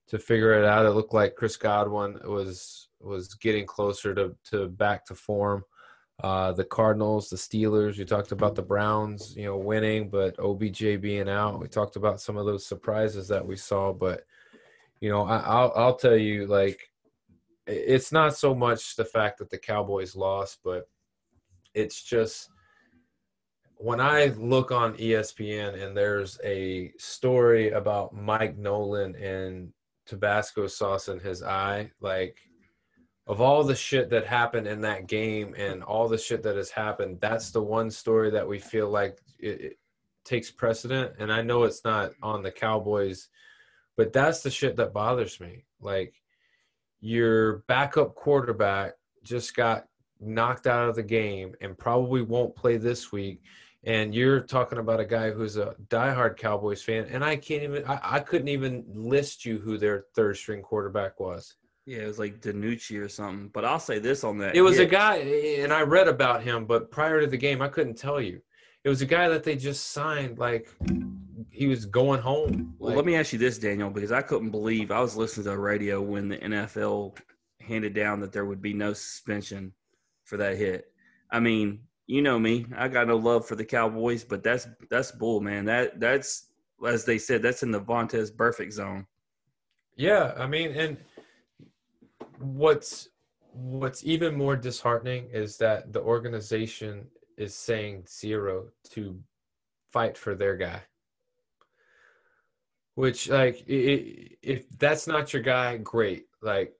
to 0.08 0.18
figure 0.18 0.54
it 0.54 0.66
out. 0.66 0.88
It 0.88 0.92
looked 0.92 1.14
like 1.14 1.36
Chris 1.36 1.58
Godwin 1.58 2.20
was 2.26 2.88
was 3.00 3.36
getting 3.36 3.68
closer 3.68 4.16
to, 4.16 4.36
to 4.46 4.68
back 4.68 5.06
to 5.06 5.16
form. 5.16 5.64
Uh, 6.24 6.54
the 6.54 6.64
Cardinals, 6.64 7.30
the 7.30 7.36
Steelers. 7.36 8.00
We 8.00 8.06
talked 8.06 8.32
about 8.32 8.56
the 8.56 8.62
Browns, 8.64 9.36
you 9.36 9.46
know, 9.46 9.58
winning, 9.58 10.10
but 10.10 10.40
OBJ 10.40 11.02
being 11.02 11.30
out. 11.30 11.60
We 11.60 11.68
talked 11.68 11.98
about 11.98 12.22
some 12.22 12.38
of 12.38 12.48
those 12.48 12.66
surprises 12.66 13.28
that 13.28 13.46
we 13.46 13.58
saw, 13.58 13.94
but 13.94 14.24
you 15.02 15.10
know, 15.10 15.24
I, 15.24 15.64
will 15.64 15.74
I'll 15.76 15.96
tell 15.96 16.16
you, 16.16 16.48
like, 16.48 16.93
it's 17.68 18.12
not 18.12 18.36
so 18.36 18.56
much 18.56 18.96
the 18.96 19.06
fact 19.06 19.40
that 19.40 19.50
the 19.50 19.58
Cowboys 19.58 20.16
lost, 20.16 20.60
but 20.64 20.90
it's 21.74 22.04
just 22.04 22.50
when 23.78 24.00
I 24.00 24.28
look 24.38 24.72
on 24.72 24.96
ESPN 24.98 25.82
and 25.82 25.96
there's 25.98 26.40
a 26.44 26.92
story 26.98 27.72
about 27.72 28.16
Mike 28.16 28.58
Nolan 28.58 29.16
and 29.16 29.74
Tabasco 30.06 30.68
sauce 30.68 31.10
in 31.10 31.20
his 31.20 31.44
eye, 31.44 31.92
like 32.02 32.38
of 33.28 33.42
all 33.42 33.64
the 33.64 33.76
shit 33.76 34.10
that 34.10 34.26
happened 34.28 34.68
in 34.68 34.82
that 34.82 35.08
game 35.08 35.54
and 35.58 35.84
all 35.84 36.08
the 36.08 36.18
shit 36.18 36.44
that 36.44 36.58
has 36.58 36.70
happened, 36.70 37.20
that's 37.22 37.52
the 37.52 37.62
one 37.62 37.90
story 37.90 38.30
that 38.32 38.48
we 38.48 38.60
feel 38.60 38.90
like 38.90 39.20
it, 39.40 39.62
it 39.62 39.80
takes 40.26 40.52
precedent. 40.52 41.14
And 41.20 41.32
I 41.32 41.42
know 41.42 41.64
it's 41.64 41.86
not 41.86 42.12
on 42.22 42.44
the 42.44 42.52
Cowboys 42.52 43.30
But 43.96 44.14
that's 44.14 44.42
the 44.42 44.52
shit 44.52 44.76
that 44.78 44.94
bothers 44.94 45.40
me. 45.40 45.66
Like 45.82 46.16
your 47.04 47.58
backup 47.68 48.16
quarterback 48.16 48.94
just 49.24 49.58
got 49.58 49.88
knocked 50.22 50.68
out 50.68 50.88
of 50.88 50.96
the 50.96 51.04
game 51.04 51.54
and 51.60 51.78
probably 51.78 52.22
won't 52.22 52.56
play 52.56 52.78
this 52.78 53.12
week. 53.12 53.42
And 53.84 54.16
you're 54.16 54.40
talking 54.40 54.78
about 54.78 55.02
a 55.02 55.06
guy 55.06 55.30
who's 55.32 55.58
a 55.58 55.76
diehard 55.90 56.38
Cowboys 56.38 56.82
fan, 56.82 57.06
and 57.12 57.22
I 57.22 57.36
can't 57.36 57.64
even 57.64 57.84
I, 57.86 58.00
I 58.02 58.20
couldn't 58.22 58.48
even 58.48 58.86
list 58.88 59.46
you 59.46 59.58
who 59.60 59.78
their 59.78 60.06
third 60.16 60.38
string 60.38 60.62
quarterback 60.62 61.20
was. 61.20 61.56
Yeah, 61.86 62.04
it 62.04 62.08
was 62.08 62.20
like 62.20 62.40
DiNucci 62.40 63.04
or 63.04 63.10
something. 63.10 63.50
But 63.50 63.66
I'll 63.66 63.82
say 63.82 64.00
this 64.00 64.24
on 64.24 64.38
that. 64.38 64.56
It 64.56 64.62
was 64.62 64.80
a 64.80 64.86
guy, 64.86 65.18
and 65.18 65.74
I 65.74 65.82
read 65.82 66.08
about 66.08 66.42
him, 66.42 66.64
but 66.64 66.90
prior 66.90 67.20
to 67.20 67.28
the 67.28 67.36
game, 67.36 67.62
I 67.62 67.68
couldn't 67.68 67.98
tell 67.98 68.22
you. 68.22 68.42
It 68.86 68.90
was 68.90 69.02
a 69.02 69.06
guy 69.06 69.28
that 69.28 69.44
they 69.44 69.58
just 69.58 69.92
signed, 69.92 70.40
like 70.40 70.70
he 71.54 71.68
was 71.68 71.86
going 71.86 72.20
home. 72.20 72.74
Well, 72.80 72.96
let 72.96 73.06
me 73.06 73.16
ask 73.16 73.32
you 73.32 73.38
this, 73.38 73.60
Daniel, 73.60 73.92
because 73.92 74.12
I 74.12 74.24
couldn't 74.24 74.50
believe 74.50 74.90
I 74.90 75.00
was 75.00 75.16
listening 75.16 75.44
to 75.44 75.52
the 75.52 75.60
radio 75.60 76.02
when 76.02 76.28
the 76.28 76.38
NFL 76.38 77.16
handed 77.62 77.94
down 77.94 78.20
that 78.22 78.32
there 78.32 78.46
would 78.46 78.62
be 78.62 78.74
no 78.74 78.92
suspension 78.94 79.72
for 80.24 80.36
that 80.38 80.58
hit. 80.58 80.92
I 81.30 81.40
mean, 81.40 81.82
you 82.08 82.24
know 82.24 82.40
me, 82.40 82.66
I 82.76 82.88
got 82.88 83.08
no 83.08 83.18
love 83.18 83.48
for 83.48 83.56
the 83.56 83.64
Cowboys, 83.64 84.24
but 84.24 84.44
that's 84.44 84.68
that's 84.90 85.12
bull, 85.12 85.42
man. 85.42 85.66
That 85.66 86.00
that's 86.00 86.48
as 86.86 87.06
they 87.06 87.20
said, 87.20 87.44
that's 87.44 87.62
in 87.62 87.72
the 87.72 87.80
Vontaze 87.80 88.36
Burfict 88.36 88.74
zone. 88.74 89.06
Yeah, 89.96 90.34
I 90.36 90.48
mean, 90.48 90.72
and 90.72 90.98
what's 92.40 93.10
what's 93.54 94.04
even 94.04 94.36
more 94.36 94.56
disheartening 94.56 95.30
is 95.32 95.58
that 95.58 95.94
the 95.94 96.02
organization 96.02 97.06
is 97.38 97.54
saying 97.54 98.06
zero 98.10 98.70
to 98.90 99.20
fight 99.92 100.18
for 100.18 100.34
their 100.34 100.58
guy. 100.58 100.82
Which, 102.96 103.30
like, 103.30 103.64
i- 103.70 103.74
i- 103.74 104.30
if 104.42 104.70
that's 104.78 105.08
not 105.08 105.34
your 105.34 105.42
guy, 105.42 105.78
great. 105.78 106.28
Like, 106.42 106.76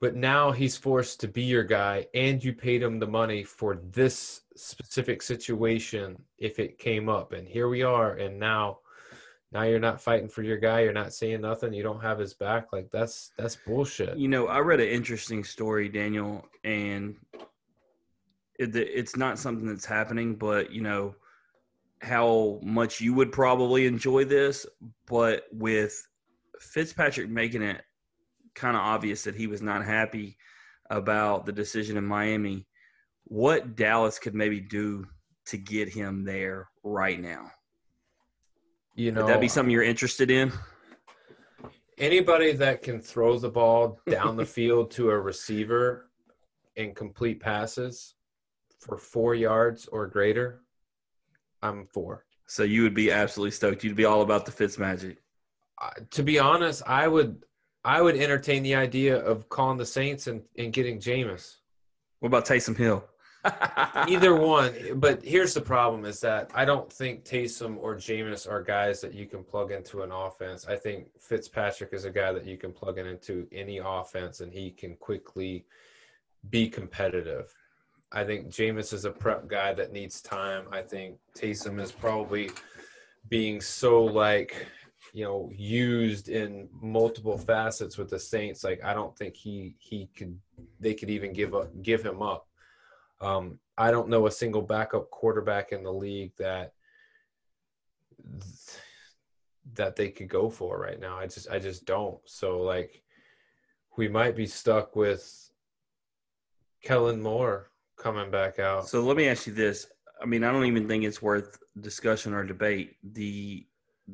but 0.00 0.14
now 0.16 0.50
he's 0.52 0.76
forced 0.78 1.20
to 1.20 1.28
be 1.28 1.42
your 1.42 1.64
guy, 1.64 2.06
and 2.14 2.42
you 2.42 2.54
paid 2.54 2.82
him 2.82 2.98
the 2.98 3.06
money 3.06 3.44
for 3.44 3.76
this 3.76 4.42
specific 4.56 5.20
situation 5.20 6.22
if 6.38 6.58
it 6.58 6.78
came 6.78 7.08
up, 7.10 7.32
and 7.32 7.46
here 7.46 7.68
we 7.68 7.82
are, 7.82 8.14
and 8.14 8.38
now 8.38 8.78
now 9.52 9.62
you're 9.62 9.80
not 9.80 10.00
fighting 10.00 10.28
for 10.28 10.44
your 10.44 10.56
guy 10.58 10.80
you're 10.80 10.92
not 10.92 11.12
saying 11.12 11.40
nothing 11.40 11.72
you 11.72 11.82
don't 11.82 12.00
have 12.00 12.20
his 12.20 12.34
back 12.34 12.72
like 12.72 12.88
that's 12.92 13.32
that's 13.36 13.56
bullshit 13.56 14.16
You 14.16 14.28
know, 14.28 14.46
I 14.46 14.60
read 14.60 14.78
an 14.80 14.86
interesting 14.88 15.42
story, 15.42 15.88
Daniel, 15.88 16.46
and 16.62 17.16
it, 18.60 18.76
it's 18.76 19.16
not 19.16 19.38
something 19.40 19.66
that's 19.66 19.84
happening, 19.86 20.36
but 20.36 20.70
you 20.70 20.82
know 20.82 21.16
how 22.00 22.58
much 22.62 23.00
you 23.00 23.14
would 23.14 23.32
probably 23.32 23.86
enjoy 23.86 24.24
this, 24.24 24.66
but 25.06 25.44
with 25.52 26.06
Fitzpatrick 26.58 27.28
making 27.28 27.62
it 27.62 27.82
kind 28.54 28.76
of 28.76 28.82
obvious 28.82 29.24
that 29.24 29.34
he 29.34 29.46
was 29.46 29.62
not 29.62 29.84
happy 29.84 30.36
about 30.90 31.46
the 31.46 31.52
decision 31.52 31.96
in 31.96 32.04
Miami, 32.04 32.66
what 33.24 33.76
Dallas 33.76 34.18
could 34.18 34.34
maybe 34.34 34.60
do 34.60 35.06
to 35.46 35.56
get 35.56 35.88
him 35.88 36.24
there 36.24 36.68
right 36.82 37.20
now. 37.20 37.50
you 38.94 39.12
know 39.12 39.22
Would 39.22 39.30
that 39.30 39.40
be 39.40 39.48
something 39.48 39.70
you're 39.70 39.82
interested 39.82 40.30
in? 40.30 40.52
anybody 41.98 42.52
that 42.52 42.82
can 42.82 42.98
throw 42.98 43.38
the 43.38 43.50
ball 43.50 44.00
down 44.08 44.34
the 44.36 44.44
field 44.44 44.90
to 44.90 45.10
a 45.10 45.18
receiver 45.18 46.10
and 46.76 46.96
complete 46.96 47.40
passes 47.40 48.14
for 48.78 48.96
four 48.96 49.34
yards 49.34 49.86
or 49.86 50.06
greater 50.06 50.62
i'm 51.62 51.86
for 51.86 52.24
So 52.46 52.62
you 52.64 52.82
would 52.82 52.94
be 52.94 53.12
absolutely 53.12 53.52
stoked. 53.52 53.84
You'd 53.84 53.96
be 53.96 54.04
all 54.04 54.22
about 54.22 54.44
the 54.44 54.52
Fitz 54.52 54.78
magic. 54.78 55.18
uh, 55.80 55.90
to 56.10 56.22
be 56.22 56.38
honest 56.38 56.82
i 56.86 57.06
would 57.06 57.44
i 57.84 58.00
would 58.02 58.16
entertain 58.16 58.62
the 58.62 58.74
idea 58.74 59.16
of 59.16 59.48
calling 59.48 59.78
the 59.78 59.86
saints 59.86 60.26
and, 60.26 60.42
and 60.58 60.72
getting 60.72 60.98
Jameis. 60.98 61.56
What 62.20 62.28
about 62.28 62.44
Taysom 62.46 62.76
Hill? 62.76 63.04
either 64.08 64.34
one. 64.34 64.74
But 64.96 65.24
here's 65.24 65.54
the 65.54 65.60
problem: 65.60 66.04
is 66.04 66.20
that 66.20 66.50
I 66.54 66.64
don't 66.64 66.92
think 66.92 67.24
Taysom 67.24 67.78
or 67.78 67.94
Jameis 67.96 68.50
are 68.50 68.62
guys 68.62 69.00
that 69.00 69.14
you 69.14 69.26
can 69.26 69.42
plug 69.42 69.72
into 69.72 70.02
an 70.02 70.12
offense. 70.12 70.66
I 70.68 70.76
think 70.76 71.08
Fitzpatrick 71.18 71.92
is 71.94 72.04
a 72.04 72.10
guy 72.10 72.32
that 72.32 72.44
you 72.44 72.58
can 72.58 72.72
plug 72.72 72.98
in 72.98 73.06
into 73.06 73.46
any 73.52 73.78
offense, 73.78 74.40
and 74.40 74.52
he 74.52 74.70
can 74.70 74.94
quickly 74.96 75.64
be 76.50 76.68
competitive. 76.68 77.54
I 78.12 78.24
think 78.24 78.48
Jameis 78.48 78.92
is 78.92 79.04
a 79.04 79.10
prep 79.10 79.46
guy 79.46 79.72
that 79.74 79.92
needs 79.92 80.20
time. 80.20 80.64
I 80.72 80.82
think 80.82 81.16
Taysom 81.36 81.80
is 81.80 81.92
probably 81.92 82.50
being 83.28 83.60
so 83.60 84.02
like 84.02 84.66
you 85.12 85.24
know 85.24 85.50
used 85.54 86.28
in 86.28 86.68
multiple 86.80 87.38
facets 87.38 87.96
with 87.96 88.10
the 88.10 88.18
Saints. 88.18 88.64
Like 88.64 88.82
I 88.84 88.94
don't 88.94 89.16
think 89.16 89.36
he 89.36 89.76
he 89.78 90.08
could 90.16 90.36
they 90.80 90.94
could 90.94 91.10
even 91.10 91.32
give 91.32 91.54
up 91.54 91.70
give 91.82 92.02
him 92.02 92.20
up. 92.20 92.48
Um, 93.20 93.58
I 93.78 93.90
don't 93.90 94.08
know 94.08 94.26
a 94.26 94.30
single 94.30 94.62
backup 94.62 95.10
quarterback 95.10 95.72
in 95.72 95.82
the 95.84 95.92
league 95.92 96.32
that 96.38 96.72
that 99.74 99.94
they 99.94 100.08
could 100.08 100.28
go 100.28 100.50
for 100.50 100.80
right 100.80 100.98
now. 100.98 101.16
I 101.16 101.26
just 101.26 101.48
I 101.48 101.60
just 101.60 101.84
don't. 101.84 102.18
So 102.24 102.60
like 102.60 103.02
we 103.96 104.08
might 104.08 104.34
be 104.34 104.46
stuck 104.46 104.96
with 104.96 105.52
Kellen 106.82 107.20
Moore 107.20 107.69
coming 108.00 108.30
back 108.30 108.58
out. 108.58 108.88
So 108.88 109.00
let 109.02 109.16
me 109.16 109.28
ask 109.28 109.46
you 109.46 109.52
this. 109.52 109.86
I 110.20 110.26
mean, 110.26 110.44
I 110.44 110.52
don't 110.52 110.66
even 110.66 110.88
think 110.88 111.04
it's 111.04 111.22
worth 111.22 111.58
discussion 111.80 112.34
or 112.34 112.44
debate. 112.44 112.96
The 113.12 113.66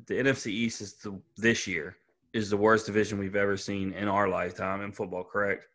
the 0.06 0.14
NFC 0.14 0.48
East 0.48 0.80
is 0.80 0.94
the 0.94 1.18
this 1.36 1.66
year 1.66 1.96
is 2.32 2.50
the 2.50 2.56
worst 2.56 2.86
division 2.86 3.18
we've 3.18 3.36
ever 3.36 3.56
seen 3.56 3.92
in 3.94 4.08
our 4.08 4.28
lifetime 4.28 4.82
in 4.82 4.92
football, 4.92 5.24
correct? 5.24 5.66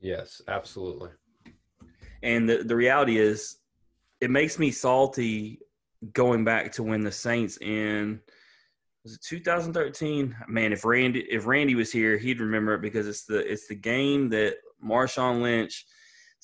yes, 0.00 0.40
absolutely. 0.48 1.10
And 2.22 2.48
the, 2.48 2.58
the 2.58 2.76
reality 2.76 3.18
is 3.18 3.58
it 4.20 4.30
makes 4.30 4.58
me 4.58 4.70
salty 4.70 5.60
going 6.12 6.44
back 6.44 6.72
to 6.72 6.82
when 6.82 7.02
the 7.02 7.12
Saints 7.12 7.58
in 7.58 8.20
was 9.04 9.14
it 9.14 9.22
2013? 9.22 10.34
Man, 10.48 10.72
if 10.72 10.84
Randy 10.84 11.20
if 11.30 11.46
Randy 11.46 11.74
was 11.74 11.92
here, 11.92 12.18
he'd 12.18 12.40
remember 12.40 12.74
it 12.74 12.82
because 12.82 13.06
it's 13.06 13.24
the 13.24 13.38
it's 13.50 13.68
the 13.68 13.74
game 13.74 14.28
that 14.30 14.56
Marshawn 14.84 15.42
Lynch 15.42 15.86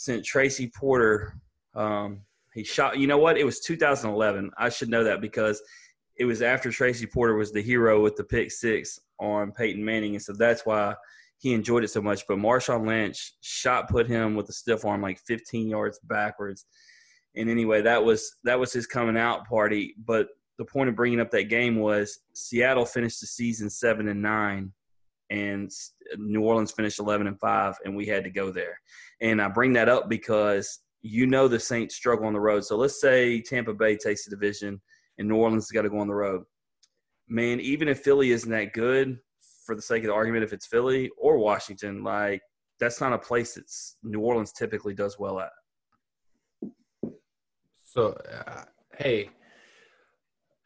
sent 0.03 0.25
Tracy 0.25 0.71
Porter. 0.75 1.35
Um, 1.75 2.23
he 2.55 2.65
shot. 2.65 2.99
You 2.99 3.07
know 3.07 3.19
what? 3.19 3.39
It 3.39 3.45
was 3.45 3.61
2011. 3.61 4.51
I 4.59 4.69
should 4.69 4.89
know 4.89 5.05
that 5.05 5.21
because 5.21 5.63
it 6.17 6.25
was 6.25 6.43
after 6.43 6.71
Tracy 6.71 7.07
Porter 7.07 7.35
was 7.35 7.53
the 7.53 7.63
hero 7.63 8.03
with 8.03 8.17
the 8.17 8.25
pick 8.25 8.51
six 8.51 8.99
on 9.21 9.53
Peyton 9.53 9.85
Manning, 9.85 10.15
and 10.15 10.23
so 10.23 10.33
that's 10.33 10.67
why 10.67 10.95
he 11.39 11.55
enjoyed 11.55 11.85
it 11.85 11.91
so 11.91 12.03
much. 12.03 12.25
But 12.29 12.39
Marshawn 12.39 12.87
Lynch 12.87 13.35
shot 13.41 13.89
put 13.89 14.07
him 14.07 14.35
with 14.35 14.49
a 14.49 14.53
stiff 14.53 14.85
arm 14.85 15.03
like 15.03 15.19
15 15.27 15.69
yards 15.69 15.99
backwards. 16.05 16.67
And 17.35 17.49
anyway, 17.49 17.81
that 17.83 18.05
was 18.05 18.37
that 18.45 18.59
was 18.59 18.73
his 18.73 18.87
coming 18.87 19.17
out 19.17 19.47
party. 19.47 19.95
But 20.05 20.29
the 20.59 20.65
point 20.65 20.89
of 20.89 20.97
bringing 20.97 21.21
up 21.21 21.31
that 21.31 21.45
game 21.45 21.77
was 21.77 22.19
Seattle 22.35 22.85
finished 22.85 23.21
the 23.21 23.27
season 23.27 23.71
seven 23.71 24.09
and 24.09 24.21
nine, 24.21 24.73
and 25.33 25.73
New 26.19 26.43
Orleans 26.43 26.73
finished 26.73 27.01
11 27.01 27.27
and 27.27 27.41
five, 27.41 27.75
and 27.85 27.97
we 27.97 28.05
had 28.05 28.23
to 28.25 28.31
go 28.31 28.51
there. 28.51 28.79
And 29.23 29.41
I 29.41 29.49
bring 29.49 29.73
that 29.73 29.89
up 29.89 30.11
because 30.11 30.81
you 31.01 31.27
know 31.27 31.49
the 31.49 31.59
Saints 31.59 31.97
struggle 31.97 32.27
on 32.27 32.35
the 32.35 32.41
road. 32.41 32.65
So 32.67 32.77
let's 32.77 33.01
say 33.01 33.41
Tampa 33.41 33.73
Bay 33.73 33.97
takes 33.97 34.25
the 34.25 34.31
division, 34.31 34.81
and 35.17 35.27
New 35.27 35.37
Orleans 35.37 35.65
has 35.65 35.71
got 35.71 35.83
to 35.83 35.91
go 35.91 36.01
on 36.01 36.07
the 36.07 36.15
road. 36.15 36.43
Man, 37.29 37.61
even 37.61 37.89
if 37.89 38.01
Philly 38.01 38.31
isn't 38.33 38.51
that 38.51 38.75
good, 38.75 39.19
for 39.65 39.75
the 39.75 39.81
sake 39.81 40.03
of 40.03 40.09
the 40.09 40.15
argument, 40.15 40.45
if 40.45 40.53
it's 40.53 40.67
Philly 40.67 41.11
or 41.17 41.39
Washington, 41.39 42.05
like 42.05 42.43
that's 42.79 43.01
not 43.01 43.15
a 43.15 43.19
place 43.19 43.55
that 43.55 43.65
New 44.03 44.21
Orleans 44.21 44.53
typically 44.53 44.93
does 44.93 45.19
well 45.19 45.41
at. 45.41 45.53
So, 47.85 48.19
uh, 48.47 48.65
hey, 48.99 49.31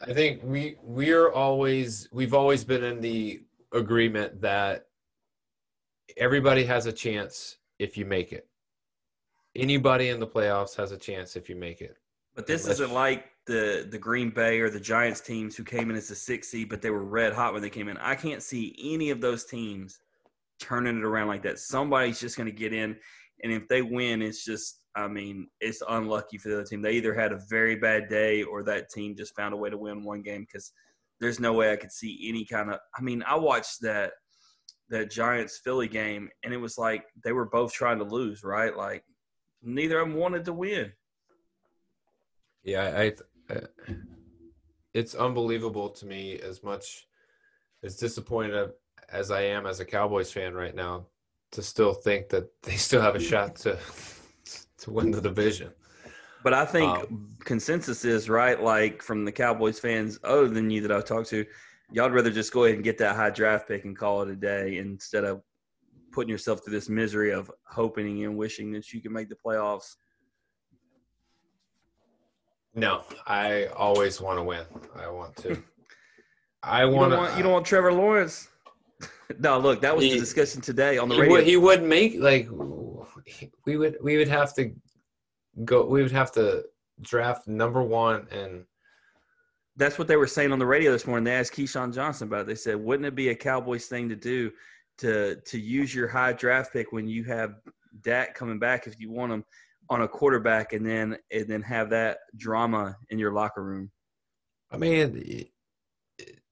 I 0.01 0.13
think 0.13 0.41
we 0.43 0.77
we're 0.83 1.31
always 1.31 2.09
we've 2.13 2.35
always 2.35 2.65
been 2.65 2.83
in 2.83 3.01
the 3.01 3.43
agreement 3.73 4.41
that 4.41 4.87
everybody 6.17 6.65
has 6.65 6.87
a 6.87 6.93
chance 6.93 7.57
if 7.79 7.97
you 7.97 8.05
make 8.05 8.33
it. 8.33 8.49
Anybody 9.55 10.09
in 10.09 10.21
the 10.21 10.27
playoffs 10.27 10.77
has 10.77 10.93
a 10.93 10.97
chance 10.97 11.37
if 11.37 11.49
you 11.49 11.57
make 11.57 11.81
it. 11.81 11.97
But 12.35 12.47
this 12.47 12.65
Unless- 12.65 12.81
isn't 12.81 12.93
like 12.93 13.25
the 13.47 13.87
the 13.91 13.99
Green 13.99 14.31
Bay 14.31 14.61
or 14.61 14.69
the 14.69 14.81
Giants 14.81 15.21
teams 15.21 15.57
who 15.57 15.65
came 15.65 15.91
in 15.91 15.97
as 15.97 16.11
a 16.11 16.15
six 16.15 16.49
seed, 16.49 16.69
but 16.69 16.83
they 16.83 16.91
were 16.91 17.05
red 17.05 17.33
hot 17.33 17.53
when 17.53 17.63
they 17.63 17.71
came 17.71 17.89
in. 17.89 17.97
I 17.99 18.15
can't 18.15 18.43
see 18.43 18.77
any 18.79 19.11
of 19.11 19.21
those 19.21 19.45
teams 19.45 20.01
turning 20.61 20.99
it 20.99 21.05
around 21.05 21.29
like 21.29 21.43
that. 21.43 21.59
Somebody's 21.59 22.21
just 22.21 22.37
going 22.37 22.49
to 22.49 22.53
get 22.53 22.73
in, 22.73 22.97
and 23.43 23.53
if 23.53 23.67
they 23.69 23.83
win, 23.83 24.21
it's 24.21 24.45
just 24.45 24.81
I 24.95 25.09
mean 25.09 25.49
it's 25.61 25.83
unlucky 25.89 26.39
for 26.39 26.49
the 26.49 26.57
other 26.57 26.65
team. 26.65 26.83
They 26.83 26.93
either 26.93 27.15
had 27.15 27.33
a 27.33 27.41
very 27.49 27.77
bad 27.77 28.09
day 28.09 28.43
or 28.43 28.63
that 28.65 28.91
team 28.91 29.17
just 29.17 29.35
found 29.35 29.55
a 29.55 29.57
way 29.57 29.71
to 29.71 29.79
win 29.79 30.05
one 30.05 30.23
game 30.23 30.43
because 30.43 30.73
there's 31.21 31.41
no 31.41 31.53
way 31.53 31.73
I 31.73 31.77
could 31.77 31.93
see 31.93 32.27
any 32.29 32.45
kind 32.45 32.71
of. 32.71 32.79
I 32.97 33.03
mean, 33.03 33.23
I 33.27 33.37
watched 33.37 33.81
that 33.83 34.13
that 34.89 35.11
Giants 35.11 35.59
Philly 35.59 35.89
game, 35.89 36.29
and 36.45 36.55
it 36.55 36.59
was 36.59 36.79
like 36.79 37.05
they 37.25 37.33
were 37.33 37.47
both 37.47 37.73
trying 37.73 37.99
to 37.99 38.05
lose, 38.05 38.45
right? 38.45 38.77
Like 38.77 39.05
neither 39.63 40.01
of 40.01 40.09
them 40.09 40.19
wanted 40.19 40.45
to 40.45 40.53
win. 40.53 40.93
Yeah, 42.63 42.93
I, 42.97 43.15
I 43.53 43.61
it's 44.95 45.15
unbelievable 45.15 45.91
to 45.91 46.07
me 46.07 46.39
as 46.41 46.63
much 46.63 47.07
as 47.83 47.97
disappointed 47.97 48.71
as 49.11 49.31
I 49.31 49.43
am 49.43 49.67
as 49.67 49.81
a 49.81 49.85
Cowboys 49.85 50.33
fan 50.33 50.55
right 50.55 50.75
now 50.75 51.07
to 51.53 51.63
still 51.63 51.95
think 51.95 52.29
that 52.31 52.49
they 52.63 52.77
still 52.77 53.03
have 53.03 53.15
a 53.15 53.21
shot 53.21 53.57
to 53.57 53.79
to 54.79 54.91
win 54.91 55.11
the 55.11 55.21
division. 55.21 55.73
But 56.47 56.55
I 56.55 56.65
think 56.65 56.97
Um, 56.97 57.35
consensus 57.45 58.05
is 58.05 58.31
right. 58.31 58.63
Like 58.63 59.03
from 59.03 59.25
the 59.25 59.33
Cowboys 59.33 59.81
fans, 59.81 60.21
other 60.23 60.47
than 60.47 60.71
you 60.71 60.81
that 60.83 60.93
I've 60.93 61.05
talked 61.05 61.29
to, 61.31 61.45
y'all'd 61.91 62.13
rather 62.15 62.31
just 62.31 62.53
go 62.53 62.63
ahead 62.67 62.77
and 62.77 62.85
get 62.85 62.99
that 62.99 63.17
high 63.17 63.31
draft 63.31 63.67
pick 63.67 63.85
and 63.85 63.99
call 63.99 64.23
it 64.23 64.29
a 64.31 64.37
day 64.37 64.77
instead 64.77 65.25
of 65.25 65.43
putting 66.13 66.31
yourself 66.31 66.65
through 66.65 66.75
this 66.75 66.89
misery 66.89 67.33
of 67.33 67.51
hoping 67.65 68.23
and 68.25 68.37
wishing 68.37 68.71
that 68.75 68.93
you 68.93 69.03
can 69.03 69.13
make 69.13 69.29
the 69.29 69.35
playoffs. 69.35 69.97
No, 72.77 73.03
I 73.27 73.65
always 73.75 74.21
want 74.21 74.39
to 74.39 74.45
win. 74.45 74.63
I 74.95 75.09
want 75.09 75.35
to. 75.39 75.61
I 76.63 76.85
You 76.85 76.91
want 76.91 77.11
don't 77.11 77.19
want, 77.23 77.37
you 77.37 77.43
don't 77.43 77.53
want 77.55 77.67
Trevor 77.67 77.93
Lawrence. 77.93 78.51
no, 79.41 79.59
look, 79.59 79.81
that 79.81 79.97
was 79.97 80.05
the 80.05 80.17
discussion 80.17 80.61
today 80.61 80.97
on 80.97 81.09
the 81.09 81.17
he 81.17 81.23
radio. 81.23 81.37
would, 81.39 81.45
he 81.45 81.57
would 81.57 81.83
make 81.83 82.21
like 82.21 82.49
we 83.65 83.77
would 83.77 83.97
we 84.01 84.17
would 84.17 84.29
have 84.29 84.55
to 84.55 84.73
go 85.65 85.87
we 85.87 86.03
would 86.03 86.13
have 86.13 86.33
to 86.33 86.65
draft 87.01 87.47
number 87.49 87.83
one 87.83 88.27
and 88.31 88.65
That's 89.77 89.99
what 89.99 90.09
they 90.09 90.17
were 90.17 90.27
saying 90.27 90.53
on 90.53 90.59
the 90.59 90.67
radio 90.67 90.91
this 90.91 91.07
morning. 91.07 91.25
They 91.25 91.35
asked 91.35 91.53
Keyshawn 91.55 91.95
Johnson 91.95 92.29
about 92.29 92.43
it. 92.43 92.47
They 92.47 92.55
said, 92.55 92.77
"Wouldn't 92.77 93.07
it 93.07 93.15
be 93.15 93.29
a 93.29 93.35
Cowboys 93.35 93.87
thing 93.87 94.09
to 94.09 94.17
do 94.17 94.51
to 94.99 95.37
to 95.37 95.59
use 95.59 95.95
your 95.95 96.09
high 96.09 96.33
draft 96.33 96.73
pick 96.73 96.93
when 96.93 97.07
you 97.07 97.25
have 97.25 97.57
Dak 98.01 98.35
coming 98.35 98.59
back 98.59 98.87
if 98.87 98.99
you 98.99 99.11
want 99.11 99.33
him 99.33 99.45
on 99.91 100.03
a 100.03 100.09
quarterback, 100.09 100.73
and 100.73 100.85
then 100.85 101.19
and 101.31 101.47
then 101.47 101.63
have 101.63 101.91
that 101.91 102.19
drama 102.37 102.97
in 103.11 103.19
your 103.19 103.33
locker 103.33 103.63
room?" 103.63 103.91
I 104.71 104.79
mean 104.79 105.17
it, 105.17 105.51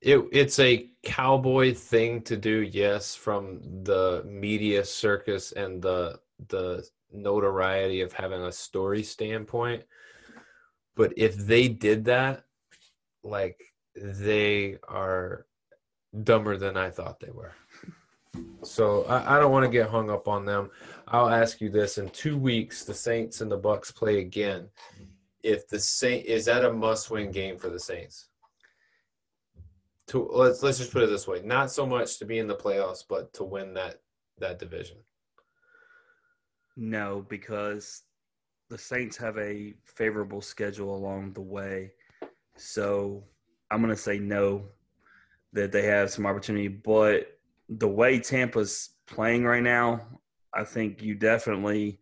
it 0.02 0.28
it's 0.32 0.59
a 0.59 0.90
cowboy 1.02 1.72
thing 1.74 2.22
to 2.24 2.36
do 2.36 2.60
yes 2.60 3.14
from 3.14 3.60
the 3.85 4.22
media 4.26 4.85
circus 4.85 5.52
and 5.52 5.81
the 5.81 6.20
the 6.48 6.86
notoriety 7.14 8.00
of 8.00 8.12
having 8.12 8.42
a 8.42 8.52
story 8.52 9.02
standpoint 9.02 9.82
but 10.94 11.12
if 11.16 11.36
they 11.36 11.68
did 11.68 12.04
that 12.04 12.44
like 13.22 13.60
they 13.96 14.76
are 14.88 15.46
dumber 16.22 16.56
than 16.56 16.76
I 16.76 16.90
thought 16.90 17.20
they 17.20 17.30
were. 17.30 17.52
So 18.62 19.04
I, 19.04 19.36
I 19.36 19.40
don't 19.40 19.52
want 19.52 19.64
to 19.64 19.70
get 19.70 19.90
hung 19.90 20.10
up 20.10 20.28
on 20.28 20.44
them. 20.44 20.70
I'll 21.08 21.28
ask 21.28 21.60
you 21.60 21.70
this: 21.70 21.98
in 21.98 22.08
two 22.10 22.36
weeks, 22.36 22.84
the 22.84 22.94
Saints 22.94 23.40
and 23.40 23.50
the 23.50 23.58
Bucs 23.58 23.94
play 23.94 24.20
again. 24.20 24.68
If 25.42 25.68
the 25.68 25.78
Saint 25.78 26.26
is 26.26 26.46
that 26.46 26.64
a 26.64 26.72
must-win 26.72 27.30
game 27.30 27.58
for 27.58 27.68
the 27.68 27.80
Saints? 27.80 28.28
To 30.08 30.28
let's 30.32 30.62
let's 30.62 30.78
just 30.78 30.92
put 30.92 31.02
it 31.02 31.10
this 31.10 31.28
way: 31.28 31.42
not 31.42 31.70
so 31.70 31.86
much 31.86 32.18
to 32.18 32.24
be 32.24 32.38
in 32.38 32.46
the 32.46 32.56
playoffs, 32.56 33.04
but 33.08 33.32
to 33.34 33.44
win 33.44 33.74
that 33.74 34.00
that 34.38 34.58
division. 34.58 34.98
No, 36.76 37.24
because 37.28 38.02
the 38.70 38.78
Saints 38.78 39.16
have 39.16 39.38
a 39.38 39.74
favorable 39.84 40.40
schedule 40.40 40.96
along 40.96 41.32
the 41.32 41.40
way. 41.40 41.92
So 42.56 43.24
I'm 43.70 43.80
going 43.80 43.94
to 43.94 44.01
say 44.01 44.18
no, 44.18 44.64
that 45.52 45.72
they 45.72 45.82
have 45.82 46.10
some 46.10 46.26
opportunity. 46.26 46.68
But 46.68 47.38
the 47.68 47.88
way 47.88 48.18
Tampa's 48.18 48.90
playing 49.06 49.44
right 49.44 49.62
now, 49.62 50.01
I 50.52 50.64
think 50.64 51.02
you 51.02 51.14
definitely 51.14 51.98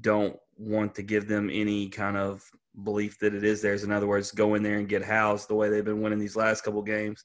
don't 0.00 0.36
want 0.56 0.94
to 0.94 1.02
give 1.02 1.28
them 1.28 1.50
any 1.52 1.88
kind 1.88 2.16
of 2.16 2.48
belief 2.84 3.18
that 3.18 3.34
it 3.34 3.44
is 3.44 3.60
theirs. 3.60 3.84
In 3.84 3.92
other 3.92 4.06
words, 4.06 4.30
go 4.30 4.54
in 4.54 4.62
there 4.62 4.78
and 4.78 4.88
get 4.88 5.04
housed 5.04 5.48
the 5.48 5.54
way 5.54 5.68
they've 5.68 5.84
been 5.84 6.00
winning 6.00 6.18
these 6.18 6.36
last 6.36 6.62
couple 6.62 6.82
games. 6.82 7.24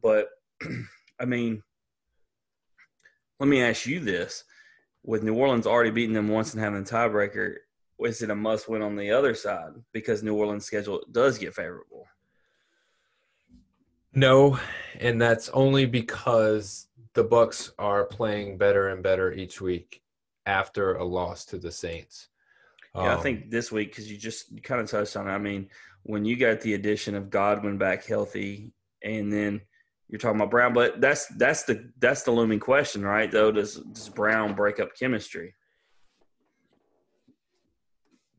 But, 0.00 0.28
I 1.20 1.24
mean, 1.24 1.62
let 3.40 3.48
me 3.48 3.62
ask 3.62 3.86
you 3.86 4.00
this 4.00 4.44
with 5.06 5.22
New 5.22 5.34
Orleans 5.34 5.66
already 5.66 5.90
beating 5.90 6.14
them 6.14 6.28
once 6.28 6.52
and 6.52 6.62
having 6.62 6.80
a 6.80 6.84
tiebreaker, 6.84 7.54
is 8.00 8.20
it 8.20 8.30
a 8.30 8.34
must 8.34 8.68
win 8.68 8.82
on 8.82 8.96
the 8.96 9.12
other 9.12 9.34
side 9.34 9.70
because 9.92 10.22
New 10.22 10.34
Orleans' 10.34 10.66
schedule 10.66 11.00
does 11.10 11.38
get 11.38 11.54
favorable? 11.54 12.06
No, 14.12 14.58
and 14.98 15.20
that's 15.20 15.48
only 15.50 15.86
because 15.86 16.88
the 17.14 17.24
Bucs 17.24 17.70
are 17.78 18.04
playing 18.04 18.58
better 18.58 18.88
and 18.88 19.02
better 19.02 19.32
each 19.32 19.60
week 19.60 20.02
after 20.44 20.96
a 20.96 21.04
loss 21.04 21.44
to 21.46 21.58
the 21.58 21.70
Saints. 21.70 22.28
Yeah, 22.94 23.12
I 23.12 23.14
Um, 23.14 23.22
think 23.22 23.50
this 23.50 23.70
week 23.70 23.90
because 23.90 24.10
you 24.10 24.18
just 24.18 24.50
you 24.50 24.60
kind 24.60 24.80
of 24.80 24.90
touched 24.90 25.16
on 25.16 25.28
it. 25.28 25.30
I 25.30 25.38
mean, 25.38 25.68
when 26.02 26.24
you 26.24 26.36
got 26.36 26.60
the 26.60 26.74
addition 26.74 27.14
of 27.14 27.30
Godwin 27.30 27.78
back 27.78 28.04
healthy, 28.04 28.72
and 29.02 29.32
then 29.32 29.60
you're 30.08 30.18
talking 30.18 30.36
about 30.36 30.50
Brown, 30.50 30.72
but 30.72 31.00
that's 31.00 31.26
that's 31.36 31.64
the 31.64 31.90
that's 31.98 32.22
the 32.22 32.30
looming 32.30 32.60
question, 32.60 33.02
right? 33.02 33.30
Though, 33.30 33.50
does 33.50 33.76
does 33.76 34.08
Brown 34.08 34.54
break 34.54 34.80
up 34.80 34.90
chemistry? 34.98 35.54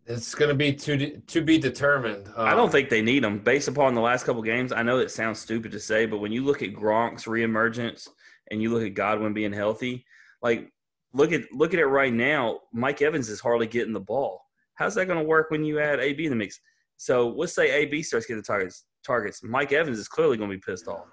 it's 0.07 0.33
going 0.33 0.49
to 0.49 0.55
be 0.55 0.73
to 0.73 1.19
to 1.19 1.41
be 1.41 1.57
determined. 1.57 2.29
I 2.37 2.51
Um, 2.51 2.57
don't 2.57 2.71
think 2.71 2.89
they 2.89 3.01
need 3.01 3.23
him 3.23 3.39
based 3.39 3.67
upon 3.67 3.93
the 3.93 4.01
last 4.01 4.25
couple 4.25 4.41
games. 4.41 4.71
I 4.71 4.81
know 4.81 4.99
it 4.99 5.11
sounds 5.11 5.39
stupid 5.39 5.71
to 5.73 5.79
say, 5.79 6.05
but 6.05 6.19
when 6.19 6.31
you 6.31 6.43
look 6.43 6.63
at 6.63 6.73
Gronk's 6.73 7.25
reemergence 7.25 8.07
and 8.49 8.61
you 8.61 8.71
look 8.73 8.83
at 8.83 8.93
Godwin 8.93 9.33
being 9.33 9.51
healthy, 9.51 10.05
like 10.41 10.71
look 11.13 11.33
at 11.33 11.51
look 11.51 11.73
at 11.73 11.79
it 11.79 11.87
right 11.87 12.13
now. 12.13 12.61
Mike 12.71 13.01
Evans 13.01 13.29
is 13.29 13.41
hardly 13.41 13.67
getting 13.67 13.93
the 13.93 13.99
ball. 13.99 14.41
How's 14.75 14.95
that 14.95 15.07
going 15.07 15.19
to 15.19 15.25
work 15.25 15.51
when 15.51 15.65
you 15.65 15.79
add 15.79 15.99
AB 15.99 16.23
in 16.23 16.29
the 16.29 16.35
mix? 16.35 16.59
So 16.95 17.29
let's 17.29 17.53
say 17.53 17.69
AB 17.71 18.01
starts 18.03 18.25
getting 18.25 18.41
the 18.41 18.47
targets. 18.47 18.85
Targets. 19.05 19.43
Mike 19.43 19.73
Evans 19.73 19.99
is 19.99 20.07
clearly 20.07 20.37
going 20.37 20.49
to 20.49 20.55
be 20.55 20.61
pissed 20.61 20.87
off. 20.87 21.05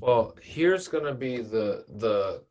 Well, 0.00 0.36
here's 0.40 0.88
going 0.88 1.04
to 1.04 1.14
be 1.14 1.38
the 1.38 1.84
the 1.88 2.42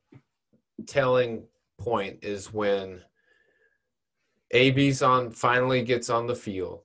telling 0.85 1.43
point 1.77 2.19
is 2.21 2.53
when 2.53 3.01
AB's 4.53 5.01
on 5.01 5.31
finally 5.31 5.83
gets 5.83 6.09
on 6.09 6.27
the 6.27 6.35
field. 6.35 6.81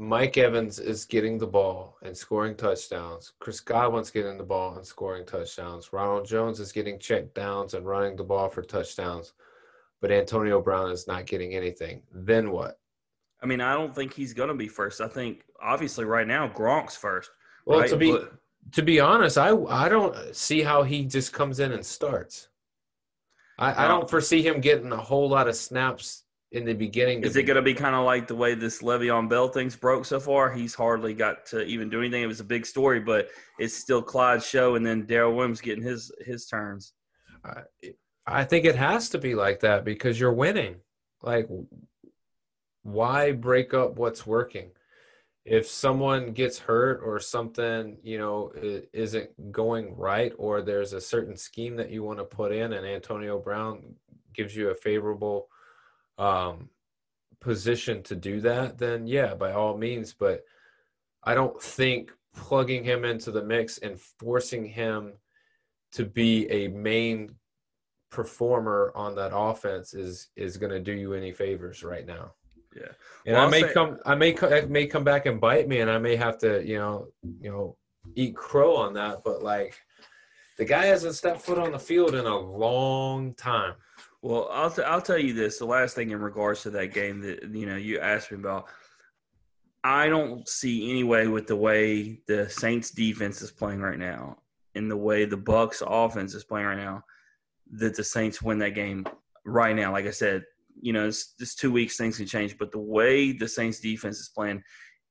Mike 0.00 0.38
Evans 0.38 0.78
is 0.78 1.04
getting 1.04 1.38
the 1.38 1.46
ball 1.46 1.96
and 2.02 2.16
scoring 2.16 2.54
touchdowns. 2.54 3.32
Chris 3.40 3.58
Godwin's 3.58 4.12
getting 4.12 4.38
the 4.38 4.44
ball 4.44 4.76
and 4.76 4.86
scoring 4.86 5.26
touchdowns. 5.26 5.92
Ronald 5.92 6.24
Jones 6.24 6.60
is 6.60 6.70
getting 6.70 7.00
check 7.00 7.34
downs 7.34 7.74
and 7.74 7.84
running 7.84 8.14
the 8.14 8.22
ball 8.22 8.48
for 8.48 8.62
touchdowns. 8.62 9.32
But 10.00 10.12
Antonio 10.12 10.62
Brown 10.62 10.92
is 10.92 11.08
not 11.08 11.26
getting 11.26 11.54
anything. 11.54 12.02
Then 12.12 12.52
what? 12.52 12.78
I 13.42 13.46
mean, 13.46 13.60
I 13.60 13.74
don't 13.74 13.92
think 13.92 14.14
he's 14.14 14.32
going 14.32 14.50
to 14.50 14.54
be 14.54 14.68
first. 14.68 15.00
I 15.00 15.08
think 15.08 15.42
obviously 15.60 16.04
right 16.04 16.28
now 16.28 16.46
Gronk's 16.46 16.96
first. 16.96 17.30
Well, 17.66 17.80
right? 17.80 17.90
to 17.90 17.96
be 17.96 18.16
to 18.72 18.82
be 18.82 19.00
honest, 19.00 19.38
I 19.38 19.54
I 19.68 19.88
don't 19.88 20.34
see 20.34 20.62
how 20.62 20.82
he 20.82 21.04
just 21.04 21.32
comes 21.32 21.60
in 21.60 21.72
and 21.72 21.84
starts. 21.84 22.48
I, 23.58 23.84
I 23.84 23.88
don't 23.88 24.08
foresee 24.08 24.42
him 24.42 24.60
getting 24.60 24.92
a 24.92 24.96
whole 24.96 25.28
lot 25.28 25.48
of 25.48 25.56
snaps 25.56 26.22
in 26.52 26.64
the 26.64 26.74
beginning. 26.74 27.22
Is 27.24 27.36
it 27.36 27.42
going 27.42 27.56
to 27.56 27.62
be 27.62 27.74
kind 27.74 27.94
of 27.94 28.04
like 28.04 28.28
the 28.28 28.36
way 28.36 28.54
this 28.54 28.82
Le'Veon 28.82 29.28
Bell 29.28 29.48
thing's 29.48 29.76
broke 29.76 30.04
so 30.04 30.20
far? 30.20 30.50
He's 30.50 30.74
hardly 30.74 31.12
got 31.12 31.44
to 31.46 31.64
even 31.64 31.90
do 31.90 31.98
anything. 31.98 32.22
It 32.22 32.26
was 32.26 32.40
a 32.40 32.44
big 32.44 32.64
story, 32.64 33.00
but 33.00 33.28
it's 33.58 33.74
still 33.74 34.00
Clyde's 34.00 34.46
show, 34.46 34.76
and 34.76 34.86
then 34.86 35.06
Darrel 35.06 35.34
Williams 35.34 35.60
getting 35.60 35.82
his 35.82 36.12
his 36.24 36.46
turns. 36.46 36.92
I, 37.44 37.62
I 38.26 38.44
think 38.44 38.64
it 38.64 38.76
has 38.76 39.10
to 39.10 39.18
be 39.18 39.34
like 39.34 39.60
that 39.60 39.84
because 39.84 40.20
you're 40.20 40.32
winning. 40.32 40.76
Like, 41.22 41.48
why 42.82 43.32
break 43.32 43.74
up 43.74 43.96
what's 43.96 44.26
working? 44.26 44.70
If 45.48 45.66
someone 45.66 46.32
gets 46.32 46.58
hurt 46.58 47.00
or 47.02 47.18
something, 47.20 47.96
you 48.02 48.18
know, 48.18 48.52
isn't 48.92 49.52
going 49.52 49.96
right, 49.96 50.32
or 50.36 50.60
there's 50.60 50.92
a 50.92 51.00
certain 51.00 51.36
scheme 51.36 51.76
that 51.76 51.90
you 51.90 52.02
want 52.02 52.18
to 52.18 52.24
put 52.24 52.52
in, 52.52 52.74
and 52.74 52.86
Antonio 52.86 53.38
Brown 53.38 53.94
gives 54.34 54.54
you 54.54 54.68
a 54.68 54.74
favorable 54.74 55.48
um, 56.18 56.68
position 57.40 58.02
to 58.02 58.14
do 58.14 58.40
that, 58.42 58.78
then 58.78 59.06
yeah, 59.06 59.34
by 59.34 59.52
all 59.52 59.76
means. 59.76 60.12
But 60.12 60.44
I 61.24 61.34
don't 61.34 61.60
think 61.60 62.12
plugging 62.34 62.84
him 62.84 63.04
into 63.04 63.30
the 63.30 63.42
mix 63.42 63.78
and 63.78 63.98
forcing 63.98 64.66
him 64.66 65.14
to 65.92 66.04
be 66.04 66.46
a 66.50 66.68
main 66.68 67.34
performer 68.10 68.92
on 68.94 69.14
that 69.16 69.32
offense 69.34 69.94
is 69.94 70.28
is 70.36 70.56
going 70.56 70.72
to 70.72 70.80
do 70.80 70.92
you 70.92 71.14
any 71.14 71.32
favors 71.32 71.82
right 71.82 72.06
now. 72.06 72.32
Yeah. 72.78 72.92
And 73.26 73.36
Well, 73.36 73.46
I 73.46 73.50
may 73.50 73.62
say- 73.62 73.72
come 73.72 73.98
I 74.06 74.14
may 74.14 74.36
may 74.68 74.86
come 74.86 75.04
back 75.04 75.26
and 75.26 75.40
bite 75.40 75.68
me 75.68 75.80
and 75.80 75.90
I 75.90 75.98
may 75.98 76.16
have 76.16 76.38
to, 76.38 76.64
you 76.64 76.78
know, 76.78 77.08
you 77.40 77.50
know, 77.50 77.76
eat 78.14 78.36
crow 78.36 78.76
on 78.76 78.94
that, 78.94 79.22
but 79.24 79.42
like 79.42 79.74
the 80.56 80.64
guy 80.64 80.86
hasn't 80.86 81.14
stepped 81.14 81.40
foot 81.42 81.58
on 81.58 81.72
the 81.72 81.78
field 81.78 82.14
in 82.14 82.26
a 82.26 82.38
long 82.38 83.34
time. 83.34 83.74
Well, 84.22 84.48
I'll 84.50 84.70
t- 84.70 84.82
I'll 84.82 85.00
tell 85.02 85.18
you 85.18 85.32
this. 85.32 85.58
The 85.58 85.64
last 85.66 85.94
thing 85.94 86.10
in 86.10 86.20
regards 86.20 86.62
to 86.62 86.70
that 86.70 86.92
game 86.92 87.20
that 87.20 87.44
you 87.44 87.66
know 87.66 87.76
you 87.76 88.00
asked 88.00 88.32
me 88.32 88.38
about, 88.38 88.66
I 89.84 90.08
don't 90.08 90.46
see 90.48 90.90
any 90.90 91.04
way 91.04 91.28
with 91.28 91.46
the 91.46 91.56
way 91.56 92.20
the 92.26 92.48
Saints 92.48 92.90
defense 92.90 93.40
is 93.42 93.52
playing 93.52 93.80
right 93.80 93.98
now, 93.98 94.38
and 94.74 94.90
the 94.90 94.96
way 94.96 95.24
the 95.24 95.36
Bucs 95.36 95.82
offense 95.86 96.34
is 96.34 96.42
playing 96.44 96.66
right 96.66 96.76
now, 96.76 97.04
that 97.72 97.94
the 97.94 98.02
Saints 98.02 98.42
win 98.42 98.58
that 98.58 98.74
game 98.74 99.06
right 99.44 99.76
now. 99.76 99.92
Like 99.92 100.06
I 100.06 100.10
said, 100.10 100.44
you 100.80 100.92
know, 100.92 101.06
it's 101.06 101.34
just 101.38 101.58
two 101.58 101.70
weeks, 101.70 101.96
things 101.96 102.16
can 102.16 102.26
change, 102.26 102.56
but 102.58 102.72
the 102.72 102.78
way 102.78 103.32
the 103.32 103.48
Saints 103.48 103.80
defense 103.80 104.18
is 104.18 104.30
playing 104.34 104.62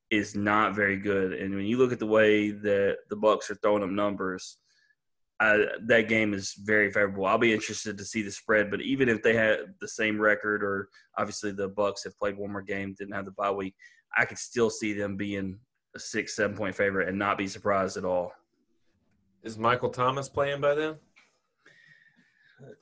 is 0.09 0.35
not 0.35 0.75
very 0.75 0.97
good. 0.97 1.33
And 1.33 1.55
when 1.55 1.65
you 1.65 1.77
look 1.77 1.91
at 1.91 1.99
the 1.99 2.05
way 2.05 2.51
that 2.51 2.97
the 3.09 3.17
Bucs 3.17 3.49
are 3.49 3.55
throwing 3.55 3.83
up 3.83 3.89
numbers, 3.89 4.57
I, 5.39 5.65
that 5.87 6.07
game 6.07 6.33
is 6.33 6.55
very 6.63 6.91
favorable. 6.91 7.25
I'll 7.25 7.37
be 7.37 7.53
interested 7.53 7.97
to 7.97 8.05
see 8.05 8.23
the 8.23 8.31
spread, 8.31 8.71
but 8.71 8.81
even 8.81 9.07
if 9.07 9.21
they 9.21 9.35
had 9.35 9.59
the 9.79 9.87
same 9.87 10.19
record, 10.19 10.63
or 10.63 10.89
obviously 11.17 11.51
the 11.51 11.69
Bucs 11.69 12.03
have 12.05 12.17
played 12.17 12.37
one 12.37 12.51
more 12.51 12.61
game, 12.61 12.95
didn't 12.97 13.13
have 13.13 13.25
the 13.25 13.31
bye 13.31 13.51
week, 13.51 13.75
I 14.17 14.25
could 14.25 14.39
still 14.39 14.69
see 14.69 14.93
them 14.93 15.15
being 15.15 15.59
a 15.95 15.99
six, 15.99 16.35
seven 16.35 16.57
point 16.57 16.75
favorite 16.75 17.07
and 17.07 17.19
not 17.19 17.37
be 17.37 17.47
surprised 17.47 17.97
at 17.97 18.05
all. 18.05 18.31
Is 19.43 19.57
Michael 19.57 19.89
Thomas 19.89 20.27
playing 20.27 20.61
by 20.61 20.73
then? 20.73 20.95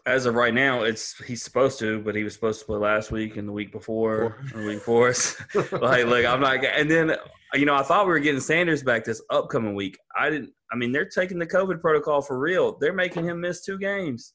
As 0.05 0.25
of 0.25 0.35
right 0.35 0.53
now, 0.53 0.83
it's 0.83 1.21
he's 1.23 1.43
supposed 1.43 1.79
to, 1.79 1.99
but 1.99 2.15
he 2.15 2.23
was 2.23 2.33
supposed 2.33 2.59
to 2.61 2.65
play 2.65 2.77
last 2.77 3.11
week 3.11 3.37
and 3.37 3.47
the 3.47 3.51
week 3.51 3.71
before, 3.71 4.37
and 4.53 4.63
the 4.63 4.67
week 4.67 4.77
before. 4.77 5.09
like, 5.79 6.05
look, 6.05 6.25
I'm 6.25 6.39
not. 6.39 6.63
And 6.63 6.89
then, 6.89 7.15
you 7.53 7.65
know, 7.65 7.75
I 7.75 7.83
thought 7.83 8.05
we 8.05 8.13
were 8.13 8.19
getting 8.19 8.39
Sanders 8.39 8.83
back 8.83 9.03
this 9.03 9.21
upcoming 9.29 9.75
week. 9.75 9.97
I 10.17 10.29
didn't. 10.29 10.53
I 10.71 10.77
mean, 10.77 10.91
they're 10.91 11.09
taking 11.09 11.39
the 11.39 11.45
COVID 11.45 11.81
protocol 11.81 12.21
for 12.21 12.39
real. 12.39 12.77
They're 12.79 12.93
making 12.93 13.25
him 13.25 13.41
miss 13.41 13.63
two 13.63 13.77
games. 13.77 14.33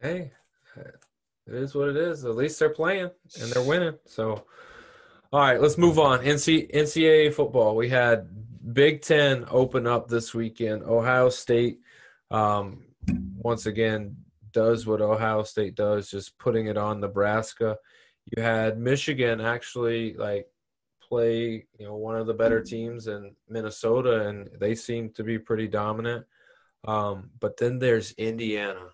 Hey, 0.00 0.32
it 1.48 1.54
is 1.54 1.74
what 1.74 1.88
it 1.88 1.96
is. 1.96 2.24
At 2.24 2.36
least 2.36 2.58
they're 2.58 2.68
playing 2.70 3.10
and 3.40 3.50
they're 3.50 3.62
winning. 3.62 3.94
So, 4.06 4.44
all 5.32 5.40
right, 5.40 5.60
let's 5.60 5.78
move 5.78 5.98
on. 5.98 6.20
NC, 6.20 6.72
NCAA 6.74 7.32
football. 7.32 7.74
We 7.74 7.88
had 7.88 8.28
Big 8.72 9.02
Ten 9.02 9.46
open 9.50 9.86
up 9.86 10.08
this 10.08 10.34
weekend. 10.34 10.82
Ohio 10.82 11.30
State, 11.30 11.80
um, 12.30 12.84
once 13.36 13.66
again, 13.66 14.16
does 14.52 14.86
what 14.86 15.00
Ohio 15.00 15.42
State 15.42 15.74
does, 15.74 16.10
just 16.10 16.38
putting 16.38 16.66
it 16.66 16.76
on 16.76 17.00
Nebraska. 17.00 17.76
You 18.36 18.42
had 18.42 18.78
Michigan 18.78 19.40
actually 19.40 20.14
like 20.14 20.46
play, 21.00 21.66
you 21.78 21.86
know, 21.86 21.96
one 21.96 22.16
of 22.16 22.26
the 22.26 22.34
better 22.34 22.62
teams 22.62 23.06
in 23.06 23.34
Minnesota, 23.48 24.28
and 24.28 24.48
they 24.60 24.74
seem 24.74 25.10
to 25.10 25.24
be 25.24 25.38
pretty 25.38 25.66
dominant. 25.66 26.26
Um, 26.86 27.30
but 27.40 27.56
then 27.56 27.78
there's 27.78 28.12
Indiana. 28.12 28.88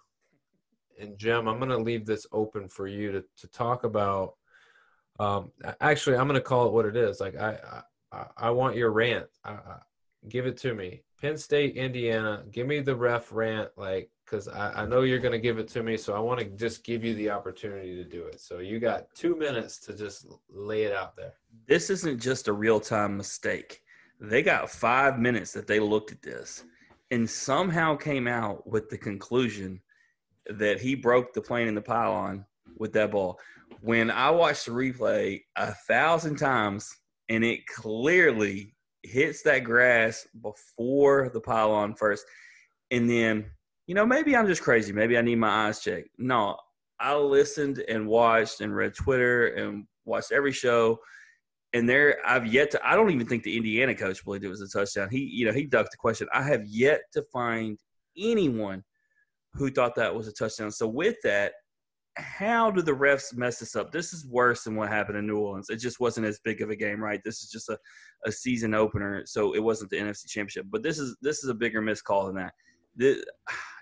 And 1.00 1.18
Jim, 1.18 1.48
I'm 1.48 1.58
going 1.58 1.70
to 1.70 1.78
leave 1.78 2.06
this 2.06 2.26
open 2.32 2.68
for 2.68 2.86
you 2.86 3.12
to, 3.12 3.24
to 3.38 3.48
talk 3.48 3.84
about. 3.84 4.34
Um, 5.18 5.50
actually, 5.80 6.16
I'm 6.16 6.28
going 6.28 6.40
to 6.40 6.40
call 6.40 6.68
it 6.68 6.72
what 6.72 6.86
it 6.86 6.96
is. 6.96 7.20
Like 7.20 7.36
I, 7.36 7.58
I, 8.12 8.26
I 8.36 8.50
want 8.50 8.76
your 8.76 8.92
rant. 8.92 9.26
I, 9.44 9.52
I, 9.52 9.78
give 10.28 10.46
it 10.46 10.56
to 10.58 10.74
me. 10.74 11.02
Penn 11.20 11.36
State, 11.36 11.76
Indiana. 11.76 12.44
Give 12.50 12.66
me 12.66 12.80
the 12.80 12.96
ref 12.96 13.32
rant. 13.32 13.70
Like 13.76 14.10
because 14.24 14.48
I, 14.48 14.82
I 14.82 14.86
know 14.86 15.02
you're 15.02 15.18
going 15.18 15.32
to 15.32 15.38
give 15.38 15.58
it 15.58 15.68
to 15.68 15.82
me. 15.82 15.96
So 15.96 16.14
I 16.14 16.18
want 16.18 16.40
to 16.40 16.46
just 16.46 16.84
give 16.84 17.04
you 17.04 17.14
the 17.14 17.30
opportunity 17.30 17.94
to 17.96 18.04
do 18.04 18.24
it. 18.24 18.40
So 18.40 18.58
you 18.58 18.78
got 18.80 19.06
two 19.14 19.36
minutes 19.36 19.78
to 19.80 19.94
just 19.94 20.26
lay 20.48 20.84
it 20.84 20.92
out 20.92 21.16
there. 21.16 21.34
This 21.66 21.90
isn't 21.90 22.20
just 22.20 22.48
a 22.48 22.52
real 22.52 22.80
time 22.80 23.16
mistake. 23.16 23.82
They 24.20 24.42
got 24.42 24.70
five 24.70 25.18
minutes 25.18 25.52
that 25.52 25.66
they 25.66 25.80
looked 25.80 26.12
at 26.12 26.22
this 26.22 26.64
and 27.10 27.28
somehow 27.28 27.96
came 27.96 28.26
out 28.26 28.66
with 28.66 28.88
the 28.88 28.98
conclusion 28.98 29.80
that 30.46 30.80
he 30.80 30.94
broke 30.94 31.32
the 31.32 31.40
plane 31.40 31.68
in 31.68 31.74
the 31.74 31.82
pylon 31.82 32.44
with 32.78 32.92
that 32.94 33.10
ball. 33.10 33.38
When 33.80 34.10
I 34.10 34.30
watched 34.30 34.66
the 34.66 34.72
replay 34.72 35.42
a 35.56 35.72
thousand 35.72 36.36
times 36.36 36.94
and 37.28 37.44
it 37.44 37.66
clearly 37.66 38.74
hits 39.02 39.42
that 39.42 39.60
grass 39.60 40.26
before 40.40 41.30
the 41.32 41.40
pylon 41.40 41.94
first, 41.94 42.24
and 42.90 43.08
then 43.08 43.46
you 43.86 43.94
know, 43.94 44.06
maybe 44.06 44.36
I'm 44.36 44.46
just 44.46 44.62
crazy. 44.62 44.92
Maybe 44.92 45.18
I 45.18 45.22
need 45.22 45.36
my 45.36 45.66
eyes 45.66 45.80
checked. 45.80 46.08
No, 46.18 46.56
I 47.00 47.14
listened 47.16 47.84
and 47.88 48.06
watched 48.06 48.60
and 48.60 48.74
read 48.74 48.94
Twitter 48.94 49.48
and 49.48 49.84
watched 50.04 50.32
every 50.32 50.52
show. 50.52 50.98
And 51.72 51.88
there, 51.88 52.18
I've 52.24 52.46
yet 52.46 52.70
to. 52.70 52.88
I 52.88 52.94
don't 52.94 53.10
even 53.10 53.26
think 53.26 53.42
the 53.42 53.56
Indiana 53.56 53.94
coach 53.94 54.24
believed 54.24 54.44
it 54.44 54.48
was 54.48 54.62
a 54.62 54.68
touchdown. 54.68 55.08
He, 55.10 55.18
you 55.18 55.44
know, 55.44 55.52
he 55.52 55.66
ducked 55.66 55.90
the 55.90 55.96
question. 55.96 56.28
I 56.32 56.42
have 56.42 56.64
yet 56.66 57.02
to 57.12 57.22
find 57.32 57.78
anyone 58.16 58.84
who 59.54 59.70
thought 59.70 59.96
that 59.96 60.14
was 60.14 60.28
a 60.28 60.32
touchdown. 60.32 60.70
So 60.70 60.86
with 60.86 61.16
that, 61.24 61.52
how 62.16 62.70
do 62.70 62.80
the 62.80 62.92
refs 62.92 63.34
mess 63.36 63.58
this 63.58 63.74
up? 63.74 63.90
This 63.90 64.12
is 64.12 64.24
worse 64.26 64.64
than 64.64 64.76
what 64.76 64.88
happened 64.88 65.18
in 65.18 65.26
New 65.26 65.38
Orleans. 65.38 65.68
It 65.68 65.76
just 65.76 65.98
wasn't 65.98 66.26
as 66.26 66.38
big 66.44 66.60
of 66.60 66.70
a 66.70 66.76
game, 66.76 67.02
right? 67.02 67.20
This 67.24 67.42
is 67.42 67.50
just 67.50 67.68
a, 67.68 67.78
a 68.24 68.30
season 68.30 68.72
opener, 68.72 69.24
so 69.26 69.54
it 69.54 69.62
wasn't 69.62 69.90
the 69.90 69.96
NFC 69.96 70.28
Championship. 70.28 70.66
But 70.70 70.84
this 70.84 70.98
is 70.98 71.16
this 71.22 71.42
is 71.42 71.50
a 71.50 71.54
bigger 71.54 71.80
missed 71.80 72.04
call 72.04 72.26
than 72.26 72.36
that. 72.36 72.52
The, 72.96 73.24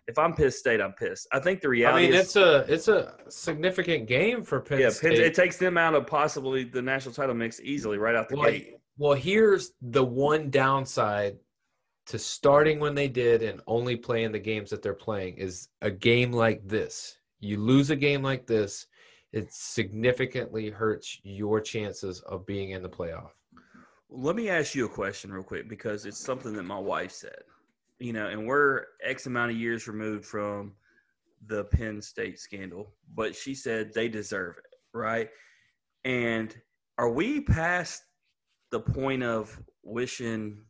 if 0.08 0.18
I'm 0.18 0.34
Pitt 0.34 0.52
State, 0.54 0.80
I'm 0.80 0.92
pissed. 0.92 1.28
I 1.32 1.38
think 1.38 1.60
the 1.60 1.68
reality. 1.68 2.06
I 2.06 2.10
mean, 2.10 2.14
is, 2.14 2.26
it's 2.26 2.36
a 2.36 2.56
it's 2.68 2.88
a 2.88 3.14
significant 3.28 4.06
game 4.06 4.42
for 4.42 4.60
Penn 4.60 4.80
yeah, 4.80 4.90
State. 4.90 5.16
Penn, 5.16 5.20
it 5.20 5.34
takes 5.34 5.56
them 5.56 5.78
out 5.78 5.94
of 5.94 6.06
possibly 6.06 6.64
the 6.64 6.82
national 6.82 7.14
title 7.14 7.34
mix 7.34 7.60
easily 7.60 7.98
right 7.98 8.14
out 8.14 8.28
the 8.28 8.36
well, 8.36 8.50
gate. 8.50 8.76
well, 8.98 9.14
here's 9.14 9.72
the 9.80 10.04
one 10.04 10.50
downside 10.50 11.36
to 12.06 12.18
starting 12.18 12.80
when 12.80 12.94
they 12.94 13.08
did 13.08 13.42
and 13.42 13.60
only 13.66 13.96
playing 13.96 14.32
the 14.32 14.38
games 14.38 14.70
that 14.70 14.82
they're 14.82 14.92
playing 14.92 15.36
is 15.36 15.68
a 15.82 15.90
game 15.90 16.32
like 16.32 16.66
this. 16.66 17.16
You 17.38 17.58
lose 17.58 17.90
a 17.90 17.96
game 17.96 18.22
like 18.22 18.46
this, 18.46 18.86
it 19.32 19.52
significantly 19.52 20.68
hurts 20.68 21.20
your 21.22 21.60
chances 21.60 22.20
of 22.22 22.44
being 22.44 22.70
in 22.70 22.82
the 22.82 22.88
playoff. 22.88 23.30
Let 24.10 24.36
me 24.36 24.48
ask 24.48 24.74
you 24.74 24.86
a 24.86 24.90
question 24.90 25.32
real 25.32 25.42
quick 25.42 25.68
because 25.68 26.04
it's 26.04 26.18
something 26.18 26.52
that 26.54 26.64
my 26.64 26.78
wife 26.78 27.12
said 27.12 27.42
you 28.02 28.12
know, 28.12 28.26
and 28.26 28.46
we're 28.46 28.86
X 29.00 29.26
amount 29.26 29.52
of 29.52 29.56
years 29.56 29.86
removed 29.86 30.24
from 30.24 30.72
the 31.46 31.64
Penn 31.64 32.02
State 32.02 32.40
scandal, 32.40 32.92
but 33.14 33.34
she 33.34 33.54
said 33.54 33.94
they 33.94 34.08
deserve 34.08 34.56
it, 34.58 34.74
right? 34.92 35.30
And 36.04 36.54
are 36.98 37.10
we 37.10 37.40
past 37.40 38.02
the 38.72 38.80
point 38.80 39.22
of 39.22 39.56
wishing 39.84 40.64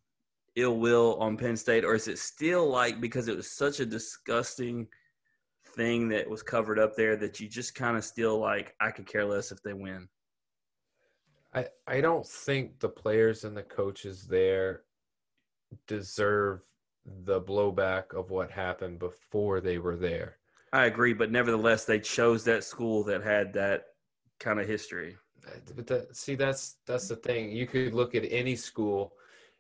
ill 0.57 0.79
will 0.79 1.17
on 1.21 1.39
Penn 1.39 1.57
State, 1.57 1.85
or 1.85 1.95
is 1.95 2.07
it 2.07 2.19
still 2.19 2.69
like 2.69 3.01
because 3.01 3.29
it 3.29 3.37
was 3.37 3.51
such 3.51 3.81
a 3.81 3.87
disgusting 3.87 4.87
thing 5.75 6.09
that 6.09 6.29
was 6.29 6.43
covered 6.43 6.79
up 6.79 6.97
there 6.97 7.17
that 7.17 7.41
you 7.41 7.49
just 7.49 7.75
kind 7.75 7.97
of 7.97 8.05
still 8.05 8.39
like, 8.39 8.75
I 8.79 8.91
could 8.91 9.07
care 9.07 9.25
less 9.25 9.53
if 9.53 9.63
they 9.63 9.73
win? 9.73 10.07
I, 11.55 11.67
I 11.87 12.03
don't 12.03 12.27
think 12.27 12.79
the 12.79 12.91
players 12.91 13.45
and 13.45 13.57
the 13.57 13.63
coaches 13.63 14.27
there 14.27 14.83
deserve 15.87 16.61
the 17.05 17.41
blowback 17.41 18.15
of 18.15 18.31
what 18.31 18.51
happened 18.51 18.99
before 18.99 19.61
they 19.61 19.79
were 19.79 19.97
there. 19.97 20.37
I 20.73 20.87
agree, 20.87 21.13
but 21.13 21.31
nevertheless, 21.31 21.85
they 21.85 22.01
chose 22.01 22.45
that 22.45 22.65
school 22.65 23.05
that 23.05 23.23
had 23.23 23.53
that 23.55 23.87
kind 24.39 24.61
of 24.61 24.67
history. 24.67 25.17
But 25.75 25.87
that, 25.89 26.17
see, 26.17 26.35
that's 26.35 26.77
that's 26.87 27.09
the 27.09 27.17
thing. 27.17 27.51
You 27.51 27.67
could 27.67 27.95
look 27.95 28.15
at 28.15 28.25
any 28.31 28.57
school 28.57 29.15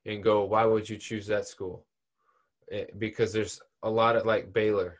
and 0.06 0.22
go, 0.22 0.44
"Why 0.44 0.64
would 0.64 0.88
you 0.88 0.96
choose 0.96 1.26
that 1.26 1.46
school?" 1.46 1.86
It, 2.68 2.90
eh, 2.90 2.96
because 2.98 3.32
there's 3.32 3.60
a 3.82 3.90
lot 3.90 4.16
of 4.16 4.24
like 4.24 4.52
Baylor, 4.52 4.98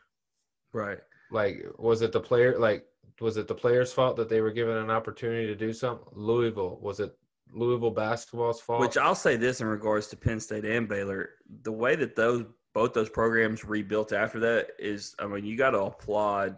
right? 0.73 0.99
Like, 1.31 1.65
was 1.79 2.01
it 2.01 2.11
the 2.11 2.19
player? 2.19 2.59
Like, 2.59 2.85
was 3.21 3.37
it 3.37 3.47
the 3.47 3.55
players' 3.55 3.93
fault 3.93 4.17
that 4.17 4.29
they 4.29 4.41
were 4.41 4.51
given 4.51 4.77
an 4.77 4.91
opportunity 4.91 5.47
to 5.47 5.55
do 5.55 5.71
something? 5.73 6.05
Louisville 6.11 6.77
was 6.81 6.99
it 6.99 7.17
Louisville 7.51 7.91
basketball's 7.91 8.61
fault. 8.61 8.79
Which 8.79 8.97
I'll 8.97 9.15
say 9.15 9.35
this 9.35 9.61
in 9.61 9.67
regards 9.67 10.07
to 10.07 10.17
Penn 10.17 10.39
State 10.39 10.65
and 10.65 10.87
Baylor, 10.87 11.31
the 11.61 11.71
way 11.71 11.95
that 11.95 12.15
those 12.15 12.45
both 12.73 12.93
those 12.93 13.09
programs 13.09 13.63
rebuilt 13.63 14.13
after 14.13 14.39
that 14.39 14.69
is, 14.79 15.15
I 15.19 15.27
mean, 15.27 15.45
you 15.45 15.55
got 15.55 15.71
to 15.71 15.81
applaud 15.81 16.57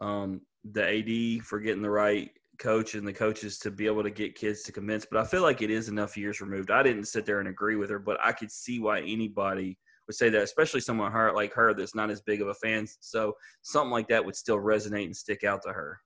um, 0.00 0.40
the 0.64 1.38
AD 1.38 1.44
for 1.44 1.60
getting 1.60 1.82
the 1.82 1.90
right 1.90 2.30
coach 2.58 2.94
and 2.94 3.06
the 3.06 3.12
coaches 3.12 3.58
to 3.58 3.70
be 3.70 3.86
able 3.86 4.02
to 4.02 4.10
get 4.10 4.34
kids 4.34 4.62
to 4.62 4.72
convince. 4.72 5.04
But 5.04 5.20
I 5.20 5.24
feel 5.24 5.42
like 5.42 5.60
it 5.60 5.70
is 5.70 5.88
enough 5.88 6.16
years 6.16 6.40
removed. 6.40 6.70
I 6.70 6.82
didn't 6.82 7.04
sit 7.04 7.26
there 7.26 7.40
and 7.40 7.48
agree 7.48 7.76
with 7.76 7.90
her, 7.90 7.98
but 7.98 8.18
I 8.22 8.32
could 8.32 8.50
see 8.50 8.80
why 8.80 9.00
anybody 9.00 9.76
would 10.06 10.16
say 10.16 10.28
that, 10.30 10.42
especially 10.42 10.80
someone 10.80 11.12
her 11.12 11.32
like 11.32 11.52
her 11.54 11.74
that's 11.74 11.94
not 11.94 12.10
as 12.10 12.20
big 12.20 12.40
of 12.40 12.48
a 12.48 12.54
fan. 12.54 12.86
So 13.00 13.34
something 13.62 13.90
like 13.90 14.08
that 14.08 14.24
would 14.24 14.36
still 14.36 14.58
resonate 14.58 15.06
and 15.06 15.16
stick 15.16 15.44
out 15.44 15.62
to 15.62 15.72
her. 15.72 16.00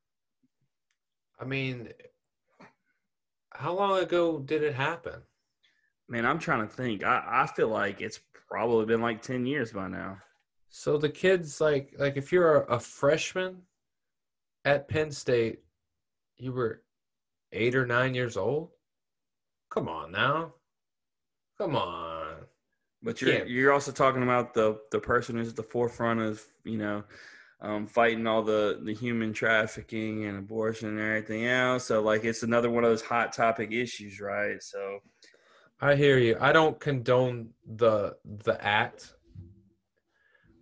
I 1.40 1.44
mean, 1.44 1.90
how 3.52 3.74
long 3.74 3.98
ago 4.00 4.38
did 4.38 4.62
it 4.62 4.74
happen? 4.74 5.22
Man, 6.08 6.24
I'm 6.24 6.38
trying 6.38 6.66
to 6.66 6.72
think. 6.72 7.04
I, 7.04 7.22
I 7.26 7.46
feel 7.46 7.68
like 7.68 8.00
it's 8.00 8.20
probably 8.48 8.86
been 8.86 9.02
like 9.02 9.22
10 9.22 9.46
years 9.46 9.72
by 9.72 9.88
now. 9.88 10.18
So 10.70 10.98
the 10.98 11.08
kids 11.08 11.60
like 11.60 11.94
like 11.98 12.16
if 12.16 12.32
you're 12.32 12.62
a, 12.62 12.76
a 12.76 12.80
freshman 12.80 13.62
at 14.64 14.88
Penn 14.88 15.10
State, 15.10 15.60
you 16.36 16.52
were 16.52 16.82
8 17.52 17.74
or 17.74 17.86
9 17.86 18.14
years 18.14 18.36
old? 18.36 18.70
Come 19.70 19.88
on 19.88 20.12
now. 20.12 20.54
Come 21.58 21.74
on. 21.74 22.36
But 23.02 23.20
you're 23.22 23.46
you're 23.46 23.72
also 23.72 23.92
talking 23.92 24.22
about 24.22 24.54
the 24.54 24.78
the 24.90 24.98
person 24.98 25.36
who's 25.36 25.50
at 25.50 25.56
the 25.56 25.62
forefront 25.62 26.20
of, 26.20 26.42
you 26.64 26.78
know, 26.78 27.04
um, 27.60 27.86
fighting 27.86 28.26
all 28.26 28.42
the 28.42 28.80
the 28.82 28.94
human 28.94 29.32
trafficking 29.32 30.26
and 30.26 30.38
abortion 30.38 30.88
and 30.88 31.00
everything 31.00 31.46
else. 31.46 31.84
So 31.84 32.00
like 32.00 32.24
it's 32.24 32.42
another 32.42 32.70
one 32.70 32.84
of 32.84 32.90
those 32.90 33.02
hot 33.02 33.32
topic 33.32 33.72
issues, 33.72 34.20
right? 34.20 34.62
So 34.62 35.00
I 35.80 35.94
hear 35.94 36.18
you. 36.18 36.36
I 36.40 36.52
don't 36.52 36.78
condone 36.78 37.50
the 37.66 38.16
the 38.24 38.62
act, 38.64 39.14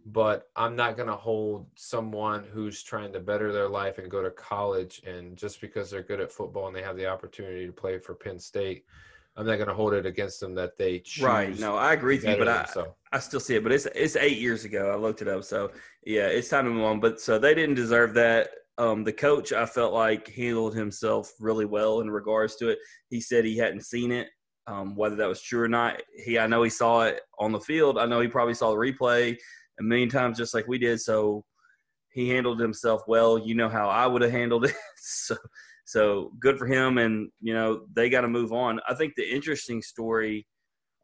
but 0.06 0.48
I'm 0.56 0.76
not 0.76 0.96
going 0.96 1.08
to 1.08 1.16
hold 1.16 1.66
someone 1.74 2.44
who's 2.44 2.82
trying 2.82 3.12
to 3.12 3.20
better 3.20 3.52
their 3.52 3.68
life 3.68 3.98
and 3.98 4.10
go 4.10 4.22
to 4.22 4.30
college 4.30 5.02
and 5.06 5.36
just 5.36 5.60
because 5.60 5.90
they're 5.90 6.02
good 6.02 6.20
at 6.20 6.32
football 6.32 6.66
and 6.66 6.76
they 6.76 6.82
have 6.82 6.96
the 6.96 7.06
opportunity 7.06 7.66
to 7.66 7.72
play 7.72 7.98
for 7.98 8.14
Penn 8.14 8.38
State 8.38 8.84
I'm 9.36 9.46
not 9.46 9.56
going 9.56 9.68
to 9.68 9.74
hold 9.74 9.92
it 9.92 10.06
against 10.06 10.40
them 10.40 10.54
that 10.54 10.78
they 10.78 11.00
choose. 11.00 11.24
Right. 11.24 11.58
No, 11.58 11.76
I 11.76 11.92
agree 11.92 12.16
with 12.16 12.24
you, 12.24 12.36
but 12.38 12.48
I, 12.48 12.66
I 13.16 13.18
still 13.18 13.40
see 13.40 13.56
it. 13.56 13.62
But 13.62 13.72
it's 13.72 13.86
it's 13.94 14.14
eight 14.16 14.38
years 14.38 14.66
ago. 14.66 14.90
I 14.90 14.96
looked 14.96 15.22
it 15.22 15.28
up. 15.28 15.42
So 15.42 15.70
yeah, 16.04 16.26
it's 16.26 16.48
time 16.48 16.66
to 16.66 16.70
move 16.70 16.84
on. 16.84 17.00
But 17.00 17.18
so 17.18 17.38
they 17.38 17.54
didn't 17.54 17.74
deserve 17.74 18.12
that. 18.14 18.50
Um, 18.76 19.04
the 19.04 19.12
coach, 19.12 19.54
I 19.54 19.64
felt 19.64 19.94
like 19.94 20.28
handled 20.28 20.76
himself 20.76 21.32
really 21.40 21.64
well 21.64 22.00
in 22.00 22.10
regards 22.10 22.56
to 22.56 22.68
it. 22.68 22.78
He 23.08 23.22
said 23.22 23.46
he 23.46 23.56
hadn't 23.56 23.86
seen 23.86 24.12
it, 24.12 24.28
um, 24.66 24.94
whether 24.96 25.16
that 25.16 25.28
was 25.28 25.40
true 25.40 25.62
or 25.62 25.68
not. 25.68 26.02
He, 26.26 26.38
I 26.38 26.46
know 26.46 26.62
he 26.62 26.68
saw 26.68 27.04
it 27.04 27.22
on 27.38 27.52
the 27.52 27.60
field. 27.60 27.96
I 27.96 28.04
know 28.04 28.20
he 28.20 28.28
probably 28.28 28.52
saw 28.52 28.70
the 28.70 28.76
replay 28.76 29.34
a 29.80 29.82
million 29.82 30.10
times, 30.10 30.36
just 30.36 30.52
like 30.52 30.68
we 30.68 30.76
did. 30.76 31.00
So 31.00 31.42
he 32.12 32.28
handled 32.28 32.60
himself 32.60 33.00
well. 33.08 33.38
You 33.38 33.54
know 33.54 33.70
how 33.70 33.88
I 33.88 34.06
would 34.06 34.20
have 34.20 34.30
handled 34.30 34.66
it. 34.66 34.74
so 34.98 35.36
so 35.86 36.32
good 36.38 36.58
for 36.58 36.66
him, 36.66 36.98
and 36.98 37.30
you 37.40 37.54
know 37.54 37.86
they 37.94 38.10
got 38.10 38.22
to 38.22 38.28
move 38.28 38.52
on. 38.52 38.78
I 38.86 38.92
think 38.94 39.14
the 39.16 39.34
interesting 39.34 39.80
story 39.80 40.46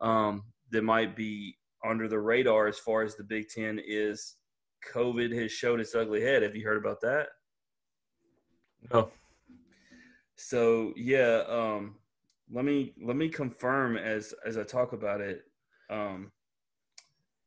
um, 0.02 0.43
that 0.72 0.84
might 0.84 1.16
be 1.16 1.56
under 1.84 2.09
the 2.09 2.18
radar 2.18 2.68
as 2.68 2.78
far 2.78 3.02
as 3.02 3.16
the 3.16 3.24
Big 3.24 3.48
Ten 3.48 3.80
is 3.84 4.36
COVID 4.92 5.36
has 5.40 5.52
showed 5.52 5.80
its 5.80 5.94
ugly 5.94 6.22
head. 6.22 6.42
Have 6.42 6.56
you 6.56 6.64
heard 6.64 6.78
about 6.78 7.00
that? 7.02 7.28
no. 8.92 9.10
So 10.36 10.92
yeah, 10.96 11.42
um, 11.48 11.96
let 12.50 12.64
me 12.64 12.94
let 13.02 13.16
me 13.16 13.28
confirm 13.28 13.96
as 13.96 14.34
as 14.44 14.59
I 14.59 14.64
talk 14.64 14.92
about 14.92 15.20
it. 15.20 15.42
Um, 15.90 16.32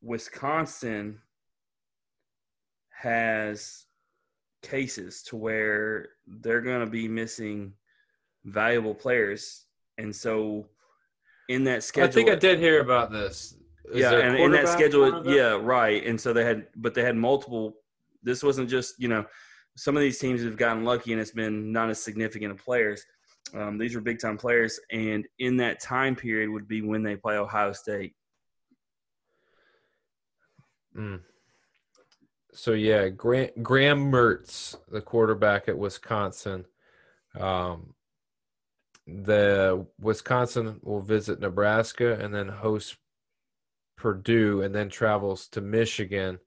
Wisconsin 0.02 1.20
has 2.92 3.86
cases 4.62 5.24
to 5.24 5.36
where 5.36 6.10
they're 6.26 6.62
going 6.62 6.80
to 6.80 6.90
be 6.90 7.08
missing 7.08 7.74
valuable 8.46 8.96
players, 8.96 9.66
and 9.98 10.16
so 10.16 10.68
in 11.50 11.64
that 11.66 11.84
schedule, 11.84 12.10
I 12.10 12.14
think 12.14 12.30
I 12.30 12.36
did 12.36 12.60
hear 12.60 12.82
about 12.82 13.12
this. 13.12 13.56
Is 13.92 14.02
yeah, 14.02 14.14
and 14.14 14.38
in 14.38 14.52
that 14.52 14.68
schedule, 14.68 15.12
one 15.12 15.14
of 15.14 15.28
yeah, 15.28 15.58
right. 15.62 16.06
And 16.06 16.20
so 16.20 16.34
they 16.34 16.44
had, 16.44 16.68
but 16.76 16.94
they 16.94 17.04
had 17.04 17.16
multiple. 17.16 17.76
This 18.24 18.44
wasn't 18.44 18.70
just 18.70 18.96
you 19.00 19.08
know, 19.08 19.26
some 19.76 19.96
of 19.96 20.02
these 20.02 20.20
teams 20.20 20.44
have 20.44 20.58
gotten 20.58 20.84
lucky 20.84 21.12
and 21.12 21.22
it's 21.22 21.32
been 21.32 21.72
not 21.72 21.90
as 21.90 22.02
significant 22.02 22.52
of 22.52 22.58
players. 22.58 23.06
Um, 23.54 23.78
these 23.78 23.94
were 23.94 24.02
big 24.02 24.20
time 24.20 24.38
players, 24.38 24.80
and 24.92 25.28
in 25.40 25.58
that 25.58 25.80
time 25.80 26.16
period 26.16 26.50
would 26.50 26.68
be 26.68 26.82
when 26.82 27.04
they 27.04 27.16
play 27.16 27.36
Ohio 27.36 27.74
State. 27.74 28.16
Mm. 30.98 31.20
So 32.54 32.72
yeah, 32.72 33.10
Grant, 33.10 33.62
Graham 33.62 34.12
Mertz, 34.12 34.78
the 34.90 35.02
quarterback 35.02 35.68
at 35.68 35.78
Wisconsin. 35.78 36.66
Um, 37.38 37.94
the 39.06 39.86
Wisconsin 40.00 40.80
will 40.82 41.02
visit 41.02 41.40
Nebraska 41.40 42.18
and 42.20 42.34
then 42.34 42.48
host 42.48 42.96
Purdue 43.98 44.62
and 44.62 44.74
then 44.74 44.90
travels 44.90 45.48
to 45.50 45.62
Michigan, 45.62 46.40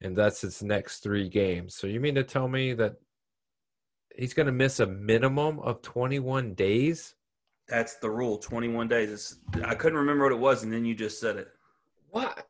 and 0.00 0.16
that's 0.16 0.44
its 0.44 0.62
next 0.62 1.00
three 1.00 1.28
games. 1.28 1.74
So 1.74 1.86
you 1.86 2.00
mean 2.00 2.14
to 2.14 2.24
tell 2.24 2.48
me 2.48 2.72
that 2.74 2.96
he's 4.16 4.34
going 4.34 4.46
to 4.46 4.52
miss 4.52 4.80
a 4.80 4.86
minimum 4.86 5.60
of 5.60 5.82
21 5.82 6.54
days? 6.54 7.14
That's 7.70 7.94
the 7.94 8.10
rule. 8.10 8.36
Twenty 8.36 8.68
one 8.68 8.88
days. 8.88 9.12
It's, 9.12 9.36
I 9.64 9.76
couldn't 9.76 9.98
remember 9.98 10.24
what 10.24 10.32
it 10.32 10.38
was, 10.38 10.64
and 10.64 10.72
then 10.72 10.84
you 10.84 10.94
just 10.94 11.20
said 11.20 11.36
it. 11.36 11.48
What? 12.10 12.46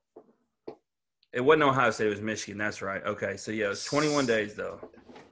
It 1.33 1.43
wasn't 1.43 1.65
Ohio 1.65 1.91
State. 1.91 2.07
It 2.07 2.11
was 2.11 2.23
Michigan. 2.23 2.57
That's 2.57 2.81
right. 2.81 3.05
Okay, 3.05 3.37
so 3.37 3.53
yeah, 3.53 3.67
it 3.67 3.69
was 3.69 3.85
twenty 3.85 4.09
one 4.09 4.25
days 4.25 4.55
though. 4.55 4.81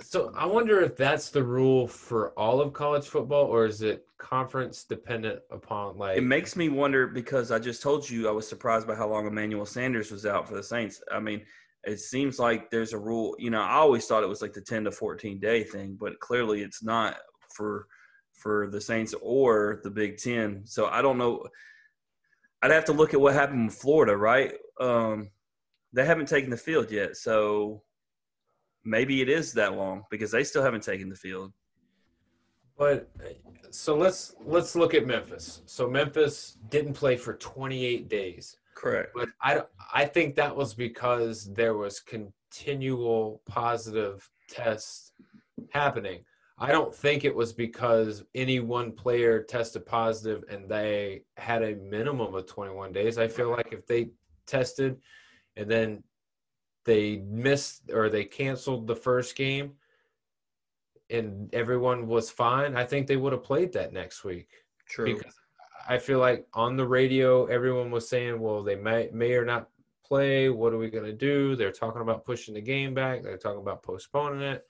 So 0.00 0.32
I 0.36 0.46
wonder 0.46 0.80
if 0.80 0.96
that's 0.96 1.30
the 1.30 1.42
rule 1.42 1.88
for 1.88 2.30
all 2.30 2.60
of 2.60 2.72
college 2.72 3.06
football, 3.06 3.46
or 3.46 3.66
is 3.66 3.82
it 3.82 4.06
conference 4.18 4.84
dependent 4.84 5.40
upon 5.50 5.98
like? 5.98 6.16
It 6.16 6.22
makes 6.22 6.54
me 6.54 6.68
wonder 6.68 7.06
because 7.06 7.50
I 7.50 7.58
just 7.58 7.82
told 7.82 8.08
you 8.08 8.28
I 8.28 8.32
was 8.32 8.48
surprised 8.48 8.86
by 8.86 8.94
how 8.94 9.08
long 9.08 9.26
Emmanuel 9.26 9.66
Sanders 9.66 10.10
was 10.10 10.24
out 10.24 10.48
for 10.48 10.54
the 10.54 10.62
Saints. 10.62 11.02
I 11.10 11.18
mean, 11.18 11.42
it 11.84 11.98
seems 11.98 12.38
like 12.38 12.70
there's 12.70 12.92
a 12.92 12.98
rule. 12.98 13.34
You 13.38 13.50
know, 13.50 13.60
I 13.60 13.74
always 13.74 14.06
thought 14.06 14.22
it 14.22 14.28
was 14.28 14.42
like 14.42 14.52
the 14.52 14.60
10 14.60 14.84
to 14.84 14.92
14 14.92 15.40
day 15.40 15.64
thing, 15.64 15.96
but 15.98 16.20
clearly 16.20 16.62
it's 16.62 16.82
not 16.82 17.16
for 17.54 17.86
for 18.32 18.68
the 18.70 18.80
Saints 18.80 19.14
or 19.20 19.80
the 19.82 19.90
Big 19.90 20.16
Ten. 20.16 20.62
So 20.64 20.86
I 20.86 21.02
don't 21.02 21.18
know. 21.18 21.44
I'd 22.62 22.70
have 22.70 22.84
to 22.86 22.92
look 22.92 23.14
at 23.14 23.20
what 23.20 23.34
happened 23.34 23.62
in 23.62 23.70
Florida, 23.70 24.16
right? 24.16 24.52
Um, 24.80 25.30
they 25.92 26.04
haven't 26.04 26.28
taken 26.28 26.50
the 26.50 26.56
field 26.56 26.90
yet, 26.90 27.16
so 27.16 27.82
maybe 28.88 29.20
it 29.20 29.28
is 29.28 29.52
that 29.52 29.74
long 29.74 30.04
because 30.10 30.30
they 30.30 30.42
still 30.42 30.62
haven't 30.62 30.82
taken 30.82 31.08
the 31.08 31.16
field. 31.16 31.52
But 32.76 33.10
so 33.70 33.96
let's 33.96 34.34
let's 34.44 34.74
look 34.74 34.94
at 34.94 35.06
Memphis. 35.06 35.62
So 35.66 35.88
Memphis 35.88 36.56
didn't 36.70 36.94
play 36.94 37.16
for 37.16 37.34
28 37.34 38.08
days, 38.08 38.56
Correct. 38.74 39.10
but 39.14 39.28
I 39.42 39.62
I 39.92 40.04
think 40.04 40.36
that 40.36 40.54
was 40.54 40.74
because 40.74 41.52
there 41.52 41.74
was 41.74 42.00
continual 42.00 43.42
positive 43.46 44.28
tests 44.48 45.12
happening. 45.72 46.20
I 46.60 46.72
don't 46.72 46.94
think 46.94 47.24
it 47.24 47.34
was 47.34 47.52
because 47.52 48.24
any 48.34 48.58
one 48.58 48.92
player 48.92 49.42
tested 49.42 49.86
positive 49.86 50.44
and 50.48 50.68
they 50.68 51.22
had 51.36 51.62
a 51.62 51.76
minimum 51.76 52.34
of 52.34 52.46
21 52.46 52.92
days. 52.92 53.16
I 53.16 53.28
feel 53.28 53.50
like 53.50 53.72
if 53.72 53.86
they 53.86 54.10
tested 54.46 54.96
and 55.56 55.70
then 55.70 56.02
they 56.88 57.18
missed 57.28 57.90
or 57.92 58.08
they 58.08 58.24
canceled 58.24 58.86
the 58.86 58.96
first 58.96 59.36
game 59.36 59.72
and 61.10 61.52
everyone 61.54 62.06
was 62.06 62.30
fine, 62.30 62.74
I 62.74 62.84
think 62.84 63.06
they 63.06 63.18
would 63.18 63.34
have 63.34 63.44
played 63.44 63.74
that 63.74 63.92
next 63.92 64.24
week. 64.24 64.48
True. 64.88 65.04
Because 65.04 65.34
I 65.86 65.98
feel 65.98 66.18
like 66.18 66.46
on 66.54 66.76
the 66.76 66.86
radio, 66.86 67.44
everyone 67.44 67.90
was 67.90 68.08
saying, 68.08 68.40
well, 68.40 68.62
they 68.62 68.74
may, 68.74 69.10
may 69.12 69.34
or 69.34 69.44
not 69.44 69.68
play. 70.02 70.48
What 70.48 70.72
are 70.72 70.78
we 70.78 70.88
going 70.88 71.04
to 71.04 71.12
do? 71.12 71.56
They're 71.56 71.72
talking 71.72 72.00
about 72.00 72.24
pushing 72.24 72.54
the 72.54 72.62
game 72.62 72.94
back. 72.94 73.22
They're 73.22 73.36
talking 73.36 73.60
about 73.60 73.82
postponing 73.82 74.40
it. 74.40 74.66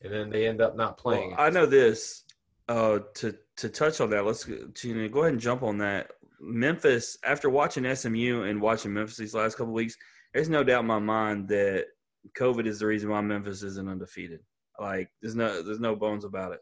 And 0.00 0.10
then 0.10 0.30
they 0.30 0.48
end 0.48 0.62
up 0.62 0.76
not 0.76 0.96
playing. 0.96 1.32
Well, 1.32 1.40
I 1.40 1.50
know 1.50 1.66
this. 1.66 2.24
Uh, 2.66 3.00
to 3.16 3.36
to 3.56 3.68
touch 3.68 4.00
on 4.00 4.08
that, 4.08 4.24
let's 4.24 4.44
to, 4.44 5.08
go 5.10 5.20
ahead 5.20 5.32
and 5.32 5.40
jump 5.40 5.62
on 5.62 5.76
that. 5.78 6.12
Memphis, 6.40 7.18
after 7.22 7.50
watching 7.50 7.94
SMU 7.94 8.44
and 8.44 8.58
watching 8.58 8.94
Memphis 8.94 9.18
these 9.18 9.34
last 9.34 9.58
couple 9.58 9.74
weeks, 9.74 9.98
there's 10.34 10.48
no 10.48 10.64
doubt 10.64 10.80
in 10.80 10.86
my 10.86 10.98
mind 10.98 11.48
that 11.48 11.86
COVID 12.38 12.66
is 12.66 12.80
the 12.80 12.86
reason 12.86 13.08
why 13.08 13.20
Memphis 13.20 13.62
isn't 13.62 13.88
undefeated. 13.88 14.40
Like, 14.78 15.08
there's 15.22 15.36
no 15.36 15.62
there's 15.62 15.80
no 15.80 15.94
bones 15.94 16.24
about 16.24 16.52
it. 16.52 16.60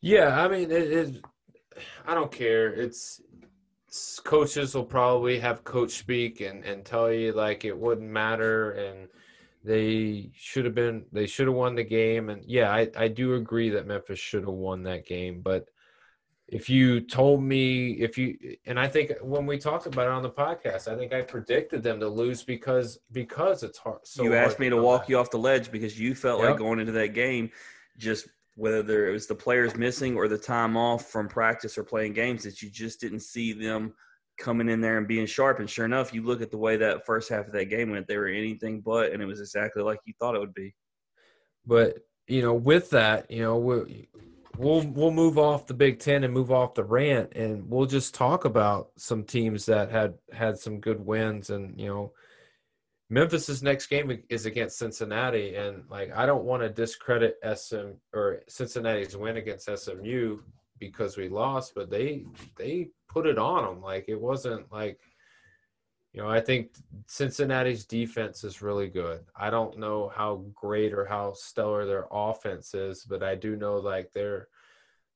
Yeah, 0.00 0.40
I 0.40 0.48
mean, 0.48 0.70
it, 0.70 0.92
it, 0.92 1.24
I 2.06 2.14
don't 2.14 2.30
care. 2.30 2.72
It's, 2.72 3.20
coaches 4.22 4.74
will 4.74 4.84
probably 4.84 5.38
have 5.38 5.64
coach 5.64 5.92
speak 5.92 6.42
and 6.42 6.62
and 6.64 6.84
tell 6.84 7.10
you 7.10 7.32
like 7.32 7.64
it 7.64 7.76
wouldn't 7.76 8.10
matter 8.10 8.72
and 8.72 9.08
they 9.64 10.30
should 10.34 10.66
have 10.66 10.74
been 10.74 11.06
they 11.10 11.26
should 11.26 11.46
have 11.46 11.56
won 11.56 11.74
the 11.74 11.82
game 11.82 12.28
and 12.28 12.44
yeah, 12.44 12.70
I 12.70 12.90
I 12.96 13.08
do 13.08 13.34
agree 13.34 13.70
that 13.70 13.86
Memphis 13.86 14.18
should 14.18 14.42
have 14.42 14.52
won 14.52 14.82
that 14.82 15.06
game, 15.06 15.40
but 15.40 15.68
if 16.48 16.70
you 16.70 17.00
told 17.00 17.42
me 17.42 17.90
if 17.92 18.16
you 18.16 18.38
and 18.64 18.80
I 18.80 18.88
think 18.88 19.12
when 19.20 19.44
we 19.44 19.58
talked 19.58 19.86
about 19.86 20.06
it 20.06 20.12
on 20.12 20.22
the 20.22 20.30
podcast, 20.30 20.88
I 20.88 20.96
think 20.96 21.12
I 21.12 21.20
predicted 21.20 21.82
them 21.82 22.00
to 22.00 22.08
lose 22.08 22.42
because 22.42 22.98
because 23.12 23.62
it's 23.62 23.78
hard. 23.78 24.00
So 24.04 24.22
you 24.22 24.32
hard 24.32 24.46
asked 24.46 24.58
me 24.58 24.70
to 24.70 24.76
walk 24.76 25.02
back. 25.02 25.08
you 25.10 25.18
off 25.18 25.30
the 25.30 25.38
ledge 25.38 25.70
because 25.70 26.00
you 26.00 26.14
felt 26.14 26.40
like 26.40 26.56
going 26.56 26.80
into 26.80 26.92
that 26.92 27.08
game, 27.08 27.50
just 27.98 28.28
whether 28.54 29.08
it 29.08 29.12
was 29.12 29.26
the 29.26 29.34
players 29.34 29.76
missing 29.76 30.16
or 30.16 30.26
the 30.26 30.38
time 30.38 30.76
off 30.76 31.10
from 31.10 31.28
practice 31.28 31.76
or 31.76 31.84
playing 31.84 32.14
games, 32.14 32.44
that 32.44 32.62
you 32.62 32.70
just 32.70 32.98
didn't 32.98 33.20
see 33.20 33.52
them 33.52 33.92
coming 34.38 34.70
in 34.70 34.80
there 34.80 34.96
and 34.96 35.06
being 35.06 35.26
sharp. 35.26 35.60
And 35.60 35.68
sure 35.68 35.84
enough, 35.84 36.14
you 36.14 36.22
look 36.22 36.40
at 36.40 36.50
the 36.50 36.58
way 36.58 36.78
that 36.78 37.04
first 37.04 37.28
half 37.28 37.46
of 37.46 37.52
that 37.52 37.66
game 37.66 37.90
went; 37.90 38.06
they 38.06 38.16
were 38.16 38.26
anything 38.26 38.80
but, 38.80 39.12
and 39.12 39.22
it 39.22 39.26
was 39.26 39.40
exactly 39.40 39.82
like 39.82 40.00
you 40.06 40.14
thought 40.18 40.34
it 40.34 40.40
would 40.40 40.54
be. 40.54 40.74
But 41.66 41.98
you 42.26 42.40
know, 42.40 42.54
with 42.54 42.88
that, 42.90 43.30
you 43.30 43.42
know, 43.42 43.58
we'll 43.58 43.86
we'll 44.58 44.86
we'll 44.86 45.10
move 45.10 45.38
off 45.38 45.66
the 45.66 45.74
Big 45.74 46.00
Ten 46.00 46.24
and 46.24 46.34
move 46.34 46.50
off 46.50 46.74
the 46.74 46.84
rant, 46.84 47.32
and 47.34 47.68
we'll 47.70 47.86
just 47.86 48.14
talk 48.14 48.44
about 48.44 48.90
some 48.96 49.24
teams 49.24 49.66
that 49.66 49.90
had 49.90 50.14
had 50.32 50.58
some 50.58 50.80
good 50.80 51.04
wins, 51.04 51.50
and 51.50 51.78
you 51.80 51.86
know, 51.86 52.12
Memphis's 53.08 53.62
next 53.62 53.86
game 53.86 54.22
is 54.28 54.46
against 54.46 54.78
Cincinnati, 54.78 55.54
and 55.54 55.84
like 55.88 56.10
I 56.14 56.26
don't 56.26 56.44
want 56.44 56.62
to 56.62 56.68
discredit 56.68 57.36
SM 57.42 57.92
or 58.12 58.42
Cincinnati's 58.48 59.16
win 59.16 59.36
against 59.36 59.70
SMU 59.74 60.38
because 60.78 61.16
we 61.16 61.28
lost, 61.28 61.72
but 61.74 61.90
they 61.90 62.24
they 62.56 62.88
put 63.08 63.26
it 63.26 63.38
on 63.38 63.64
them. 63.64 63.82
Like 63.82 64.06
it 64.08 64.20
wasn't 64.20 64.70
like 64.72 64.98
you 66.12 66.22
know, 66.22 66.28
I 66.28 66.40
think 66.40 66.72
Cincinnati's 67.06 67.84
defense 67.84 68.42
is 68.42 68.62
really 68.62 68.88
good. 68.88 69.20
I 69.36 69.50
don't 69.50 69.78
know 69.78 70.10
how 70.14 70.44
great 70.54 70.92
or 70.92 71.04
how 71.04 71.34
stellar 71.34 71.84
their 71.84 72.06
offense 72.10 72.74
is, 72.74 73.04
but 73.04 73.22
I 73.22 73.34
do 73.34 73.56
know 73.56 73.76
like 73.76 74.12
their 74.12 74.48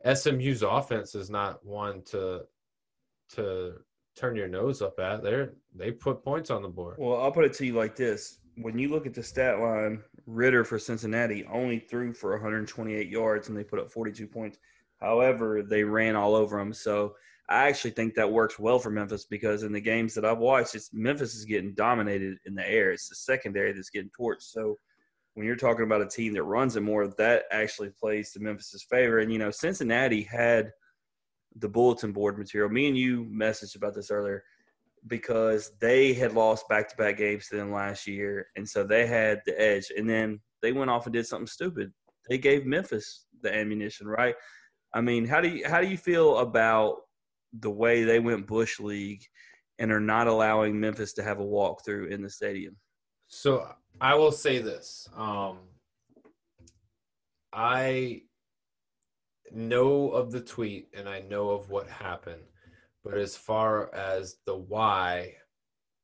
SMU's 0.05 0.63
offense 0.63 1.15
is 1.15 1.31
not 1.31 1.65
one 1.65 2.03
to 2.07 2.43
to 3.35 3.75
turn 4.15 4.37
your 4.37 4.49
nose 4.49 4.83
up 4.83 4.99
at. 4.99 5.23
They're 5.23 5.55
they 5.75 5.91
put 5.91 6.23
points 6.23 6.51
on 6.51 6.63
the 6.63 6.69
board. 6.69 6.97
Well, 6.99 7.21
I'll 7.21 7.33
put 7.33 7.47
it 7.47 7.55
to 7.55 7.67
you 7.67 7.73
like 7.73 7.97
this: 7.97 8.39
when 8.57 8.79
you 8.79 8.89
look 8.89 9.07
at 9.07 9.15
the 9.15 9.23
stat 9.23 9.61
line, 9.61 10.03
Ridder 10.27 10.65
for 10.65 10.79
Cincinnati 10.79 11.45
only 11.51 11.79
threw 11.79 12.13
for 12.13 12.33
128 12.33 13.09
yards, 13.09 13.49
and 13.49 13.57
they 13.57 13.65
put 13.65 13.79
up 13.79 13.91
42 13.91 14.27
points. 14.27 14.59
However, 15.01 15.63
they 15.63 15.83
ran 15.83 16.17
all 16.17 16.35
over 16.35 16.59
them. 16.59 16.73
So 16.73 17.17
I 17.49 17.69
actually 17.69 17.91
think 17.91 18.15
that 18.15 18.31
works 18.31 18.59
well 18.59 18.79
for 18.79 18.91
Memphis 18.91 19.27
because 19.27 19.63
in 19.63 19.73
the 19.73 19.81
games 19.81 20.15
that 20.15 20.25
I've 20.25 20.39
watched, 20.39 20.75
it's 20.75 20.91
Memphis 20.93 21.35
is 21.35 21.45
getting 21.45 21.75
dominated 21.75 22.39
in 22.47 22.55
the 22.55 22.69
air. 22.69 22.93
It's 22.93 23.09
the 23.09 23.15
secondary 23.15 23.73
that's 23.73 23.91
getting 23.91 24.11
torched. 24.19 24.43
So 24.43 24.77
when 25.35 25.47
you're 25.47 25.57
talking 25.57 25.85
about 25.85 26.03
a 26.03 26.09
team 26.09 26.35
that 26.35 26.45
runs 26.45 26.77
it 26.77 26.83
more, 26.83 27.09
that 27.09 27.45
actually 27.51 27.91
plays 27.91 28.33
to 28.33 28.41
Memphis's 28.41 28.85
favor. 28.89 29.19
And 29.19 29.33
you 29.33 29.39
know, 29.39 29.51
Cincinnati 29.51 30.23
had 30.23 30.71
the 31.57 31.69
bulletin 31.69 32.13
board 32.13 32.39
material. 32.39 32.71
Me 32.71 32.89
and 32.89 32.97
you 32.97 33.25
messaged 33.25 33.77
about 33.77 33.95
this 33.95 34.11
earlier 34.11 34.43
because 35.07 35.73
they 35.81 36.13
had 36.13 36.33
lost 36.33 36.69
back-to-back 36.69 37.17
games 37.17 37.49
to 37.49 37.57
them 37.57 37.73
last 37.73 38.07
year, 38.07 38.47
and 38.57 38.69
so 38.69 38.85
they 38.85 39.07
had 39.07 39.41
the 39.47 39.61
edge. 39.61 39.91
And 39.97 40.09
then 40.09 40.41
they 40.63 40.73
went 40.73 40.91
off 40.91 41.07
and 41.07 41.13
did 41.13 41.27
something 41.27 41.47
stupid. 41.47 41.93
They 42.29 42.39
gave 42.39 42.65
Memphis 42.65 43.27
the 43.43 43.55
ammunition, 43.55 44.07
right? 44.07 44.37
I 44.95 45.01
mean, 45.01 45.27
how 45.27 45.41
do 45.41 45.49
you 45.49 45.69
how 45.69 45.81
do 45.81 45.89
you 45.89 45.97
feel 45.97 46.39
about 46.39 46.99
the 47.61 47.71
way 47.71 48.05
they 48.05 48.19
went 48.19 48.47
Bush 48.47 48.81
League 48.81 49.25
and 49.79 49.91
are 49.91 50.01
not 50.01 50.27
allowing 50.27 50.79
Memphis 50.79 51.13
to 51.15 51.23
have 51.23 51.41
a 51.41 51.45
walkthrough 51.45 52.11
in 52.11 52.23
the 52.23 52.31
stadium? 52.31 52.77
So 53.29 53.67
I 54.01 54.15
will 54.15 54.33
say 54.33 54.59
this. 54.59 55.09
Um, 55.17 55.59
I 57.53 58.23
know 59.51 60.11
of 60.11 60.33
the 60.33 60.41
tweet 60.41 60.89
and 60.95 61.09
I 61.09 61.21
know 61.21 61.51
of 61.51 61.71
what 61.71 61.89
happened, 61.89 62.43
but 63.05 63.15
as 63.15 63.37
far 63.37 63.95
as 63.95 64.37
the 64.47 64.57
why, 64.57 65.35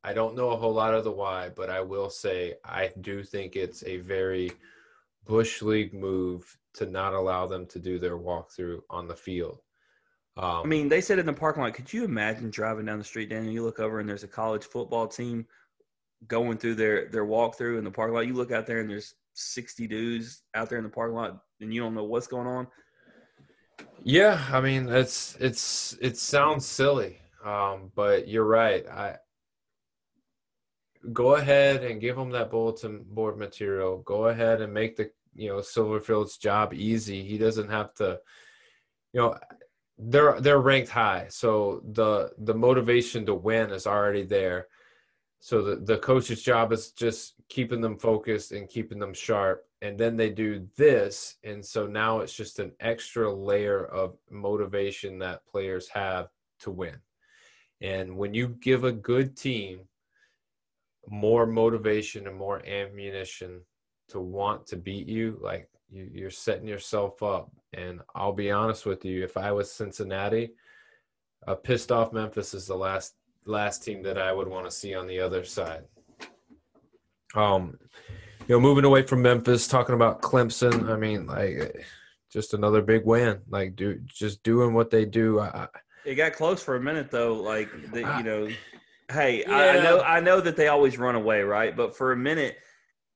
I 0.03 0.13
don't 0.13 0.35
know 0.35 0.51
a 0.51 0.57
whole 0.57 0.73
lot 0.73 0.93
of 0.93 1.03
the 1.03 1.11
why, 1.11 1.49
but 1.49 1.69
I 1.69 1.81
will 1.81 2.09
say 2.09 2.55
I 2.63 2.91
do 3.01 3.23
think 3.23 3.55
it's 3.55 3.83
a 3.83 3.97
very 3.97 4.51
Bush 5.25 5.61
League 5.61 5.93
move 5.93 6.57
to 6.75 6.85
not 6.85 7.13
allow 7.13 7.47
them 7.47 7.65
to 7.67 7.79
do 7.79 7.99
their 7.99 8.17
walkthrough 8.17 8.81
on 8.89 9.07
the 9.07 9.15
field. 9.15 9.61
Um, 10.39 10.61
I 10.63 10.67
mean, 10.67 10.87
they 10.87 11.01
said 11.01 11.19
in 11.19 11.25
the 11.25 11.33
parking 11.33 11.61
lot. 11.61 11.73
Could 11.73 11.91
you 11.91 12.05
imagine 12.05 12.49
driving 12.49 12.85
down 12.85 12.97
the 12.97 13.03
street, 13.03 13.29
Dan, 13.29 13.43
and 13.43 13.53
you 13.53 13.61
look 13.61 13.79
over 13.79 13.99
and 13.99 14.07
there's 14.07 14.23
a 14.23 14.27
college 14.27 14.63
football 14.63 15.05
team 15.05 15.45
going 16.27 16.57
through 16.57 16.75
their 16.75 17.09
their 17.09 17.25
walkthrough 17.25 17.77
in 17.77 17.83
the 17.83 17.91
parking 17.91 18.15
lot? 18.15 18.25
You 18.25 18.33
look 18.33 18.53
out 18.53 18.65
there 18.65 18.79
and 18.79 18.89
there's 18.89 19.15
60 19.33 19.85
dudes 19.87 20.43
out 20.55 20.69
there 20.69 20.77
in 20.77 20.85
the 20.85 20.89
parking 20.89 21.17
lot, 21.17 21.41
and 21.59 21.73
you 21.73 21.81
don't 21.81 21.93
know 21.93 22.05
what's 22.05 22.27
going 22.27 22.47
on. 22.47 22.67
Yeah, 24.01 24.41
I 24.49 24.61
mean, 24.61 24.87
it's 24.87 25.35
it's 25.41 25.97
it 26.01 26.17
sounds 26.17 26.65
silly, 26.65 27.19
um, 27.43 27.91
but 27.93 28.29
you're 28.29 28.45
right. 28.45 28.87
I 28.87 29.17
go 31.11 31.35
ahead 31.35 31.83
and 31.83 31.99
give 31.99 32.15
them 32.15 32.29
that 32.31 32.49
bulletin 32.49 33.03
board 33.09 33.37
material. 33.37 33.97
Go 33.99 34.27
ahead 34.27 34.61
and 34.61 34.73
make 34.73 34.95
the 34.95 35.11
you 35.35 35.49
know 35.49 35.57
Silverfield's 35.57 36.37
job 36.37 36.73
easy. 36.73 37.23
He 37.23 37.37
doesn't 37.37 37.69
have 37.69 37.93
to, 37.95 38.19
you 39.11 39.19
know, 39.19 39.37
they're 39.99 40.39
they're 40.39 40.61
ranked 40.61 40.89
high, 40.89 41.27
so 41.29 41.81
the 41.91 42.31
the 42.37 42.53
motivation 42.53 43.25
to 43.25 43.35
win 43.35 43.71
is 43.71 43.85
already 43.85 44.23
there. 44.23 44.67
So 45.39 45.61
the 45.61 45.75
the 45.75 45.97
coach's 45.97 46.41
job 46.41 46.71
is 46.71 46.91
just 46.91 47.35
keeping 47.49 47.81
them 47.81 47.97
focused 47.97 48.51
and 48.51 48.69
keeping 48.69 48.99
them 48.99 49.13
sharp, 49.13 49.65
and 49.81 49.97
then 49.97 50.15
they 50.15 50.29
do 50.29 50.67
this, 50.77 51.35
and 51.43 51.65
so 51.65 51.85
now 51.85 52.19
it's 52.19 52.33
just 52.33 52.59
an 52.59 52.71
extra 52.79 53.31
layer 53.31 53.85
of 53.85 54.17
motivation 54.31 55.19
that 55.19 55.45
players 55.45 55.89
have 55.89 56.29
to 56.61 56.71
win. 56.71 56.95
And 57.81 58.17
when 58.17 58.33
you 58.33 58.49
give 58.61 58.83
a 58.83 58.91
good 58.91 59.37
team 59.37 59.81
more 61.07 61.45
motivation 61.45 62.27
and 62.27 62.37
more 62.37 62.65
ammunition 62.65 63.61
to 64.09 64.19
want 64.19 64.67
to 64.67 64.75
beat 64.75 65.07
you, 65.07 65.39
like 65.41 65.69
you, 65.89 66.09
you're 66.13 66.29
setting 66.29 66.67
yourself 66.67 67.23
up. 67.23 67.51
And 67.73 68.01
I'll 68.15 68.33
be 68.33 68.51
honest 68.51 68.85
with 68.85 69.05
you, 69.05 69.23
if 69.23 69.37
I 69.37 69.51
was 69.51 69.71
Cincinnati, 69.71 70.53
a 71.47 71.55
pissed 71.55 71.91
off 71.91 72.13
Memphis 72.13 72.53
is 72.53 72.67
the 72.67 72.75
last 72.75 73.13
last 73.45 73.83
team 73.83 74.03
that 74.03 74.17
I 74.17 74.31
would 74.31 74.47
want 74.47 74.65
to 74.65 74.71
see 74.71 74.93
on 74.95 75.07
the 75.07 75.19
other 75.19 75.43
side. 75.43 75.83
Um, 77.35 77.77
you 78.47 78.55
know, 78.55 78.59
moving 78.59 78.85
away 78.85 79.03
from 79.03 79.21
Memphis, 79.21 79.67
talking 79.67 79.95
about 79.95 80.21
Clemson. 80.21 80.89
I 80.89 80.97
mean, 80.97 81.27
like, 81.27 81.85
just 82.31 82.53
another 82.53 82.81
big 82.81 83.05
win. 83.05 83.39
Like, 83.47 83.75
do 83.75 83.99
just 84.05 84.43
doing 84.43 84.73
what 84.73 84.89
they 84.89 85.05
do. 85.05 85.39
I, 85.39 85.67
it 86.05 86.15
got 86.15 86.33
close 86.33 86.63
for 86.63 86.75
a 86.75 86.81
minute 86.81 87.11
though. 87.11 87.35
Like, 87.35 87.69
the, 87.91 87.99
you 87.99 88.23
know, 88.23 88.49
hey, 89.11 89.41
yeah. 89.41 89.55
I, 89.55 89.77
I 89.77 89.83
know, 89.83 90.01
I 90.01 90.19
know 90.19 90.41
that 90.41 90.55
they 90.55 90.67
always 90.67 90.97
run 90.97 91.15
away, 91.15 91.41
right? 91.41 91.75
But 91.75 91.95
for 91.95 92.11
a 92.11 92.17
minute, 92.17 92.57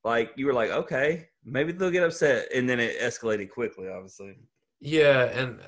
like 0.04 0.32
you 0.36 0.46
were 0.46 0.52
like, 0.52 0.70
okay, 0.70 1.28
maybe 1.44 1.72
they'll 1.72 1.90
get 1.90 2.04
upset, 2.04 2.48
and 2.54 2.68
then 2.68 2.78
it 2.78 3.00
escalated 3.00 3.50
quickly. 3.50 3.88
Obviously. 3.88 4.36
Yeah, 4.80 5.24
and 5.24 5.60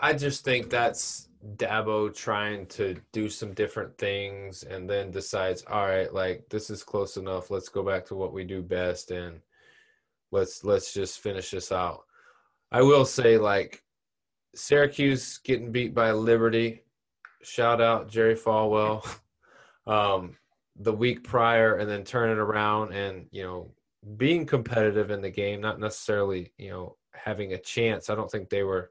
I 0.00 0.12
just 0.12 0.44
think 0.44 0.68
that's 0.68 1.28
Dabo 1.56 2.14
trying 2.14 2.66
to 2.66 2.96
do 3.12 3.28
some 3.28 3.54
different 3.54 3.96
things, 3.98 4.62
and 4.62 4.88
then 4.88 5.10
decides, 5.10 5.64
all 5.70 5.86
right, 5.86 6.12
like 6.12 6.48
this 6.50 6.70
is 6.70 6.84
close 6.84 7.16
enough. 7.16 7.50
Let's 7.50 7.68
go 7.68 7.82
back 7.82 8.04
to 8.06 8.14
what 8.14 8.32
we 8.32 8.44
do 8.44 8.62
best, 8.62 9.10
and 9.10 9.40
let's 10.30 10.64
let's 10.64 10.92
just 10.92 11.20
finish 11.20 11.50
this 11.50 11.72
out. 11.72 12.04
I 12.70 12.82
will 12.82 13.06
say, 13.06 13.38
like 13.38 13.82
Syracuse 14.54 15.38
getting 15.38 15.72
beat 15.72 15.94
by 15.94 16.12
Liberty. 16.12 16.82
Shout 17.42 17.80
out 17.80 18.08
Jerry 18.10 18.34
Falwell. 18.34 19.06
Um, 19.86 20.36
the 20.78 20.92
week 20.92 21.24
prior 21.24 21.76
and 21.76 21.90
then 21.90 22.04
turn 22.04 22.30
it 22.30 22.38
around 22.38 22.92
and 22.92 23.26
you 23.30 23.42
know 23.42 23.70
being 24.16 24.46
competitive 24.46 25.10
in 25.10 25.20
the 25.20 25.30
game 25.30 25.60
not 25.60 25.80
necessarily 25.80 26.52
you 26.56 26.70
know 26.70 26.96
having 27.14 27.52
a 27.52 27.58
chance. 27.58 28.10
I 28.10 28.14
don't 28.14 28.30
think 28.30 28.48
they 28.48 28.62
were 28.62 28.90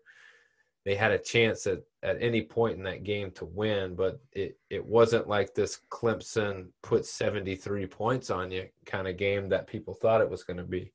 they 0.85 0.95
had 0.95 1.11
a 1.11 1.17
chance 1.17 1.67
at, 1.67 1.79
at 2.01 2.21
any 2.21 2.41
point 2.41 2.77
in 2.77 2.83
that 2.83 3.03
game 3.03 3.31
to 3.31 3.45
win 3.45 3.95
but 3.95 4.19
it, 4.31 4.57
it 4.69 4.85
wasn't 4.85 5.27
like 5.27 5.53
this 5.53 5.81
clemson 5.89 6.67
put 6.81 7.05
73 7.05 7.85
points 7.87 8.29
on 8.29 8.51
you 8.51 8.67
kind 8.85 9.07
of 9.07 9.17
game 9.17 9.49
that 9.49 9.67
people 9.67 9.93
thought 9.93 10.21
it 10.21 10.29
was 10.29 10.43
going 10.43 10.57
to 10.57 10.63
be. 10.63 10.91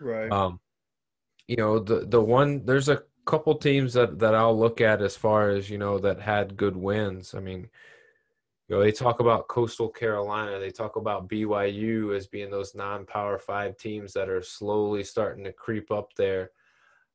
Right. 0.00 0.30
Um 0.30 0.60
you 1.48 1.56
know 1.56 1.78
the 1.78 2.06
the 2.06 2.20
one 2.20 2.64
there's 2.64 2.88
a 2.88 3.02
couple 3.24 3.54
teams 3.54 3.92
that 3.94 4.18
that 4.18 4.34
i'll 4.34 4.58
look 4.58 4.80
at 4.80 5.02
as 5.02 5.16
far 5.16 5.50
as 5.50 5.68
you 5.68 5.78
know 5.78 5.98
that 5.98 6.20
had 6.20 6.56
good 6.56 6.76
wins. 6.76 7.34
I 7.34 7.40
mean 7.40 7.68
you 8.68 8.76
know, 8.76 8.82
they 8.82 8.92
talk 8.92 9.20
about 9.20 9.48
Coastal 9.48 9.88
Carolina. 9.88 10.58
They 10.58 10.70
talk 10.70 10.96
about 10.96 11.28
BYU 11.28 12.14
as 12.14 12.26
being 12.26 12.50
those 12.50 12.74
non-power 12.74 13.38
five 13.38 13.78
teams 13.78 14.12
that 14.12 14.28
are 14.28 14.42
slowly 14.42 15.02
starting 15.02 15.44
to 15.44 15.52
creep 15.52 15.90
up 15.90 16.12
there. 16.16 16.50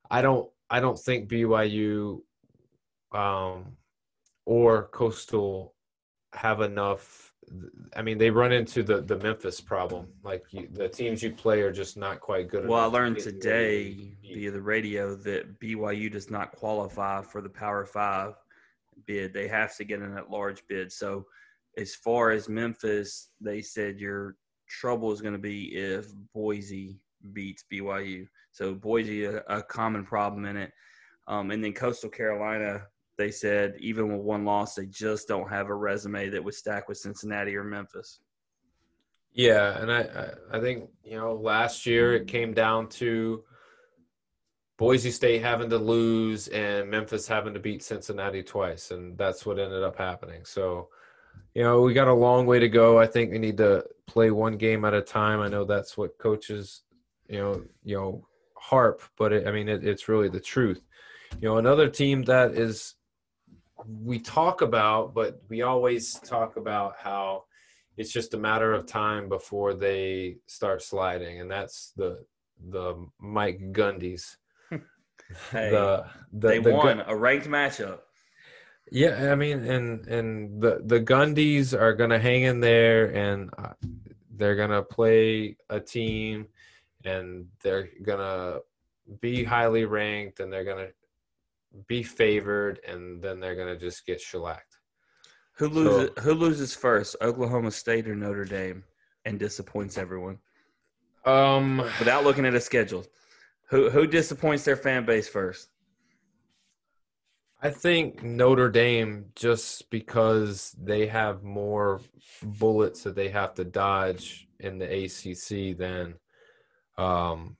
I 0.09 0.21
don't. 0.21 0.49
I 0.69 0.79
don't 0.79 0.97
think 0.97 1.29
BYU 1.29 2.21
um, 3.11 3.77
or 4.45 4.87
Coastal 4.87 5.75
have 6.33 6.61
enough. 6.61 7.31
I 7.95 8.01
mean, 8.01 8.17
they 8.17 8.31
run 8.31 8.51
into 8.51 8.81
the 8.81 9.01
the 9.01 9.17
Memphis 9.17 9.61
problem. 9.61 10.07
Like 10.23 10.45
you, 10.49 10.67
the 10.71 10.89
teams 10.89 11.21
you 11.21 11.33
play 11.33 11.61
are 11.61 11.71
just 11.71 11.97
not 11.97 12.19
quite 12.19 12.49
good. 12.49 12.67
Well, 12.67 12.79
I 12.79 12.85
learned 12.85 13.19
today 13.19 14.15
via 14.23 14.49
the 14.49 14.61
radio 14.61 15.15
that 15.17 15.59
BYU 15.59 16.11
does 16.11 16.31
not 16.31 16.51
qualify 16.53 17.21
for 17.21 17.41
the 17.41 17.49
Power 17.49 17.85
Five 17.85 18.33
bid. 19.05 19.33
They 19.33 19.47
have 19.47 19.75
to 19.77 19.83
get 19.83 20.01
in 20.01 20.15
that 20.15 20.31
large 20.31 20.65
bid. 20.67 20.91
So 20.91 21.27
as 21.77 21.95
far 21.95 22.31
as 22.31 22.49
Memphis, 22.49 23.29
they 23.41 23.61
said 23.61 23.99
your 23.99 24.35
trouble 24.69 25.11
is 25.11 25.21
going 25.21 25.33
to 25.33 25.39
be 25.39 25.75
if 25.75 26.07
Boise 26.33 26.99
beats 27.31 27.63
BYU. 27.71 28.27
So 28.51 28.73
Boise, 28.73 29.25
a, 29.25 29.37
a 29.47 29.63
common 29.63 30.05
problem 30.05 30.45
in 30.45 30.57
it. 30.57 30.71
Um, 31.27 31.51
and 31.51 31.63
then 31.63 31.73
Coastal 31.73 32.09
Carolina, 32.09 32.87
they 33.17 33.31
said 33.31 33.75
even 33.79 34.11
with 34.11 34.21
one 34.21 34.45
loss, 34.45 34.75
they 34.75 34.85
just 34.85 35.27
don't 35.27 35.49
have 35.49 35.69
a 35.69 35.75
resume 35.75 36.29
that 36.29 36.43
would 36.43 36.53
stack 36.53 36.89
with 36.89 36.97
Cincinnati 36.97 37.55
or 37.55 37.63
Memphis. 37.63 38.19
Yeah, 39.33 39.81
and 39.81 39.91
I 39.91 40.31
I 40.51 40.59
think 40.59 40.89
you 41.03 41.17
know 41.17 41.33
last 41.33 41.87
year 41.87 42.13
it 42.13 42.27
came 42.27 42.53
down 42.53 42.87
to 42.89 43.43
Boise 44.77 45.09
State 45.09 45.41
having 45.41 45.71
to 45.71 45.77
lose 45.77 46.49
and 46.49 46.89
Memphis 46.89 47.27
having 47.27 47.53
to 47.55 47.59
beat 47.59 47.81
Cincinnati 47.81 48.43
twice, 48.43 48.91
and 48.91 49.17
that's 49.17 49.43
what 49.43 49.57
ended 49.57 49.81
up 49.81 49.97
happening. 49.97 50.45
So 50.45 50.89
you 51.53 51.63
know, 51.63 51.81
we 51.81 51.93
got 51.93 52.07
a 52.07 52.13
long 52.13 52.45
way 52.45 52.59
to 52.59 52.69
go. 52.69 52.99
I 52.99 53.07
think 53.07 53.31
we 53.31 53.39
need 53.39 53.57
to 53.57 53.85
play 54.07 54.31
one 54.31 54.57
game 54.57 54.85
at 54.85 54.93
a 54.93 55.01
time. 55.01 55.39
I 55.39 55.47
know 55.47 55.65
that's 55.65 55.97
what 55.97 56.17
coaches, 56.17 56.81
you 57.27 57.37
know, 57.37 57.63
you 57.83 57.95
know, 57.95 58.27
harp, 58.55 59.01
but 59.17 59.33
it, 59.33 59.47
I 59.47 59.51
mean, 59.51 59.69
it, 59.69 59.85
it's 59.85 60.07
really 60.07 60.29
the 60.29 60.39
truth. 60.39 60.81
You 61.41 61.49
know, 61.49 61.57
another 61.57 61.89
team 61.89 62.23
that 62.23 62.53
is 62.53 62.95
we 63.85 64.19
talk 64.19 64.61
about, 64.61 65.13
but 65.13 65.41
we 65.49 65.61
always 65.61 66.13
talk 66.15 66.57
about 66.57 66.95
how 66.97 67.43
it's 67.97 68.11
just 68.11 68.33
a 68.33 68.37
matter 68.37 68.73
of 68.73 68.85
time 68.87 69.29
before 69.29 69.73
they 69.73 70.37
start 70.47 70.81
sliding, 70.81 71.41
and 71.41 71.51
that's 71.51 71.93
the 71.95 72.25
the 72.69 73.05
Mike 73.19 73.59
Gundy's. 73.71 74.37
hey, 74.71 74.79
the, 75.51 76.05
the, 76.31 76.47
they 76.47 76.59
the 76.59 76.73
won 76.73 77.03
a 77.05 77.15
ranked 77.15 77.47
matchup. 77.47 77.99
Yeah, 78.93 79.31
I 79.31 79.35
mean, 79.35 79.65
and 79.65 80.05
and 80.05 80.61
the 80.61 80.83
the 80.85 81.01
Gundys 81.01 81.73
are 81.73 81.95
gonna 81.95 82.19
hang 82.19 82.43
in 82.43 82.59
there, 82.59 83.05
and 83.07 83.49
uh, 83.57 83.73
they're 84.35 84.55
gonna 84.55 84.83
play 84.83 85.57
a 85.67 85.79
team, 85.79 86.45
and 87.03 87.47
they're 87.63 87.89
gonna 88.03 88.59
be 89.19 89.43
highly 89.43 89.85
ranked, 89.85 90.39
and 90.41 90.53
they're 90.53 90.63
gonna 90.63 90.89
be 91.87 92.03
favored, 92.03 92.79
and 92.87 93.19
then 93.19 93.39
they're 93.39 93.55
going 93.55 93.67
to 93.67 93.77
just 93.77 94.05
get 94.05 94.21
shellacked. 94.21 94.77
Who 95.57 95.69
loses? 95.69 96.09
who 96.23 96.33
loses 96.33 96.75
first, 96.75 97.15
Oklahoma 97.19 97.71
State 97.71 98.07
or 98.07 98.15
Notre 98.15 98.45
Dame, 98.45 98.83
and 99.25 99.39
disappoints 99.39 99.97
everyone 99.97 100.37
Um, 101.25 101.77
without 101.97 102.23
looking 102.23 102.45
at 102.45 102.53
a 102.53 102.61
schedule? 102.61 103.05
Who 103.69 103.89
who 103.89 104.05
disappoints 104.05 104.65
their 104.65 104.75
fan 104.75 105.03
base 105.03 105.27
first? 105.27 105.69
I 107.63 107.69
think 107.69 108.21
Notre 108.21 108.69
Dame 108.69 109.27
just 109.35 109.89
because 109.89 110.75
they 110.77 111.07
have 111.07 111.43
more 111.43 112.01
bullets 112.43 113.03
that 113.03 113.15
they 113.15 113.29
have 113.29 113.53
to 113.53 113.63
dodge 113.63 114.49
in 114.59 114.77
the 114.77 115.05
ACC 115.05 115.77
than 115.77 116.15
um, 116.97 117.55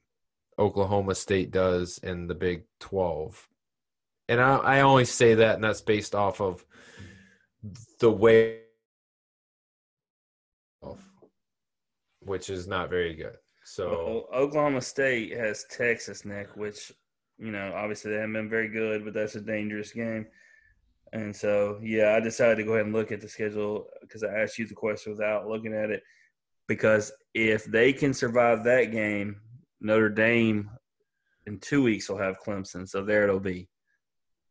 Oklahoma 0.60 1.16
State 1.16 1.52
does 1.52 2.00
in 2.00 2.28
the 2.28 2.36
Big 2.36 2.64
12. 2.82 3.48
And 4.28 4.42
I, 4.42 4.58
I 4.58 4.82
only 4.82 5.06
say 5.06 5.36
that, 5.36 5.56
and 5.56 5.64
that's 5.64 5.80
based 5.80 6.16
off 6.16 6.42
of 6.42 6.66
the 8.02 8.12
way, 8.12 8.60
which 12.20 12.50
is 12.50 12.68
not 12.68 12.90
very 12.90 13.16
good. 13.16 13.38
So 13.64 14.26
Well, 14.32 14.42
Oklahoma 14.42 14.82
State 14.82 15.32
has 15.38 15.66
Texas 15.70 16.24
Tech, 16.24 16.58
which 16.58 16.92
you 17.44 17.52
know 17.52 17.74
obviously 17.76 18.12
they 18.12 18.18
haven't 18.18 18.34
been 18.34 18.50
very 18.50 18.70
good, 18.70 19.04
but 19.04 19.14
that's 19.14 19.36
a 19.36 19.42
dangerous 19.42 19.92
game. 19.92 20.26
And 21.14 21.36
so, 21.36 21.80
yeah, 21.84 22.16
I 22.16 22.20
decided 22.20 22.56
to 22.56 22.64
go 22.64 22.74
ahead 22.74 22.86
and 22.86 22.94
look 22.94 23.12
at 23.12 23.22
the 23.22 23.30
schedule 23.30 23.86
because 24.02 24.24
I 24.24 24.30
asked 24.30 24.58
you 24.58 24.66
the 24.66 24.74
question 24.74 25.12
without 25.12 25.48
looking 25.48 25.74
at 25.74 25.92
it. 25.92 26.02
Because 26.68 27.12
if 27.36 27.66
they 27.66 27.94
can 27.94 28.16
survive 28.16 28.64
that 28.64 28.86
game, 28.86 29.40
Notre 29.80 30.10
Dame 30.10 30.72
in 31.46 31.60
two 31.60 31.84
weeks 31.84 32.10
will 32.10 32.18
have 32.18 32.42
Clemson. 32.44 32.90
So 32.90 33.04
there 33.04 33.26
it'll 33.26 33.40
be. 33.40 33.70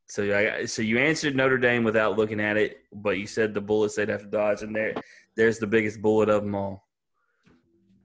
So 0.07 0.23
I, 0.37 0.67
so 0.67 0.83
you 0.83 0.99
answered 0.99 1.35
Notre 1.35 1.59
Dame 1.59 1.83
without 1.83 2.17
looking 2.17 2.39
at 2.39 2.57
it, 2.57 2.79
but 2.93 3.19
you 3.19 3.27
said 3.27 3.55
the 3.55 3.61
bullets 3.61 3.97
they'd 3.97 4.11
have 4.11 4.21
to 4.21 4.27
dodge, 4.27 4.63
and 4.63 4.77
there, 4.77 4.95
there's 5.37 5.59
the 5.59 5.67
biggest 5.67 6.03
bullet 6.03 6.29
of 6.29 6.43
them 6.43 6.55
all. 6.55 6.87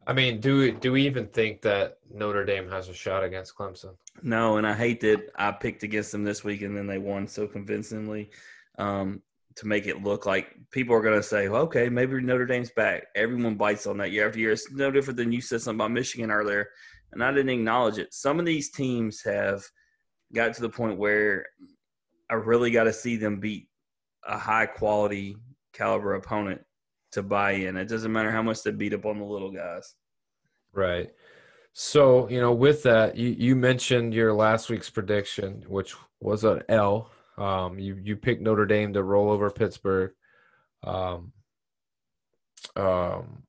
I 0.07 0.13
mean, 0.13 0.39
do 0.39 0.59
we, 0.59 0.71
do 0.71 0.93
we 0.93 1.05
even 1.05 1.27
think 1.27 1.61
that 1.63 1.97
Notre 2.09 2.45
Dame 2.45 2.69
has 2.69 2.87
a 2.87 2.93
shot 2.93 3.25
against 3.25 3.55
Clemson? 3.55 3.93
No, 4.23 4.55
and 4.55 4.65
I 4.65 4.73
hate 4.73 5.01
that 5.01 5.29
I 5.35 5.51
picked 5.51 5.83
against 5.83 6.13
them 6.13 6.23
this 6.23 6.45
week 6.45 6.61
and 6.61 6.75
then 6.75 6.87
they 6.87 6.97
won 6.97 7.27
so 7.27 7.45
convincingly 7.45 8.31
um, 8.79 9.21
to 9.57 9.67
make 9.67 9.85
it 9.85 10.03
look 10.03 10.25
like 10.25 10.55
people 10.71 10.95
are 10.95 11.01
going 11.01 11.19
to 11.19 11.21
say, 11.21 11.49
well, 11.49 11.63
okay, 11.63 11.89
maybe 11.89 12.21
Notre 12.21 12.45
Dame's 12.45 12.71
back. 12.71 13.07
Everyone 13.15 13.55
bites 13.55 13.85
on 13.85 13.97
that 13.97 14.11
year 14.11 14.27
after 14.27 14.39
year. 14.39 14.53
It's 14.53 14.71
no 14.71 14.91
different 14.91 15.17
than 15.17 15.33
you 15.33 15.41
said 15.41 15.61
something 15.61 15.79
about 15.81 15.91
Michigan 15.91 16.31
earlier, 16.31 16.69
and 17.11 17.21
I 17.21 17.31
didn't 17.31 17.49
acknowledge 17.49 17.97
it. 17.97 18.13
Some 18.13 18.39
of 18.39 18.45
these 18.45 18.71
teams 18.71 19.21
have 19.23 19.63
got 20.33 20.53
to 20.53 20.61
the 20.61 20.69
point 20.69 20.97
where 20.97 21.47
I 22.29 22.35
really 22.35 22.71
got 22.71 22.85
to 22.85 22.93
see 22.93 23.17
them 23.17 23.41
beat 23.41 23.67
a 24.25 24.37
high 24.37 24.67
quality 24.67 25.35
caliber 25.73 26.13
opponent 26.13 26.61
to 27.11 27.23
buy 27.23 27.51
in. 27.51 27.77
It 27.77 27.87
doesn't 27.87 28.11
matter 28.11 28.31
how 28.31 28.41
much 28.41 28.63
they 28.63 28.71
beat 28.71 28.93
up 28.93 29.05
on 29.05 29.19
the 29.19 29.25
little 29.25 29.51
guys. 29.51 29.95
Right. 30.73 31.11
So, 31.73 32.27
you 32.29 32.41
know, 32.41 32.53
with 32.53 32.83
that, 32.83 33.17
you, 33.17 33.35
you 33.37 33.55
mentioned 33.55 34.13
your 34.13 34.33
last 34.33 34.69
week's 34.69 34.89
prediction, 34.89 35.63
which 35.67 35.95
was 36.19 36.43
an 36.43 36.63
L. 36.69 37.11
Um, 37.37 37.77
you, 37.77 37.99
you 38.03 38.15
picked 38.15 38.41
Notre 38.41 38.65
Dame 38.65 38.93
to 38.93 39.03
roll 39.03 39.29
over 39.29 39.49
Pittsburgh. 39.51 40.11
Um, 40.83 41.33
um, 42.75 43.43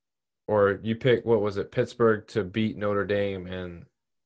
or 0.46 0.78
you 0.82 0.96
picked, 0.96 1.26
what 1.26 1.40
was 1.40 1.56
it, 1.56 1.72
Pittsburgh 1.72 2.26
to 2.28 2.44
beat 2.44 2.76
Notre 2.76 3.06
Dame 3.06 3.46
and, 3.46 3.84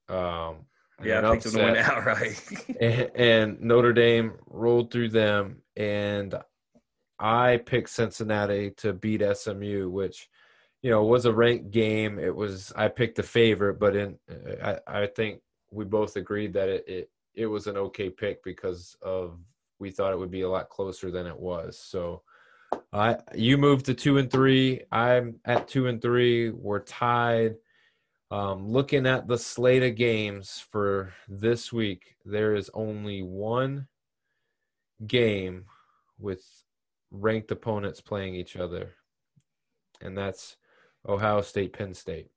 um, 0.08 0.66
Yeah, 1.02 1.18
an 1.18 1.24
I 1.24 1.32
picked 1.32 1.44
them 1.44 1.52
to 1.52 1.64
win 1.64 1.76
outright. 1.76 2.42
and, 2.80 3.10
and 3.14 3.60
Notre 3.60 3.92
Dame 3.92 4.32
rolled 4.46 4.90
through 4.90 5.10
them, 5.10 5.62
and 5.76 6.34
I 7.22 7.58
picked 7.58 7.90
Cincinnati 7.90 8.72
to 8.78 8.92
beat 8.92 9.22
SMU, 9.22 9.88
which 9.88 10.28
you 10.82 10.90
know 10.90 11.04
was 11.04 11.24
a 11.24 11.32
ranked 11.32 11.70
game. 11.70 12.18
It 12.18 12.34
was 12.34 12.72
I 12.74 12.88
picked 12.88 13.16
the 13.16 13.22
favorite, 13.22 13.78
but 13.78 13.94
in 13.94 14.18
I, 14.62 14.78
I 14.86 15.06
think 15.06 15.40
we 15.70 15.84
both 15.84 16.16
agreed 16.16 16.52
that 16.54 16.68
it, 16.68 16.84
it 16.88 17.10
it 17.34 17.46
was 17.46 17.68
an 17.68 17.76
okay 17.76 18.10
pick 18.10 18.42
because 18.42 18.96
of 19.02 19.38
we 19.78 19.92
thought 19.92 20.12
it 20.12 20.18
would 20.18 20.32
be 20.32 20.42
a 20.42 20.50
lot 20.50 20.68
closer 20.68 21.10
than 21.10 21.26
it 21.26 21.38
was. 21.38 21.78
So. 21.78 22.22
I 22.90 23.18
you 23.34 23.58
moved 23.58 23.84
to 23.86 23.94
two 23.94 24.16
and 24.16 24.30
three. 24.30 24.80
I'm 24.90 25.40
at 25.44 25.68
two 25.68 25.88
and 25.88 26.00
three. 26.00 26.48
We're 26.48 26.80
tied. 26.80 27.56
Um, 28.30 28.66
looking 28.66 29.06
at 29.06 29.28
the 29.28 29.36
slate 29.36 29.82
of 29.82 29.94
games 29.94 30.64
for 30.70 31.12
this 31.28 31.70
week, 31.70 32.16
there 32.24 32.54
is 32.54 32.70
only 32.72 33.22
one 33.22 33.88
game 35.06 35.66
with 36.18 36.42
ranked 37.12 37.50
opponents 37.50 38.00
playing 38.00 38.34
each 38.34 38.56
other, 38.56 38.94
and 40.00 40.16
that's 40.16 40.56
Ohio 41.06 41.42
State 41.42 41.72
Penn 41.72 41.94
State. 41.94 42.30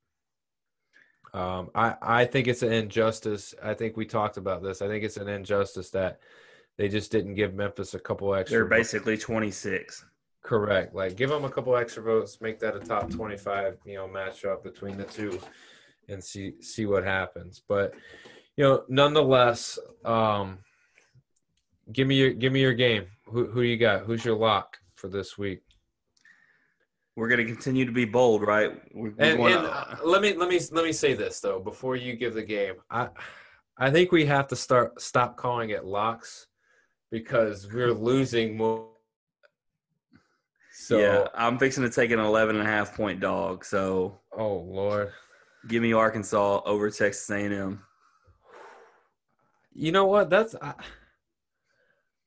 Um, 1.33 1.69
I, 1.75 1.95
I 2.01 2.25
think 2.25 2.47
it's 2.47 2.61
an 2.61 2.71
injustice. 2.71 3.53
I 3.61 3.73
think 3.73 3.97
we 3.97 4.05
talked 4.05 4.37
about 4.37 4.63
this. 4.63 4.81
I 4.81 4.87
think 4.87 5.03
it's 5.03 5.17
an 5.17 5.27
injustice 5.27 5.89
that 5.89 6.19
they 6.77 6.87
just 6.87 7.11
didn't 7.11 7.35
give 7.35 7.53
Memphis 7.53 7.93
a 7.93 7.99
couple 7.99 8.33
extra. 8.33 8.59
They're 8.59 8.65
basically 8.65 9.17
26. 9.17 10.05
Correct. 10.43 10.93
Like 10.93 11.15
give 11.15 11.29
them 11.29 11.43
a 11.43 11.49
couple 11.49 11.75
extra 11.75 12.03
votes, 12.03 12.39
make 12.39 12.59
that 12.59 12.75
a 12.75 12.79
top 12.79 13.09
25, 13.09 13.79
you 13.85 13.95
know, 13.95 14.07
matchup 14.07 14.63
between 14.63 14.95
the 14.95 15.03
two 15.03 15.39
and 16.07 16.23
see 16.23 16.53
see 16.61 16.85
what 16.85 17.03
happens. 17.03 17.61
But 17.67 17.95
you 18.55 18.63
know, 18.63 18.83
nonetheless, 18.87 19.79
um 20.05 20.59
give 21.91 22.07
me 22.07 22.15
your 22.15 22.31
give 22.31 22.53
me 22.53 22.61
your 22.61 22.73
game. 22.73 23.07
Who 23.27 23.47
who 23.47 23.61
you 23.61 23.77
got? 23.77 24.05
Who's 24.05 24.23
your 24.23 24.35
lock 24.35 24.77
for 24.95 25.09
this 25.09 25.37
week? 25.37 25.61
We're 27.15 27.29
going 27.29 27.45
to 27.45 27.51
continue 27.51 27.85
to 27.85 27.93
be 27.93 28.03
bold, 28.03 28.41
right? 28.41 28.73
We, 28.93 29.09
we 29.09 29.15
And, 29.19 29.39
and 29.39 29.65
uh, 29.67 29.95
let 30.03 30.21
me 30.21 30.33
let 30.33 30.49
me 30.49 30.59
let 30.71 30.83
me 30.83 30.91
say 30.91 31.13
this 31.13 31.39
though 31.39 31.59
before 31.59 31.95
you 31.95 32.15
give 32.15 32.33
the 32.33 32.43
game. 32.43 32.75
I 32.89 33.09
I 33.77 33.89
think 33.89 34.11
we 34.11 34.25
have 34.25 34.47
to 34.49 34.55
start 34.55 35.01
stop 35.01 35.37
calling 35.37 35.69
it 35.69 35.85
locks 35.85 36.47
because 37.11 37.71
we're 37.71 37.93
losing 37.93 38.57
more. 38.57 38.89
So, 40.73 40.99
yeah, 40.99 41.27
I'm 41.33 41.57
fixing 41.57 41.83
to 41.83 41.89
take 41.89 42.11
an 42.11 42.19
11 42.19 42.57
and 42.57 42.67
a 42.67 42.69
half 42.69 42.95
point 42.95 43.21
dog. 43.21 43.63
So 43.63 44.19
oh 44.37 44.57
lord. 44.57 45.11
give 45.69 45.81
me 45.81 45.93
Arkansas 45.93 46.61
over 46.65 46.89
Texas 46.89 47.29
A&M. 47.29 47.81
You 49.73 49.91
know 49.93 50.05
what? 50.05 50.29
That's 50.29 50.53
I, 50.61 50.73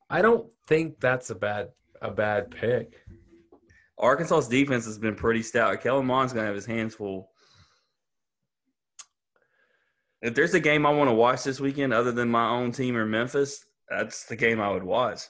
I 0.09 0.23
don't 0.23 0.49
think 0.69 1.01
that's 1.01 1.31
a 1.31 1.35
bad 1.35 1.71
a 2.01 2.11
bad 2.11 2.51
pick. 2.53 3.01
Arkansas's 3.99 4.49
defense 4.49 4.85
has 4.85 4.99
been 4.99 5.17
pretty 5.17 5.43
stout. 5.43 5.81
Kellen 5.81 6.07
Mond's 6.07 6.33
going 6.33 6.45
to 6.45 6.47
have 6.47 6.55
his 6.55 6.67
hands 6.67 6.95
full. 6.95 7.31
If 10.23 10.35
there's 10.35 10.55
a 10.55 10.61
game 10.61 10.87
I 10.87 10.91
want 10.91 11.09
to 11.09 11.15
watch 11.15 11.43
this 11.43 11.59
weekend 11.59 11.93
other 11.93 12.13
than 12.13 12.29
my 12.29 12.49
own 12.49 12.71
team 12.71 12.97
or 12.97 13.05
Memphis, 13.07 13.65
that's 13.89 14.27
the 14.27 14.37
game 14.37 14.61
I 14.61 14.71
would 14.71 14.85
watch. 14.85 15.23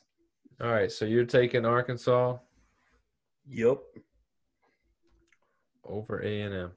All 0.61 0.71
right, 0.71 0.91
so 0.93 1.05
you're 1.07 1.25
taking 1.25 1.65
Arkansas 1.65 2.37
Yep. 3.49 3.79
over 5.85 6.23
A 6.23 6.41
and 6.43 6.55
M. 6.55 6.73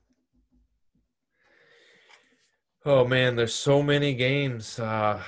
Oh 2.85 3.05
man, 3.05 3.35
there's 3.35 3.53
so 3.53 3.83
many 3.83 4.13
games. 4.13 4.79
Uh, 4.79 5.21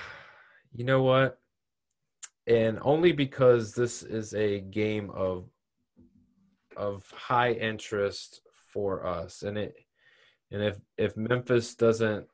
you 0.73 0.85
know 0.85 1.03
what? 1.03 1.39
And 2.47 2.79
only 2.81 3.11
because 3.13 3.73
this 3.73 4.03
is 4.03 4.33
a 4.33 4.59
game 4.59 5.09
of 5.11 5.49
of 6.75 7.05
high 7.11 7.51
interest 7.51 8.41
for 8.73 9.05
us, 9.05 9.43
and 9.43 9.57
it 9.57 9.75
and 10.51 10.61
if 10.61 10.77
if 10.97 11.17
Memphis 11.17 11.75
doesn't 11.75 12.27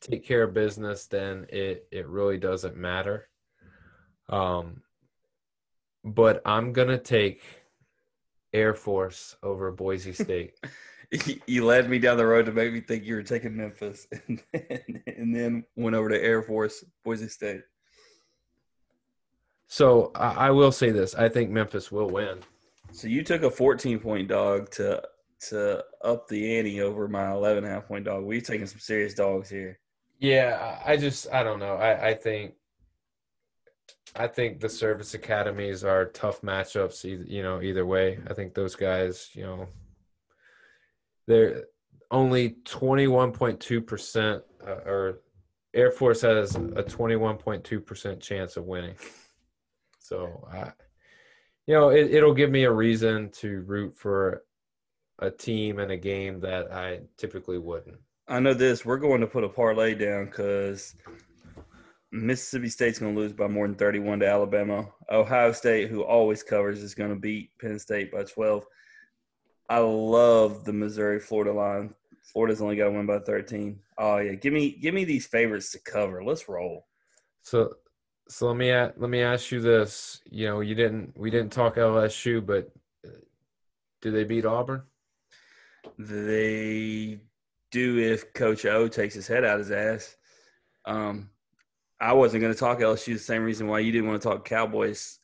take 0.00 0.24
care 0.24 0.42
of 0.42 0.54
business, 0.54 1.06
then 1.06 1.46
it 1.48 1.86
it 1.90 2.06
really 2.06 2.38
doesn't 2.38 2.76
matter. 2.76 3.28
Um, 4.28 4.82
but 6.04 6.40
I'm 6.44 6.72
gonna 6.72 6.98
take 6.98 7.42
Air 8.52 8.74
Force 8.74 9.36
over 9.42 9.70
Boise 9.72 10.12
State. 10.12 10.54
You 11.48 11.66
led 11.66 11.90
me 11.90 11.98
down 11.98 12.18
the 12.18 12.24
road 12.24 12.46
to 12.46 12.52
make 12.52 12.72
me 12.72 12.78
think 12.78 13.02
you 13.02 13.16
were 13.16 13.24
taking 13.24 13.56
Memphis, 13.56 14.06
and 14.28 14.40
then, 14.52 15.02
and 15.08 15.34
then 15.34 15.64
went 15.74 15.96
over 15.96 16.08
to 16.08 16.22
Air 16.22 16.40
Force, 16.40 16.84
Boise 17.04 17.28
State. 17.28 17.62
So 19.70 20.10
I, 20.16 20.48
I 20.48 20.50
will 20.50 20.72
say 20.72 20.90
this: 20.90 21.14
I 21.14 21.28
think 21.28 21.48
Memphis 21.48 21.92
will 21.92 22.10
win. 22.10 22.40
So 22.90 23.06
you 23.06 23.22
took 23.22 23.44
a 23.44 23.50
14 23.50 24.00
point 24.00 24.26
dog 24.28 24.68
to 24.72 25.00
to 25.48 25.84
up 26.02 26.28
the 26.28 26.58
ante 26.58 26.82
over 26.82 27.06
my 27.06 27.32
11 27.32 27.64
half 27.64 27.86
point 27.86 28.04
dog. 28.04 28.24
We've 28.24 28.42
taken 28.42 28.66
some 28.66 28.80
serious 28.80 29.14
dogs 29.14 29.48
here. 29.48 29.78
Yeah, 30.18 30.80
I 30.84 30.96
just 30.96 31.32
I 31.32 31.44
don't 31.44 31.60
know. 31.60 31.76
I 31.76 32.08
I 32.08 32.14
think 32.14 32.54
I 34.16 34.26
think 34.26 34.58
the 34.58 34.68
service 34.68 35.14
academies 35.14 35.84
are 35.84 36.06
tough 36.06 36.42
matchups. 36.42 37.04
Either, 37.04 37.24
you 37.24 37.44
know, 37.44 37.62
either 37.62 37.86
way. 37.86 38.18
I 38.28 38.34
think 38.34 38.54
those 38.54 38.74
guys, 38.74 39.30
you 39.34 39.44
know, 39.44 39.68
they're 41.28 41.66
only 42.10 42.56
twenty 42.64 43.06
one 43.06 43.30
point 43.30 43.60
two 43.60 43.80
percent 43.80 44.42
uh, 44.66 44.80
or 44.84 45.20
Air 45.72 45.92
Force 45.92 46.22
has 46.22 46.56
a 46.56 46.82
21.2% 46.82 48.20
chance 48.20 48.56
of 48.56 48.64
winning. 48.64 48.96
So, 50.10 50.44
I, 50.52 50.72
you 51.68 51.74
know, 51.74 51.90
it, 51.90 52.12
it'll 52.12 52.34
give 52.34 52.50
me 52.50 52.64
a 52.64 52.72
reason 52.72 53.30
to 53.34 53.60
root 53.60 53.96
for 53.96 54.42
a 55.20 55.30
team 55.30 55.78
and 55.78 55.92
a 55.92 55.96
game 55.96 56.40
that 56.40 56.72
I 56.72 57.02
typically 57.16 57.58
wouldn't. 57.58 57.96
I 58.26 58.40
know 58.40 58.52
this. 58.52 58.84
We're 58.84 58.96
going 58.96 59.20
to 59.20 59.28
put 59.28 59.44
a 59.44 59.48
parlay 59.48 59.94
down 59.94 60.24
because 60.24 60.96
Mississippi 62.10 62.70
State's 62.70 62.98
going 62.98 63.14
to 63.14 63.20
lose 63.20 63.32
by 63.32 63.46
more 63.46 63.68
than 63.68 63.76
31 63.76 64.18
to 64.18 64.28
Alabama. 64.28 64.88
Ohio 65.12 65.52
State, 65.52 65.90
who 65.90 66.02
always 66.02 66.42
covers, 66.42 66.82
is 66.82 66.96
going 66.96 67.10
to 67.10 67.16
beat 67.16 67.52
Penn 67.60 67.78
State 67.78 68.10
by 68.10 68.24
12. 68.24 68.66
I 69.68 69.78
love 69.78 70.64
the 70.64 70.72
Missouri 70.72 71.20
Florida 71.20 71.52
line. 71.52 71.94
Florida's 72.24 72.60
only 72.60 72.74
got 72.74 72.86
to 72.86 72.90
win 72.90 73.06
by 73.06 73.20
13. 73.20 73.78
Oh 73.96 74.16
yeah, 74.16 74.32
give 74.32 74.52
me 74.52 74.72
give 74.72 74.92
me 74.92 75.04
these 75.04 75.26
favorites 75.26 75.70
to 75.70 75.78
cover. 75.78 76.24
Let's 76.24 76.48
roll. 76.48 76.88
So, 77.42 77.74
so 78.30 78.46
let 78.46 78.56
me 78.56 78.72
let 78.72 79.10
me 79.10 79.22
ask 79.22 79.50
you 79.50 79.60
this. 79.60 80.20
You 80.30 80.46
know, 80.46 80.60
you 80.60 80.76
didn't 80.76 81.18
we 81.18 81.30
didn't 81.30 81.52
talk 81.52 81.74
LSU, 81.74 82.44
but 82.44 82.70
uh, 83.04 83.10
do 84.00 84.12
they 84.12 84.22
beat 84.22 84.46
Auburn? 84.46 84.82
They 85.98 87.20
do 87.72 87.98
if 87.98 88.32
Coach 88.32 88.64
O 88.66 88.86
takes 88.86 89.14
his 89.14 89.26
head 89.26 89.44
out 89.44 89.58
his 89.58 89.72
ass. 89.72 90.16
Um, 90.84 91.30
I 92.00 92.12
wasn't 92.12 92.42
going 92.42 92.54
to 92.54 92.58
talk 92.58 92.78
LSU 92.78 93.14
the 93.14 93.18
same 93.18 93.42
reason 93.42 93.66
why 93.66 93.80
you 93.80 93.90
didn't 93.90 94.08
want 94.08 94.22
to 94.22 94.28
talk 94.28 94.44
Cowboys. 94.44 95.18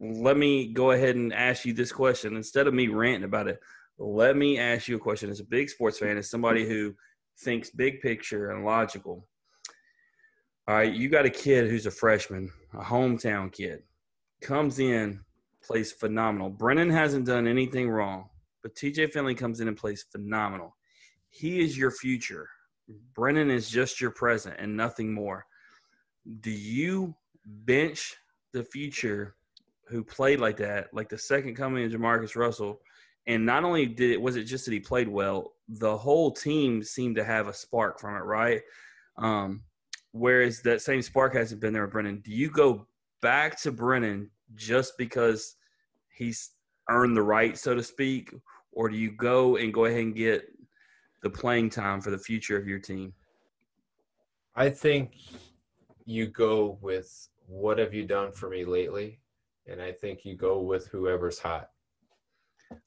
Let 0.00 0.36
me 0.36 0.72
go 0.72 0.92
ahead 0.92 1.16
and 1.16 1.32
ask 1.34 1.64
you 1.64 1.72
this 1.72 1.90
question 1.90 2.36
instead 2.36 2.68
of 2.68 2.74
me 2.74 2.86
ranting 2.86 3.24
about 3.24 3.48
it. 3.48 3.58
Let 3.98 4.36
me 4.36 4.60
ask 4.60 4.86
you 4.86 4.94
a 4.94 5.00
question. 5.00 5.28
As 5.28 5.40
a 5.40 5.44
big 5.44 5.68
sports 5.68 5.98
fan, 5.98 6.16
as 6.16 6.30
somebody 6.30 6.66
who 6.66 6.94
thinks 7.40 7.70
big 7.70 8.00
picture 8.00 8.52
and 8.52 8.64
logical. 8.64 9.26
All 10.68 10.74
right, 10.74 10.92
you 10.92 11.08
got 11.08 11.24
a 11.24 11.30
kid 11.30 11.70
who's 11.70 11.86
a 11.86 11.90
freshman, 11.90 12.52
a 12.74 12.82
hometown 12.82 13.50
kid, 13.50 13.84
comes 14.42 14.78
in, 14.78 15.18
plays 15.62 15.92
phenomenal. 15.92 16.50
Brennan 16.50 16.90
hasn't 16.90 17.24
done 17.24 17.46
anything 17.46 17.88
wrong, 17.88 18.28
but 18.62 18.74
TJ 18.74 19.10
Finley 19.10 19.34
comes 19.34 19.60
in 19.60 19.68
and 19.68 19.78
plays 19.78 20.04
phenomenal. 20.12 20.76
He 21.30 21.60
is 21.60 21.78
your 21.78 21.90
future. 21.90 22.50
Brennan 23.14 23.50
is 23.50 23.70
just 23.70 23.98
your 23.98 24.10
present 24.10 24.56
and 24.58 24.76
nothing 24.76 25.10
more. 25.10 25.46
Do 26.40 26.50
you 26.50 27.14
bench 27.46 28.16
the 28.52 28.62
future 28.62 29.36
who 29.86 30.04
played 30.04 30.38
like 30.38 30.58
that, 30.58 30.92
like 30.92 31.08
the 31.08 31.16
second 31.16 31.54
coming 31.54 31.86
of 31.86 31.92
Jamarcus 31.92 32.36
Russell, 32.36 32.82
and 33.26 33.46
not 33.46 33.64
only 33.64 33.86
did 33.86 34.10
it 34.10 34.20
was 34.20 34.36
it 34.36 34.44
just 34.44 34.66
that 34.66 34.72
he 34.72 34.80
played 34.80 35.08
well, 35.08 35.54
the 35.66 35.96
whole 35.96 36.30
team 36.30 36.82
seemed 36.82 37.16
to 37.16 37.24
have 37.24 37.48
a 37.48 37.54
spark 37.54 37.98
from 37.98 38.16
it, 38.16 38.24
right? 38.24 38.60
Um, 39.16 39.62
whereas 40.12 40.60
that 40.62 40.82
same 40.82 41.02
spark 41.02 41.34
hasn't 41.34 41.60
been 41.60 41.72
there 41.72 41.82
with 41.82 41.92
Brennan. 41.92 42.20
Do 42.24 42.32
you 42.32 42.50
go 42.50 42.86
back 43.20 43.60
to 43.62 43.72
Brennan 43.72 44.30
just 44.54 44.96
because 44.98 45.56
he's 46.14 46.50
earned 46.88 47.16
the 47.16 47.22
right, 47.22 47.56
so 47.56 47.74
to 47.74 47.82
speak, 47.82 48.34
or 48.72 48.88
do 48.88 48.96
you 48.96 49.10
go 49.10 49.56
and 49.56 49.72
go 49.72 49.84
ahead 49.84 50.00
and 50.00 50.14
get 50.14 50.48
the 51.22 51.30
playing 51.30 51.70
time 51.70 52.00
for 52.00 52.10
the 52.10 52.18
future 52.18 52.56
of 52.56 52.66
your 52.66 52.78
team? 52.78 53.12
I 54.56 54.70
think 54.70 55.12
you 56.04 56.26
go 56.26 56.78
with 56.80 57.28
what 57.46 57.78
have 57.78 57.94
you 57.94 58.04
done 58.04 58.32
for 58.32 58.48
me 58.48 58.64
lately, 58.64 59.20
and 59.66 59.80
I 59.80 59.92
think 59.92 60.24
you 60.24 60.36
go 60.36 60.60
with 60.60 60.86
whoever's 60.88 61.38
hot. 61.38 61.70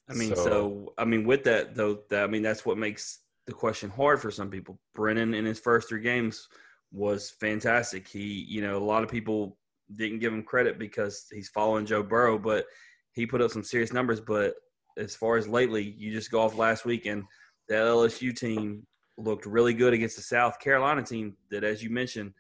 I 0.09 0.13
mean, 0.13 0.35
so, 0.35 0.43
so, 0.43 0.93
I 0.97 1.05
mean, 1.05 1.25
with 1.25 1.43
that 1.45 1.75
though, 1.75 1.99
that, 2.09 2.23
I 2.23 2.27
mean 2.27 2.41
that's 2.41 2.65
what 2.65 2.77
makes 2.77 3.19
the 3.45 3.53
question 3.53 3.89
hard 3.89 4.21
for 4.21 4.31
some 4.31 4.49
people. 4.49 4.79
Brennan 4.93 5.33
in 5.33 5.45
his 5.45 5.59
first 5.59 5.89
three 5.89 6.01
games 6.01 6.47
was 6.91 7.29
fantastic. 7.29 8.07
He, 8.07 8.45
you 8.47 8.61
know, 8.61 8.77
a 8.77 8.83
lot 8.83 9.03
of 9.03 9.09
people 9.09 9.57
didn't 9.95 10.19
give 10.19 10.33
him 10.33 10.43
credit 10.43 10.79
because 10.79 11.27
he's 11.31 11.49
following 11.49 11.85
Joe 11.85 12.03
Burrow, 12.03 12.37
but 12.37 12.65
he 13.13 13.25
put 13.25 13.41
up 13.41 13.51
some 13.51 13.63
serious 13.63 13.93
numbers. 13.93 14.19
But 14.19 14.55
as 14.97 15.15
far 15.15 15.37
as 15.37 15.47
lately, 15.47 15.95
you 15.97 16.11
just 16.11 16.31
go 16.31 16.41
off 16.41 16.57
last 16.57 16.85
week 16.85 17.05
and 17.05 17.23
the 17.67 17.75
LSU 17.75 18.35
team 18.35 18.85
looked 19.17 19.45
really 19.45 19.73
good 19.73 19.93
against 19.93 20.15
the 20.15 20.21
South 20.21 20.59
Carolina 20.59 21.03
team 21.03 21.35
that, 21.49 21.63
as 21.63 21.83
you 21.83 21.89
mentioned, 21.89 22.33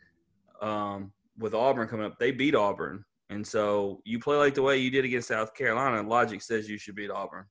um, 0.61 1.11
with 1.37 1.53
Auburn 1.53 1.87
coming 1.87 2.05
up, 2.05 2.19
they 2.19 2.31
beat 2.31 2.55
Auburn. 2.55 3.03
And 3.29 3.45
so 3.45 4.01
you 4.03 4.19
play 4.19 4.35
like 4.35 4.55
the 4.55 4.61
way 4.61 4.77
you 4.77 4.91
did 4.91 5.05
against 5.05 5.29
South 5.29 5.53
Carolina, 5.53 6.05
logic 6.07 6.41
says 6.41 6.69
you 6.69 6.77
should 6.77 6.95
beat 6.95 7.09
Auburn. 7.09 7.45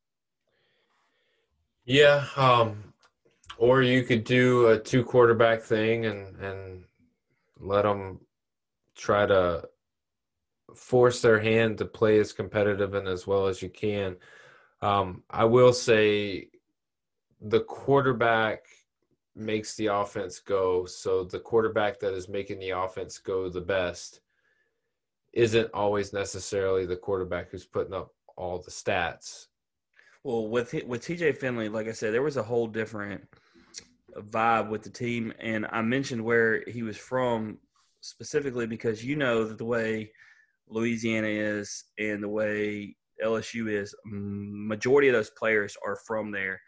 Yeah, 1.86 2.26
um, 2.36 2.92
or 3.56 3.82
you 3.82 4.02
could 4.02 4.24
do 4.24 4.68
a 4.68 4.78
two 4.78 5.02
quarterback 5.02 5.62
thing 5.62 6.06
and 6.06 6.36
and 6.36 6.84
let 7.60 7.82
them 7.82 8.20
try 8.96 9.26
to 9.26 9.68
force 10.74 11.20
their 11.20 11.40
hand 11.40 11.78
to 11.78 11.84
play 11.84 12.18
as 12.18 12.32
competitive 12.32 12.94
and 12.94 13.08
as 13.08 13.26
well 13.26 13.46
as 13.46 13.62
you 13.62 13.68
can. 13.68 14.16
Um, 14.82 15.22
I 15.30 15.44
will 15.44 15.72
say 15.72 16.48
the 17.40 17.60
quarterback 17.60 18.64
makes 19.34 19.74
the 19.76 19.86
offense 19.86 20.38
go. 20.38 20.86
So 20.86 21.24
the 21.24 21.38
quarterback 21.38 22.00
that 22.00 22.14
is 22.14 22.28
making 22.28 22.58
the 22.58 22.70
offense 22.70 23.18
go 23.18 23.48
the 23.48 23.60
best 23.60 24.20
isn't 25.32 25.70
always 25.72 26.12
necessarily 26.12 26.86
the 26.86 26.96
quarterback 26.96 27.50
who's 27.50 27.64
putting 27.66 27.94
up 27.94 28.12
all 28.36 28.58
the 28.58 28.70
stats. 28.70 29.46
Well, 30.24 30.48
with 30.48 30.74
with 30.86 31.02
TJ 31.02 31.36
Finley, 31.38 31.68
like 31.68 31.88
I 31.88 31.92
said, 31.92 32.12
there 32.12 32.22
was 32.22 32.36
a 32.36 32.42
whole 32.42 32.66
different 32.66 33.26
vibe 34.18 34.68
with 34.68 34.82
the 34.82 34.90
team, 34.90 35.32
and 35.40 35.66
I 35.70 35.82
mentioned 35.82 36.24
where 36.24 36.62
he 36.66 36.82
was 36.82 36.96
from 36.96 37.58
specifically 38.00 38.66
because 38.66 39.04
you 39.04 39.16
know 39.16 39.44
that 39.44 39.58
the 39.58 39.64
way 39.64 40.12
Louisiana 40.68 41.28
is 41.28 41.84
and 41.98 42.22
the 42.22 42.28
way 42.28 42.96
LSU 43.22 43.70
is, 43.70 43.94
majority 44.04 45.08
of 45.08 45.14
those 45.14 45.30
players 45.30 45.76
are 45.84 45.96
from 46.06 46.30
there, 46.30 46.60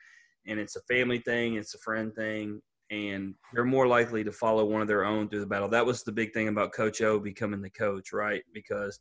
and 0.47 0.59
it's 0.59 0.77
a 0.77 0.83
family 0.83 1.19
thing, 1.19 1.55
it's 1.55 1.75
a 1.75 1.79
friend 1.79 2.15
thing, 2.15 2.61
and 2.91 3.35
they're 3.55 3.65
more 3.65 3.87
likely 3.87 4.23
to 4.23 4.33
follow 4.33 4.65
one 4.67 4.83
of 4.83 4.89
their 4.89 5.05
own 5.05 5.29
through 5.29 5.41
the 5.41 5.47
battle. 5.47 5.69
That 5.69 5.87
was 5.87 6.03
the 6.03 6.13
big 6.13 6.33
thing 6.35 6.49
about 6.49 6.75
Coach 6.75 7.01
O 7.01 7.19
becoming 7.19 7.63
the 7.63 7.71
coach, 7.71 8.13
right? 8.13 8.43
Because 8.53 9.01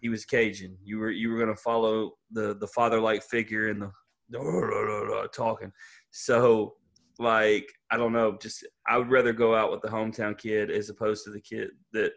he 0.00 0.08
was 0.08 0.24
Cajun. 0.24 0.76
You 0.82 0.98
were 0.98 1.10
you 1.10 1.30
were 1.30 1.46
to 1.46 1.54
follow 1.56 2.12
the 2.32 2.56
the 2.58 2.66
father 2.66 3.00
like 3.00 3.22
figure 3.22 3.68
and 3.68 3.82
the 3.82 5.28
talking. 5.32 5.72
So 6.10 6.74
like 7.18 7.72
I 7.90 7.96
don't 7.96 8.12
know, 8.12 8.36
just 8.40 8.66
I 8.86 8.96
would 8.96 9.10
rather 9.10 9.32
go 9.32 9.54
out 9.54 9.70
with 9.70 9.82
the 9.82 9.88
hometown 9.88 10.36
kid 10.38 10.70
as 10.70 10.88
opposed 10.88 11.24
to 11.24 11.30
the 11.30 11.40
kid 11.40 11.70
that 11.92 12.12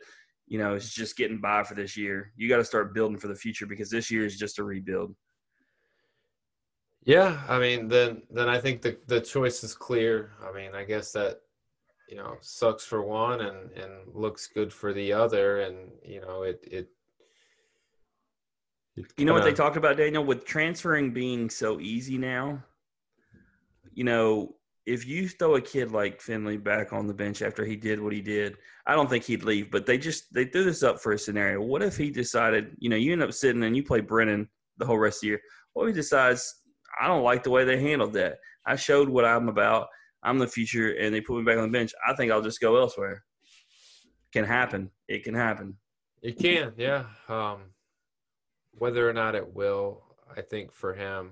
you 0.47 0.59
know 0.59 0.75
is 0.75 0.93
just 0.93 1.17
getting 1.17 1.39
by 1.39 1.63
for 1.63 1.75
this 1.75 1.97
year. 1.97 2.31
You 2.35 2.49
got 2.49 2.57
to 2.57 2.65
start 2.65 2.93
building 2.93 3.17
for 3.17 3.27
the 3.27 3.35
future 3.35 3.65
because 3.65 3.89
this 3.89 4.11
year 4.11 4.25
is 4.25 4.37
just 4.37 4.59
a 4.59 4.63
rebuild. 4.63 5.15
Yeah, 7.03 7.41
I 7.49 7.57
mean, 7.57 7.87
then 7.87 8.21
then 8.29 8.47
I 8.47 8.59
think 8.59 8.81
the 8.81 8.97
the 9.07 9.19
choice 9.21 9.63
is 9.63 9.73
clear. 9.73 10.33
I 10.47 10.55
mean, 10.55 10.75
I 10.75 10.83
guess 10.83 11.11
that 11.13 11.39
you 12.07 12.15
know 12.15 12.35
sucks 12.41 12.85
for 12.85 13.01
one 13.01 13.41
and 13.41 13.71
and 13.71 13.91
looks 14.13 14.47
good 14.47 14.71
for 14.71 14.93
the 14.93 15.11
other, 15.11 15.61
and 15.61 15.89
you 16.03 16.21
know 16.21 16.43
it 16.43 16.63
it. 16.69 16.89
you 19.17 19.25
know 19.25 19.33
what 19.33 19.43
they 19.43 19.53
talked 19.53 19.77
about, 19.77 19.97
Daniel, 19.97 20.23
with 20.23 20.45
transferring 20.45 21.11
being 21.11 21.49
so 21.49 21.79
easy 21.79 22.19
now. 22.19 22.63
You 23.93 24.03
know, 24.03 24.55
if 24.85 25.05
you 25.05 25.29
throw 25.29 25.55
a 25.55 25.61
kid 25.61 25.91
like 25.91 26.21
Finley 26.21 26.57
back 26.57 26.91
on 26.91 27.07
the 27.07 27.13
bench 27.13 27.41
after 27.41 27.63
he 27.63 27.75
did 27.75 27.99
what 27.99 28.13
he 28.13 28.21
did, 28.21 28.57
I 28.87 28.95
don't 28.95 29.09
think 29.09 29.23
he'd 29.23 29.43
leave. 29.43 29.69
But 29.69 29.85
they 29.85 29.97
just 29.97 30.33
they 30.33 30.45
threw 30.45 30.63
this 30.63 30.83
up 30.83 30.99
for 30.99 31.11
a 31.11 31.19
scenario. 31.19 31.61
What 31.61 31.83
if 31.83 31.97
he 31.97 32.09
decided, 32.09 32.75
you 32.79 32.89
know, 32.89 32.95
you 32.95 33.13
end 33.13 33.23
up 33.23 33.33
sitting 33.33 33.63
and 33.63 33.75
you 33.75 33.83
play 33.83 33.99
Brennan 33.99 34.49
the 34.77 34.85
whole 34.85 34.97
rest 34.97 35.17
of 35.17 35.21
the 35.21 35.27
year? 35.27 35.41
What 35.73 35.83
if 35.83 35.95
he 35.95 36.01
decides 36.01 36.61
I 36.99 37.07
don't 37.07 37.23
like 37.23 37.43
the 37.43 37.49
way 37.49 37.63
they 37.63 37.81
handled 37.81 38.13
that. 38.13 38.39
I 38.65 38.75
showed 38.75 39.09
what 39.09 39.25
I'm 39.25 39.49
about. 39.49 39.87
I'm 40.23 40.37
the 40.37 40.47
future, 40.47 40.89
and 40.99 41.13
they 41.13 41.21
put 41.21 41.37
me 41.37 41.43
back 41.43 41.57
on 41.57 41.71
the 41.71 41.77
bench. 41.77 41.93
I 42.07 42.13
think 42.13 42.31
I'll 42.31 42.41
just 42.41 42.59
go 42.59 42.77
elsewhere. 42.77 43.23
Can 44.33 44.45
happen. 44.45 44.91
It 45.07 45.23
can 45.23 45.33
happen. 45.33 45.77
It 46.21 46.37
can, 46.37 46.73
yeah. 46.77 47.05
Um, 47.27 47.71
whether 48.73 49.09
or 49.09 49.13
not 49.13 49.35
it 49.35 49.55
will, 49.55 50.03
I 50.35 50.41
think 50.41 50.71
for 50.71 50.93
him. 50.93 51.31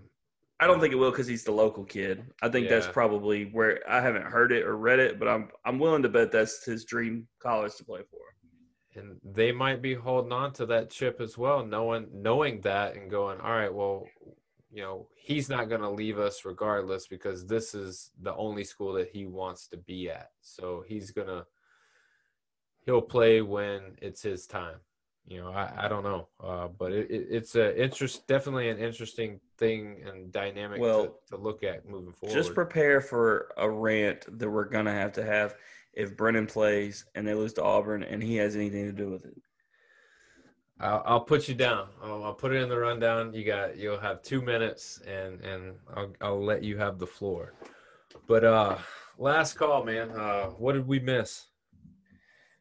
I 0.59 0.67
don't 0.67 0.81
think 0.81 0.93
it 0.93 0.97
will 0.97 1.11
because 1.11 1.27
he's 1.27 1.45
the 1.45 1.51
local 1.51 1.85
kid. 1.85 2.23
I 2.41 2.49
think 2.49 2.65
yeah. 2.65 2.75
that's 2.75 2.87
probably 2.87 3.45
where 3.45 3.79
I 3.89 4.01
haven't 4.01 4.25
heard 4.25 4.51
it 4.51 4.65
or 4.65 4.77
read 4.77 4.99
it, 4.99 5.17
but 5.17 5.27
I'm 5.27 5.49
I'm 5.65 5.79
willing 5.79 6.03
to 6.03 6.09
bet 6.09 6.31
that's 6.31 6.65
his 6.65 6.83
dream 6.85 7.27
college 7.41 7.75
to 7.77 7.85
play 7.85 8.01
for. 8.09 8.19
And 8.99 9.17
they 9.23 9.51
might 9.51 9.81
be 9.81 9.93
holding 9.93 10.33
on 10.33 10.51
to 10.53 10.65
that 10.65 10.89
chip 10.89 11.21
as 11.21 11.37
well, 11.37 11.65
knowing 11.65 12.07
knowing 12.11 12.61
that 12.61 12.95
and 12.95 13.09
going, 13.09 13.39
all 13.39 13.51
right, 13.51 13.73
well, 13.73 14.05
you 14.71 14.83
know, 14.83 15.07
he's 15.15 15.49
not 15.49 15.69
going 15.69 15.81
to 15.81 15.89
leave 15.89 16.19
us 16.19 16.45
regardless 16.45 17.07
because 17.07 17.45
this 17.45 17.73
is 17.73 18.11
the 18.21 18.35
only 18.35 18.63
school 18.63 18.93
that 18.93 19.09
he 19.09 19.25
wants 19.25 19.67
to 19.67 19.77
be 19.77 20.09
at. 20.09 20.29
So 20.41 20.83
he's 20.87 21.11
going 21.11 21.27
to, 21.27 21.45
he'll 22.85 23.01
play 23.01 23.41
when 23.41 23.95
it's 24.01 24.21
his 24.21 24.45
time. 24.45 24.77
You 25.27 25.41
know, 25.41 25.51
I, 25.51 25.85
I 25.85 25.87
don't 25.87 26.03
know, 26.03 26.27
uh, 26.43 26.67
but 26.67 26.91
it, 26.91 27.09
it, 27.09 27.27
it's 27.29 27.55
a 27.55 27.81
interest, 27.81 28.27
definitely 28.27 28.69
an 28.69 28.79
interesting 28.79 29.39
thing 29.59 30.01
and 30.07 30.31
dynamic 30.31 30.79
well, 30.79 31.03
to, 31.03 31.35
to 31.35 31.37
look 31.37 31.63
at 31.63 31.87
moving 31.87 32.13
forward. 32.13 32.33
Just 32.33 32.55
prepare 32.55 33.01
for 33.01 33.51
a 33.57 33.69
rant 33.69 34.25
that 34.39 34.49
we're 34.49 34.65
gonna 34.65 34.93
have 34.93 35.11
to 35.13 35.25
have 35.25 35.55
if 35.93 36.15
Brennan 36.15 36.47
plays 36.47 37.05
and 37.13 37.27
they 37.27 37.33
lose 37.33 37.53
to 37.53 37.63
Auburn 37.63 38.03
and 38.03 38.23
he 38.23 38.37
has 38.37 38.55
anything 38.55 38.85
to 38.85 38.93
do 38.93 39.09
with 39.09 39.25
it. 39.25 39.35
I'll, 40.79 41.03
I'll 41.05 41.21
put 41.21 41.49
you 41.49 41.55
down. 41.55 41.89
I'll, 42.01 42.23
I'll, 42.23 42.33
put 42.33 42.53
it 42.53 42.61
in 42.61 42.69
the 42.69 42.77
rundown. 42.77 43.33
You 43.33 43.43
got 43.43 43.77
you'll 43.77 43.99
have 43.99 44.21
two 44.21 44.41
minutes, 44.41 45.01
and 45.05 45.41
and 45.41 45.75
I'll 45.93 46.13
I'll 46.21 46.43
let 46.43 46.63
you 46.63 46.77
have 46.77 46.99
the 46.99 47.07
floor. 47.07 47.53
But 48.27 48.45
uh, 48.45 48.77
last 49.17 49.55
call, 49.55 49.83
man. 49.83 50.09
Uh, 50.11 50.45
what 50.51 50.73
did 50.73 50.87
we 50.87 50.99
miss? 50.99 51.47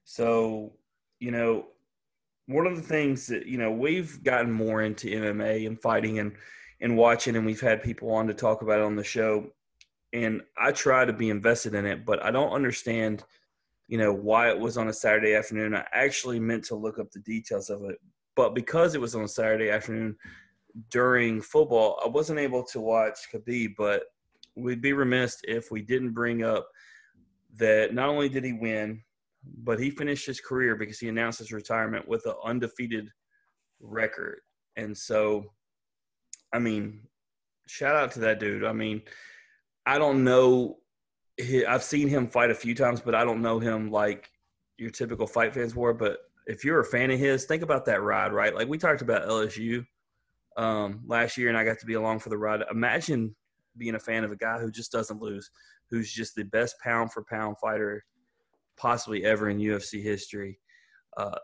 So, 0.02 0.72
you 1.20 1.30
know, 1.30 1.66
one 2.46 2.66
of 2.66 2.76
the 2.76 2.82
things 2.82 3.26
that 3.28 3.46
you 3.46 3.58
know 3.58 3.70
we've 3.70 4.22
gotten 4.24 4.50
more 4.50 4.82
into 4.82 5.08
MMA 5.08 5.66
and 5.66 5.80
fighting 5.80 6.18
and 6.18 6.32
and 6.80 6.96
watching, 6.96 7.36
and 7.36 7.46
we've 7.46 7.60
had 7.60 7.82
people 7.82 8.10
on 8.12 8.26
to 8.26 8.34
talk 8.34 8.62
about 8.62 8.78
it 8.80 8.84
on 8.84 8.96
the 8.96 9.04
show. 9.04 9.50
And 10.12 10.42
I 10.56 10.72
try 10.72 11.04
to 11.04 11.12
be 11.12 11.30
invested 11.30 11.74
in 11.74 11.84
it, 11.84 12.06
but 12.06 12.24
I 12.24 12.30
don't 12.30 12.52
understand 12.52 13.24
you 13.88 13.96
know, 13.96 14.12
why 14.12 14.50
it 14.50 14.58
was 14.58 14.76
on 14.76 14.88
a 14.88 14.92
Saturday 14.92 15.34
afternoon. 15.34 15.74
I 15.74 15.84
actually 15.92 16.38
meant 16.38 16.62
to 16.64 16.76
look 16.76 16.98
up 16.98 17.10
the 17.10 17.20
details 17.20 17.70
of 17.70 17.82
it, 17.84 17.96
but 18.36 18.54
because 18.54 18.94
it 18.94 19.00
was 19.00 19.14
on 19.14 19.24
a 19.24 19.28
Saturday 19.28 19.70
afternoon 19.70 20.14
during 20.90 21.40
football, 21.40 21.98
I 22.04 22.08
wasn't 22.08 22.38
able 22.38 22.62
to 22.64 22.80
watch 22.80 23.18
Khabib. 23.32 23.74
But 23.78 24.02
we'd 24.54 24.82
be 24.82 24.92
remiss 24.92 25.38
if 25.44 25.70
we 25.70 25.80
didn't 25.80 26.12
bring 26.12 26.44
up 26.44 26.68
that 27.56 27.94
not 27.94 28.10
only 28.10 28.28
did 28.28 28.44
he 28.44 28.52
win, 28.52 29.02
but 29.64 29.80
he 29.80 29.90
finished 29.90 30.26
his 30.26 30.40
career 30.40 30.76
because 30.76 30.98
he 30.98 31.08
announced 31.08 31.38
his 31.38 31.50
retirement 31.50 32.06
with 32.06 32.26
an 32.26 32.34
undefeated 32.44 33.08
record. 33.80 34.40
And 34.76 34.96
so, 34.96 35.46
I 36.52 36.58
mean, 36.58 37.00
shout 37.66 37.96
out 37.96 38.12
to 38.12 38.20
that 38.20 38.40
dude. 38.40 38.64
I 38.64 38.72
mean, 38.72 39.02
I 39.86 39.98
don't 39.98 40.24
know 40.24 40.78
I've 41.68 41.84
seen 41.84 42.08
him 42.08 42.28
fight 42.28 42.50
a 42.50 42.54
few 42.54 42.74
times, 42.74 43.00
but 43.00 43.14
I 43.14 43.24
don't 43.24 43.42
know 43.42 43.58
him 43.60 43.90
like 43.90 44.30
your 44.76 44.90
typical 44.90 45.26
fight 45.26 45.54
fans 45.54 45.74
were. 45.74 45.94
But 45.94 46.18
if 46.46 46.64
you're 46.64 46.80
a 46.80 46.84
fan 46.84 47.10
of 47.10 47.18
his, 47.18 47.44
think 47.44 47.62
about 47.62 47.84
that 47.86 48.02
ride, 48.02 48.32
right? 48.32 48.54
Like 48.54 48.68
we 48.68 48.78
talked 48.78 49.02
about 49.02 49.28
LSU 49.28 49.84
um, 50.56 51.02
last 51.06 51.36
year, 51.36 51.48
and 51.48 51.56
I 51.56 51.64
got 51.64 51.78
to 51.78 51.86
be 51.86 51.94
along 51.94 52.20
for 52.20 52.30
the 52.30 52.38
ride. 52.38 52.62
Imagine 52.70 53.36
being 53.76 53.94
a 53.94 54.00
fan 54.00 54.24
of 54.24 54.32
a 54.32 54.36
guy 54.36 54.58
who 54.58 54.72
just 54.72 54.90
doesn't 54.90 55.22
lose, 55.22 55.48
who's 55.90 56.12
just 56.12 56.34
the 56.34 56.44
best 56.44 56.74
pound 56.80 57.12
for 57.12 57.24
pound 57.24 57.56
fighter 57.58 58.04
possibly 58.76 59.24
ever 59.24 59.48
in 59.48 59.58
UFC 59.58 60.02
history. 60.02 60.58
Uh, 61.16 61.38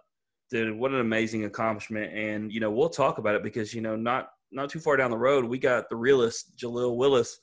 dude, 0.50 0.76
what 0.76 0.90
an 0.90 1.00
amazing 1.00 1.44
accomplishment! 1.44 2.12
And 2.12 2.52
you 2.52 2.58
know, 2.58 2.70
we'll 2.70 2.88
talk 2.88 3.18
about 3.18 3.36
it 3.36 3.44
because 3.44 3.72
you 3.72 3.80
know, 3.80 3.94
not 3.94 4.30
not 4.54 4.70
too 4.70 4.80
far 4.80 4.96
down 4.96 5.10
the 5.10 5.18
road, 5.18 5.44
we 5.44 5.58
got 5.58 5.88
the 5.88 5.96
realist 5.96 6.56
Jalil 6.56 6.96
Willis 6.96 7.38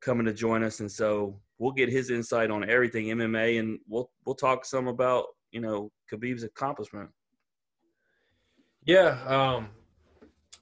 coming 0.00 0.26
to 0.26 0.32
join 0.32 0.62
us, 0.62 0.80
and 0.80 0.90
so 0.90 1.40
we'll 1.58 1.72
get 1.72 1.88
his 1.88 2.10
insight 2.10 2.50
on 2.50 2.68
everything 2.68 3.06
MMA, 3.06 3.60
and 3.60 3.78
we'll 3.88 4.10
we'll 4.26 4.34
talk 4.34 4.64
some 4.64 4.88
about 4.88 5.26
you 5.50 5.60
know 5.60 5.90
Khabib's 6.12 6.42
accomplishment. 6.42 7.08
Yeah, 8.84 9.18
um, 9.26 9.68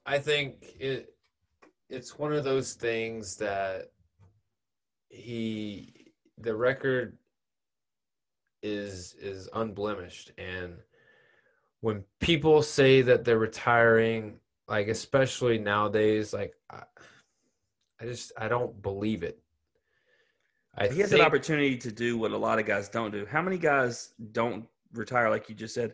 I 0.05 0.19
think 0.19 0.63
it 0.79 1.13
it's 1.89 2.17
one 2.17 2.33
of 2.33 2.43
those 2.43 2.73
things 2.73 3.35
that 3.37 3.87
he 5.09 6.13
the 6.37 6.55
record 6.55 7.17
is 8.63 9.15
is 9.19 9.49
unblemished 9.53 10.31
and 10.37 10.75
when 11.81 12.03
people 12.19 12.61
say 12.61 13.01
that 13.01 13.25
they're 13.25 13.39
retiring 13.39 14.39
like 14.67 14.87
especially 14.87 15.57
nowadays 15.57 16.33
like 16.33 16.53
I, 16.69 16.83
I 17.99 18.05
just 18.05 18.31
I 18.37 18.47
don't 18.47 18.81
believe 18.81 19.23
it 19.23 19.41
I 20.77 20.87
he 20.87 20.99
has 21.01 21.09
think, 21.09 21.21
an 21.21 21.25
opportunity 21.25 21.77
to 21.77 21.91
do 21.91 22.17
what 22.17 22.31
a 22.31 22.37
lot 22.37 22.59
of 22.59 22.65
guys 22.65 22.89
don't 22.89 23.11
do. 23.11 23.25
How 23.25 23.41
many 23.41 23.57
guys 23.57 24.13
don't 24.31 24.65
retire, 24.93 25.29
like 25.29 25.49
you 25.49 25.55
just 25.55 25.73
said, 25.73 25.93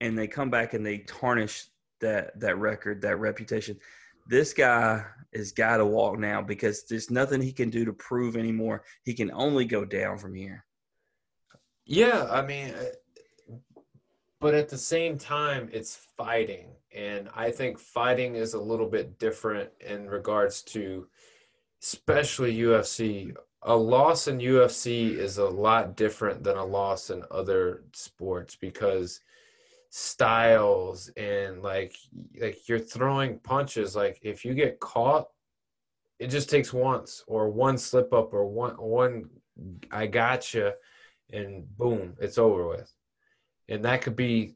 and 0.00 0.16
they 0.16 0.26
come 0.26 0.50
back 0.50 0.74
and 0.74 0.84
they 0.84 0.98
tarnish 0.98 1.66
that 2.00 2.38
that 2.40 2.58
record, 2.58 3.02
that 3.02 3.18
reputation? 3.18 3.78
This 4.28 4.52
guy 4.52 5.04
has 5.34 5.52
got 5.52 5.78
to 5.78 5.86
walk 5.86 6.18
now 6.18 6.42
because 6.42 6.84
there's 6.84 7.10
nothing 7.10 7.40
he 7.40 7.52
can 7.52 7.70
do 7.70 7.84
to 7.84 7.92
prove 7.92 8.36
anymore. 8.36 8.84
He 9.02 9.14
can 9.14 9.30
only 9.32 9.64
go 9.64 9.84
down 9.84 10.18
from 10.18 10.34
here. 10.34 10.64
Yeah, 11.86 12.28
I 12.30 12.42
mean, 12.42 12.72
but 14.42 14.54
at 14.54 14.68
the 14.68 14.76
same 14.76 15.16
time, 15.16 15.70
it's 15.72 15.96
fighting, 16.18 16.66
and 16.94 17.30
I 17.34 17.50
think 17.50 17.78
fighting 17.78 18.34
is 18.34 18.52
a 18.52 18.60
little 18.60 18.88
bit 18.88 19.18
different 19.18 19.70
in 19.80 20.10
regards 20.10 20.62
to, 20.64 21.06
especially 21.80 22.54
UFC 22.58 23.34
a 23.62 23.76
loss 23.76 24.26
in 24.26 24.38
UFC 24.38 25.16
is 25.16 25.38
a 25.38 25.48
lot 25.48 25.96
different 25.96 26.42
than 26.42 26.56
a 26.56 26.64
loss 26.64 27.10
in 27.10 27.22
other 27.30 27.84
sports 27.92 28.56
because 28.56 29.20
styles 29.90 31.08
and 31.16 31.62
like 31.62 31.94
like 32.40 32.66
you're 32.68 32.78
throwing 32.78 33.38
punches 33.40 33.94
like 33.94 34.18
if 34.22 34.42
you 34.44 34.54
get 34.54 34.80
caught 34.80 35.28
it 36.18 36.28
just 36.28 36.48
takes 36.48 36.72
once 36.72 37.22
or 37.26 37.50
one 37.50 37.76
slip 37.76 38.12
up 38.14 38.32
or 38.32 38.46
one 38.46 38.74
one 38.78 39.28
I 39.90 40.06
gotcha 40.06 40.74
and 41.30 41.64
boom 41.76 42.14
it's 42.18 42.38
over 42.38 42.66
with 42.66 42.90
and 43.68 43.84
that 43.84 44.02
could 44.02 44.16
be 44.16 44.54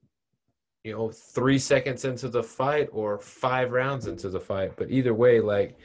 you 0.85 0.93
know 0.93 1.11
3 1.11 1.59
seconds 1.59 2.05
into 2.05 2.29
the 2.29 2.43
fight 2.43 2.89
or 2.93 3.19
5 3.19 3.73
rounds 3.73 4.07
into 4.07 4.29
the 4.29 4.41
fight 4.41 4.77
but 4.77 4.91
either 4.91 5.15
way 5.15 5.41
like 5.41 5.79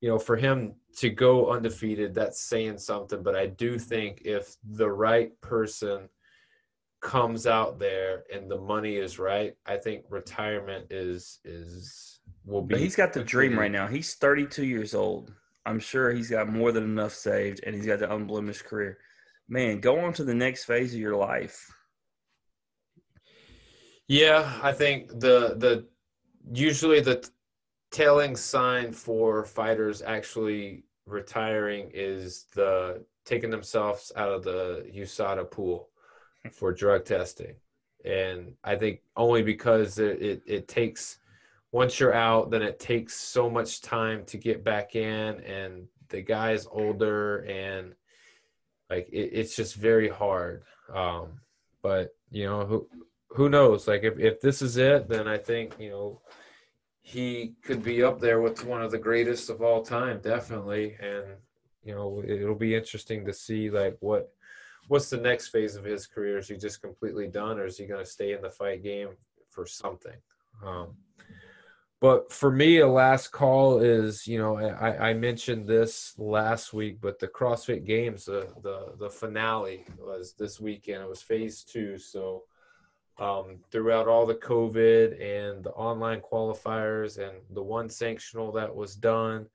you 0.00 0.08
know 0.08 0.18
for 0.18 0.36
him 0.36 0.74
to 0.96 1.10
go 1.10 1.50
undefeated, 1.50 2.14
that's 2.14 2.40
saying 2.40 2.78
something. 2.78 3.22
But 3.22 3.36
I 3.36 3.46
do 3.46 3.78
think 3.78 4.22
if 4.24 4.56
the 4.64 4.90
right 4.90 5.38
person 5.40 6.08
comes 7.00 7.46
out 7.46 7.78
there 7.78 8.24
and 8.32 8.50
the 8.50 8.58
money 8.58 8.96
is 8.96 9.18
right, 9.18 9.54
I 9.66 9.76
think 9.76 10.04
retirement 10.08 10.86
is 10.90 11.38
is 11.44 12.20
will 12.44 12.62
be. 12.62 12.74
But 12.74 12.80
he's 12.80 12.96
got 12.96 13.12
the 13.12 13.22
dream 13.22 13.58
right 13.58 13.70
now. 13.70 13.86
He's 13.86 14.14
32 14.14 14.64
years 14.64 14.94
old. 14.94 15.32
I'm 15.66 15.80
sure 15.80 16.12
he's 16.12 16.30
got 16.30 16.48
more 16.48 16.72
than 16.72 16.84
enough 16.84 17.12
saved, 17.12 17.60
and 17.66 17.74
he's 17.74 17.86
got 17.86 17.98
the 17.98 18.12
unblemished 18.12 18.64
career. 18.64 18.98
Man, 19.48 19.80
go 19.80 20.00
on 20.00 20.12
to 20.14 20.24
the 20.24 20.34
next 20.34 20.64
phase 20.64 20.94
of 20.94 21.00
your 21.00 21.16
life. 21.16 21.70
Yeah, 24.08 24.60
I 24.62 24.72
think 24.72 25.08
the 25.08 25.54
the 25.56 25.86
usually 26.52 27.00
the 27.00 27.28
telling 27.90 28.36
sign 28.36 28.92
for 28.92 29.44
fighters 29.44 30.02
actually 30.02 30.84
retiring 31.06 31.90
is 31.94 32.46
the 32.54 33.04
taking 33.24 33.50
themselves 33.50 34.12
out 34.16 34.30
of 34.30 34.44
the 34.44 34.86
USADA 34.94 35.50
pool 35.50 35.90
for 36.52 36.72
drug 36.72 37.04
testing. 37.04 37.54
And 38.04 38.54
I 38.62 38.76
think 38.76 39.00
only 39.16 39.42
because 39.42 39.98
it, 39.98 40.22
it, 40.22 40.42
it, 40.46 40.68
takes, 40.68 41.18
once 41.72 41.98
you're 41.98 42.14
out, 42.14 42.50
then 42.50 42.62
it 42.62 42.78
takes 42.78 43.14
so 43.14 43.50
much 43.50 43.82
time 43.82 44.24
to 44.26 44.38
get 44.38 44.62
back 44.62 44.94
in, 44.94 45.40
and 45.40 45.88
the 46.08 46.22
guy's 46.22 46.68
older, 46.70 47.38
and 47.38 47.94
like 48.88 49.08
it, 49.10 49.30
it's 49.32 49.56
just 49.56 49.74
very 49.74 50.08
hard. 50.08 50.62
Um, 50.94 51.40
but, 51.82 52.10
you 52.30 52.44
know, 52.44 52.64
who, 52.64 52.88
who 53.30 53.48
knows? 53.48 53.88
Like, 53.88 54.02
if, 54.02 54.18
if 54.18 54.40
this 54.40 54.62
is 54.62 54.76
it, 54.76 55.08
then 55.08 55.28
I 55.28 55.38
think, 55.38 55.74
you 55.78 55.90
know, 55.90 56.20
he 57.06 57.54
could 57.62 57.84
be 57.84 58.02
up 58.02 58.18
there 58.20 58.40
with 58.40 58.64
one 58.64 58.82
of 58.82 58.90
the 58.90 58.98
greatest 58.98 59.48
of 59.48 59.62
all 59.62 59.82
time, 59.82 60.20
definitely. 60.20 60.96
And 61.00 61.24
you 61.84 61.94
know, 61.94 62.20
it'll 62.26 62.56
be 62.56 62.74
interesting 62.74 63.24
to 63.24 63.32
see 63.32 63.70
like 63.70 63.96
what 64.00 64.28
what's 64.88 65.08
the 65.08 65.16
next 65.16 65.48
phase 65.48 65.76
of 65.76 65.84
his 65.84 66.04
career. 66.04 66.38
Is 66.38 66.48
he 66.48 66.56
just 66.56 66.82
completely 66.82 67.28
done, 67.28 67.60
or 67.60 67.66
is 67.66 67.78
he 67.78 67.86
going 67.86 68.04
to 68.04 68.10
stay 68.10 68.32
in 68.32 68.42
the 68.42 68.50
fight 68.50 68.82
game 68.82 69.10
for 69.50 69.66
something? 69.66 70.16
Um, 70.64 70.96
but 72.00 72.32
for 72.32 72.50
me, 72.50 72.78
a 72.78 72.88
last 72.88 73.28
call 73.28 73.78
is 73.78 74.26
you 74.26 74.38
know 74.38 74.58
I, 74.58 75.10
I 75.10 75.14
mentioned 75.14 75.68
this 75.68 76.12
last 76.18 76.72
week, 76.72 76.98
but 77.00 77.20
the 77.20 77.28
CrossFit 77.28 77.86
Games, 77.86 78.24
the 78.24 78.48
the 78.64 78.94
the 78.98 79.10
finale 79.10 79.84
was 79.96 80.34
this 80.36 80.60
weekend. 80.60 81.04
It 81.04 81.08
was 81.08 81.22
phase 81.22 81.62
two, 81.62 81.98
so 81.98 82.42
um, 83.18 83.58
throughout 83.70 84.08
all 84.08 84.26
the 84.26 84.34
COVID 84.34 85.12
and 85.20 85.64
the 85.64 85.70
online 85.70 86.20
qualifiers 86.20 87.18
and 87.18 87.38
the 87.50 87.62
one 87.62 87.88
sanctional 87.88 88.54
that 88.54 88.74
was 88.74 88.94
done, 88.94 89.46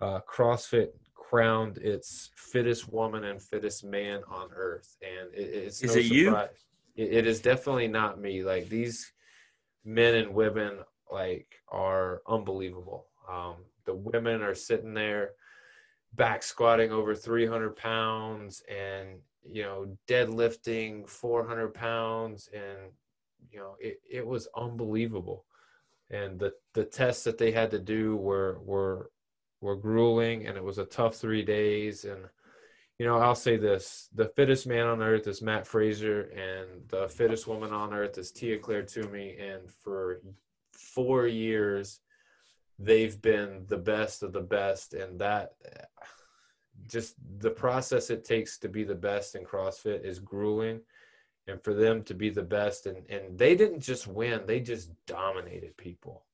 uh, 0.00 0.20
CrossFit 0.28 0.88
crowned 1.14 1.78
its 1.78 2.30
fittest 2.36 2.92
woman 2.92 3.24
and 3.24 3.40
fittest 3.40 3.84
man 3.84 4.20
on 4.28 4.48
earth. 4.54 4.96
And 5.02 5.32
it, 5.32 5.42
it's 5.42 5.82
is 5.82 5.94
no 5.94 6.00
it 6.00 6.04
you? 6.06 6.36
It, 6.96 7.12
it 7.12 7.26
is 7.26 7.40
definitely 7.40 7.88
not 7.88 8.20
me. 8.20 8.42
Like 8.42 8.68
these 8.68 9.12
men 9.84 10.14
and 10.16 10.34
women, 10.34 10.78
like 11.10 11.46
are 11.70 12.22
unbelievable. 12.26 13.06
Um, 13.30 13.56
the 13.84 13.94
women 13.94 14.42
are 14.42 14.54
sitting 14.54 14.94
there 14.94 15.30
back 16.14 16.42
squatting 16.42 16.92
over 16.92 17.14
300 17.14 17.76
pounds 17.76 18.62
and 18.68 19.18
you 19.44 19.62
know 19.62 19.96
deadlifting 20.08 21.08
400 21.08 21.74
pounds 21.74 22.48
and 22.54 22.92
you 23.50 23.58
know, 23.58 23.76
it, 23.80 24.00
it 24.10 24.26
was 24.26 24.48
unbelievable. 24.56 25.44
And 26.10 26.38
the, 26.38 26.52
the 26.74 26.84
tests 26.84 27.24
that 27.24 27.38
they 27.38 27.50
had 27.50 27.70
to 27.70 27.78
do 27.78 28.16
were, 28.16 28.58
were, 28.62 29.10
were 29.60 29.76
grueling 29.76 30.46
and 30.46 30.56
it 30.56 30.64
was 30.64 30.78
a 30.78 30.84
tough 30.84 31.16
three 31.16 31.42
days. 31.42 32.04
And, 32.04 32.24
you 32.98 33.06
know, 33.06 33.18
I'll 33.18 33.34
say 33.34 33.56
this: 33.56 34.08
the 34.14 34.28
fittest 34.36 34.66
man 34.66 34.86
on 34.86 35.02
earth 35.02 35.26
is 35.26 35.42
Mat 35.42 35.66
Fraser, 35.66 36.30
and 36.30 36.88
the 36.88 37.08
fittest 37.08 37.48
woman 37.48 37.72
on 37.72 37.92
earth 37.92 38.18
is 38.18 38.30
Tia 38.30 38.58
Clair 38.58 38.82
Toomey. 38.82 39.36
And 39.36 39.68
for 39.82 40.20
four 40.72 41.26
years, 41.26 42.00
they've 42.78 43.20
been 43.20 43.64
the 43.66 43.78
best 43.78 44.22
of 44.22 44.32
the 44.32 44.40
best, 44.40 44.94
and 44.94 45.18
that 45.20 45.54
just 46.88 47.14
the 47.38 47.50
process 47.50 48.10
it 48.10 48.24
takes 48.24 48.58
to 48.58 48.68
be 48.68 48.84
the 48.84 48.94
best 48.94 49.34
in 49.34 49.44
CrossFit 49.44 50.04
is 50.04 50.18
grueling. 50.18 50.80
And 51.46 51.62
for 51.62 51.74
them 51.74 52.02
to 52.04 52.14
be 52.14 52.30
the 52.30 52.42
best, 52.42 52.86
and, 52.86 53.04
and 53.10 53.38
they 53.38 53.54
didn't 53.54 53.80
just 53.80 54.06
win, 54.06 54.42
they 54.46 54.60
just 54.60 54.90
dominated 55.06 55.76
people. 55.76 56.24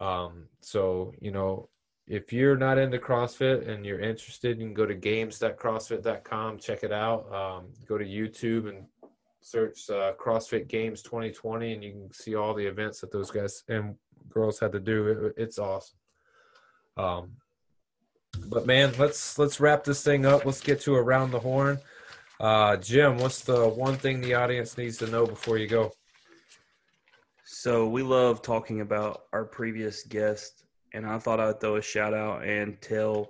Um, 0.00 0.46
so, 0.60 1.12
you 1.20 1.30
know, 1.30 1.68
if 2.06 2.32
you're 2.32 2.56
not 2.56 2.78
into 2.78 2.98
CrossFit 2.98 3.68
and 3.68 3.84
you're 3.84 4.00
interested, 4.00 4.58
you 4.58 4.66
can 4.66 4.74
go 4.74 4.86
to 4.86 4.94
games.crossfit.com, 4.94 6.58
check 6.58 6.82
it 6.82 6.92
out. 6.92 7.32
Um, 7.32 7.66
go 7.86 7.98
to 7.98 8.04
YouTube 8.04 8.68
and 8.68 8.86
search 9.42 9.88
uh, 9.90 10.12
CrossFit 10.18 10.68
Games 10.68 11.02
2020, 11.02 11.72
and 11.72 11.84
you 11.84 11.92
can 11.92 12.12
see 12.12 12.34
all 12.34 12.54
the 12.54 12.66
events 12.66 13.00
that 13.00 13.12
those 13.12 13.30
guys 13.30 13.62
and 13.68 13.94
girls 14.28 14.58
had 14.58 14.72
to 14.72 14.80
do. 14.80 15.06
It, 15.06 15.34
it's 15.36 15.58
awesome. 15.58 15.98
Um, 16.96 17.30
but 18.48 18.66
man, 18.66 18.92
let's 18.98 19.38
let's 19.38 19.60
wrap 19.60 19.84
this 19.84 20.02
thing 20.02 20.26
up. 20.26 20.44
Let's 20.44 20.60
get 20.60 20.80
to 20.82 20.94
around 20.94 21.30
the 21.30 21.40
horn. 21.40 21.78
Uh, 22.40 22.74
Jim, 22.78 23.18
what's 23.18 23.42
the 23.42 23.68
one 23.68 23.98
thing 23.98 24.22
the 24.22 24.32
audience 24.32 24.78
needs 24.78 24.96
to 24.96 25.06
know 25.06 25.26
before 25.26 25.58
you 25.58 25.66
go? 25.66 25.92
So 27.44 27.86
we 27.86 28.02
love 28.02 28.40
talking 28.40 28.80
about 28.80 29.24
our 29.34 29.44
previous 29.44 30.04
guest, 30.04 30.64
and 30.94 31.04
I 31.04 31.18
thought 31.18 31.38
I'd 31.38 31.60
throw 31.60 31.76
a 31.76 31.82
shout 31.82 32.14
out 32.14 32.42
and 32.42 32.80
tell 32.80 33.28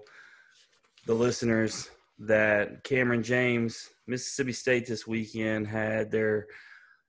the 1.07 1.15
listeners 1.15 1.91
that 2.21 2.85
Cameron 2.85 3.25
James, 3.25 3.89
Mississippi 4.07 4.53
State 4.53 4.87
this 4.87 5.09
weekend 5.09 5.67
had 5.67 6.13
their 6.13 6.47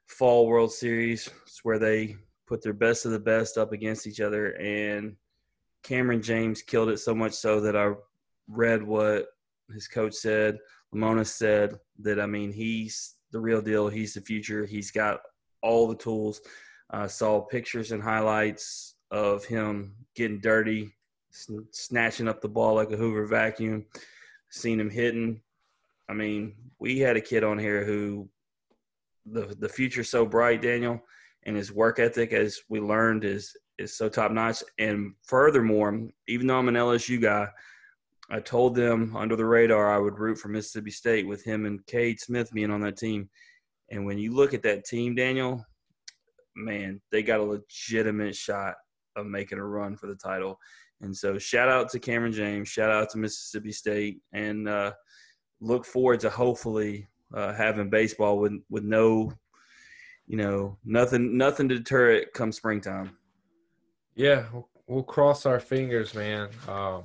fall 0.07 0.47
World 0.47 0.73
Series 0.73 1.29
where 1.61 1.77
they 1.77 2.15
put 2.47 2.63
their 2.63 2.73
best 2.73 3.05
of 3.05 3.11
the 3.11 3.19
best 3.19 3.59
up 3.59 3.73
against 3.73 4.07
each 4.07 4.21
other, 4.21 4.53
and 4.53 5.15
Cameron 5.83 6.23
James 6.23 6.63
killed 6.63 6.89
it 6.89 6.97
so 6.97 7.13
much 7.13 7.33
so 7.33 7.61
that 7.61 7.77
I 7.77 7.93
read 8.47 8.81
what 8.81 9.27
his 9.71 9.87
coach 9.87 10.15
said. 10.15 10.57
Lemonis 10.93 11.27
said 11.27 11.79
that 11.99 12.19
I 12.19 12.25
mean 12.25 12.51
he's 12.51 13.15
the 13.31 13.39
real 13.39 13.61
deal. 13.61 13.87
He's 13.87 14.13
the 14.13 14.21
future. 14.21 14.65
He's 14.65 14.91
got 14.91 15.21
all 15.61 15.87
the 15.87 15.95
tools. 15.95 16.41
I 16.89 17.03
uh, 17.03 17.07
saw 17.07 17.41
pictures 17.41 17.91
and 17.91 18.03
highlights 18.03 18.95
of 19.11 19.45
him 19.45 19.95
getting 20.15 20.41
dirty, 20.41 20.93
sn- 21.31 21.67
snatching 21.71 22.27
up 22.27 22.41
the 22.41 22.49
ball 22.49 22.75
like 22.75 22.91
a 22.91 22.97
Hoover 22.97 23.25
vacuum. 23.25 23.85
Seen 24.49 24.79
him 24.79 24.89
hitting. 24.89 25.41
I 26.09 26.13
mean, 26.13 26.55
we 26.79 26.99
had 26.99 27.15
a 27.15 27.21
kid 27.21 27.43
on 27.43 27.57
here 27.57 27.85
who 27.85 28.29
the 29.25 29.55
the 29.59 29.69
future's 29.69 30.09
so 30.09 30.25
bright, 30.25 30.61
Daniel, 30.61 31.01
and 31.43 31.55
his 31.55 31.71
work 31.71 31.99
ethic, 31.99 32.33
as 32.33 32.59
we 32.67 32.81
learned, 32.81 33.23
is 33.23 33.55
is 33.77 33.95
so 33.95 34.09
top 34.09 34.31
notch. 34.31 34.63
And 34.77 35.13
furthermore, 35.23 36.09
even 36.27 36.47
though 36.47 36.57
I'm 36.57 36.67
an 36.67 36.75
LSU 36.75 37.21
guy, 37.21 37.47
I 38.31 38.39
told 38.39 38.75
them 38.75 39.13
under 39.15 39.35
the 39.35 39.45
radar 39.45 39.93
I 39.93 39.97
would 39.97 40.17
root 40.17 40.37
for 40.37 40.47
Mississippi 40.47 40.89
State 40.89 41.27
with 41.27 41.43
him 41.43 41.65
and 41.65 41.85
Cade 41.85 42.19
Smith 42.21 42.49
being 42.53 42.71
on 42.71 42.79
that 42.81 42.95
team. 42.95 43.29
And 43.91 44.05
when 44.05 44.17
you 44.17 44.33
look 44.33 44.53
at 44.53 44.63
that 44.63 44.85
team, 44.85 45.15
Daniel, 45.15 45.65
man, 46.55 47.01
they 47.11 47.23
got 47.23 47.41
a 47.41 47.43
legitimate 47.43 48.35
shot 48.35 48.75
of 49.17 49.25
making 49.25 49.57
a 49.59 49.65
run 49.65 49.97
for 49.97 50.07
the 50.07 50.15
title. 50.15 50.57
And 51.01 51.15
so, 51.15 51.37
shout 51.37 51.67
out 51.67 51.89
to 51.89 51.99
Cameron 51.99 52.31
James, 52.31 52.69
shout 52.69 52.89
out 52.89 53.09
to 53.09 53.17
Mississippi 53.17 53.73
State, 53.73 54.21
and 54.31 54.69
uh, 54.69 54.93
look 55.59 55.83
forward 55.83 56.21
to 56.21 56.29
hopefully 56.29 57.09
uh, 57.33 57.53
having 57.53 57.89
baseball 57.89 58.37
with 58.37 58.53
with 58.69 58.83
no, 58.83 59.33
you 60.27 60.37
know, 60.37 60.77
nothing 60.85 61.37
nothing 61.37 61.67
to 61.67 61.75
deter 61.75 62.11
it 62.11 62.33
come 62.33 62.53
springtime. 62.53 63.17
Yeah, 64.15 64.45
we'll 64.87 65.03
cross 65.03 65.45
our 65.45 65.59
fingers, 65.59 66.13
man. 66.13 66.49
Um, 66.67 67.03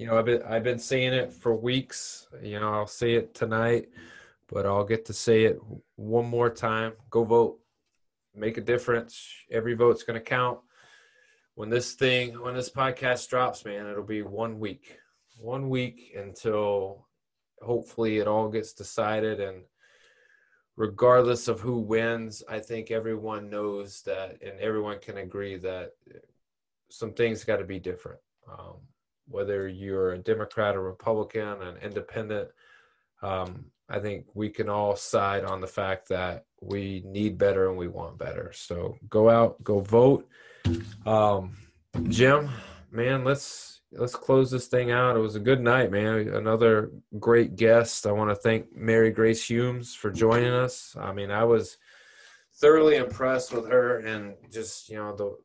you 0.00 0.06
know, 0.06 0.18
I've 0.18 0.24
been 0.24 0.42
I've 0.44 0.64
been 0.64 0.78
saying 0.78 1.12
it 1.12 1.30
for 1.30 1.54
weeks. 1.54 2.26
You 2.42 2.58
know, 2.58 2.72
I'll 2.72 2.86
see 2.86 3.16
it 3.16 3.34
tonight, 3.34 3.90
but 4.48 4.64
I'll 4.64 4.82
get 4.82 5.04
to 5.04 5.12
say 5.12 5.44
it 5.44 5.58
one 5.96 6.24
more 6.24 6.48
time. 6.48 6.94
Go 7.10 7.22
vote, 7.22 7.58
make 8.34 8.56
a 8.56 8.62
difference. 8.62 9.28
Every 9.50 9.74
vote's 9.74 10.02
going 10.02 10.18
to 10.18 10.24
count. 10.24 10.60
When 11.54 11.68
this 11.68 11.92
thing, 11.92 12.40
when 12.40 12.54
this 12.54 12.70
podcast 12.70 13.28
drops, 13.28 13.66
man, 13.66 13.86
it'll 13.86 14.02
be 14.02 14.22
one 14.22 14.58
week, 14.58 14.96
one 15.38 15.68
week 15.68 16.14
until 16.16 17.06
hopefully 17.60 18.20
it 18.20 18.26
all 18.26 18.48
gets 18.48 18.72
decided 18.72 19.38
and 19.38 19.64
regardless 20.76 21.46
of 21.46 21.60
who 21.60 21.78
wins, 21.78 22.42
I 22.48 22.60
think 22.60 22.90
everyone 22.90 23.50
knows 23.50 24.00
that 24.06 24.40
and 24.40 24.58
everyone 24.60 24.98
can 24.98 25.18
agree 25.18 25.58
that 25.58 25.90
some 26.88 27.12
things 27.12 27.44
got 27.44 27.58
to 27.58 27.64
be 27.64 27.78
different. 27.78 28.20
Um, 28.50 28.76
whether 29.30 29.68
you're 29.68 30.12
a 30.12 30.18
Democrat 30.18 30.76
or 30.76 30.82
Republican, 30.82 31.62
an 31.62 31.76
independent, 31.82 32.48
um, 33.22 33.66
I 33.88 33.98
think 33.98 34.26
we 34.34 34.50
can 34.50 34.68
all 34.68 34.96
side 34.96 35.44
on 35.44 35.60
the 35.60 35.66
fact 35.66 36.08
that 36.08 36.44
we 36.60 37.02
need 37.04 37.38
better 37.38 37.68
and 37.68 37.78
we 37.78 37.88
want 37.88 38.18
better. 38.18 38.52
So 38.54 38.96
go 39.08 39.28
out, 39.28 39.62
go 39.64 39.80
vote. 39.80 40.28
Um, 41.06 41.56
Jim, 42.08 42.50
man, 42.90 43.24
let's 43.24 43.80
let's 43.92 44.14
close 44.14 44.50
this 44.50 44.68
thing 44.68 44.90
out. 44.90 45.16
It 45.16 45.20
was 45.20 45.34
a 45.34 45.40
good 45.40 45.60
night, 45.60 45.90
man. 45.90 46.28
Another 46.28 46.92
great 47.18 47.56
guest. 47.56 48.06
I 48.06 48.12
want 48.12 48.30
to 48.30 48.36
thank 48.36 48.74
Mary 48.74 49.10
Grace 49.10 49.44
Humes 49.48 49.94
for 49.94 50.10
joining 50.10 50.52
us. 50.52 50.94
I 50.98 51.12
mean, 51.12 51.30
I 51.30 51.44
was 51.44 51.76
thoroughly 52.60 52.96
impressed 52.96 53.52
with 53.52 53.68
her 53.68 53.98
and 53.98 54.34
just 54.52 54.88
you 54.88 54.96
know 54.96 55.16
the 55.16 55.36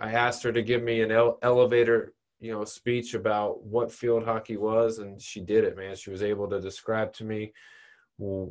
I 0.00 0.12
asked 0.12 0.42
her 0.42 0.52
to 0.52 0.62
give 0.62 0.82
me 0.82 1.02
an 1.02 1.12
ele- 1.12 1.38
elevator, 1.42 2.14
you 2.44 2.52
know, 2.52 2.62
speech 2.62 3.14
about 3.14 3.64
what 3.64 3.90
field 3.90 4.22
hockey 4.22 4.58
was, 4.58 4.98
and 4.98 5.18
she 5.20 5.40
did 5.40 5.64
it, 5.64 5.78
man. 5.78 5.96
She 5.96 6.10
was 6.10 6.22
able 6.22 6.46
to 6.50 6.60
describe 6.60 7.10
to 7.14 7.24
me 7.24 7.54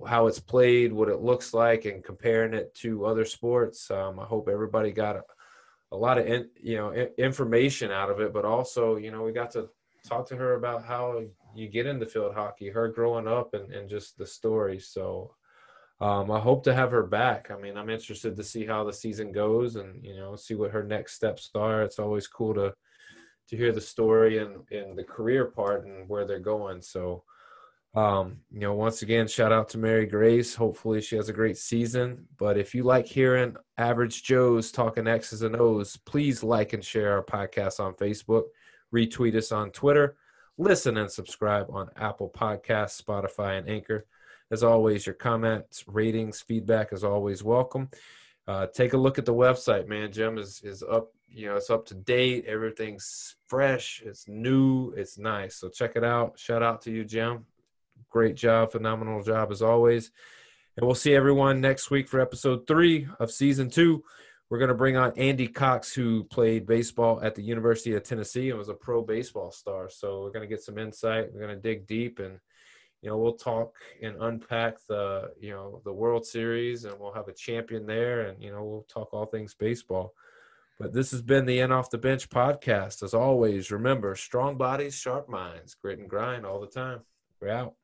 how 0.07 0.26
it's 0.26 0.40
played, 0.40 0.91
what 0.91 1.10
it 1.10 1.22
looks 1.22 1.53
like, 1.53 1.86
and 1.86 2.03
comparing 2.03 2.56
it 2.56 2.74
to 2.82 3.06
other 3.06 3.24
sports. 3.24 3.91
Um, 3.91 4.20
I 4.20 4.26
hope 4.26 4.49
everybody 4.49 4.91
got 4.91 5.18
a, 5.18 5.22
a 5.91 5.95
lot 5.95 6.18
of, 6.18 6.26
in, 6.26 6.49
you 6.60 6.78
know, 6.78 6.91
information 7.20 7.91
out 7.91 8.10
of 8.10 8.20
it, 8.20 8.34
but 8.34 8.45
also, 8.45 8.95
you 8.95 9.11
know, 9.11 9.22
we 9.22 9.32
got 9.32 9.52
to 9.52 9.70
talk 10.03 10.28
to 10.30 10.36
her 10.38 10.56
about 10.56 10.84
how 10.84 11.22
you 11.53 11.68
get 11.68 11.86
into 11.86 12.07
field 12.07 12.34
hockey, 12.34 12.70
her 12.70 12.88
growing 12.88 13.28
up, 13.28 13.53
and, 13.53 13.72
and 13.72 13.88
just 13.88 14.18
the 14.18 14.26
story. 14.26 14.80
So 14.80 15.36
um, 16.02 16.32
I 16.32 16.40
hope 16.40 16.64
to 16.64 16.74
have 16.74 16.90
her 16.90 17.03
back. 17.03 17.52
I 17.52 17.61
mean, 17.61 17.78
I'm 17.78 17.91
interested 17.91 18.36
to 18.36 18.44
see 18.44 18.65
how 18.65 18.86
the 18.86 18.91
season 18.91 19.32
goes 19.32 19.76
and 19.76 20.03
you 20.03 20.15
know 20.15 20.36
see 20.36 20.56
what 20.56 20.72
her 20.72 20.84
next 20.84 21.14
steps 21.14 21.52
are. 21.53 21.84
It's 21.84 21.99
always 21.99 22.26
cool 22.28 22.56
to 22.56 22.74
to 23.49 23.57
hear 23.57 23.72
the 23.72 23.82
story 23.82 24.40
and 24.40 24.68
and 24.72 24.98
the 24.98 25.03
career 25.03 25.45
part 25.45 25.86
and 25.86 26.07
where 26.07 26.26
they're 26.26 26.40
going. 26.40 26.82
So, 26.82 27.24
um, 27.95 28.38
you 28.52 28.61
know, 28.61 28.74
once 28.74 29.02
again, 29.02 29.28
shout 29.28 29.52
out 29.52 29.70
to 29.70 29.78
Mary 29.78 30.06
Grace. 30.06 30.56
Hopefully, 30.56 31.02
she 31.02 31.15
has 31.15 31.30
a 31.30 31.34
great 31.34 31.57
season. 31.57 32.26
But 32.38 32.57
if 32.57 32.74
you 32.74 32.84
like 32.84 33.06
hearing 33.06 33.56
average 33.78 34.24
Joes 34.24 34.72
talking 34.72 35.07
X's 35.07 35.44
and 35.44 35.56
O's, 35.56 35.98
please 35.98 36.44
like 36.44 36.74
and 36.74 36.84
share 36.84 37.14
our 37.14 37.24
podcast 37.24 37.80
on 37.80 37.94
Facebook. 37.94 38.44
Retweet 38.94 39.36
us 39.36 39.52
on 39.52 39.72
Twitter. 39.72 40.15
Listen 40.57 40.98
and 40.98 41.11
subscribe 41.11 41.68
on 41.72 41.90
Apple 41.98 42.30
Podcasts, 42.30 43.02
Spotify, 43.02 43.57
and 43.57 43.68
Anchor. 43.68 44.06
As 44.52 44.64
always, 44.64 45.06
your 45.06 45.15
comments, 45.15 45.84
ratings, 45.88 46.41
feedback 46.41 46.94
is 46.94 47.03
always 47.03 47.44
welcome. 47.44 47.90
Uh, 48.48 48.68
take 48.68 48.94
a 48.94 48.98
look 48.98 49.18
at 49.18 49.26
the 49.26 49.34
website, 49.34 49.88
man. 49.88 50.11
Jim 50.11 50.38
is 50.38 50.61
is 50.64 50.84
up. 50.84 51.11
You 51.36 51.48
know, 51.48 51.56
it's 51.56 51.72
up 51.72 51.88
to 51.88 51.96
date. 51.96 52.46
Everything's 52.46 53.36
fresh. 53.48 54.04
It's 54.06 54.28
new. 54.28 54.92
It's 54.92 55.18
nice. 55.18 55.56
So 55.56 55.68
check 55.68 55.96
it 55.96 56.04
out. 56.04 56.38
Shout 56.38 56.62
out 56.62 56.82
to 56.82 56.92
you, 56.92 57.04
Jim. 57.04 57.46
Great 58.12 58.36
job. 58.36 58.72
Phenomenal 58.72 59.24
job 59.24 59.52
as 59.52 59.64
always. 59.64 60.12
And 60.78 60.86
we'll 60.86 60.96
see 60.96 61.16
everyone 61.16 61.60
next 61.60 61.90
week 61.90 62.08
for 62.08 62.20
episode 62.20 62.68
three 62.68 63.08
of 63.20 63.32
season 63.32 63.72
two. 63.72 64.04
We're 64.50 64.60
going 64.60 64.70
to 64.70 64.76
bring 64.76 64.96
on 64.96 65.18
Andy 65.18 65.48
Cox, 65.48 65.92
who 65.92 66.24
played 66.26 66.68
baseball 66.68 67.20
at 67.24 67.34
the 67.34 67.42
University 67.42 67.96
of 67.96 68.04
Tennessee 68.04 68.52
and 68.52 68.60
was 68.60 68.70
a 68.70 68.76
pro 68.76 69.02
baseball 69.02 69.52
star. 69.52 69.90
So 69.90 70.22
we're 70.22 70.32
going 70.32 70.48
to 70.48 70.56
get 70.56 70.62
some 70.62 70.78
insight. 70.78 71.34
We're 71.34 71.42
going 71.42 71.56
to 71.56 71.62
dig 71.62 71.88
deep 71.88 72.20
and 72.20 72.38
you 73.02 73.10
know 73.10 73.18
we'll 73.18 73.34
talk 73.34 73.76
and 74.02 74.16
unpack 74.22 74.76
the 74.88 75.32
you 75.40 75.50
know 75.50 75.82
the 75.84 75.92
world 75.92 76.26
series 76.26 76.86
and 76.86 76.98
we'll 77.00 77.12
have 77.12 77.28
a 77.28 77.34
champion 77.34 77.86
there 77.86 78.28
and 78.28 78.42
you 78.42 78.50
know 78.50 78.64
we'll 78.64 78.86
talk 78.88 79.14
all 79.14 79.26
things 79.26 79.54
baseball 79.54 80.14
but 80.80 80.94
this 80.94 81.12
has 81.12 81.22
been 81.22 81.45
the 81.45 81.62
end 81.62 81.74
off 81.74 81.90
the 81.90 81.98
bench 81.98 82.30
podcast. 82.30 83.04
As 83.04 83.14
always 83.14 83.72
remember 83.72 84.16
strong 84.16 84.58
bodies 84.58 84.95
sharp 84.95 85.30
minds. 85.30 85.76
Grit 85.76 86.00
and 86.00 86.10
grind 86.10 86.45
all 86.45 86.60
the 86.60 86.68
time. 86.68 87.02
We're 87.40 87.50
out 87.50 87.76